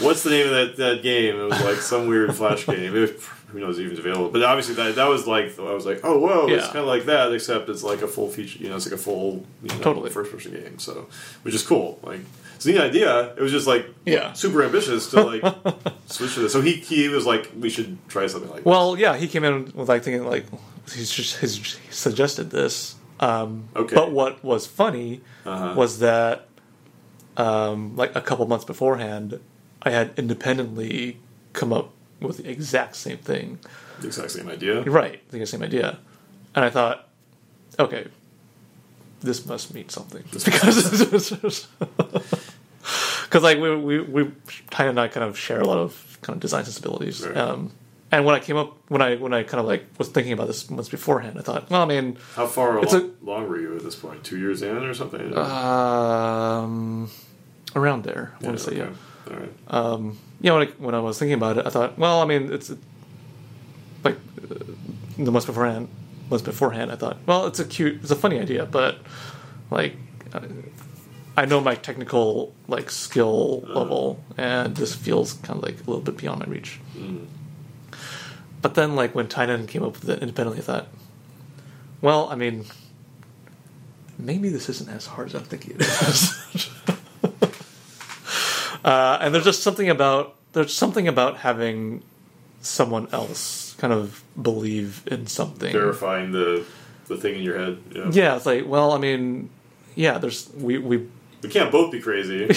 what's 0.00 0.22
the 0.22 0.30
name 0.30 0.46
of 0.46 0.52
that, 0.52 0.76
that 0.76 1.02
game? 1.02 1.34
It 1.36 1.42
was 1.42 1.60
like 1.62 1.78
some 1.78 2.06
weird 2.06 2.32
flash 2.36 2.64
game. 2.64 2.94
It, 2.96 3.20
who 3.54 3.60
knows 3.60 3.78
if 3.78 3.90
it's 3.90 3.98
available? 4.00 4.28
But 4.30 4.42
obviously 4.42 4.74
that 4.74 4.96
that 4.96 5.08
was 5.08 5.26
like 5.26 5.58
I 5.58 5.72
was 5.72 5.86
like, 5.86 6.00
oh 6.04 6.18
whoa, 6.18 6.46
it's 6.48 6.66
Yeah. 6.66 6.72
kind 6.72 6.80
of 6.80 6.86
like 6.86 7.04
that, 7.06 7.32
except 7.32 7.68
it's 7.70 7.82
like 7.82 8.02
a 8.02 8.08
full 8.08 8.28
feature. 8.28 8.58
You 8.62 8.68
know, 8.68 8.76
it's 8.76 8.84
like 8.86 8.94
a 8.94 9.02
full 9.02 9.46
you 9.62 9.68
know, 9.70 9.78
Totally. 9.80 10.10
first 10.10 10.30
person 10.32 10.52
game. 10.52 10.78
So 10.78 11.06
which 11.42 11.54
is 11.54 11.62
cool. 11.66 11.98
Like 12.02 12.20
it's 12.56 12.66
a 12.66 12.68
neat 12.72 12.80
idea. 12.80 13.34
It 13.36 13.40
was 13.40 13.52
just 13.52 13.66
like 13.66 13.86
Yeah. 14.04 14.32
super 14.34 14.62
ambitious 14.62 15.10
to 15.12 15.22
like 15.22 15.42
switch 16.06 16.34
to 16.34 16.40
this. 16.40 16.52
So 16.52 16.60
he 16.60 16.72
he 16.74 17.08
was 17.08 17.24
like, 17.26 17.50
we 17.58 17.70
should 17.70 17.96
try 18.08 18.26
something 18.26 18.50
like 18.50 18.66
Well, 18.66 18.98
yeah, 18.98 19.16
he 19.16 19.26
came 19.28 19.44
in 19.44 19.72
with 19.74 19.88
like 19.88 20.02
thinking 20.02 20.26
like 20.26 20.46
he's 20.92 21.10
just 21.10 21.38
he's 21.40 21.56
he 21.76 21.92
suggested 21.92 22.50
this. 22.50 22.96
Um, 23.20 23.68
Okay. 23.76 23.94
But 23.94 24.10
what 24.10 24.42
was 24.44 24.66
funny 24.66 25.20
Uh-huh. 25.46 25.74
was 25.76 26.00
that 26.00 26.48
um, 27.36 27.96
like 27.96 28.14
a 28.14 28.20
couple 28.20 28.46
months 28.46 28.64
beforehand, 28.64 29.40
I 29.82 29.90
had 29.90 30.12
independently 30.16 31.18
come 31.52 31.72
up 31.72 31.92
with 32.26 32.38
the 32.38 32.50
exact 32.50 32.96
same 32.96 33.18
thing. 33.18 33.58
The 34.00 34.08
exact 34.08 34.32
same 34.32 34.48
idea. 34.48 34.82
Right, 34.82 35.26
the 35.30 35.36
exact 35.38 35.50
same 35.50 35.62
idea, 35.62 35.98
and 36.54 36.64
I 36.64 36.70
thought, 36.70 37.08
okay, 37.78 38.06
this 39.20 39.46
must 39.46 39.74
mean 39.74 39.88
something 39.88 40.22
because 40.32 41.32
because 43.24 43.42
like 43.42 43.58
we 43.58 43.76
we 43.76 44.00
we 44.00 44.30
Ty 44.70 44.86
and 44.86 45.00
I 45.00 45.08
kind 45.08 45.24
of 45.24 45.38
share 45.38 45.60
a 45.60 45.66
lot 45.66 45.78
of 45.78 46.18
kind 46.22 46.36
of 46.36 46.40
design 46.40 46.64
sensibilities. 46.64 47.26
Right. 47.26 47.36
Um, 47.36 47.72
and 48.12 48.24
when 48.24 48.34
I 48.36 48.38
came 48.38 48.56
up, 48.56 48.76
when 48.88 49.02
I 49.02 49.16
when 49.16 49.32
I 49.34 49.42
kind 49.42 49.60
of 49.60 49.66
like 49.66 49.86
was 49.98 50.08
thinking 50.08 50.32
about 50.32 50.46
this 50.46 50.70
months 50.70 50.88
beforehand, 50.88 51.36
I 51.38 51.42
thought, 51.42 51.68
well, 51.68 51.82
I 51.82 51.84
mean, 51.84 52.16
How 52.36 52.46
far 52.46 52.78
along, 52.78 53.14
long 53.22 53.48
were 53.48 53.58
you 53.58 53.76
at 53.76 53.82
this 53.82 53.96
point? 53.96 54.22
Two 54.22 54.38
years 54.38 54.62
in 54.62 54.76
or 54.76 54.94
something? 54.94 55.36
um, 55.36 57.10
around 57.74 58.04
there. 58.04 58.34
I 58.40 58.44
want 58.46 58.58
to 58.58 58.62
say, 58.64 58.76
yeah. 58.76 58.90
Right. 59.28 59.52
Um, 59.68 60.18
yeah, 60.40 60.52
when 60.52 60.68
I, 60.68 60.70
when 60.72 60.94
I 60.94 61.00
was 61.00 61.18
thinking 61.18 61.34
about 61.34 61.58
it, 61.58 61.66
I 61.66 61.70
thought, 61.70 61.98
well, 61.98 62.20
I 62.20 62.26
mean, 62.26 62.52
it's 62.52 62.70
like 64.02 64.16
uh, 64.50 64.56
the 65.16 65.30
months 65.30 65.46
beforehand. 65.46 65.88
Months 66.30 66.44
beforehand, 66.44 66.90
I 66.90 66.96
thought, 66.96 67.18
well, 67.26 67.46
it's 67.46 67.60
a 67.60 67.64
cute, 67.64 68.00
it's 68.02 68.10
a 68.10 68.16
funny 68.16 68.38
idea, 68.38 68.66
but 68.66 68.98
like, 69.70 69.96
uh, 70.32 70.40
I 71.36 71.46
know 71.46 71.60
my 71.60 71.74
technical 71.74 72.54
like 72.68 72.90
skill 72.90 73.60
level, 73.62 74.22
and 74.36 74.76
this 74.76 74.94
feels 74.94 75.34
kind 75.34 75.58
of 75.58 75.62
like 75.64 75.74
a 75.76 75.90
little 75.90 76.00
bit 76.00 76.16
beyond 76.16 76.40
my 76.40 76.46
reach. 76.46 76.78
But 78.62 78.74
then, 78.74 78.94
like 78.94 79.14
when 79.14 79.28
Tynan 79.28 79.66
came 79.66 79.82
up 79.82 79.94
with 79.94 80.08
it 80.08 80.20
independently, 80.20 80.60
I 80.60 80.64
thought, 80.64 80.88
well, 82.00 82.28
I 82.30 82.36
mean, 82.36 82.64
maybe 84.18 84.48
this 84.48 84.68
isn't 84.68 84.88
as 84.88 85.06
hard 85.06 85.28
as 85.28 85.34
I'm 85.34 85.42
thinking 85.44 85.74
it 85.74 85.80
is. 85.82 86.70
uh, 88.84 89.18
and 89.20 89.34
there's 89.34 89.44
just 89.44 89.62
something 89.62 89.88
about 89.88 90.34
there's 90.52 90.72
something 90.74 91.08
about 91.08 91.38
having 91.38 92.02
someone 92.60 93.08
else 93.12 93.74
kind 93.78 93.92
of 93.92 94.22
believe 94.40 95.02
in 95.06 95.26
something. 95.26 95.72
Verifying 95.72 96.32
the 96.32 96.64
the 97.06 97.16
thing 97.16 97.34
in 97.36 97.42
your 97.42 97.58
head. 97.58 97.78
Yeah. 97.94 98.10
Yeah, 98.12 98.36
it's 98.36 98.46
like, 98.46 98.66
well, 98.66 98.92
I 98.92 98.98
mean, 98.98 99.50
yeah, 99.94 100.18
there's 100.18 100.50
we 100.56 100.78
we 100.78 101.06
We 101.42 101.48
can't 101.50 101.70
both 101.72 101.92
be 101.92 102.00
crazy. 102.00 102.48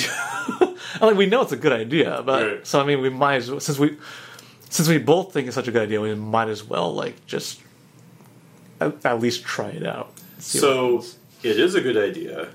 I 1.02 1.02
mean, 1.02 1.18
we 1.18 1.26
know 1.26 1.42
it's 1.42 1.52
a 1.52 1.58
good 1.58 1.74
idea, 1.74 2.22
but 2.26 2.46
Right. 2.48 2.68
so 2.68 2.80
I 2.82 2.86
mean, 2.86 3.02
we 3.02 3.10
might 3.10 3.36
as 3.38 3.52
well 3.52 3.60
since 3.60 3.80
we 3.80 3.98
since 4.70 4.88
we 4.88 4.98
both 4.98 5.34
think 5.34 5.48
it's 5.48 5.56
such 5.56 5.68
a 5.68 5.72
good 5.72 5.84
idea, 5.84 6.00
we 6.02 6.14
might 6.16 6.50
as 6.50 6.64
well 6.64 6.94
like 6.94 7.26
just 7.26 7.62
at, 8.80 9.06
at 9.06 9.20
least 9.20 9.44
try 9.44 9.70
it 9.70 9.86
out. 9.86 10.12
So 10.40 11.04
it 11.44 11.60
is 11.60 11.76
a 11.76 11.82
good 11.82 11.98
idea 11.98 12.50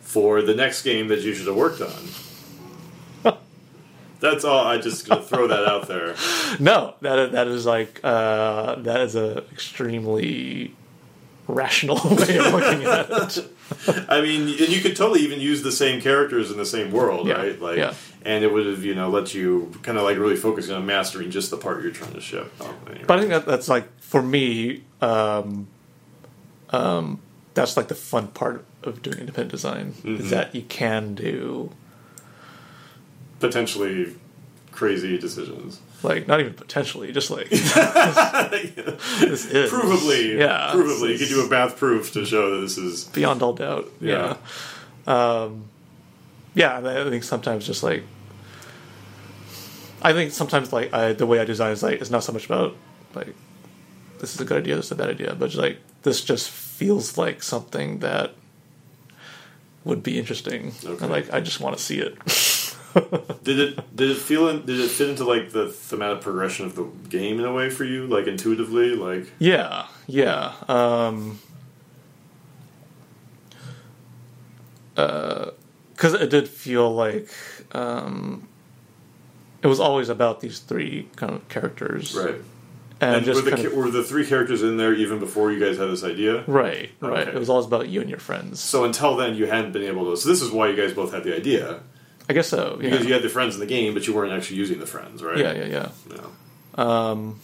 for 0.00 0.42
the 0.42 0.54
next 0.54 0.82
game 0.82 1.08
that 1.08 1.20
you 1.22 1.34
should 1.34 1.46
have 1.46 1.56
worked 1.56 1.80
on. 1.80 2.02
That's 4.20 4.44
all. 4.44 4.66
I 4.66 4.78
just 4.78 5.08
gonna 5.08 5.22
throw 5.22 5.46
that 5.48 5.64
out 5.66 5.88
there. 5.88 6.14
no, 6.60 6.94
that 7.00 7.32
that 7.32 7.48
is 7.48 7.66
like 7.66 8.00
uh, 8.04 8.76
that 8.76 9.00
is 9.00 9.16
a 9.16 9.38
extremely 9.52 10.74
rational 11.48 11.96
way 12.04 12.36
of 12.38 12.52
looking 12.52 12.84
at 12.86 13.10
it. 13.10 13.46
I 14.08 14.20
mean, 14.20 14.42
and 14.42 14.68
you 14.68 14.80
could 14.80 14.94
totally 14.96 15.20
even 15.20 15.40
use 15.40 15.62
the 15.62 15.72
same 15.72 16.00
characters 16.00 16.50
in 16.50 16.56
the 16.58 16.66
same 16.66 16.90
world, 16.92 17.26
Yeah, 17.28 17.34
right? 17.34 17.60
Like, 17.60 17.78
yeah. 17.78 17.94
and 18.24 18.42
it 18.44 18.52
would 18.52 18.66
have 18.66 18.84
you 18.84 18.94
know 18.94 19.08
let 19.08 19.32
you 19.34 19.72
kind 19.82 19.96
of 19.98 20.04
like 20.04 20.16
really 20.18 20.36
focus 20.36 20.68
on 20.70 20.86
mastering 20.86 21.30
just 21.30 21.50
the 21.50 21.56
part 21.56 21.82
you're 21.82 21.90
trying 21.92 22.12
to 22.12 22.20
ship. 22.20 22.52
Oh, 22.60 22.74
anyway. 22.88 23.04
But 23.06 23.18
I 23.18 23.20
think 23.20 23.30
that 23.32 23.46
that's 23.46 23.68
like 23.68 23.88
for 24.00 24.22
me, 24.22 24.82
um, 25.00 25.66
um, 26.70 27.20
that's 27.54 27.76
like 27.76 27.88
the 27.88 27.94
fun 27.94 28.28
part 28.28 28.64
of 28.82 29.02
doing 29.02 29.18
independent 29.18 29.50
design 29.50 29.92
Mm-hmm. 29.92 30.16
is 30.24 30.30
that 30.30 30.54
you 30.54 30.62
can 30.62 31.14
do 31.14 31.70
potentially 33.40 34.14
crazy 34.72 35.18
decisions. 35.18 35.80
like 36.02 36.28
not 36.28 36.40
even 36.40 36.54
potentially, 36.54 37.12
just 37.12 37.30
like 37.30 37.48
this 37.50 39.46
is 39.46 39.70
Provably, 39.70 40.38
yeah, 40.38 40.72
provably, 40.74 41.12
you 41.12 41.18
could 41.18 41.28
do 41.28 41.44
a 41.44 41.48
math 41.48 41.76
proof 41.76 42.12
to 42.12 42.24
show 42.24 42.54
that 42.54 42.60
this 42.60 42.78
is 42.78 43.04
beyond 43.04 43.42
all 43.42 43.52
doubt. 43.52 43.90
Yeah, 44.00 44.36
um, 45.06 45.64
yeah. 46.54 46.78
I 46.78 47.10
think 47.10 47.24
sometimes 47.24 47.66
just 47.66 47.82
like 47.82 48.04
I 50.02 50.12
think 50.12 50.32
sometimes 50.32 50.72
like 50.72 50.92
I, 50.94 51.12
the 51.12 51.26
way 51.26 51.40
I 51.40 51.44
design 51.44 51.72
is 51.72 51.82
like 51.82 52.00
it's 52.00 52.10
not 52.10 52.24
so 52.24 52.32
much 52.32 52.46
about 52.46 52.76
like 53.14 53.34
this 54.18 54.34
is 54.34 54.40
a 54.40 54.44
good 54.44 54.58
idea, 54.58 54.76
this 54.76 54.86
is 54.86 54.92
a 54.92 54.96
bad 54.96 55.10
idea, 55.10 55.34
but 55.34 55.46
just 55.46 55.58
like 55.58 55.78
this 56.02 56.22
just 56.22 56.50
feels 56.50 57.18
like 57.18 57.42
something 57.42 57.98
that 57.98 58.32
would 59.84 60.02
be 60.02 60.18
interesting. 60.18 60.72
Okay. 60.84 61.02
And 61.02 61.10
like 61.10 61.32
I 61.32 61.40
just 61.40 61.60
want 61.60 61.76
to 61.76 61.82
see 61.82 62.00
it. 62.00 62.16
Did 63.42 63.58
it 63.58 63.96
did 63.96 64.10
it 64.10 64.18
feel 64.18 64.48
in, 64.48 64.66
did 64.66 64.80
it 64.80 64.88
fit 64.90 65.08
into 65.08 65.24
like 65.24 65.50
the 65.50 65.68
thematic 65.68 66.20
progression 66.20 66.66
of 66.66 66.74
the 66.74 66.84
game 67.08 67.38
in 67.38 67.46
a 67.46 67.52
way 67.52 67.70
for 67.70 67.84
you, 67.84 68.06
like 68.06 68.26
intuitively, 68.26 68.94
like 68.94 69.32
Yeah, 69.38 69.86
yeah. 70.06 70.54
Um, 70.68 71.38
because 74.94 76.14
it 76.14 76.30
did 76.30 76.48
feel 76.48 76.92
like 76.94 77.30
um, 77.72 78.48
it 79.62 79.66
was 79.66 79.80
always 79.80 80.08
about 80.08 80.40
these 80.40 80.58
three 80.58 81.08
kind 81.16 81.34
of 81.34 81.48
characters, 81.48 82.14
right? 82.14 82.34
And, 83.00 83.16
And, 83.16 83.24
just 83.24 83.44
were 83.44 83.50
the 83.50 83.66
of, 83.66 83.74
were 83.74 83.90
the 83.90 84.02
three 84.02 84.26
characters 84.26 84.62
in 84.62 84.76
there 84.76 84.92
even 84.92 85.18
before 85.18 85.50
you 85.50 85.58
guys 85.58 85.78
had 85.78 85.88
this 85.88 86.04
idea? 86.04 86.44
right, 86.46 86.90
right. 87.00 87.28
Okay. 87.28 87.30
It 87.30 87.38
was 87.38 87.48
always 87.48 87.66
about 87.66 87.88
you 87.88 88.00
and 88.00 88.10
your 88.10 88.18
friends. 88.18 88.60
So 88.60 88.84
until 88.84 89.16
then, 89.16 89.34
you 89.36 89.46
hadn't 89.46 89.72
been 89.72 89.84
able 89.84 90.10
to. 90.10 90.16
So 90.20 90.28
this 90.28 90.42
is 90.42 90.50
why 90.50 90.68
you 90.68 90.76
guys 90.76 90.92
both 90.92 91.12
had 91.12 91.24
the 91.24 91.34
idea 91.34 91.80
I 92.30 92.32
guess 92.32 92.46
so. 92.46 92.78
Yeah, 92.80 92.90
because 92.90 93.06
you 93.06 93.12
had 93.12 93.22
the 93.22 93.28
friends 93.28 93.54
in 93.54 93.60
the 93.60 93.66
game, 93.66 93.92
but 93.92 94.06
you 94.06 94.14
weren't 94.14 94.30
actually 94.32 94.58
using 94.58 94.78
the 94.78 94.86
friends, 94.86 95.20
right? 95.20 95.36
yeah, 95.36 95.52
yeah, 95.52 95.64
yeah, 95.66 95.88
No. 96.76 96.82
Um, 96.84 97.40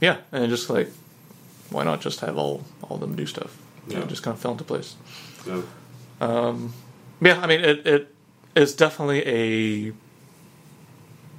yeah. 0.00 0.16
And 0.32 0.48
just 0.48 0.70
like, 0.70 0.88
why 1.68 1.84
not 1.84 2.00
just 2.00 2.20
have 2.20 2.38
all 2.38 2.64
all 2.82 2.96
them 2.96 3.14
do 3.14 3.26
stuff? 3.26 3.60
You 3.86 3.96
know, 3.96 4.00
Yeah. 4.00 4.06
just 4.06 4.22
kind 4.22 4.34
of 4.34 4.40
fell 4.40 4.52
into 4.52 4.64
place. 4.64 4.96
No. 5.46 5.64
Um, 6.18 6.72
yeah, 7.20 7.40
I 7.42 7.46
mean, 7.46 7.60
it, 7.60 7.86
it 7.86 8.14
is 8.56 8.74
definitely 8.74 9.22
a 9.26 9.92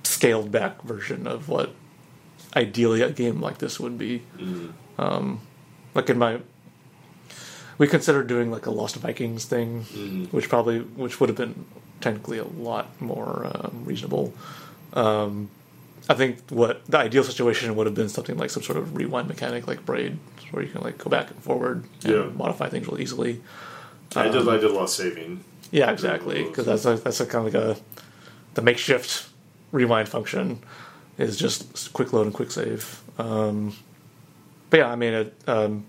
scaled 0.03 0.51
back 0.51 0.83
version 0.83 1.25
of 1.25 1.49
what 1.49 1.73
ideally 2.55 3.01
a 3.01 3.09
game 3.11 3.41
like 3.41 3.57
this 3.57 3.79
would 3.79 3.97
be. 3.97 4.21
Mm-hmm. 4.38 5.01
Um, 5.01 5.41
like 5.95 6.11
in 6.11 6.19
my, 6.19 6.41
we 7.82 7.88
considered 7.88 8.28
doing 8.28 8.52
like 8.52 8.68
a 8.68 8.70
Lost 8.72 8.95
Vikings 8.98 9.45
thing, 9.45 9.82
which 10.30 10.48
probably 10.49 10.82
which 10.82 11.20
would 11.20 11.30
have 11.30 11.36
been 11.38 11.66
technically 11.99 12.38
a 12.38 12.44
lot 12.44 13.02
more 13.02 13.48
um, 13.56 13.82
reasonable. 13.86 14.36
Um, 14.94 15.49
I 16.08 16.14
think 16.14 16.38
what 16.49 16.86
the 16.86 16.99
ideal 16.99 17.24
situation 17.24 17.76
would 17.76 17.88
have 17.88 17.95
been 17.95 18.08
something 18.08 18.38
like 18.38 18.52
some 18.52 18.62
sort 18.62 18.78
of 18.78 18.95
rewind 18.95 19.28
mechanic, 19.28 19.66
like 19.66 19.84
Braid, 19.84 20.20
where 20.52 20.62
you 20.64 20.70
can 20.70 20.82
like 20.82 20.99
go 20.99 21.10
back 21.10 21.32
and 21.32 21.40
forward 21.41 21.84
and 22.03 22.14
Yeah. 22.14 22.26
modify 22.36 22.70
things 22.70 22.88
really 22.88 23.02
easily. 23.02 23.41
I 24.16 24.28
did. 24.28 24.48
I 24.48 24.58
did 24.58 24.66
a 24.66 24.74
lot 24.74 24.84
of 24.84 24.90
saving. 24.91 25.44
Yeah, 25.72 25.90
exactly. 25.90 26.44
Because 26.44 26.68
that's 26.68 26.86
a, 26.86 26.98
that's 26.98 27.20
a 27.20 27.26
kind 27.26 27.48
of 27.48 27.52
like 27.53 27.64
a 27.64 27.82
the 28.53 28.62
makeshift 28.62 29.28
rewind 29.72 30.08
function 30.08 30.60
is 31.18 31.36
just 31.36 31.94
quick 31.94 32.14
load 32.14 32.28
and 32.28 32.34
quick 32.36 32.52
save. 32.52 33.02
Um, 33.18 33.74
but 34.70 34.82
yeah, 34.82 34.90
I 34.91 34.95
mean 34.95 35.14
it. 35.14 35.34
Um, 35.48 35.86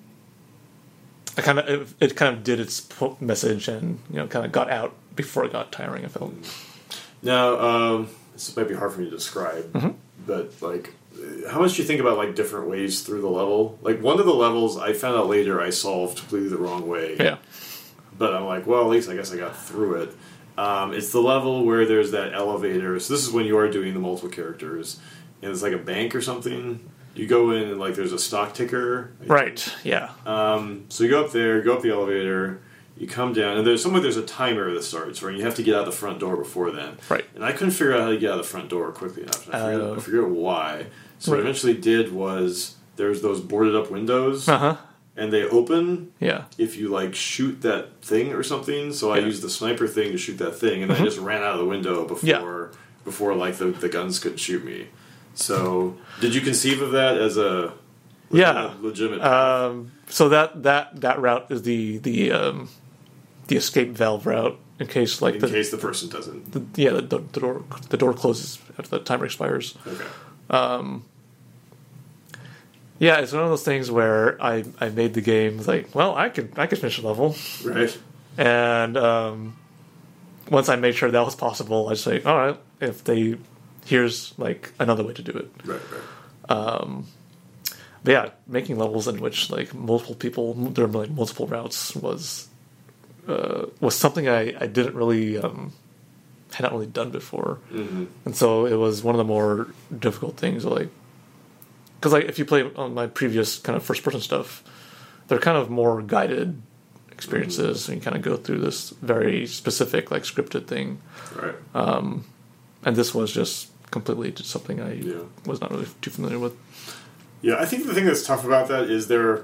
I 1.36 1.42
kind 1.42 1.58
of 1.58 1.68
it, 2.02 2.10
it 2.12 2.16
kind 2.16 2.36
of 2.36 2.44
did 2.44 2.60
its 2.60 2.86
message 3.20 3.68
and 3.68 3.98
you 4.10 4.16
know 4.16 4.26
kind 4.26 4.44
of 4.44 4.52
got 4.52 4.70
out 4.70 4.92
before 5.16 5.44
it 5.44 5.52
got 5.52 5.72
tiring. 5.72 6.04
I 6.04 6.08
felt. 6.08 6.34
Now, 7.22 7.58
um, 7.60 8.08
this 8.32 8.56
might 8.56 8.68
be 8.68 8.74
hard 8.74 8.92
for 8.92 8.98
me 9.00 9.04
to 9.06 9.10
describe, 9.10 9.72
Mm-hmm. 9.72 9.90
but 10.26 10.52
like, 10.60 10.92
how 11.50 11.60
much 11.60 11.74
do 11.76 11.82
you 11.82 11.86
think 11.88 12.00
about 12.00 12.16
like 12.16 12.34
different 12.34 12.68
ways 12.68 13.02
through 13.02 13.20
the 13.20 13.28
level? 13.30 13.78
Like 13.82 14.02
one 14.02 14.18
of 14.18 14.26
the 14.26 14.34
levels, 14.34 14.76
I 14.76 14.92
found 14.92 15.16
out 15.16 15.28
later 15.28 15.60
I 15.60 15.70
solved 15.70 16.18
completely 16.18 16.48
the 16.48 16.58
wrong 16.58 16.88
way. 16.88 17.16
Yeah. 17.18 17.38
But 18.18 18.34
I'm 18.34 18.44
like, 18.44 18.66
well, 18.66 18.82
at 18.82 18.88
least 18.88 19.08
I 19.08 19.14
guess 19.14 19.32
I 19.32 19.36
got 19.36 19.56
through 19.56 20.02
it. 20.02 20.14
Um, 20.58 20.92
it's 20.92 21.12
the 21.12 21.20
level 21.22 21.64
where 21.64 21.86
there's 21.86 22.10
that 22.10 22.34
elevator. 22.34 22.98
So 23.00 23.14
this 23.14 23.24
is 23.26 23.32
when 23.32 23.46
you 23.46 23.56
are 23.56 23.70
doing 23.70 23.94
the 23.94 24.00
multiple 24.00 24.28
characters, 24.28 25.00
and 25.40 25.50
it's 25.50 25.62
like 25.62 25.72
a 25.72 25.78
bank 25.78 26.14
or 26.14 26.20
something. 26.20 26.90
You 27.14 27.26
go 27.26 27.50
in 27.50 27.64
and 27.68 27.78
like 27.78 27.94
there's 27.94 28.12
a 28.12 28.18
stock 28.18 28.54
ticker. 28.54 29.12
Right. 29.26 29.70
Yeah. 29.84 30.10
Um, 30.24 30.86
so 30.88 31.04
you 31.04 31.10
go 31.10 31.24
up 31.24 31.32
there, 31.32 31.60
go 31.62 31.74
up 31.74 31.82
the 31.82 31.90
elevator. 31.92 32.60
you 32.96 33.06
come 33.08 33.32
down, 33.32 33.56
and 33.56 33.66
there's 33.66 33.82
somewhere 33.82 34.00
there's 34.02 34.16
a 34.18 34.24
timer 34.24 34.72
that 34.74 34.82
starts, 34.84 35.20
where 35.22 35.30
you 35.32 35.42
have 35.44 35.54
to 35.56 35.62
get 35.62 35.74
out 35.74 35.86
the 35.86 35.90
front 35.92 36.20
door 36.20 36.36
before 36.36 36.70
then. 36.70 36.96
Right. 37.08 37.24
And 37.34 37.44
I 37.44 37.52
couldn't 37.52 37.72
figure 37.72 37.94
out 37.94 38.00
how 38.00 38.08
to 38.10 38.18
get 38.18 38.30
out 38.30 38.36
the 38.36 38.42
front 38.44 38.68
door 38.68 38.92
quickly 38.92 39.22
enough. 39.22 39.46
And 39.46 39.56
I 39.56 39.58
forget, 39.72 39.80
Oh. 39.80 39.94
I 39.94 39.98
forget 39.98 40.28
why. 40.28 40.86
So 41.18 41.30
what 41.32 41.38
I 41.38 41.42
eventually 41.42 41.74
did 41.74 42.12
was 42.12 42.76
there's 42.96 43.22
those 43.22 43.40
boarded 43.40 43.74
up 43.74 43.90
windows, 43.90 44.46
Uh 44.48 44.58
huh. 44.58 44.76
and 45.16 45.32
they 45.32 45.44
open 45.44 46.12
Yeah. 46.20 46.44
if 46.58 46.76
you 46.76 46.88
like 46.90 47.14
shoot 47.14 47.62
that 47.62 48.00
thing 48.02 48.32
or 48.34 48.42
something. 48.42 48.92
So 48.92 49.10
I 49.10 49.18
Yeah. 49.18 49.26
used 49.26 49.42
the 49.42 49.50
sniper 49.50 49.88
thing 49.88 50.12
to 50.12 50.18
shoot 50.18 50.38
that 50.38 50.52
thing, 50.56 50.82
and 50.82 50.92
I 50.92 50.98
just 50.98 51.18
ran 51.18 51.42
out 51.42 51.54
of 51.54 51.58
the 51.60 51.66
window 51.66 52.04
before 52.06 52.28
Yeah. 52.28 52.78
before 53.04 53.34
like 53.34 53.56
the, 53.56 53.66
the 53.66 53.88
guns 53.88 54.18
could 54.18 54.38
shoot 54.38 54.64
me. 54.64 54.88
So 55.34 55.96
did 56.20 56.34
you 56.34 56.40
conceive 56.40 56.82
of 56.82 56.92
that 56.92 57.16
as 57.18 57.36
a 57.36 57.72
Yeah. 58.30 58.74
legitimate? 58.80 59.22
Um, 59.22 59.92
so 60.08 60.28
that 60.28 60.62
that 60.62 61.00
that 61.00 61.20
route 61.20 61.46
is 61.50 61.62
the 61.62 61.98
the 61.98 62.32
um, 62.32 62.68
the 63.48 63.56
escape 63.56 63.90
valve 63.90 64.26
route 64.26 64.58
in 64.78 64.86
case 64.86 65.22
like 65.22 65.34
in 65.34 65.40
the, 65.40 65.48
case 65.48 65.70
the 65.70 65.78
person 65.78 66.08
doesn't. 66.08 66.52
the 66.52 66.62
yeah 66.82 66.90
the, 66.90 67.00
the 67.02 67.40
door 67.40 67.64
the 67.88 67.96
door 67.96 68.12
closes 68.14 68.58
after 68.78 68.98
the 68.98 69.04
timer 69.04 69.24
expires. 69.24 69.76
Okay. 69.86 70.04
Yeah, 72.98 73.18
it's 73.18 73.32
one 73.32 73.42
of 73.42 73.48
those 73.50 73.64
things 73.64 73.90
where 73.90 74.40
I, 74.40 74.64
I 74.80 74.90
made 74.90 75.14
the 75.14 75.20
game 75.20 75.58
like, 75.66 75.92
well, 75.94 76.14
I 76.14 76.28
could 76.28 76.52
I 76.56 76.66
could 76.68 76.78
finish 76.78 76.98
a 76.98 77.06
level, 77.06 77.34
Right. 77.64 77.98
and 78.38 78.96
um, 78.96 79.56
once 80.48 80.68
I 80.68 80.76
made 80.76 80.94
sure 80.94 81.10
that 81.10 81.24
was 81.24 81.34
possible, 81.34 81.88
I 81.88 81.94
just 81.94 82.06
like, 82.06 82.24
all 82.26 82.36
right, 82.36 82.60
if 82.80 83.02
they 83.02 83.38
here's 83.86 84.36
like 84.38 84.72
another 84.78 85.04
way 85.04 85.12
to 85.14 85.22
do 85.22 85.32
it. 85.32 85.50
Right. 85.64 85.80
Right. 85.92 87.04
But 88.04 88.10
yeah, 88.10 88.30
making 88.48 88.78
levels 88.78 89.06
in 89.06 89.20
which 89.20 89.48
like 89.50 89.72
multiple 89.74 90.16
people 90.16 90.54
there 90.54 90.86
were 90.88 91.00
like 91.02 91.10
multiple 91.10 91.46
routes 91.46 91.94
was 91.94 92.48
uh, 93.28 93.66
was 93.80 93.94
something 93.96 94.28
I, 94.28 94.54
I 94.60 94.66
didn't 94.66 94.94
really 94.96 95.38
um, 95.38 95.72
had 96.52 96.64
not 96.64 96.72
really 96.72 96.86
done 96.88 97.10
before, 97.10 97.60
hmm 97.70 98.06
and 98.24 98.34
so 98.36 98.66
it 98.66 98.74
was 98.74 99.04
one 99.04 99.14
of 99.14 99.18
the 99.18 99.24
more 99.24 99.68
difficult 99.96 100.36
things. 100.36 100.64
Like, 100.64 100.88
because 102.00 102.12
like 102.12 102.24
if 102.24 102.40
you 102.40 102.44
play 102.44 102.68
on 102.74 102.92
my 102.92 103.06
previous 103.06 103.58
kind 103.58 103.76
of 103.76 103.84
first 103.84 104.02
person 104.02 104.20
stuff, 104.20 104.64
they're 105.28 105.38
kind 105.38 105.56
of 105.56 105.70
more 105.70 106.02
guided 106.02 106.60
experiences, 107.12 107.88
and 107.88 107.98
you 107.98 108.02
kind 108.02 108.16
of 108.16 108.22
go 108.22 108.36
through 108.36 108.58
this 108.58 108.90
very 109.00 109.46
specific 109.46 110.10
like 110.10 110.24
scripted 110.24 110.66
thing, 110.66 110.98
Right. 111.36 111.54
and 112.84 112.96
this 112.96 113.14
was 113.14 113.30
just 113.32 113.68
completely 113.92 114.32
just 114.32 114.50
something 114.50 114.80
I 114.80 114.94
Yeah. 114.94 115.20
was 115.46 115.60
not 115.60 115.70
really 115.70 115.86
too 116.00 116.10
familiar 116.10 116.40
with. 116.40 116.54
Yeah, 117.42 117.56
I 117.60 117.66
think 117.66 117.86
the 117.86 117.94
thing 117.94 118.06
that's 118.06 118.24
tough 118.26 118.44
about 118.44 118.66
that 118.68 118.90
is 118.90 119.06
there. 119.06 119.42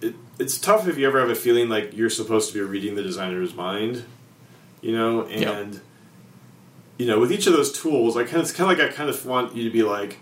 It, 0.00 0.14
it's 0.38 0.58
tough 0.58 0.88
if 0.88 0.98
you 0.98 1.06
ever 1.06 1.20
have 1.20 1.30
a 1.30 1.34
feeling 1.34 1.68
like 1.68 1.94
you're 1.96 2.10
supposed 2.10 2.48
to 2.52 2.54
be 2.54 2.60
reading 2.60 2.94
the 2.94 3.02
designer's 3.02 3.54
mind, 3.54 4.04
you 4.80 4.92
know, 4.96 5.28
Yeah. 5.28 5.50
and 5.58 5.80
you 6.98 7.06
know, 7.06 7.18
with 7.20 7.32
each 7.32 7.46
of 7.46 7.52
those 7.52 7.72
tools, 7.72 8.16
I 8.16 8.22
kind 8.24 8.36
of 8.36 8.42
it's 8.42 8.52
kind 8.52 8.70
of 8.70 8.78
like 8.78 8.90
I 8.90 8.92
kind 8.92 9.08
of 9.10 9.24
want 9.26 9.54
you 9.56 9.64
to 9.64 9.70
be 9.70 9.82
like, 9.82 10.18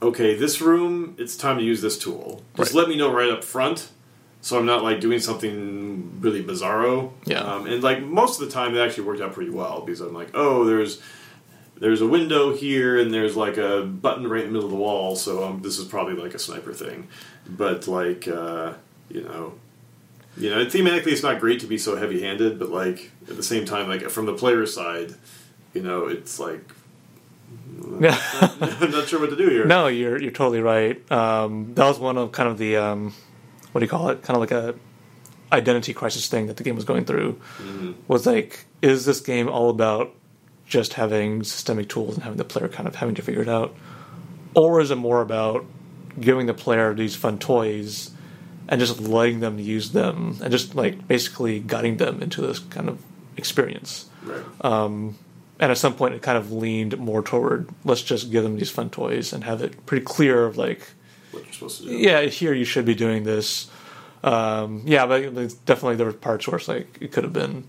okay, 0.00 0.34
this 0.36 0.60
room, 0.60 1.14
it's 1.18 1.36
time 1.36 1.58
to 1.58 1.64
use 1.64 1.80
this 1.82 1.98
tool. 1.98 2.42
Just 2.56 2.72
Right. 2.72 2.80
let 2.80 2.88
me 2.88 2.96
know 2.96 3.12
right 3.12 3.30
up 3.30 3.42
front, 3.44 3.88
so 4.40 4.58
I'm 4.58 4.66
not 4.66 4.82
like 4.82 5.00
doing 5.00 5.20
something 5.20 6.18
really 6.20 6.42
bizarro. 6.42 7.12
Yeah. 7.24 7.40
Um, 7.42 7.66
and 7.66 7.82
like 7.82 8.02
most 8.02 8.40
of 8.40 8.46
the 8.46 8.52
time, 8.52 8.74
it 8.74 8.80
actually 8.80 9.04
worked 9.04 9.20
out 9.20 9.32
pretty 9.32 9.50
well 9.50 9.82
because 9.84 10.00
I'm 10.00 10.14
like, 10.14 10.30
oh, 10.34 10.64
there's 10.64 11.00
there's 11.82 12.00
a 12.00 12.06
window 12.06 12.54
here 12.54 12.98
and 13.00 13.12
there's 13.12 13.36
like 13.36 13.56
a 13.58 13.82
button 13.82 14.26
right 14.28 14.42
in 14.44 14.46
the 14.46 14.52
middle 14.52 14.66
of 14.66 14.70
the 14.70 14.76
wall 14.88 15.16
so 15.16 15.42
um, 15.44 15.60
this 15.62 15.78
is 15.78 15.84
probably 15.86 16.14
like 16.14 16.32
a 16.34 16.38
sniper 16.38 16.72
thing 16.72 17.08
but 17.48 17.86
like 17.88 18.26
uh, 18.28 18.72
you 19.10 19.22
know 19.22 19.54
you 20.36 20.48
know 20.48 20.64
thematically 20.64 21.08
it's 21.12 21.22
not 21.22 21.40
great 21.40 21.60
to 21.60 21.66
be 21.66 21.76
so 21.76 21.96
heavy 21.96 22.22
handed 22.22 22.58
but 22.58 22.70
like 22.70 23.10
at 23.28 23.36
the 23.36 23.42
same 23.42 23.64
time 23.64 23.88
like 23.88 24.02
from 24.10 24.26
the 24.26 24.34
player's 24.34 24.72
side 24.74 25.14
you 25.74 25.82
know 25.82 26.06
it's 26.06 26.38
like 26.38 26.64
Yeah. 28.00 28.16
i'm 28.80 28.90
not 28.90 29.08
sure 29.08 29.20
what 29.20 29.30
to 29.30 29.36
do 29.36 29.48
here 29.48 29.66
No, 29.66 29.86
you're 29.88 30.20
you're 30.20 30.30
totally 30.30 30.60
right. 30.62 30.96
Um, 31.12 31.74
that 31.74 31.84
was 31.86 31.98
one 31.98 32.16
of 32.16 32.32
kind 32.32 32.48
of 32.48 32.56
the 32.58 32.76
um, 32.76 33.12
what 33.72 33.80
do 33.80 33.84
you 33.84 33.90
call 33.90 34.08
it? 34.10 34.22
Kind 34.22 34.36
of 34.36 34.40
like 34.40 34.50
a 34.52 34.74
identity 35.52 35.92
crisis 35.92 36.28
thing 36.28 36.46
that 36.46 36.56
the 36.56 36.64
game 36.64 36.76
was 36.76 36.84
going 36.84 37.04
through. 37.04 37.38
Was 38.08 38.24
like, 38.26 38.64
is 38.80 39.04
this 39.04 39.20
game 39.20 39.48
all 39.48 39.68
about 39.70 40.14
just 40.72 40.94
having 40.94 41.44
systemic 41.44 41.86
tools 41.90 42.14
and 42.14 42.22
having 42.22 42.38
the 42.38 42.44
player 42.44 42.66
kind 42.66 42.88
of 42.88 42.94
having 42.94 43.14
to 43.14 43.20
figure 43.20 43.42
it 43.42 43.48
out, 43.48 43.74
or 44.54 44.80
is 44.80 44.90
it 44.90 44.96
more 44.96 45.20
about 45.20 45.66
giving 46.18 46.46
the 46.46 46.54
player 46.54 46.94
these 46.94 47.14
fun 47.14 47.38
toys 47.38 48.10
and 48.68 48.80
just 48.80 48.98
letting 48.98 49.40
them 49.40 49.58
use 49.58 49.92
them 49.92 50.38
and 50.40 50.50
just 50.50 50.74
like 50.74 51.06
basically 51.06 51.60
guiding 51.60 51.98
them 51.98 52.22
into 52.22 52.40
this 52.40 52.58
kind 52.58 52.88
of 52.88 53.02
experience? 53.36 54.08
right. 54.24 54.42
And 55.60 55.70
at 55.70 55.78
some 55.78 55.94
point 55.94 56.14
it 56.14 56.22
kind 56.22 56.38
of 56.38 56.50
leaned 56.50 56.98
more 56.98 57.22
toward 57.22 57.68
let's 57.84 58.02
just 58.02 58.32
give 58.32 58.42
them 58.42 58.56
these 58.56 58.70
fun 58.70 58.88
toys 58.90 59.32
and 59.32 59.44
have 59.44 59.62
it 59.62 59.86
pretty 59.86 60.04
clear 60.04 60.44
of 60.44 60.56
like 60.56 60.80
what 61.30 61.44
you're 61.44 61.52
supposed 61.52 61.82
to 61.82 61.84
do. 61.86 61.96
yeah 61.96 62.22
here 62.22 62.54
you 62.54 62.64
should 62.64 62.86
be 62.86 62.94
doing 62.94 63.24
this. 63.24 63.70
Um, 64.24 64.82
yeah 64.86 65.04
but 65.06 65.20
it's 65.22 65.54
definitely 65.54 65.96
there 65.96 66.06
were 66.06 66.14
parts 66.14 66.48
where 66.48 66.56
it's 66.56 66.66
like 66.66 66.96
it 67.00 67.12
could 67.12 67.24
have 67.24 67.32
been 67.34 67.68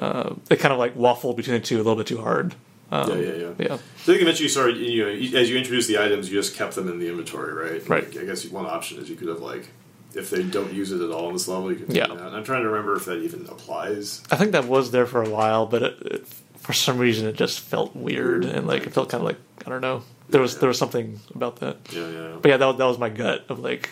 uh, 0.00 0.34
it 0.50 0.58
kind 0.58 0.72
of 0.72 0.78
like 0.80 0.96
waffled 0.96 1.36
between 1.36 1.54
the 1.60 1.64
two 1.64 1.76
a 1.76 1.82
little 1.84 1.94
bit 1.96 2.06
too 2.08 2.18
hard 2.20 2.54
um, 2.90 3.08
yeah 3.10 3.16
yeah 3.16 3.32
yeah 3.34 3.52
yeah 3.58 3.66
so 3.68 3.74
I 3.74 3.78
think 4.16 4.22
eventually 4.22 4.44
you 4.44 4.48
started, 4.48 4.76
you 4.78 5.04
know, 5.04 5.38
as 5.38 5.48
you 5.48 5.56
introduced 5.56 5.86
the 5.88 5.98
items, 6.02 6.28
you 6.28 6.34
just 6.40 6.56
kept 6.56 6.74
them 6.74 6.88
in 6.88 6.98
the 6.98 7.08
inventory, 7.08 7.52
right? 7.52 7.88
Right. 7.88 8.08
Like, 8.12 8.22
I 8.22 8.24
guess 8.26 8.44
one 8.46 8.66
option 8.66 8.98
is 8.98 9.08
you 9.08 9.14
could 9.14 9.28
have 9.28 9.38
like, 9.40 9.68
if 10.14 10.30
they 10.30 10.42
don't 10.42 10.72
use 10.72 10.90
it 10.90 11.00
at 11.00 11.10
all 11.12 11.26
on 11.28 11.34
this 11.34 11.46
level, 11.46 11.70
you 11.70 11.78
can 11.84 11.94
Yeah. 11.94 12.08
that. 12.08 12.32
I'm 12.34 12.42
trying 12.42 12.62
to 12.62 12.68
remember 12.68 12.96
if 12.96 13.04
that 13.04 13.18
even 13.22 13.46
applies. 13.46 14.22
i 14.32 14.36
think 14.36 14.50
that 14.52 14.64
was 14.64 14.90
there 14.90 15.06
for 15.06 15.22
a 15.22 15.28
while 15.28 15.66
but 15.66 15.82
it, 15.84 15.94
it, 16.02 16.26
for 16.56 16.72
some 16.72 16.98
reason 16.98 17.28
it 17.28 17.36
just 17.36 17.60
felt 17.60 17.94
weird 17.94 18.44
and 18.44 18.66
like 18.66 18.86
it 18.86 18.92
felt 18.92 19.08
kind 19.10 19.20
of 19.22 19.26
like 19.26 19.38
i 19.64 19.68
don't 19.70 19.80
know 19.82 20.02
there 20.30 20.40
was 20.40 20.58
there 20.58 20.68
was 20.68 20.78
something 20.78 21.20
about 21.34 21.56
that 21.60 21.76
Yeah, 21.92 22.08
yeah, 22.08 22.36
but 22.42 22.48
yeah 22.48 22.56
that, 22.56 22.78
that 22.78 22.84
was 22.86 22.98
my 22.98 23.08
gut 23.10 23.44
of 23.50 23.58
like 23.60 23.88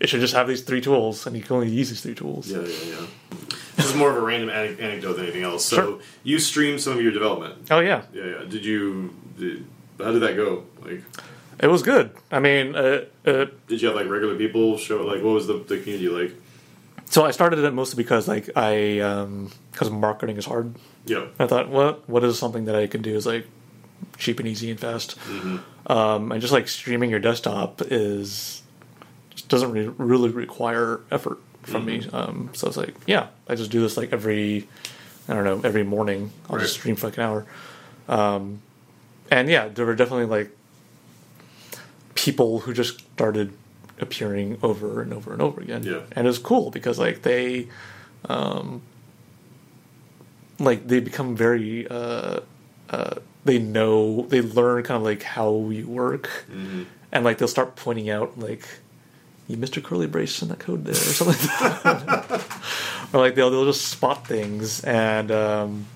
it 0.00 0.08
should 0.08 0.20
just 0.20 0.34
have 0.34 0.46
these 0.48 0.62
three 0.62 0.80
tools 0.80 1.26
and 1.26 1.36
you 1.36 1.42
can 1.42 1.56
only 1.56 1.68
use 1.68 1.88
these 1.90 2.00
three 2.00 2.14
tools 2.14 2.50
yeah, 2.50 2.58
yeah, 2.60 2.94
yeah. 3.00 3.06
This 3.76 3.86
is 3.86 3.94
more 3.94 4.10
of 4.10 4.16
a 4.16 4.20
random 4.20 4.50
ane- 4.50 4.78
anecdote 4.80 5.12
than 5.14 5.24
anything 5.24 5.44
else. 5.44 5.64
So 5.64 5.76
Sure. 5.76 5.98
you 6.24 6.38
streamed 6.40 6.80
some 6.80 6.94
of 6.94 7.02
your 7.02 7.12
development. 7.12 7.54
oh 7.70 7.78
yeah 7.80 8.02
Yeah, 8.12 8.24
yeah. 8.24 8.44
Did 8.48 8.64
you? 8.64 9.14
Did, 9.38 9.64
how 9.98 10.10
did 10.12 10.20
that 10.22 10.34
go? 10.36 10.64
Like, 10.84 11.02
It 11.60 11.68
was 11.68 11.82
good. 11.82 12.10
I 12.30 12.40
mean, 12.40 12.74
uh, 12.74 13.04
uh, 13.26 13.46
did 13.68 13.80
you 13.82 13.88
have 13.88 13.96
like 13.96 14.08
regular 14.08 14.34
people 14.36 14.78
show? 14.78 15.04
Like, 15.04 15.22
what 15.22 15.34
was 15.34 15.46
the, 15.46 15.54
the 15.54 15.78
community 15.78 16.08
like? 16.08 16.32
so 17.10 17.24
I 17.24 17.30
started 17.30 17.58
it 17.60 17.72
mostly 17.72 17.96
because 18.02 18.28
like 18.28 18.50
I 18.56 18.98
because 19.72 19.90
marketing 19.90 20.36
is 20.36 20.44
hard. 20.44 20.74
Yeah, 21.06 21.26
I 21.38 21.46
thought, 21.46 21.68
what 21.70 22.06
what 22.08 22.22
is 22.24 22.38
something 22.38 22.64
that 22.66 22.74
I 22.76 22.86
can 22.86 23.00
do 23.02 23.14
is 23.16 23.24
like 23.26 23.46
cheap 24.18 24.38
and 24.40 24.48
easy 24.48 24.70
and 24.70 24.78
fast, 24.78 25.16
um, 25.86 26.32
and 26.32 26.40
just 26.40 26.52
like 26.52 26.68
streaming 26.68 27.10
your 27.10 27.20
desktop 27.20 27.80
is 27.90 28.62
doesn't 29.48 29.72
re- 29.72 29.90
really 29.98 30.30
require 30.30 31.00
effort 31.10 31.38
from 31.62 31.84
me. 31.86 32.06
Um, 32.12 32.50
so 32.54 32.68
it's 32.68 32.76
like, 32.76 32.94
yeah, 33.06 33.26
I 33.48 33.54
just 33.54 33.70
do 33.70 33.80
this 33.80 33.96
like 33.96 34.12
every 34.12 34.68
I 35.28 35.34
don't 35.34 35.44
know 35.44 35.60
every 35.64 35.84
morning. 35.84 36.30
I'll 36.48 36.58
just 36.58 36.74
Right. 36.76 36.80
stream 36.80 36.96
for 36.96 37.08
like 37.08 37.16
an 37.18 37.22
hour, 37.24 37.46
um, 38.08 38.60
and 39.30 39.48
yeah, 39.50 39.68
there 39.68 39.84
were 39.84 39.94
definitely 39.94 40.26
like 40.26 40.50
people 42.14 42.60
who 42.60 42.72
just 42.72 43.00
started 43.14 43.52
appearing 44.00 44.58
over 44.62 45.02
and 45.02 45.12
over 45.12 45.32
and 45.32 45.42
over 45.42 45.60
again. 45.60 45.82
Yeah. 45.82 46.00
And 46.12 46.26
it 46.26 46.30
was 46.30 46.38
cool 46.38 46.70
because 46.70 46.98
like 46.98 47.22
they 47.22 47.68
um 48.28 48.82
like 50.58 50.86
they 50.88 51.00
become 51.00 51.36
very 51.36 51.86
uh 51.88 52.40
uh 52.90 53.14
they 53.44 53.58
know 53.58 54.22
they 54.28 54.40
learn 54.40 54.82
kind 54.82 54.96
of 54.96 55.02
like 55.02 55.22
how 55.22 55.68
you 55.70 55.86
work 55.86 56.28
and 57.12 57.24
like 57.24 57.38
they'll 57.38 57.46
start 57.48 57.76
pointing 57.76 58.10
out 58.10 58.38
like 58.38 58.66
you 59.48 59.56
missed 59.56 59.76
a 59.76 59.80
curly 59.80 60.06
brace 60.06 60.40
in 60.42 60.48
that 60.48 60.58
code 60.60 60.84
there 60.84 60.92
or 60.94 60.96
something 60.96 61.48
like 61.48 61.82
that. 61.82 62.46
or 63.12 63.20
like 63.20 63.34
they'll 63.34 63.50
they'll 63.50 63.64
just 63.64 63.86
spot 63.86 64.26
things 64.26 64.84
and 64.84 65.30
um 65.30 65.86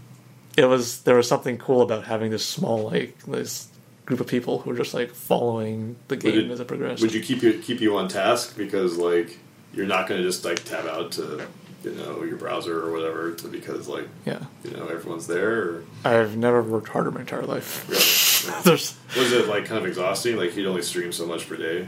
it 0.56 0.64
was 0.64 1.02
there 1.02 1.16
was 1.16 1.28
something 1.28 1.58
cool 1.58 1.82
about 1.82 2.04
having 2.04 2.30
this 2.30 2.44
small 2.44 2.84
like 2.90 3.16
this 3.24 3.68
group 4.06 4.20
of 4.20 4.26
people 4.26 4.58
who 4.60 4.70
are 4.72 4.76
just 4.76 4.94
like 4.94 5.10
following 5.14 5.96
the 6.08 6.16
game 6.16 6.50
it- 6.50 6.50
as 6.50 6.60
it 6.60 6.66
progressed. 6.68 7.02
Would 7.02 7.14
you 7.14 7.20
keep 7.22 7.42
you 7.42 7.58
keep 7.58 7.80
you 7.80 7.96
on 7.96 8.08
task 8.08 8.56
because 8.56 8.96
like 8.98 9.38
you're 9.74 9.86
not 9.86 10.08
going 10.08 10.20
to 10.20 10.26
just 10.26 10.44
like 10.44 10.62
tab 10.64 10.86
out 10.86 11.12
to 11.12 11.46
you 11.84 11.90
know 11.92 12.22
your 12.22 12.36
browser 12.36 12.78
or 12.86 12.92
whatever 12.92 13.32
to, 13.32 13.48
because 13.48 13.88
like 13.88 14.06
yeah, 14.26 14.40
you 14.64 14.70
know 14.72 14.86
everyone's 14.88 15.26
there. 15.26 15.52
Or, 15.62 15.84
I've 16.04 16.36
never 16.36 16.62
worked 16.62 16.88
harder 16.88 17.10
my 17.10 17.20
entire 17.20 17.42
life. 17.42 17.88
really? 17.88 18.02
Yeah. 18.42 18.72
Was 18.72 19.32
it 19.32 19.46
like 19.46 19.66
kind 19.66 19.78
of 19.78 19.86
exhausting? 19.86 20.36
Like 20.36 20.50
he'd 20.50 20.66
only 20.66 20.82
stream 20.82 21.12
so 21.12 21.26
much 21.26 21.48
per 21.48 21.56
day. 21.56 21.86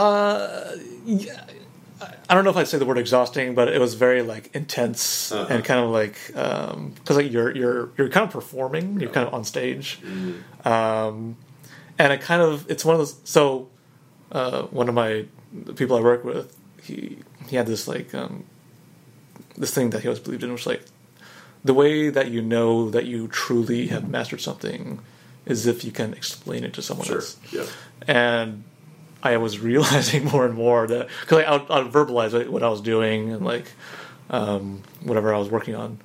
Uh, 0.00 0.76
yeah, 1.06 1.44
I 2.28 2.34
don't 2.34 2.44
know 2.44 2.50
if 2.50 2.56
I'd 2.56 2.68
say 2.68 2.76
the 2.78 2.84
word 2.84 2.98
exhausting, 2.98 3.54
but 3.54 3.68
it 3.68 3.80
was 3.80 3.94
very 3.94 4.22
like 4.22 4.54
intense 4.54 5.32
Uh-huh. 5.32 5.46
and 5.52 5.64
kind 5.64 5.80
of 5.80 5.90
like 5.90 6.18
because 6.26 7.16
like 7.16 7.32
you're 7.32 7.56
you're 7.56 7.90
you're 7.96 8.08
kind 8.10 8.24
of 8.26 8.30
performing, 8.30 9.00
you're 9.00 9.10
kind 9.10 9.26
of 9.26 9.32
on 9.32 9.44
stage, 9.44 10.00
um, 10.64 11.36
and 11.98 12.12
it 12.12 12.20
kind 12.20 12.42
of 12.42 12.70
it's 12.70 12.84
one 12.84 12.94
of 12.94 12.98
those. 13.00 13.16
So 13.24 13.68
uh, 14.32 14.62
one 14.64 14.88
of 14.88 14.94
my 14.94 15.24
the 15.64 15.72
people 15.72 15.96
I 15.96 16.00
work 16.02 16.24
with, 16.24 16.54
he 16.82 17.18
he 17.48 17.56
had 17.56 17.66
this 17.66 17.88
like 17.88 18.14
um, 18.14 18.44
this 19.56 19.72
thing 19.72 19.90
that 19.90 20.02
he 20.02 20.08
always 20.08 20.20
believed 20.20 20.42
in 20.44 20.52
was 20.52 20.66
like 20.66 20.84
the 21.64 21.72
way 21.74 22.10
that 22.10 22.30
you 22.30 22.42
know 22.42 22.90
that 22.90 23.06
you 23.06 23.28
truly 23.28 23.86
have 23.88 24.08
mastered 24.10 24.40
something 24.42 24.98
is 25.46 25.66
if 25.66 25.84
you 25.84 25.90
can 25.92 26.12
explain 26.12 26.64
it 26.64 26.72
to 26.74 26.82
someone 26.82 27.06
Sure. 27.06 27.16
else. 27.16 27.36
Yeah. 27.50 27.64
And 28.06 28.64
I 29.22 29.36
was 29.38 29.58
realizing 29.58 30.24
more 30.32 30.44
and 30.44 30.54
more 30.54 30.86
that 30.86 31.08
because 31.20 31.38
like, 31.38 31.46
I 31.46 31.56
would, 31.56 31.70
I 31.70 31.82
would 31.82 31.92
verbalize 31.92 32.48
what 32.48 32.62
I 32.62 32.68
was 32.68 32.80
doing 32.80 33.32
and 33.32 33.44
like 33.44 33.72
um, 34.30 34.82
whatever 35.02 35.34
I 35.34 35.38
was 35.38 35.50
working 35.50 35.74
on. 35.74 35.98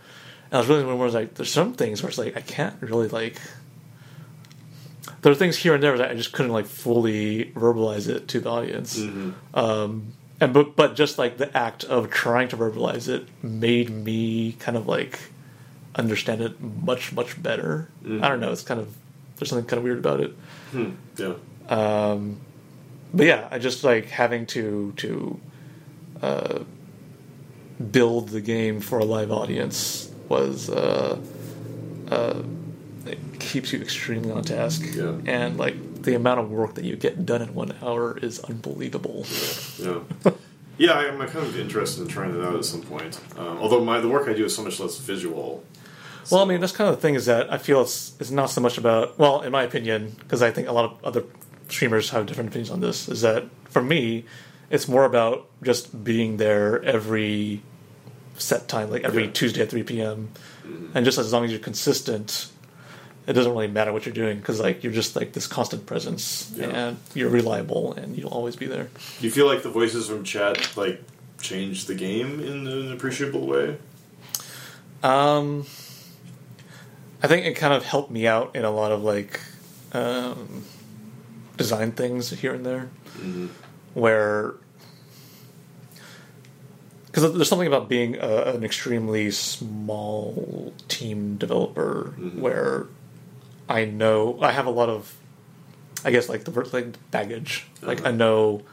And 0.50 0.54
I 0.54 0.58
was 0.60 0.68
realizing 0.68 0.86
more 0.88 1.06
and 1.06 1.14
more 1.14 1.22
like 1.22 1.36
there's 1.36 1.52
some 1.52 1.74
things 1.74 2.02
where 2.02 2.10
it's 2.10 2.18
like 2.18 2.36
I 2.38 2.42
can't 2.42 2.76
really 2.82 3.08
like. 3.08 3.40
There 5.22 5.32
are 5.32 5.36
things 5.36 5.58
here 5.58 5.76
and 5.76 5.84
there 5.84 5.98
that 5.98 6.10
I 6.12 6.16
just 6.16 6.32
couldn't 6.32 6.52
like 6.52 6.66
fully 6.66 7.46
verbalize 7.56 8.08
it 8.10 8.28
to 8.30 8.40
the 8.40 8.50
audience. 8.50 8.98
Um, 9.54 10.14
and 10.40 10.54
but 10.54 10.76
but 10.76 10.96
just 10.96 11.20
like 11.20 11.38
the 11.38 11.56
act 11.56 11.84
of 11.84 12.10
trying 12.10 12.48
to 12.50 12.58
verbalize 12.58 13.08
it 13.08 13.28
made 13.44 13.90
me 13.92 14.54
kind 14.54 14.76
of 14.76 14.88
like 14.88 15.20
understand 15.94 16.42
it 16.42 16.60
much 16.60 17.14
much 17.14 17.42
better. 17.42 17.90
I 18.24 18.30
don't 18.30 18.40
know. 18.40 18.52
It's 18.52 18.64
kind 18.64 18.80
of 18.80 18.96
there's 19.38 19.50
something 19.50 19.68
kind 19.68 19.78
of 19.78 19.84
weird 19.84 20.00
about 20.00 20.22
it. 20.22 20.36
Yeah. 21.18 21.34
But 23.14 23.26
yeah, 23.26 23.48
I 23.52 23.60
just 23.60 23.84
like 23.84 24.06
having 24.06 24.46
to 24.48 24.94
to 24.98 25.40
uh, 26.22 26.60
build 27.92 28.30
the 28.30 28.42
game 28.42 28.80
for 28.80 29.00
a 29.00 29.06
live 29.06 29.32
audience 29.32 30.12
was 30.30 30.70
uh, 30.70 31.20
uh, 32.10 32.44
it 33.06 33.20
keeps 33.40 33.74
you 33.74 33.82
extremely 33.82 34.32
on 34.32 34.44
task. 34.44 34.84
Yeah. 34.96 35.18
And 35.26 35.58
like 35.58 36.04
the 36.04 36.16
amount 36.16 36.40
of 36.40 36.52
work 36.52 36.76
that 36.76 36.86
you 36.86 36.96
get 36.96 37.26
done 37.26 37.42
in 37.42 37.54
one 37.54 37.76
hour 37.82 38.18
is 38.18 38.40
unbelievable. 38.40 39.26
Yeah. 39.78 40.00
Yeah, 40.78 40.94
I'm 40.94 41.20
kind 41.28 41.46
of 41.46 41.60
interested 41.60 42.02
in 42.02 42.08
trying 42.08 42.34
that 42.34 42.44
out 42.44 42.56
at 42.56 42.66
some 42.66 42.82
point. 42.82 43.20
Um, 43.38 43.60
although 43.60 43.84
my 43.84 44.00
the 44.00 44.08
work 44.10 44.28
I 44.28 44.34
do 44.34 44.46
is 44.46 44.56
so 44.56 44.64
much 44.64 44.80
less 44.80 44.98
visual. 44.98 45.64
Well, 46.32 46.42
I 46.42 46.46
mean, 46.46 46.60
that's 46.60 46.72
kind 46.72 46.90
of 46.90 46.96
the 46.96 47.02
thing 47.02 47.14
is 47.14 47.28
that 47.28 47.54
I 47.54 47.60
feel 47.60 47.82
it's 47.82 48.14
it's 48.20 48.32
not 48.32 48.50
so 48.50 48.62
much 48.62 48.80
about 48.80 49.20
well, 49.20 49.42
in 49.42 49.52
my 49.52 49.62
opinion, 49.62 50.16
because 50.20 50.42
I 50.42 50.50
think 50.50 50.68
a 50.68 50.72
lot 50.72 50.86
of 50.86 51.04
other 51.04 51.24
streamers 51.72 52.10
have 52.12 52.26
different 52.28 52.50
opinions 52.50 52.70
on 52.70 52.82
this. 52.82 53.08
Is 53.10 53.22
that 53.22 53.46
for 53.70 53.82
me, 53.82 54.26
it's 54.70 54.88
more 54.88 55.06
about 55.06 55.48
just 55.64 56.04
being 56.04 56.38
there 56.38 56.84
every 56.84 57.62
set 58.38 58.68
time, 58.68 58.90
like 58.92 59.04
every 59.04 59.26
Yeah. 59.26 59.32
Tuesday 59.32 59.62
at 59.62 59.70
three 59.70 59.84
p.m. 59.84 60.30
and 60.94 61.06
just 61.06 61.18
as 61.18 61.32
long 61.34 61.46
as 61.46 61.52
you're 61.52 61.60
consistent, 61.60 62.52
it 63.28 63.34
doesn't 63.34 63.52
really 63.52 63.68
matter 63.68 63.94
what 63.94 64.06
you're 64.06 64.16
doing 64.16 64.38
because 64.40 64.60
like 64.60 64.84
you're 64.84 64.94
just 64.94 65.16
like 65.16 65.34
this 65.34 65.46
constant 65.48 65.86
presence 65.86 66.52
Yeah. 66.56 66.66
and 66.70 66.98
you're 67.14 67.30
reliable 67.30 67.94
and 67.94 68.18
you'll 68.18 68.30
always 68.32 68.56
be 68.56 68.66
there. 68.66 68.90
Do 69.20 69.26
you 69.26 69.32
feel 69.32 69.46
like 69.48 69.62
the 69.64 69.70
voices 69.70 70.08
from 70.08 70.24
chat 70.24 70.76
like 70.76 71.02
change 71.40 71.86
the 71.86 71.96
game 71.96 72.40
in 72.40 72.68
an 72.68 72.92
appreciable 72.94 73.46
way? 73.48 73.78
Um, 75.04 75.66
I 77.24 77.28
think 77.28 77.46
it 77.46 77.54
kind 77.56 77.74
of 77.74 77.84
helped 77.86 78.12
me 78.12 78.28
out 78.28 78.56
in 78.56 78.64
a 78.66 78.72
lot 78.72 78.92
of 78.92 79.04
like 79.04 79.40
um, 79.94 80.64
design 81.62 81.92
things 81.92 82.30
here 82.32 82.54
and 82.54 82.66
there, 82.66 82.90
where 83.94 84.54
because 87.12 87.34
there's 87.34 87.50
something 87.50 87.68
about 87.68 87.90
being 87.90 88.16
a, 88.16 88.54
an 88.56 88.64
extremely 88.64 89.32
small 89.32 90.74
team 90.88 91.36
developer 91.36 92.14
where 92.36 92.88
I 93.68 93.86
know 93.86 94.40
I 94.42 94.52
have 94.52 94.66
a 94.66 94.70
lot 94.70 94.88
of, 94.90 95.14
I 96.06 96.12
guess 96.12 96.30
like 96.30 96.46
the 96.46 96.52
like 96.72 97.12
baggage. 97.12 97.68
Like 97.82 98.06
I 98.06 98.12
know 98.12 98.64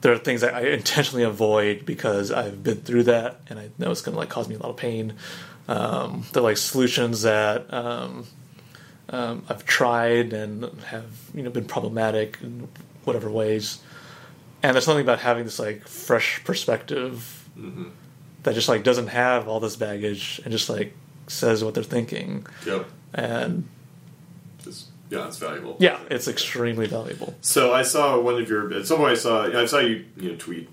there 0.00 0.12
are 0.12 0.18
things 0.18 0.42
that 0.42 0.54
I 0.54 0.60
intentionally 0.68 1.24
avoid 1.24 1.84
because 1.84 2.30
I've 2.30 2.62
been 2.62 2.78
through 2.82 3.04
that 3.04 3.40
and 3.48 3.58
I 3.58 3.70
know 3.78 3.90
it's 3.90 4.02
going 4.02 4.14
to 4.14 4.18
like 4.18 4.28
cause 4.28 4.48
me 4.48 4.54
a 4.54 4.58
lot 4.58 4.70
of 4.70 4.76
pain. 4.76 5.14
Um, 5.66 6.24
they're 6.32 6.42
like 6.42 6.56
solutions 6.56 7.22
that 7.22 7.72
um, 7.72 8.26
um, 9.10 9.44
I've 9.48 9.64
tried 9.66 10.32
and 10.32 10.64
have 10.86 11.04
you 11.34 11.42
know 11.42 11.50
been 11.50 11.64
problematic 11.66 12.38
in 12.42 12.68
whatever 13.04 13.30
ways. 13.30 13.80
And 14.62 14.74
there's 14.74 14.84
something 14.84 15.02
about 15.04 15.20
having 15.20 15.44
this 15.44 15.58
like 15.58 15.86
fresh 15.88 16.42
perspective 16.44 17.48
that 18.42 18.54
just 18.54 18.68
like 18.68 18.82
doesn't 18.84 19.08
have 19.08 19.48
all 19.48 19.58
this 19.60 19.76
baggage 19.76 20.40
and 20.44 20.52
just 20.52 20.68
like 20.68 20.94
says 21.28 21.62
what 21.64 21.74
they're 21.74 21.82
thinking. 21.82 22.46
Yep. 22.66 22.86
And 23.14 23.68
It's, 24.66 24.86
yeah, 25.08 25.26
it's 25.26 25.38
valuable. 25.38 25.76
yeah, 25.80 25.98
it's 26.10 26.28
extremely 26.28 26.86
valuable. 26.86 27.34
So 27.40 27.72
I 27.72 27.82
saw 27.82 28.20
one 28.20 28.40
of 28.40 28.48
your 28.48 28.72
at 28.74 28.86
some 28.86 28.98
point 28.98 29.12
I 29.12 29.14
saw 29.14 29.44
I 29.60 29.66
saw 29.66 29.78
you 29.78 30.04
you 30.16 30.30
know 30.32 30.36
tweet 30.36 30.68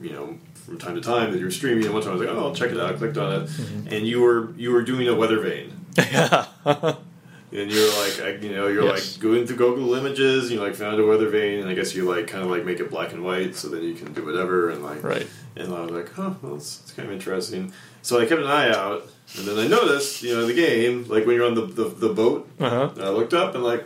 you 0.00 0.10
know 0.12 0.38
from 0.54 0.78
time 0.78 0.94
to 0.94 1.00
time 1.00 1.32
that 1.32 1.38
you 1.38 1.44
were 1.44 1.50
streaming 1.50 1.84
and 1.84 1.92
one 1.92 2.02
time 2.02 2.12
I 2.12 2.14
was 2.14 2.26
like 2.26 2.34
oh 2.34 2.46
I'll 2.46 2.54
check 2.54 2.70
it 2.70 2.78
out 2.80 2.94
I 2.94 2.96
clicked 2.96 3.18
on 3.18 3.42
it 3.42 3.50
and 3.92 4.06
you 4.06 4.20
were 4.20 4.52
you 4.56 4.70
were 4.72 4.82
doing 4.82 5.08
a 5.08 5.14
weather 5.14 5.40
vane 5.40 5.72
yeah. 5.98 6.46
and 7.52 7.70
you're 7.70 7.88
like 8.00 8.42
you 8.42 8.50
know 8.54 8.66
you're 8.68 8.84
Yes. 8.84 9.12
like 9.14 9.22
going 9.22 9.46
through 9.46 9.56
Google 9.56 9.94
Images 9.94 10.44
and 10.44 10.52
you 10.52 10.60
like 10.60 10.74
found 10.74 10.98
a 11.00 11.06
weather 11.06 11.28
vane 11.28 11.60
and 11.60 11.68
I 11.68 11.74
guess 11.74 11.94
you 11.94 12.08
like 12.08 12.26
kind 12.26 12.42
of 12.44 12.50
like 12.50 12.64
make 12.64 12.80
it 12.80 12.90
black 12.90 13.12
and 13.12 13.22
white 13.24 13.54
so 13.54 13.68
then 13.68 13.82
you 13.82 13.94
can 13.94 14.12
do 14.12 14.24
whatever 14.24 14.70
and 14.70 14.82
like 14.82 15.02
Right. 15.02 15.26
and 15.56 15.72
I 15.72 15.80
was 15.82 15.90
like 15.90 16.12
huh 16.14 16.34
well 16.42 16.56
it's, 16.56 16.80
it's 16.82 16.92
kind 16.92 17.08
of 17.08 17.14
interesting 17.14 17.72
so 18.02 18.18
I 18.20 18.26
kept 18.26 18.40
an 18.40 18.46
eye 18.46 18.70
out 18.70 19.06
and 19.38 19.46
then 19.46 19.58
I 19.58 19.66
noticed 19.66 20.22
you 20.22 20.34
know 20.34 20.46
the 20.46 20.54
game 20.54 21.04
like 21.08 21.26
when 21.26 21.36
you're 21.36 21.46
on 21.46 21.54
the 21.54 21.66
the, 21.66 21.84
the 21.84 22.08
boat 22.12 22.48
Uh 22.58 22.70
huh. 22.70 22.90
I 23.00 23.08
looked 23.10 23.34
up 23.34 23.54
and 23.54 23.62
like, 23.62 23.84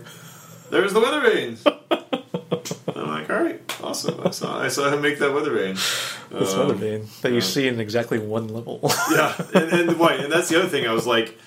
there's 0.71 0.93
the 0.93 1.01
weather 1.01 1.21
vane. 1.21 1.59
I'm 2.97 3.09
like, 3.09 3.31
all 3.31 3.43
right, 3.43 3.61
awesome. 3.83 4.21
I 4.27 4.31
saw, 4.31 4.61
I 4.61 4.69
saw 4.69 4.91
him 4.91 5.01
make 5.03 5.19
that 5.19 5.33
weather 5.33 5.53
vane. 5.53 5.75
This 5.75 6.55
Um, 6.55 6.61
weather 6.61 6.75
vane 6.75 7.07
that 7.23 7.31
you 7.33 7.39
uh, 7.39 7.41
see 7.41 7.69
in 7.69 7.79
exactly 7.81 8.19
one 8.19 8.49
level. 8.49 8.81
Yeah, 9.11 9.35
and, 9.55 9.73
and 9.73 9.99
right, 10.01 10.19
and 10.21 10.33
that's 10.33 10.49
the 10.49 10.59
other 10.59 10.69
thing. 10.69 10.87
I 10.87 10.93
was 10.93 11.07
like, 11.07 11.39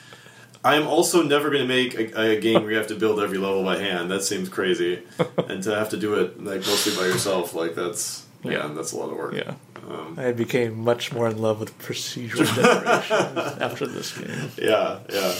I'm 0.64 0.88
also 0.88 1.22
never 1.24 1.50
going 1.50 1.62
to 1.62 1.68
make 1.68 1.94
a, 1.96 2.32
a 2.36 2.40
game 2.40 2.62
where 2.62 2.72
you 2.72 2.78
have 2.78 2.88
to 2.88 2.96
build 2.96 3.20
every 3.20 3.38
level 3.38 3.64
by 3.64 3.78
hand. 3.78 4.12
That 4.12 4.24
seems 4.24 4.50
crazy, 4.50 5.04
and 5.48 5.64
to 5.64 5.74
have 5.76 5.90
to 5.90 5.98
do 5.98 6.16
it 6.16 6.44
like 6.44 6.60
mostly 6.62 6.96
by 6.96 7.08
yourself, 7.08 7.54
like 7.54 7.76
that's 7.76 8.26
yeah, 8.44 8.52
Yeah. 8.52 8.68
that's 8.74 8.92
a 8.92 8.98
lot 8.98 9.10
of 9.10 9.18
work. 9.18 9.34
yeah. 9.36 9.54
Um, 9.90 10.16
I 10.20 10.34
became 10.34 10.78
much 10.84 11.12
more 11.14 11.28
in 11.30 11.42
love 11.42 11.60
with 11.60 11.78
procedural 11.80 12.46
generation 12.56 13.62
after 13.62 13.88
this 13.88 14.16
game. 14.18 14.52
yeah, 14.58 15.00
yeah. 15.10 15.34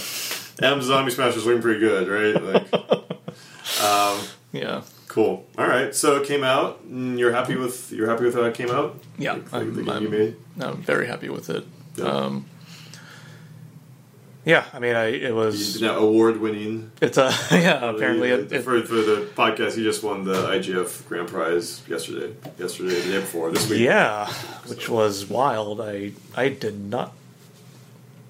Atom's 0.68 0.86
Zombie 0.86 1.12
Smash 1.12 1.36
was 1.36 1.46
looking 1.46 1.62
pretty 1.62 1.80
good, 1.80 2.08
right? 2.08 2.42
Like, 2.42 2.74
um, 3.84 4.20
Yeah. 4.52 4.82
Cool. 5.08 5.46
All 5.58 5.68
right. 5.68 5.94
So 5.96 6.18
it 6.18 6.28
came 6.28 6.44
out. 6.44 6.82
And 6.84 7.18
you're 7.20 7.32
happy 7.32 7.56
with 7.56 7.92
you're 7.92 8.08
happy 8.10 8.26
with 8.26 8.36
how 8.36 8.44
it 8.44 8.54
came 8.54 8.70
out. 8.70 9.00
Yeah, 9.18 9.34
Like, 9.34 9.54
I'm- 9.54 9.90
I'm- 9.90 10.04
you 10.04 10.10
made. 10.10 10.36
I'm 10.60 10.78
very 10.82 11.08
happy 11.08 11.30
with 11.30 11.50
it. 11.50 11.66
Yeah. 11.96 12.06
Um, 12.06 12.46
yeah, 14.50 14.66
I 14.74 14.80
mean, 14.80 14.96
I 14.96 15.06
it 15.30 15.34
was 15.36 15.80
Now 15.82 15.98
award 15.98 16.36
winning. 16.42 16.92
it's 17.02 17.18
a 17.18 17.30
yeah. 17.52 17.90
Apparently, 17.94 18.30
it, 18.30 18.52
it, 18.52 18.62
for 18.64 18.82
for 18.84 18.96
the 19.10 19.18
podcast, 19.36 19.76
he 19.78 19.84
just 19.84 20.02
won 20.04 20.24
the 20.26 20.34
IGF 20.58 21.08
Grand 21.08 21.28
Prize 21.30 21.82
yesterday. 21.88 22.30
Yesterday, 22.58 22.96
the 23.02 23.12
day 23.14 23.20
before, 23.20 23.52
this 23.52 23.70
week. 23.70 23.82
yeah, 23.82 24.28
which 24.68 24.90
was 24.90 25.26
wild. 25.30 25.80
I 25.82 26.12
I 26.36 26.50
did 26.50 26.78
not 26.96 27.14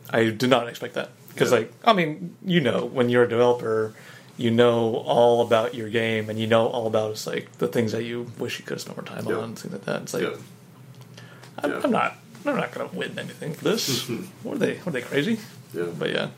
I 0.10 0.30
did 0.42 0.50
not 0.50 0.68
expect 0.68 0.94
that 0.96 1.10
because 1.34 1.52
Yeah. 1.52 1.60
like 1.60 1.74
I 1.84 1.94
mean, 1.94 2.36
you 2.46 2.62
know, 2.62 2.86
when 2.86 3.10
you're 3.10 3.24
a 3.24 3.30
developer, 3.30 3.94
you 4.38 4.52
know 4.52 4.96
all 5.16 5.42
about 5.48 5.76
your 5.76 5.90
game 5.90 6.30
and 6.30 6.38
you 6.40 6.48
know 6.48 6.68
all 6.68 6.88
about 6.88 7.12
it's 7.12 7.28
like 7.28 7.46
the 7.60 7.68
things 7.68 7.92
that 7.94 8.04
you 8.04 8.28
wish 8.38 8.60
you 8.60 8.66
could 8.66 8.76
have 8.76 8.82
spent 8.82 8.98
more 8.98 9.06
time 9.06 9.26
Yeah. 9.28 9.42
on, 9.44 9.56
things 9.56 9.74
like 9.74 9.86
that. 9.86 10.02
It's 10.04 10.14
like 10.14 10.24
Yeah. 10.24 10.36
I'm. 11.64 11.72
I'm 11.86 11.92
not. 11.92 12.16
I'm 12.46 12.56
not 12.56 12.72
going 12.72 12.90
to 12.90 12.96
win 12.96 13.20
anything 13.20 13.54
for 13.54 13.66
this. 13.66 14.08
what 14.44 14.56
are 14.56 14.60
they? 14.60 14.76
What 14.78 14.88
are 14.88 14.92
they 14.92 15.02
crazy? 15.02 15.40
Yeah. 15.74 15.86
But 15.98 16.12
yeah, 16.12 16.30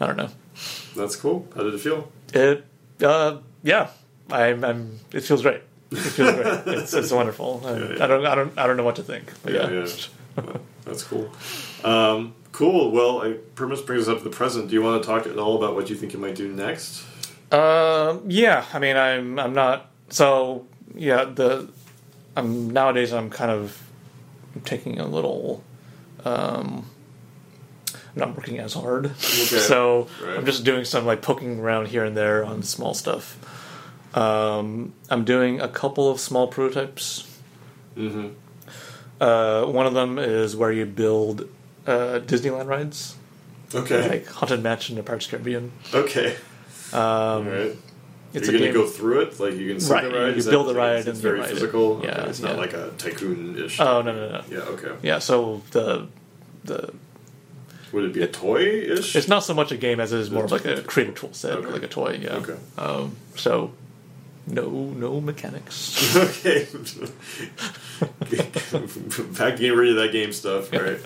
I 0.00 0.06
don't 0.06 0.16
know. 0.16 0.30
That's 0.96 1.16
cool. 1.16 1.48
How 1.54 1.62
did 1.62 1.74
it 1.74 1.80
feel? 1.80 2.10
It, 2.32 2.64
uh, 3.02 3.38
yeah, 3.62 3.90
I'm, 4.30 4.64
I'm. 4.64 4.98
It 5.12 5.22
feels 5.22 5.42
great. 5.42 5.62
It 5.90 5.96
feels 5.98 6.34
great. 6.34 6.46
It's, 6.66 6.94
it's 6.94 7.10
wonderful. 7.12 7.62
I, 7.64 7.70
Yeah, 7.72 7.94
yeah. 7.96 8.04
I 8.04 8.06
don't, 8.06 8.26
I 8.26 8.34
don't, 8.34 8.58
I 8.58 8.66
don't 8.66 8.76
know 8.76 8.84
what 8.84 8.96
to 8.96 9.02
think. 9.02 9.32
But 9.42 9.52
Yeah, 9.52 9.70
yeah, 9.70 9.86
yeah. 10.38 10.56
That's 10.84 11.02
cool. 11.04 11.30
Um, 11.84 12.34
cool. 12.52 12.90
Well, 12.90 13.22
it 13.22 13.54
pretty 13.54 13.74
much 13.74 13.86
brings 13.86 14.08
us 14.08 14.08
up 14.08 14.18
to 14.18 14.24
the 14.24 14.30
present. 14.34 14.68
Do 14.68 14.74
you 14.74 14.82
want 14.82 15.02
to 15.02 15.06
talk 15.08 15.26
at 15.26 15.38
all 15.38 15.56
about 15.56 15.74
what 15.74 15.88
you 15.90 15.96
think 15.96 16.12
you 16.12 16.18
might 16.18 16.34
do 16.34 16.52
next? 16.52 17.04
Um, 17.52 18.22
yeah. 18.28 18.64
I 18.72 18.78
mean, 18.78 18.96
I'm, 18.96 19.38
I'm 19.38 19.52
not. 19.54 19.90
So 20.10 20.66
yeah, 20.94 21.24
the, 21.24 21.68
I'm 22.36 22.70
nowadays. 22.70 23.12
I'm 23.12 23.30
kind 23.30 23.50
of 23.50 23.80
taking 24.64 24.98
a 25.00 25.06
little. 25.06 25.62
Um, 26.24 26.86
I'm 28.14 28.20
not 28.20 28.36
working 28.36 28.58
as 28.58 28.74
hard, 28.74 29.16
so 29.18 30.08
Right. 30.24 30.36
I'm 30.36 30.46
just 30.46 30.64
doing 30.64 30.84
some 30.84 31.04
like 31.04 31.20
poking 31.22 31.58
around 31.60 31.88
here 31.88 32.04
and 32.04 32.16
there 32.16 32.44
on 32.44 32.62
small 32.62 32.94
stuff. 32.94 33.36
Um, 34.16 34.92
I'm 35.10 35.24
doing 35.24 35.60
a 35.60 35.68
couple 35.68 36.08
of 36.08 36.20
small 36.20 36.46
prototypes. 36.46 37.28
Mm-hmm. 37.96 38.28
Uh, 39.20 39.64
one 39.66 39.86
of 39.86 39.94
them 39.94 40.18
is 40.18 40.56
where 40.56 40.70
you 40.70 40.86
build 40.86 41.48
uh, 41.86 42.20
Disneyland 42.24 42.66
rides, 42.66 43.16
Okay. 43.74 44.08
like 44.08 44.26
Haunted 44.28 44.62
Mansion 44.62 44.98
or 44.98 45.02
Pirates 45.02 45.26
Caribbean. 45.26 45.72
Okay. 45.92 46.36
Um, 46.92 47.00
all 47.00 47.42
right. 47.42 47.76
It's 48.32 48.48
You're 48.48 48.58
going 48.58 48.72
to 48.72 48.72
game. 48.72 48.74
go 48.74 48.86
through 48.88 49.20
it, 49.22 49.38
like 49.40 49.54
you 49.54 49.68
can 49.70 49.80
see 49.80 49.92
Right, 49.92 50.04
the 50.04 50.10
ride. 50.10 50.28
you 50.30 50.34
Is 50.36 50.46
build 50.48 50.66
that- 50.68 50.72
the 50.72 50.78
ride 50.78 50.96
It's 50.98 51.06
and 51.08 51.16
you 51.16 51.22
very 51.22 51.38
ride 51.40 51.50
it. 51.50 51.54
physical. 51.54 52.00
Yeah, 52.02 52.10
Okay, 52.20 52.30
it's 52.30 52.40
not 52.40 52.52
yeah. 52.52 52.56
like 52.56 52.72
a 52.72 52.90
tycoon-ish. 52.98 53.80
oh 53.80 54.02
no 54.02 54.12
no 54.12 54.28
no. 54.28 54.42
Yeah. 54.50 54.58
Okay. 54.58 54.92
Yeah, 55.02 55.18
so 55.20 55.62
the 55.70 56.06
the 56.64 56.92
Would 57.94 58.04
it 58.04 58.12
be 58.12 58.22
a 58.22 58.26
toy 58.28 58.60
ish? 58.62 59.16
it's 59.16 59.28
not 59.28 59.44
so 59.44 59.54
much 59.54 59.72
a 59.72 59.76
game 59.76 60.00
as 60.00 60.12
it 60.12 60.18
is 60.20 60.30
more 60.30 60.44
of 60.44 60.52
like 60.52 60.64
a 60.66 60.82
creative 60.82 61.14
tool 61.14 61.32
set 61.32 61.52
Okay. 61.52 61.68
like 61.70 61.82
a 61.82 61.88
toy. 61.88 62.18
Yeah. 62.20 62.34
Okay. 62.36 62.56
Um, 62.76 63.16
so 63.36 63.72
no 64.46 64.68
no 64.68 65.20
mechanics. 65.20 66.14
okay. 66.28 66.66
Back 69.38 69.56
getting 69.58 69.76
rid 69.76 69.90
of 69.90 69.96
that 69.96 70.10
game 70.12 70.32
stuff, 70.32 70.72
right? 70.72 70.98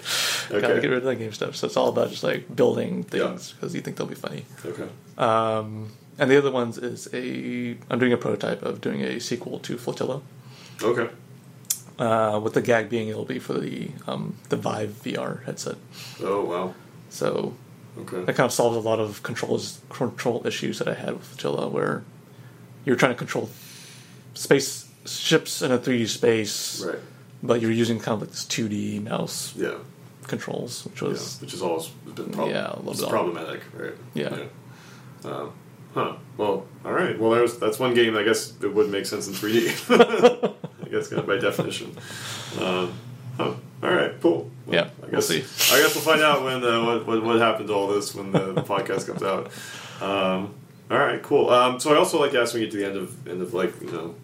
Gotta 0.51 0.81
get 0.81 0.89
rid 0.91 0.99
of 0.99 1.05
that 1.05 1.17
game 1.17 1.33
stuff. 1.33 1.57
So 1.57 1.67
it's 1.67 1.77
all 1.77 1.89
about 1.89 2.11
just 2.11 2.25
like 2.25 2.55
building 2.55 3.03
things 3.05 3.53
because 3.53 3.75
you 3.75 3.81
think 3.81 3.97
they'll 3.97 4.07
be 4.07 4.15
funny. 4.15 4.45
Okay. 4.65 4.89
Um, 5.17 5.91
and 6.19 6.31
the 6.31 6.37
other 6.39 6.51
ones 6.51 6.79
is 6.79 7.09
a 7.13 7.77
I'm 7.91 7.99
doing 7.99 8.13
a 8.13 8.17
prototype 8.17 8.63
of 8.63 8.81
doing 8.81 9.03
a 9.03 9.21
sequel 9.21 9.59
to 9.61 9.77
Flotilla. 9.77 10.21
Okay. 10.83 11.09
Uh, 11.99 12.39
with 12.41 12.55
the 12.55 12.63
gag 12.63 12.89
being 12.89 13.09
it'll 13.09 13.25
be 13.25 13.41
for 13.41 13.55
the 13.55 13.91
um, 14.07 14.37
the 14.51 14.57
Vive 14.57 14.91
VR 15.05 15.45
headset. 15.45 15.77
Oh 16.23 16.45
wow. 16.45 16.75
So 17.11 17.55
Okay. 17.99 18.23
that 18.25 18.37
kind 18.37 18.45
of 18.47 18.53
solves 18.53 18.77
a 18.77 18.81
lot 18.81 19.01
of 19.01 19.23
controls 19.25 19.81
control 19.89 20.47
issues 20.47 20.79
that 20.79 20.87
I 20.87 20.95
had 20.95 21.15
with 21.15 21.25
Flotilla, 21.25 21.69
where 21.69 22.05
you're 22.85 22.95
trying 22.95 23.11
to 23.13 23.19
control 23.19 23.51
space 24.35 24.87
ships 25.07 25.61
in 25.63 25.73
a 25.73 25.79
3D 25.79 26.07
space, 26.07 26.85
Right. 26.87 26.99
but 27.43 27.61
you're 27.61 27.73
using 27.73 27.99
kind 27.99 28.15
of 28.15 28.21
like 28.21 28.31
this 28.31 28.45
2D 28.45 29.01
mouse 29.03 29.53
Yeah. 29.57 29.79
controls, 30.29 30.85
which 30.85 31.03
Yeah. 31.03 31.09
was 31.09 31.39
Which 31.41 31.51
has 31.51 31.63
always 31.63 31.89
been 32.15 32.31
prob- 32.31 32.51
Yeah, 32.51 32.75
a 32.75 32.79
little 32.79 32.95
bit. 32.95 33.09
problematic, 33.09 33.63
right? 33.77 33.95
Yeah. 34.15 34.37
Um, 35.25 35.51
huh. 35.95 36.13
Well, 36.37 36.67
all 36.85 36.93
right. 36.93 37.19
Well, 37.19 37.31
that's 37.61 37.81
one 37.81 37.95
game. 37.95 38.17
I 38.17 38.23
guess 38.23 38.53
it 38.63 38.73
would 38.73 38.89
make 38.91 39.07
sense 39.07 39.27
in 39.27 39.35
3D. 39.35 40.55
I 40.89 40.91
guess 40.91 41.09
kind 41.09 41.21
of 41.21 41.27
by 41.27 41.37
definition. 41.39 41.95
Um, 42.59 42.95
huh. 43.37 43.53
All 43.83 43.95
right. 43.95 44.19
Cool. 44.23 44.51
Well, 44.67 44.75
Yeah, 44.75 44.85
I 44.85 44.89
we'll 45.03 45.11
guess, 45.11 45.29
see. 45.29 45.41
I 45.75 45.81
guess 45.83 45.95
we'll 45.95 46.03
find 46.05 46.23
out 46.23 46.43
when 46.43 46.65
uh, 46.65 46.83
what, 46.85 47.07
what 47.07 47.23
what 47.23 47.39
happened 47.39 47.69
to 47.69 47.75
all 47.75 47.87
this 47.89 48.15
when 48.15 48.33
the, 48.33 48.53
the 48.55 48.63
podcast 48.75 49.07
comes 49.07 49.23
out. 49.23 49.53
Um, 50.03 50.55
all 50.91 50.99
right. 50.99 51.23
Cool. 51.23 51.51
Um, 51.51 51.79
so 51.79 51.93
I 51.95 51.99
also 51.99 52.19
like 52.19 52.33
to 52.33 52.41
ask 52.41 52.55
when 52.55 52.63
you 52.63 52.69
get 52.69 52.73
to 52.73 52.79
the 52.79 52.87
end 52.87 52.97
of 52.97 53.29
end 53.29 53.43
of 53.43 53.53
like 53.55 53.79
you 53.83 53.93
know 53.93 54.15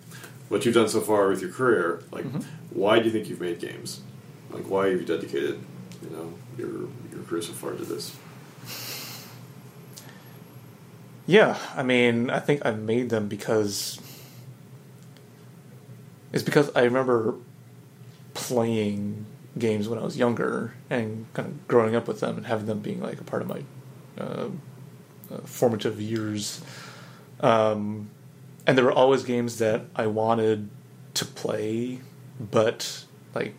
what 0.48 0.64
you've 0.64 0.74
done 0.74 0.88
so 0.88 1.00
far 1.02 1.28
with 1.28 1.42
your 1.42 1.50
career. 1.52 2.02
Like, 2.10 2.24
Mm-hmm. 2.24 2.40
why 2.70 2.98
do 2.98 3.04
you 3.04 3.10
think 3.12 3.28
you've 3.28 3.40
made 3.42 3.60
games? 3.60 4.00
Like, 4.50 4.64
why 4.68 4.88
have 4.88 5.00
you 5.00 5.06
dedicated 5.06 5.60
you 6.02 6.10
know 6.10 6.32
your 6.56 6.70
your 7.12 7.22
career 7.28 7.42
so 7.42 7.52
far 7.52 7.72
to 7.72 7.84
this? 7.84 8.16
Yeah, 11.26 11.58
I 11.76 11.82
mean, 11.82 12.30
I 12.30 12.38
think 12.38 12.64
I 12.66 12.70
made 12.72 13.10
them 13.10 13.28
because 13.28 13.98
it's 16.34 16.42
because 16.42 16.70
I 16.74 16.82
remember 16.82 17.36
playing 18.34 19.24
games 19.56 19.88
when 19.88 20.00
I 20.00 20.02
was 20.02 20.16
younger 20.18 20.74
and 20.90 21.26
kind 21.32 21.48
of 21.48 21.68
growing 21.68 21.94
up 21.94 22.08
with 22.08 22.18
them 22.18 22.36
and 22.36 22.46
having 22.46 22.66
them 22.66 22.80
being 22.80 23.00
like 23.00 23.20
a 23.20 23.24
part 23.24 23.40
of 23.40 23.48
my 23.48 23.62
uh, 24.18 24.48
uh, 25.32 25.38
formative 25.44 26.00
years. 26.00 26.60
Um, 27.38 28.10
and 28.66 28.76
there 28.76 28.84
were 28.84 28.92
always 28.92 29.22
games 29.22 29.58
that 29.58 29.82
I 29.94 30.08
wanted 30.08 30.68
to 31.14 31.24
play, 31.24 32.00
but 32.40 33.04
like 33.32 33.54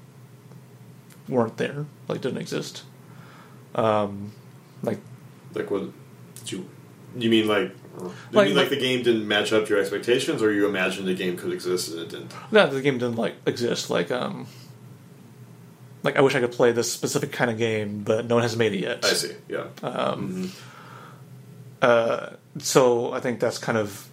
weren't 1.30 1.56
there, 1.56 1.86
like 2.10 2.20
didn't 2.20 2.40
exist. 2.40 2.84
Um, 3.74 4.34
like 4.84 5.00
Like 5.54 5.72
what? 5.72 5.92
Did 6.36 6.52
you 6.52 6.70
you 7.18 7.30
mean 7.30 7.48
like? 7.48 7.72
You 8.00 8.12
Like- 8.32 8.48
mean 8.50 8.58
like 8.58 8.70
the 8.70 8.76
game 8.80 9.04
didn't 9.04 9.28
match 9.28 9.52
up 9.54 9.66
to 9.66 9.70
your 9.70 9.80
expectations, 9.80 10.42
or 10.42 10.52
you 10.52 10.68
imagined 10.68 11.08
the 11.08 11.14
game 11.14 11.38
could 11.38 11.52
exist 11.54 11.92
and 11.92 12.00
it 12.02 12.10
didn't? 12.10 12.34
No, 12.52 12.68
the 12.68 12.82
game 12.82 12.98
didn't 12.98 13.16
like 13.16 13.36
exist. 13.46 13.90
Like, 13.90 14.12
um, 14.12 14.48
like 16.04 16.16
I 16.18 16.22
wish 16.22 16.36
I 16.36 16.40
could 16.40 16.52
play 16.52 16.72
this 16.72 16.92
specific 16.92 17.32
kind 17.32 17.50
of 17.50 17.58
game, 17.58 18.04
but 18.04 18.26
no 18.28 18.36
one 18.36 18.42
has 18.44 18.56
made 18.58 18.74
it 18.74 18.80
yet. 18.82 19.04
I 19.06 19.10
see. 19.14 19.34
Yeah. 19.50 19.66
Um, 19.82 20.52
uh, 21.82 22.32
so 22.60 23.12
I 23.14 23.20
think 23.20 23.40
that's 23.40 23.58
kind 23.58 23.78
of 23.78 24.08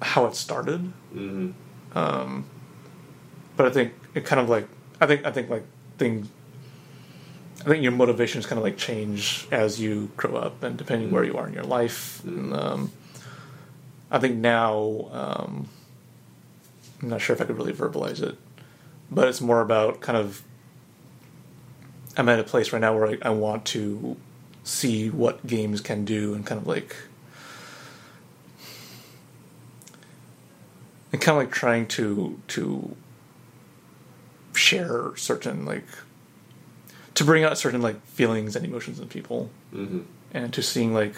how 0.00 0.26
it 0.26 0.34
started. 0.34 0.78
hmm 1.12 1.50
Um, 1.94 2.44
but 3.56 3.66
I 3.66 3.70
think 3.70 3.92
it 4.14 4.24
kind 4.24 4.40
of 4.40 4.48
like 4.48 4.66
I 5.00 5.06
think 5.06 5.24
I 5.26 5.30
think 5.30 5.50
like 5.50 5.64
things. 5.98 6.28
I 7.62 7.64
think 7.66 7.82
your 7.82 7.92
motivations 7.92 8.44
kind 8.44 8.58
of 8.58 8.64
like 8.64 8.76
change 8.76 9.46
as 9.52 9.80
you 9.80 10.10
grow 10.16 10.34
up 10.34 10.64
and 10.64 10.76
depending 10.76 11.12
where 11.12 11.22
you 11.22 11.36
are 11.36 11.46
in 11.46 11.52
your 11.52 11.62
life. 11.62 12.22
And, 12.24 12.52
um, 12.52 12.92
I 14.10 14.18
think 14.18 14.36
now 14.36 15.08
um, 15.12 15.68
I'm 17.00 17.08
not 17.08 17.20
sure 17.20 17.34
if 17.34 17.40
I 17.40 17.44
could 17.44 17.56
really 17.56 17.72
verbalize 17.72 18.20
it, 18.20 18.36
but 19.10 19.28
it's 19.28 19.40
more 19.40 19.60
about 19.60 20.00
kind 20.00 20.18
of. 20.18 20.42
I'm 22.14 22.28
at 22.28 22.38
a 22.38 22.44
place 22.44 22.74
right 22.74 22.80
now 22.80 22.94
where 22.94 23.06
I, 23.06 23.18
I 23.22 23.30
want 23.30 23.64
to 23.66 24.18
see 24.64 25.08
what 25.08 25.46
games 25.46 25.80
can 25.80 26.04
do 26.04 26.34
and 26.34 26.44
kind 26.44 26.60
of 26.60 26.66
like 26.66 26.94
and 31.10 31.20
kind 31.20 31.38
of 31.38 31.42
like 31.44 31.52
trying 31.52 31.86
to 31.86 32.38
to 32.48 32.96
share 34.54 35.16
certain 35.16 35.64
like 35.64 35.86
to 37.22 37.26
bring 37.26 37.44
out 37.44 37.56
certain 37.58 37.80
like 37.82 37.98
feelings 38.06 38.56
and 38.56 38.64
emotions 38.66 38.98
in 39.00 39.08
people 39.08 39.50
hmm 39.72 40.00
and 40.34 40.52
to 40.54 40.62
seeing 40.62 40.94
like 40.94 41.14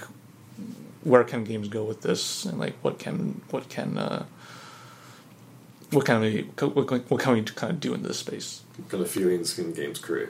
where 1.03 1.25
can 1.25 1.45
games 1.45 1.69
go 1.69 1.85
with 1.85 2.01
this 2.03 2.45
and 2.45 2.59
like 2.59 2.75
what 2.83 2.99
can 2.99 3.41
what 3.51 3.69
can 3.69 3.97
uh 3.99 4.25
what 5.91 6.05
can 6.05 6.21
we 6.21 6.43
what, 6.59 6.87
can- 6.89 7.05
what 7.09 7.21
can 7.21 7.33
we 7.35 7.43
kind 7.43 7.73
of 7.73 7.81
do 7.81 7.95
in 7.95 8.03
this 8.03 8.19
space 8.19 8.63
What 8.77 8.89
kind 8.91 9.03
of 9.03 9.11
feelings 9.11 9.55
can 9.55 9.73
games 9.73 9.99
create? 9.99 10.29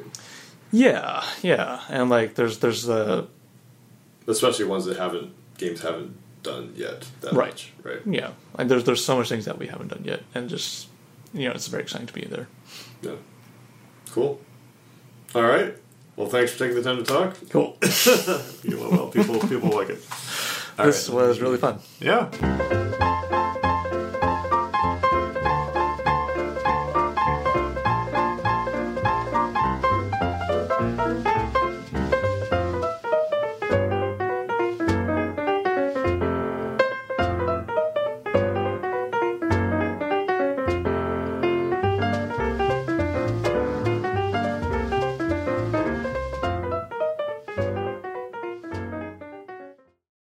yeah 0.72 1.24
yeah 1.42 1.80
and 1.88 2.10
like 2.10 2.34
there's 2.34 2.58
there's 2.58 2.82
the 2.84 3.26
Especially 4.26 4.64
ones 4.64 4.84
that 4.86 4.96
haven't 4.96 5.32
games 5.58 5.82
haven't 5.82 6.16
done 6.42 6.72
yet. 6.76 7.06
That 7.20 7.32
Right. 7.34 7.50
much, 7.50 7.72
right? 7.82 8.00
yeah 8.06 8.30
like 8.58 8.68
there's 8.68 8.84
there's 8.84 9.04
so 9.04 9.16
much 9.16 9.28
things 9.28 9.44
that 9.46 9.58
we 9.58 9.66
haven't 9.66 9.88
done 9.88 10.02
yet 10.04 10.22
and 10.34 10.48
just 10.48 10.88
you 11.32 11.46
know 11.48 11.54
it's 11.54 11.68
very 11.68 11.82
exciting 11.82 12.06
to 12.06 12.12
be 12.20 12.24
there 12.34 12.48
Yeah. 13.02 13.16
Cool. 14.10 14.40
All 15.34 15.42
right. 15.42 15.74
Well, 16.16 16.28
thanks 16.28 16.52
for 16.52 16.60
taking 16.60 16.76
the 16.76 16.82
time 16.82 16.98
to 16.98 17.04
talk. 17.04 17.36
cool 17.50 17.76
You 18.62 18.78
well, 18.78 19.08
people 19.08 19.40
people 19.40 19.70
like 19.70 19.90
it. 19.90 19.98
All 20.78 20.86
this 20.86 21.08
right. 21.08 21.26
was 21.28 21.40
really 21.40 21.58
fun 21.58 21.78
Yeah. 22.00 22.30